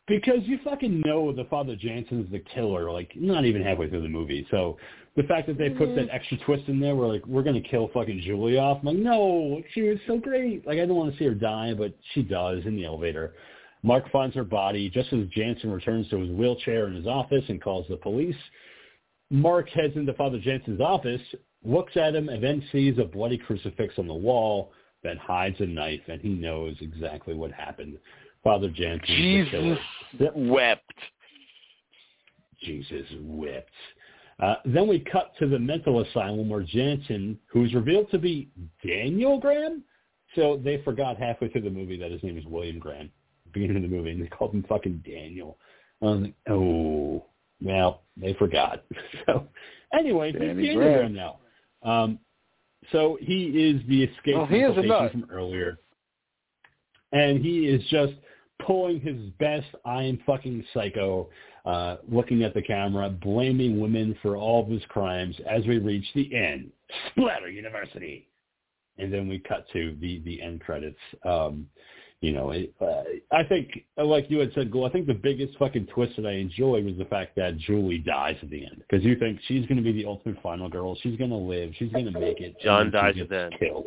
Because 0.09 0.40
you 0.44 0.59
fucking 0.64 1.02
know 1.05 1.32
the 1.32 1.44
Father 1.44 1.76
Jansen's 1.76 2.30
the 2.32 2.39
killer, 2.55 2.90
like 2.90 3.12
not 3.14 3.44
even 3.44 3.62
halfway 3.62 3.90
through 3.90 4.02
the 4.02 4.09
movie. 4.09 4.47
So 4.51 4.78
the 5.16 5.22
fact 5.24 5.47
that 5.48 5.59
they 5.59 5.68
put 5.68 5.89
mm-hmm. 5.89 6.06
that 6.06 6.14
extra 6.14 6.39
twist 6.39 6.64
in 6.68 6.80
there, 6.80 6.97
where 6.97 7.09
like 7.09 7.26
we're 7.26 7.43
gonna 7.43 7.60
kill 7.60 7.90
fucking 7.93 8.22
Julie 8.24 8.56
off, 8.56 8.78
I'm 8.80 8.86
like, 8.86 8.97
no, 8.97 9.60
she 9.74 9.82
was 9.82 9.98
so 10.06 10.18
great. 10.18 10.66
Like 10.66 10.78
I 10.78 10.86
don't 10.86 10.97
want 10.97 11.12
to 11.12 11.18
see 11.18 11.26
her 11.26 11.35
die, 11.35 11.74
but 11.74 11.94
she 12.14 12.22
does 12.22 12.64
in 12.64 12.76
the 12.76 12.86
elevator. 12.86 13.35
Mark 13.82 14.10
finds 14.10 14.35
her 14.35 14.44
body 14.44 14.89
just 14.89 15.12
as 15.12 15.28
Jansen 15.28 15.70
returns 15.70 16.09
to 16.10 16.18
his 16.18 16.30
wheelchair 16.30 16.89
in 16.89 16.94
his 16.94 17.06
office 17.06 17.44
and 17.48 17.62
calls 17.62 17.86
the 17.89 17.97
police. 17.97 18.36
Mark 19.30 19.68
heads 19.68 19.94
into 19.97 20.14
Father 20.14 20.39
Jansen's 20.39 20.80
office, 20.80 21.20
looks 21.64 21.97
at 21.97 22.14
him, 22.14 22.28
and 22.28 22.43
then 22.43 22.64
sees 22.72 22.98
a 22.98 23.05
bloody 23.05 23.39
crucifix 23.39 23.94
on 23.98 24.09
the 24.09 24.14
wall, 24.14 24.72
then 25.02 25.16
hides 25.16 25.60
a 25.60 25.66
knife, 25.66 26.01
and 26.09 26.20
he 26.20 26.30
knows 26.30 26.76
exactly 26.80 27.35
what 27.35 27.52
happened. 27.52 27.98
Father 28.48 28.70
Jansen, 28.70 29.04
the 29.04 29.46
killer. 29.50 29.78
Jesus 30.10 30.30
wept. 30.34 30.94
Jesus 32.62 33.06
wept. 33.20 33.68
Uh, 34.40 34.54
then 34.64 34.88
we 34.88 35.00
cut 35.00 35.32
to 35.38 35.46
the 35.46 35.58
mental 35.58 36.00
asylum 36.00 36.48
where 36.48 36.62
Jansen, 36.62 37.38
who 37.52 37.66
is 37.66 37.74
revealed 37.74 38.10
to 38.10 38.18
be 38.18 38.48
Daniel 38.86 39.38
Graham, 39.38 39.84
so 40.34 40.58
they 40.64 40.80
forgot 40.82 41.18
halfway 41.18 41.50
through 41.50 41.60
the 41.60 41.70
movie 41.70 41.98
that 41.98 42.10
his 42.10 42.22
name 42.22 42.38
is 42.38 42.44
William 42.46 42.78
Graham, 42.78 43.10
beginning 43.52 43.76
of 43.76 43.82
the 43.82 43.88
movie, 43.88 44.12
and 44.12 44.22
they 44.22 44.28
called 44.28 44.54
him 44.54 44.64
fucking 44.66 45.04
Daniel. 45.06 45.58
I 46.00 46.06
like, 46.06 46.34
oh, 46.48 47.26
well, 47.60 48.00
they 48.16 48.32
forgot. 48.32 48.82
so 49.26 49.46
anyway, 49.92 50.32
he's 50.32 50.40
Danny 50.40 50.54
Daniel 50.54 50.76
Graham. 50.76 51.12
Graham 51.12 51.14
now. 51.14 51.38
Um, 51.82 52.18
so 52.92 53.18
he 53.20 53.44
is 53.44 53.86
the 53.88 54.04
escape 54.04 54.36
Well, 54.36 54.46
he 54.46 54.60
is 54.60 54.78
a 54.78 54.82
nut. 54.82 55.12
from 55.12 55.26
earlier, 55.30 55.80
and 57.12 57.44
he 57.44 57.66
is 57.66 57.82
just 57.90 58.14
pulling 58.64 59.01
his 59.01 59.16
best 59.39 59.66
I 59.85 60.02
am 60.02 60.20
fucking 60.26 60.64
psycho, 60.74 61.28
uh, 61.64 61.97
looking 62.09 62.43
at 62.43 62.55
the 62.55 62.62
camera, 62.62 63.10
blaming 63.10 63.80
women 63.80 64.16
for 64.22 64.36
all 64.36 64.62
of 64.62 64.68
his 64.68 64.82
crimes 64.89 65.36
as 65.48 65.64
we 65.66 65.78
reach 65.78 66.06
the 66.14 66.35
end. 66.35 66.70
Splatter 67.10 67.51
University. 67.51 68.28
And 68.98 69.12
then 69.12 69.28
we 69.28 69.39
cut 69.39 69.66
to 69.72 69.97
the, 70.01 70.20
the 70.24 70.43
end 70.43 70.60
credits. 70.60 70.98
Um, 71.24 71.68
you 72.20 72.32
know, 72.32 72.51
it, 72.51 72.74
uh, 72.80 73.05
I 73.30 73.44
think, 73.44 73.85
like 73.97 74.28
you 74.28 74.40
had 74.40 74.52
said, 74.52 74.72
Ghoul, 74.72 74.86
I 74.86 74.90
think 74.90 75.06
the 75.06 75.14
biggest 75.14 75.56
fucking 75.56 75.86
twist 75.94 76.14
that 76.16 76.26
I 76.26 76.32
enjoyed 76.32 76.85
was 76.85 76.97
the 76.98 77.05
fact 77.05 77.36
that 77.36 77.59
Julie 77.59 77.98
dies 77.98 78.36
at 78.43 78.51
the 78.51 78.64
end. 78.64 78.82
Because 78.89 79.05
you 79.05 79.16
think 79.16 79.39
she's 79.47 79.66
going 79.66 79.76
to 79.76 79.82
be 79.82 79.93
the 79.93 80.05
ultimate 80.05 80.43
final 80.43 80.68
girl. 80.68 80.97
She's 81.01 81.16
going 81.16 81.30
to 81.30 81.36
live. 81.36 81.72
She's 81.78 81.93
going 81.93 82.12
to 82.12 82.18
make 82.18 82.40
it. 82.40 82.56
John 82.60 82.90
dies 82.90 83.14
at 83.20 83.28
the 83.28 83.43
end. 83.44 83.55
Killed. 83.60 83.86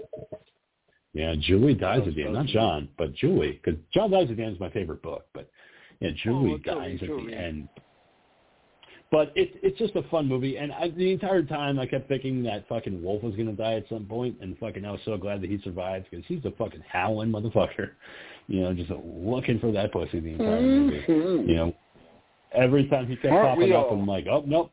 Yeah, 1.14 1.36
Julie 1.40 1.74
dies 1.74 2.08
at 2.08 2.16
the 2.16 2.24
end. 2.24 2.34
Not 2.34 2.46
John, 2.46 2.88
but 2.98 3.14
Julie. 3.14 3.60
Because 3.64 3.80
John 3.94 4.12
dies 4.12 4.28
at 4.30 4.38
the 4.38 4.44
end 4.44 4.56
is 4.56 4.60
my 4.60 4.70
favorite 4.70 5.02
book. 5.02 5.26
But 5.34 5.50
yeah, 6.00 6.10
oh, 6.12 6.18
Julie 6.24 6.54
Oh, 6.54 6.58
Julie, 6.58 6.60
dies 6.60 7.00
at 7.02 7.08
Julie. 7.08 7.32
the 7.32 7.38
end. 7.38 7.70
But 9.12 9.34
it's 9.36 9.52
it's 9.62 9.78
just 9.78 9.94
a 9.98 10.04
fun 10.04 10.26
movie, 10.26 10.56
and 10.56 10.72
I, 10.72 10.88
the 10.88 11.12
entire 11.12 11.44
time 11.44 11.80
I 11.80 11.86
kept 11.86 12.08
thinking 12.08 12.44
that 12.44 12.66
fucking 12.70 13.04
Wolf 13.04 13.24
was 13.24 13.36
gonna 13.36 13.52
die 13.52 13.74
at 13.74 13.90
some 13.90 14.06
point, 14.06 14.38
and 14.40 14.58
fucking 14.58 14.86
I 14.86 14.92
was 14.92 15.02
so 15.04 15.18
glad 15.18 15.42
that 15.42 15.50
he 15.50 15.60
survived 15.66 16.08
because 16.10 16.26
he's 16.28 16.46
a 16.46 16.52
fucking 16.52 16.82
howling 16.90 17.30
motherfucker, 17.30 17.90
you 18.48 18.62
know, 18.62 18.74
just 18.74 18.90
looking 19.04 19.60
for 19.60 19.74
that 19.74 19.92
pussy 19.92 20.22
the 20.22 20.30
entire 20.30 20.62
movie. 20.62 21.04
Mm-hmm. 21.10 21.50
You 21.50 21.56
know, 21.56 21.76
every 22.54 22.88
time 22.88 23.06
he 23.06 23.18
kept 23.18 23.34
Aren't 23.34 23.60
popping 23.60 23.74
up. 23.74 23.92
I'm 23.92 24.08
like, 24.08 24.28
oh 24.32 24.46
nope, 24.48 24.72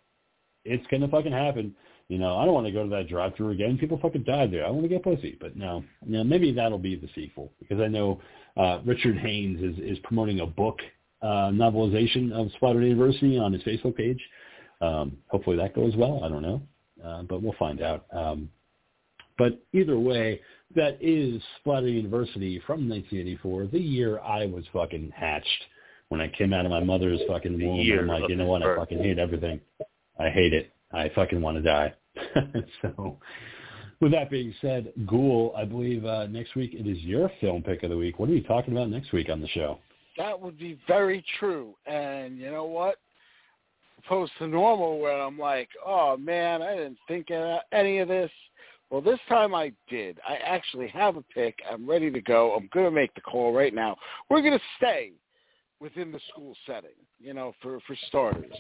it's 0.65 0.86
gonna 0.86 1.09
fucking 1.09 1.32
happen. 1.32 1.74
You 2.09 2.16
know, 2.16 2.39
I 2.39 2.47
don't 2.47 2.55
want 2.55 2.66
to 2.66 2.72
go 2.72 2.85
to 2.85 2.90
that 2.90 3.09
drive-through 3.09 3.51
again. 3.51 3.76
People 3.76 3.98
fucking 4.01 4.24
died 4.24 4.51
there. 4.51 4.64
I 4.64 4.70
want 4.70 4.82
to 4.82 4.89
get 4.89 5.02
pussy, 5.02 5.36
but 5.39 5.56
no, 5.56 5.85
know, 6.06 6.24
maybe 6.24 6.52
that'll 6.52 6.78
be 6.78 6.97
the 6.97 7.09
sequel 7.14 7.52
because 7.59 7.80
I 7.80 7.89
know 7.89 8.20
uh, 8.56 8.80
Richard 8.86 9.18
Haines 9.18 9.60
is 9.62 9.78
is 9.78 9.98
promoting 10.05 10.40
a 10.40 10.47
book 10.47 10.78
uh, 11.20 11.51
novelization 11.52 12.32
of 12.32 12.51
Splatter 12.52 12.80
University 12.80 13.39
on 13.39 13.52
his 13.52 13.62
Facebook 13.62 13.97
page. 13.97 14.20
Um, 14.80 15.18
hopefully 15.26 15.56
that 15.59 15.74
goes 15.74 15.97
well. 15.97 16.22
I 16.24 16.28
don't 16.28 16.43
know, 16.43 16.62
uh, 17.05 17.22
but 17.22 17.43
we'll 17.43 17.55
find 17.59 17.82
out. 17.82 18.06
Um, 18.12 18.48
but 19.36 19.60
either 19.72 19.98
way, 19.98 20.40
that 20.74 20.98
is 21.01 21.43
Splatter 21.60 21.89
University 21.89 22.60
from 22.66 22.89
1984, 22.89 23.66
the 23.66 23.78
year 23.78 24.18
I 24.20 24.47
was 24.47 24.64
fucking 24.72 25.12
hatched 25.14 25.64
when 26.09 26.20
I 26.20 26.28
came 26.28 26.52
out 26.52 26.64
of 26.64 26.70
my 26.70 26.82
mother's 26.82 27.20
fucking 27.28 27.52
womb. 27.52 27.80
I'm 28.01 28.06
like, 28.06 28.28
you 28.28 28.36
know 28.36 28.47
what? 28.47 28.62
I 28.62 28.76
fucking 28.76 28.98
hate 28.98 29.18
everything. 29.18 29.60
I 30.18 30.30
hate 30.30 30.52
it. 30.52 30.72
I 30.93 31.10
fucking 31.15 31.40
want 31.40 31.56
to 31.59 31.62
die. 31.62 31.94
so, 32.82 33.19
with 34.01 34.12
that 34.12 34.31
being 34.31 34.55
said, 34.60 34.93
Ghoul, 35.06 35.55
I 35.56 35.65
believe 35.65 36.05
uh, 36.05 36.27
next 36.27 36.55
week 36.55 36.74
it 36.74 36.86
is 36.86 36.98
your 36.98 37.31
film 37.40 37.62
pick 37.62 37.82
of 37.82 37.90
the 37.90 37.97
week. 37.97 38.19
What 38.19 38.28
are 38.28 38.32
we 38.32 38.43
talking 38.43 38.73
about 38.73 38.90
next 38.90 39.12
week 39.12 39.28
on 39.28 39.40
the 39.40 39.48
show? 39.48 39.78
That 40.16 40.39
would 40.39 40.59
be 40.59 40.78
very 40.86 41.24
true. 41.39 41.74
And 41.86 42.39
you 42.39 42.51
know 42.51 42.65
what? 42.65 42.97
Opposed 43.98 44.32
to 44.39 44.47
normal 44.47 45.01
where 45.01 45.20
I'm 45.20 45.39
like, 45.39 45.69
oh 45.85 46.16
man, 46.16 46.62
I 46.62 46.77
didn't 46.77 46.98
think 47.06 47.31
of 47.31 47.60
any 47.73 47.98
of 47.98 48.09
this. 48.09 48.31
Well, 48.90 49.02
this 49.02 49.19
time 49.28 49.55
I 49.55 49.73
did. 49.90 50.19
I 50.27 50.36
actually 50.36 50.89
have 50.89 51.16
a 51.16 51.23
pick. 51.23 51.59
I'm 51.70 51.89
ready 51.89 52.10
to 52.10 52.20
go. 52.23 52.55
I'm 52.55 52.70
going 52.73 52.86
to 52.86 52.90
make 52.90 53.15
the 53.15 53.20
call 53.20 53.52
right 53.52 53.74
now. 53.74 53.97
We're 54.31 54.40
going 54.40 54.59
to 54.59 54.65
stay 54.78 55.12
within 55.81 56.11
the 56.11 56.21
school 56.31 56.55
setting, 56.67 56.91
you 57.21 57.35
know, 57.35 57.55
for, 57.63 57.79
for 57.87 57.97
starters. 58.09 58.53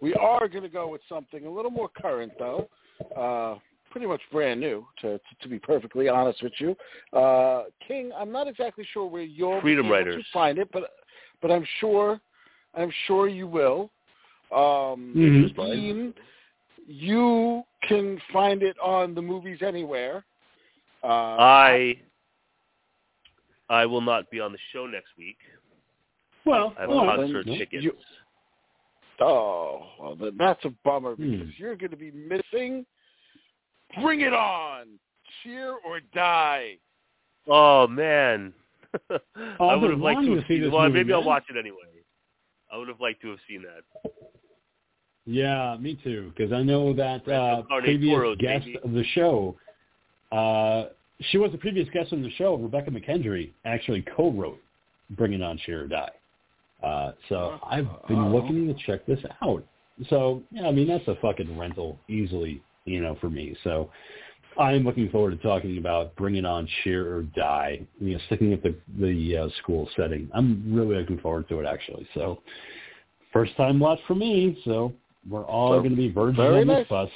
We 0.00 0.14
are 0.14 0.48
going 0.48 0.62
to 0.62 0.68
go 0.68 0.88
with 0.88 1.00
something 1.08 1.46
a 1.46 1.50
little 1.50 1.70
more 1.70 1.88
current, 1.88 2.32
though. 2.38 2.68
Uh, 3.16 3.58
pretty 3.90 4.06
much 4.06 4.20
brand 4.30 4.60
new, 4.60 4.86
to, 5.00 5.18
to, 5.18 5.22
to 5.40 5.48
be 5.48 5.58
perfectly 5.58 6.08
honest 6.08 6.42
with 6.42 6.52
you. 6.58 6.76
Uh, 7.18 7.64
King, 7.86 8.12
I'm 8.16 8.30
not 8.30 8.46
exactly 8.46 8.86
sure 8.92 9.06
where 9.06 9.22
you'll 9.22 9.60
Freedom 9.60 9.90
Writers. 9.90 10.16
to 10.16 10.22
find 10.32 10.58
it, 10.58 10.68
but 10.72 10.90
but 11.40 11.50
I'm 11.50 11.66
sure 11.80 12.20
I'm 12.74 12.92
sure 13.06 13.28
you 13.28 13.46
will. 13.46 13.90
Um, 14.52 15.14
Mhm. 15.16 15.56
Dean, 15.56 16.14
you 16.86 17.62
can 17.82 18.20
find 18.32 18.62
it 18.62 18.76
on 18.80 19.14
the 19.14 19.22
movies 19.22 19.62
anywhere. 19.62 20.24
Uh, 21.02 21.36
I 21.38 22.00
I 23.68 23.86
will 23.86 24.00
not 24.00 24.30
be 24.30 24.40
on 24.40 24.52
the 24.52 24.58
show 24.72 24.86
next 24.86 25.16
week. 25.16 25.38
Well, 26.46 26.72
I 26.78 26.80
have 26.82 26.88
Well, 26.90 27.00
a 27.00 27.06
then 27.06 27.16
concert 27.32 27.46
you- 27.46 27.58
tickets. 27.58 27.84
you- 27.84 27.96
Oh, 29.18 29.86
well, 29.98 30.14
then 30.14 30.36
that's 30.36 30.62
a 30.66 30.70
bummer 30.84 31.14
Hmm. 31.16 31.30
because 31.40 31.58
you're 31.58 31.74
going 31.76 31.90
to 31.90 31.96
be 31.96 32.10
missing. 32.12 32.84
Bring 34.02 34.20
it 34.20 34.32
on! 34.34 34.98
Cheer 35.42 35.72
or 35.86 36.00
die. 36.14 36.76
Oh 37.48 37.86
man, 37.86 38.52
I 39.10 39.18
I've 39.60 39.80
would 39.80 39.90
have 39.90 40.00
liked 40.00 40.20
to 40.20 40.26
to 40.26 40.34
have 40.36 40.42
see 40.44 40.48
seen. 40.56 40.62
this 40.62 40.72
Well, 40.72 40.82
movie, 40.82 40.98
maybe 40.98 41.12
I'll 41.12 41.22
watch 41.24 41.44
it 41.48 41.56
anyway. 41.56 41.78
I 42.70 42.76
would 42.76 42.88
have 42.88 43.00
liked 43.00 43.22
to 43.22 43.30
have 43.30 43.38
seen 43.48 43.62
that. 43.62 44.12
Yeah, 45.24 45.76
me 45.80 45.94
too. 46.04 46.32
Because 46.36 46.52
I 46.52 46.62
know 46.62 46.92
that 46.94 47.26
Right, 47.26 47.34
uh, 47.36 47.56
so 47.62 47.68
Carney 47.68 47.84
previous 47.86 48.14
Toros, 48.14 48.36
guest 48.38 48.64
baby. 48.66 48.78
of 48.84 48.92
the 48.92 49.04
show, 49.14 49.56
uh, 50.32 50.86
she 51.30 51.38
was 51.38 51.52
the 51.52 51.58
previous 51.58 51.88
guest 51.90 52.12
on 52.12 52.22
the 52.22 52.30
show. 52.32 52.54
Rebekah 52.56 52.90
McKendry 52.90 53.52
actually 53.64 54.02
co-wrote 54.16 54.60
"Bring 55.10 55.32
It 55.32 55.42
On 55.42 55.56
Cheer 55.58 55.84
or 55.84 55.86
Die." 55.88 56.10
Uh, 56.82 57.12
so 57.28 57.58
I've 57.68 57.88
been 58.06 58.32
looking 58.32 58.66
to 58.66 58.74
check 58.86 59.06
this 59.06 59.20
out. 59.42 59.64
So 60.08 60.42
yeah, 60.50 60.66
I 60.66 60.72
mean 60.72 60.88
that's 60.88 61.06
a 61.08 61.16
fucking 61.22 61.58
rental 61.58 61.98
easily, 62.08 62.62
you 62.84 63.00
know, 63.00 63.16
for 63.20 63.30
me. 63.30 63.56
So 63.64 63.90
I'm 64.58 64.84
looking 64.84 65.08
forward 65.10 65.30
to 65.30 65.36
talking 65.38 65.78
about 65.78 66.14
"Bring 66.16 66.36
It 66.36 66.44
On 66.44 66.68
Cheer 66.82 67.14
or 67.14 67.22
Die." 67.22 67.80
You 68.00 68.14
know, 68.14 68.20
sticking 68.26 68.50
with 68.50 68.62
the 68.62 68.76
the 68.98 69.36
uh, 69.36 69.48
school 69.62 69.88
setting. 69.96 70.28
I'm 70.34 70.62
really 70.74 70.96
looking 70.96 71.18
forward 71.18 71.48
to 71.48 71.60
it 71.60 71.66
actually. 71.66 72.06
So 72.14 72.40
first 73.32 73.56
time 73.56 73.78
watch 73.78 73.98
for 74.06 74.14
me. 74.14 74.58
So 74.64 74.92
we're 75.28 75.44
all 75.44 75.72
So, 75.72 75.78
going 75.78 75.90
to 75.90 75.96
be 75.96 76.10
virgins 76.10 76.38
on 76.38 76.66
this 76.66 76.86
bus. 76.88 77.10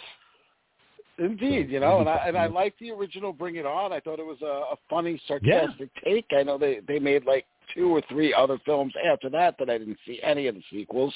Indeed, 1.19 1.66
So, 1.66 1.73
you 1.73 1.81
know, 1.81 2.01
and 2.01 2.09
I 2.09 2.16
and 2.27 2.37
I 2.37 2.47
liked 2.47 2.78
the 2.78 2.91
original 2.93 3.32
Bring 3.32 3.57
It 3.57 3.66
On. 3.66 3.93
I 3.93 4.01
thought 4.01 4.19
it 4.19 4.27
was 4.27 4.41
a, 4.43 4.73
a 4.73 4.77
funny, 4.89 5.20
sarcastic 5.28 5.91
take. 6.03 6.27
I 6.37 6.43
know 6.43 6.57
they 6.57 6.81
they 6.89 6.99
made 6.99 7.27
like 7.27 7.45
two 7.74 7.88
or 7.88 8.02
three 8.09 8.32
other 8.34 8.59
films 8.64 8.92
after 9.05 9.28
that 9.30 9.56
that 9.59 9.70
I 9.70 9.78
didn't 9.78 9.98
see 10.06 10.20
any 10.22 10.47
of 10.47 10.55
the 10.55 10.62
sequels. 10.70 11.14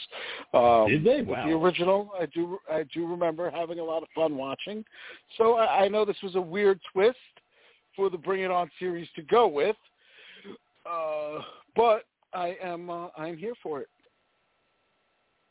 Um, 0.52 0.88
Did 0.88 1.04
they? 1.04 1.20
but 1.20 1.34
Wow. 1.34 1.46
The 1.46 1.52
original, 1.52 2.12
I 2.18 2.26
do 2.26 2.58
I 2.70 2.84
do 2.94 3.06
remember 3.06 3.50
having 3.50 3.78
a 3.78 3.84
lot 3.84 4.02
of 4.02 4.08
fun 4.14 4.36
watching. 4.36 4.84
So 5.36 5.54
I, 5.54 5.84
I 5.84 5.88
know 5.88 6.04
this 6.04 6.16
was 6.22 6.36
a 6.36 6.40
weird 6.40 6.80
twist 6.92 7.18
for 7.96 8.10
the 8.10 8.18
Bring 8.18 8.42
It 8.42 8.50
On 8.50 8.70
series 8.78 9.08
to 9.16 9.22
go 9.22 9.46
with, 9.46 9.76
uh, 10.90 11.40
but 11.76 12.04
I 12.32 12.56
am 12.62 12.90
uh, 12.90 13.08
I'm 13.16 13.36
here 13.36 13.54
for 13.62 13.80
it. 13.80 13.88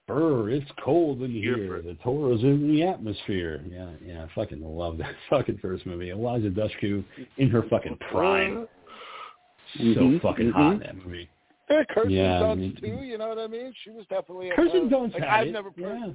Brr, 0.07 0.49
it's 0.49 0.69
cold 0.83 1.21
in 1.21 1.31
Here 1.31 1.55
here. 1.55 1.81
The 1.81 1.95
Toro's 2.03 2.43
in 2.43 2.67
the 2.73 2.83
atmosphere. 2.83 3.63
Yeah, 3.69 3.89
yeah, 4.05 4.25
I 4.25 4.27
fucking 4.35 4.61
love 4.61 4.97
that 4.97 5.15
fucking 5.29 5.59
first 5.61 5.85
movie. 5.85 6.09
Eliza 6.09 6.49
Dushku 6.49 7.03
in 7.37 7.49
her 7.49 7.63
fucking 7.69 7.97
prime. 8.11 8.67
So 9.77 9.83
Mhm, 9.83 10.21
fucking 10.21 10.47
mhm. 10.47 10.53
hot 10.53 10.73
in 10.73 10.79
that 10.79 10.95
movie. 10.95 11.29
Yeah, 11.69 11.83
Kirsten 11.89 12.11
Yeah, 12.11 12.39
I 12.39 12.43
Dunst 12.43 12.57
mean- 12.57 12.75
too. 12.75 13.03
You 13.03 13.17
know 13.17 13.29
what 13.29 13.39
I 13.39 13.47
mean? 13.47 13.73
She 13.83 13.89
was 13.91 14.05
definitely 14.07 14.49
a, 14.49 14.55
Kirsten 14.55 14.93
uh, 14.93 14.97
Dunst 14.97 15.13
like, 15.13 15.23
I've 15.23 15.47
it. 15.47 15.51
never 15.51 15.71
per- 15.71 15.95
yeah. 15.95 16.13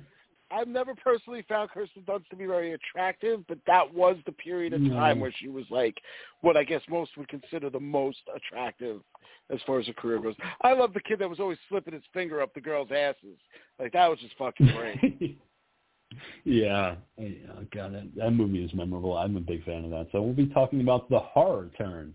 I've 0.50 0.68
never 0.68 0.94
personally 0.94 1.42
found 1.42 1.68
Kirsten 1.70 2.02
Dunst 2.04 2.26
to 2.28 2.36
be 2.36 2.46
very 2.46 2.72
attractive, 2.72 3.46
but 3.48 3.58
that 3.66 3.92
was 3.92 4.16
the 4.24 4.32
period 4.32 4.72
of 4.72 4.80
No. 4.80 4.94
time 4.94 5.20
where 5.20 5.30
she 5.32 5.48
was 5.48 5.64
like 5.70 6.00
what 6.40 6.56
I 6.56 6.64
guess 6.64 6.80
most 6.88 7.16
would 7.18 7.28
consider 7.28 7.68
the 7.68 7.80
most 7.80 8.20
attractive 8.34 9.02
as 9.50 9.60
far 9.66 9.78
as 9.80 9.86
her 9.88 9.92
career 9.94 10.18
goes. 10.20 10.36
I 10.62 10.72
love 10.72 10.94
the 10.94 11.00
kid 11.00 11.18
that 11.18 11.28
was 11.28 11.40
always 11.40 11.58
slipping 11.68 11.92
his 11.94 12.02
finger 12.14 12.40
up 12.40 12.54
the 12.54 12.60
girls' 12.62 12.90
asses. 12.92 13.36
Like 13.78 13.92
that 13.92 14.08
was 14.08 14.18
just 14.20 14.36
fucking 14.38 14.68
great. 14.74 15.38
yeah, 16.44 16.94
yeah, 17.18 17.34
God, 17.74 17.94
that, 17.94 18.08
that 18.16 18.30
movie 18.30 18.64
is 18.64 18.72
memorable. 18.74 19.16
I'm 19.18 19.36
a 19.36 19.40
big 19.40 19.64
fan 19.64 19.84
of 19.84 19.90
that. 19.90 20.08
So 20.12 20.22
we'll 20.22 20.32
be 20.34 20.46
talking 20.46 20.80
about 20.80 21.10
the 21.10 21.18
horror 21.18 21.70
turn 21.76 22.14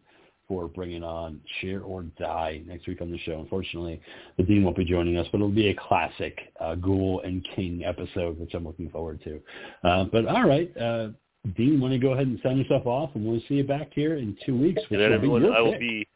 for 0.53 0.67
bringing 0.67 1.03
on 1.03 1.41
Share 1.59 1.81
or 1.81 2.03
Die 2.03 2.61
next 2.67 2.87
week 2.87 3.01
on 3.01 3.09
the 3.11 3.17
show. 3.19 3.39
Unfortunately, 3.39 3.99
the 4.37 4.43
Dean 4.43 4.63
won't 4.63 4.77
be 4.77 4.85
joining 4.85 5.17
us, 5.17 5.25
but 5.31 5.39
it'll 5.39 5.49
be 5.49 5.69
a 5.69 5.75
classic 5.75 6.37
uh, 6.59 6.75
Ghoul 6.75 7.21
and 7.21 7.45
King 7.55 7.83
episode, 7.83 8.39
which 8.39 8.53
I'm 8.53 8.63
looking 8.63 8.89
forward 8.91 9.19
to. 9.23 9.41
Uh, 9.83 10.03
but 10.05 10.27
all 10.27 10.47
right, 10.47 10.71
uh, 10.77 11.07
Dean, 11.57 11.81
want 11.81 11.93
to 11.93 11.99
go 11.99 12.11
ahead 12.11 12.27
and 12.27 12.39
sign 12.43 12.57
yourself 12.57 12.85
off, 12.85 13.09
and 13.15 13.25
we'll 13.25 13.41
see 13.49 13.55
you 13.55 13.63
back 13.63 13.89
here 13.93 14.17
in 14.17 14.37
two 14.45 14.55
weeks. 14.55 14.81
Which 14.83 14.91
And 14.91 15.01
then 15.01 15.09
will 15.09 15.09
be 15.09 15.15
everyone, 15.15 15.41
your 15.41 15.53
I 15.55 15.61
will 15.61 15.71
pick. 15.71 15.79
be, 15.79 16.07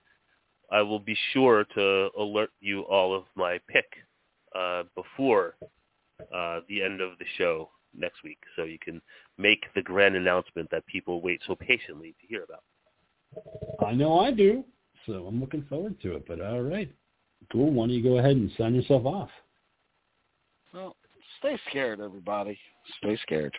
I 0.72 0.82
will 0.84 1.00
be 1.00 1.18
sure 1.34 1.66
to 1.76 2.10
alert 2.20 2.52
you 2.62 2.82
all 2.82 3.16
of 3.16 3.24
my 3.36 3.60
pick 3.68 3.88
uh, 4.56 4.84
before 4.96 5.56
uh, 6.32 6.60
the 6.70 6.84
end 6.84 7.02
of 7.02 7.18
the 7.18 7.26
show 7.40 7.70
next 7.98 8.24
week, 8.24 8.38
so 8.56 8.66
you 8.66 8.78
can 8.80 9.02
make 9.40 9.64
the 9.74 9.82
grand 9.82 10.16
announcement 10.16 10.70
that 10.70 10.86
people 10.86 11.22
wait 11.22 11.42
so 11.48 11.56
patiently 11.56 12.16
to 12.22 12.28
hear 12.28 12.44
about. 12.44 12.62
I 13.86 13.94
know 13.94 14.20
I 14.20 14.32
do, 14.32 14.64
so 15.06 15.26
I'm 15.28 15.40
looking 15.40 15.64
forward 15.70 16.00
to 16.02 16.16
it. 16.16 16.26
But 16.28 16.42
all 16.42 16.62
right, 16.62 16.92
cool. 17.52 17.72
Why 17.72 17.88
don't 17.88 17.96
you 17.96 18.04
go 18.04 18.18
ahead 18.18 18.36
and 18.36 18.52
sign 18.58 18.76
yourself 18.76 19.06
off? 19.06 19.30
well, 20.74 20.96
stay 21.40 21.58
scared, 21.70 22.00
everybody. 22.00 22.58
Stay 23.00 23.18
scared. 23.24 23.56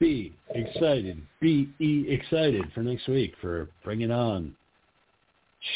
Be 0.00 0.34
excited. 0.50 1.22
Be 1.40 1.68
e 1.78 2.06
excited 2.08 2.64
for 2.74 2.82
next 2.82 3.06
week 3.06 3.34
for 3.40 3.68
Bring 3.84 4.00
It 4.00 4.10
On. 4.10 4.54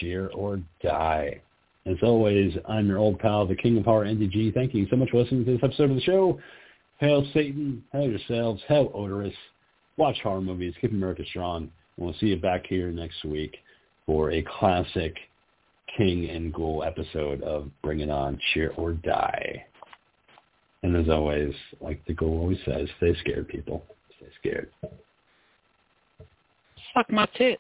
Cheer 0.01 0.29
or 0.35 0.61
die. 0.83 1.41
As 1.87 1.97
always, 2.03 2.53
I'm 2.69 2.89
your 2.89 2.99
old 2.99 3.21
pal, 3.21 3.47
the 3.47 3.55
King 3.55 3.79
of 3.79 3.85
Horror, 3.85 4.07
Andy 4.07 4.27
G. 4.27 4.51
Thank 4.51 4.75
you 4.75 4.89
so 4.91 4.97
much 4.97 5.11
for 5.11 5.23
listening 5.23 5.45
to 5.45 5.53
this 5.53 5.61
episode 5.63 5.91
of 5.91 5.97
the 5.97 6.03
show. 6.03 6.41
Hail 6.99 7.25
Satan. 7.33 7.85
Hail 7.93 8.11
yourselves. 8.11 8.61
Hail 8.67 8.91
Odorous. 8.93 9.35
Watch 9.97 10.19
horror 10.23 10.41
movies. 10.41 10.75
Keep 10.81 10.93
America 10.93 11.25
strong. 11.29 11.71
And 11.97 12.07
we'll 12.07 12.15
see 12.21 12.27
you 12.27 12.37
back 12.37 12.67
here 12.67 12.91
next 12.91 13.25
week 13.25 13.57
for 14.05 14.33
a 14.33 14.43
classic 14.59 15.17
King 15.97 16.29
and 16.29 16.53
Ghoul 16.53 16.85
episode 16.85 17.43
of 17.43 17.71
Bring 17.83 18.01
It 18.01 18.11
On, 18.11 18.39
Cheer 18.53 18.73
or 18.77 18.93
Die. 18.93 19.65
And 20.83 20.97
as 20.97 21.09
always, 21.09 21.55
like 21.81 22.05
the 22.07 22.15
Ghoul 22.15 22.41
always 22.41 22.59
says, 22.65 22.89
stay 22.99 23.15
scared, 23.21 23.49
people. 23.49 23.85
Stay 24.19 24.29
scared. 24.39 24.71
Suck 26.95 27.11
my 27.11 27.27
tit. 27.37 27.59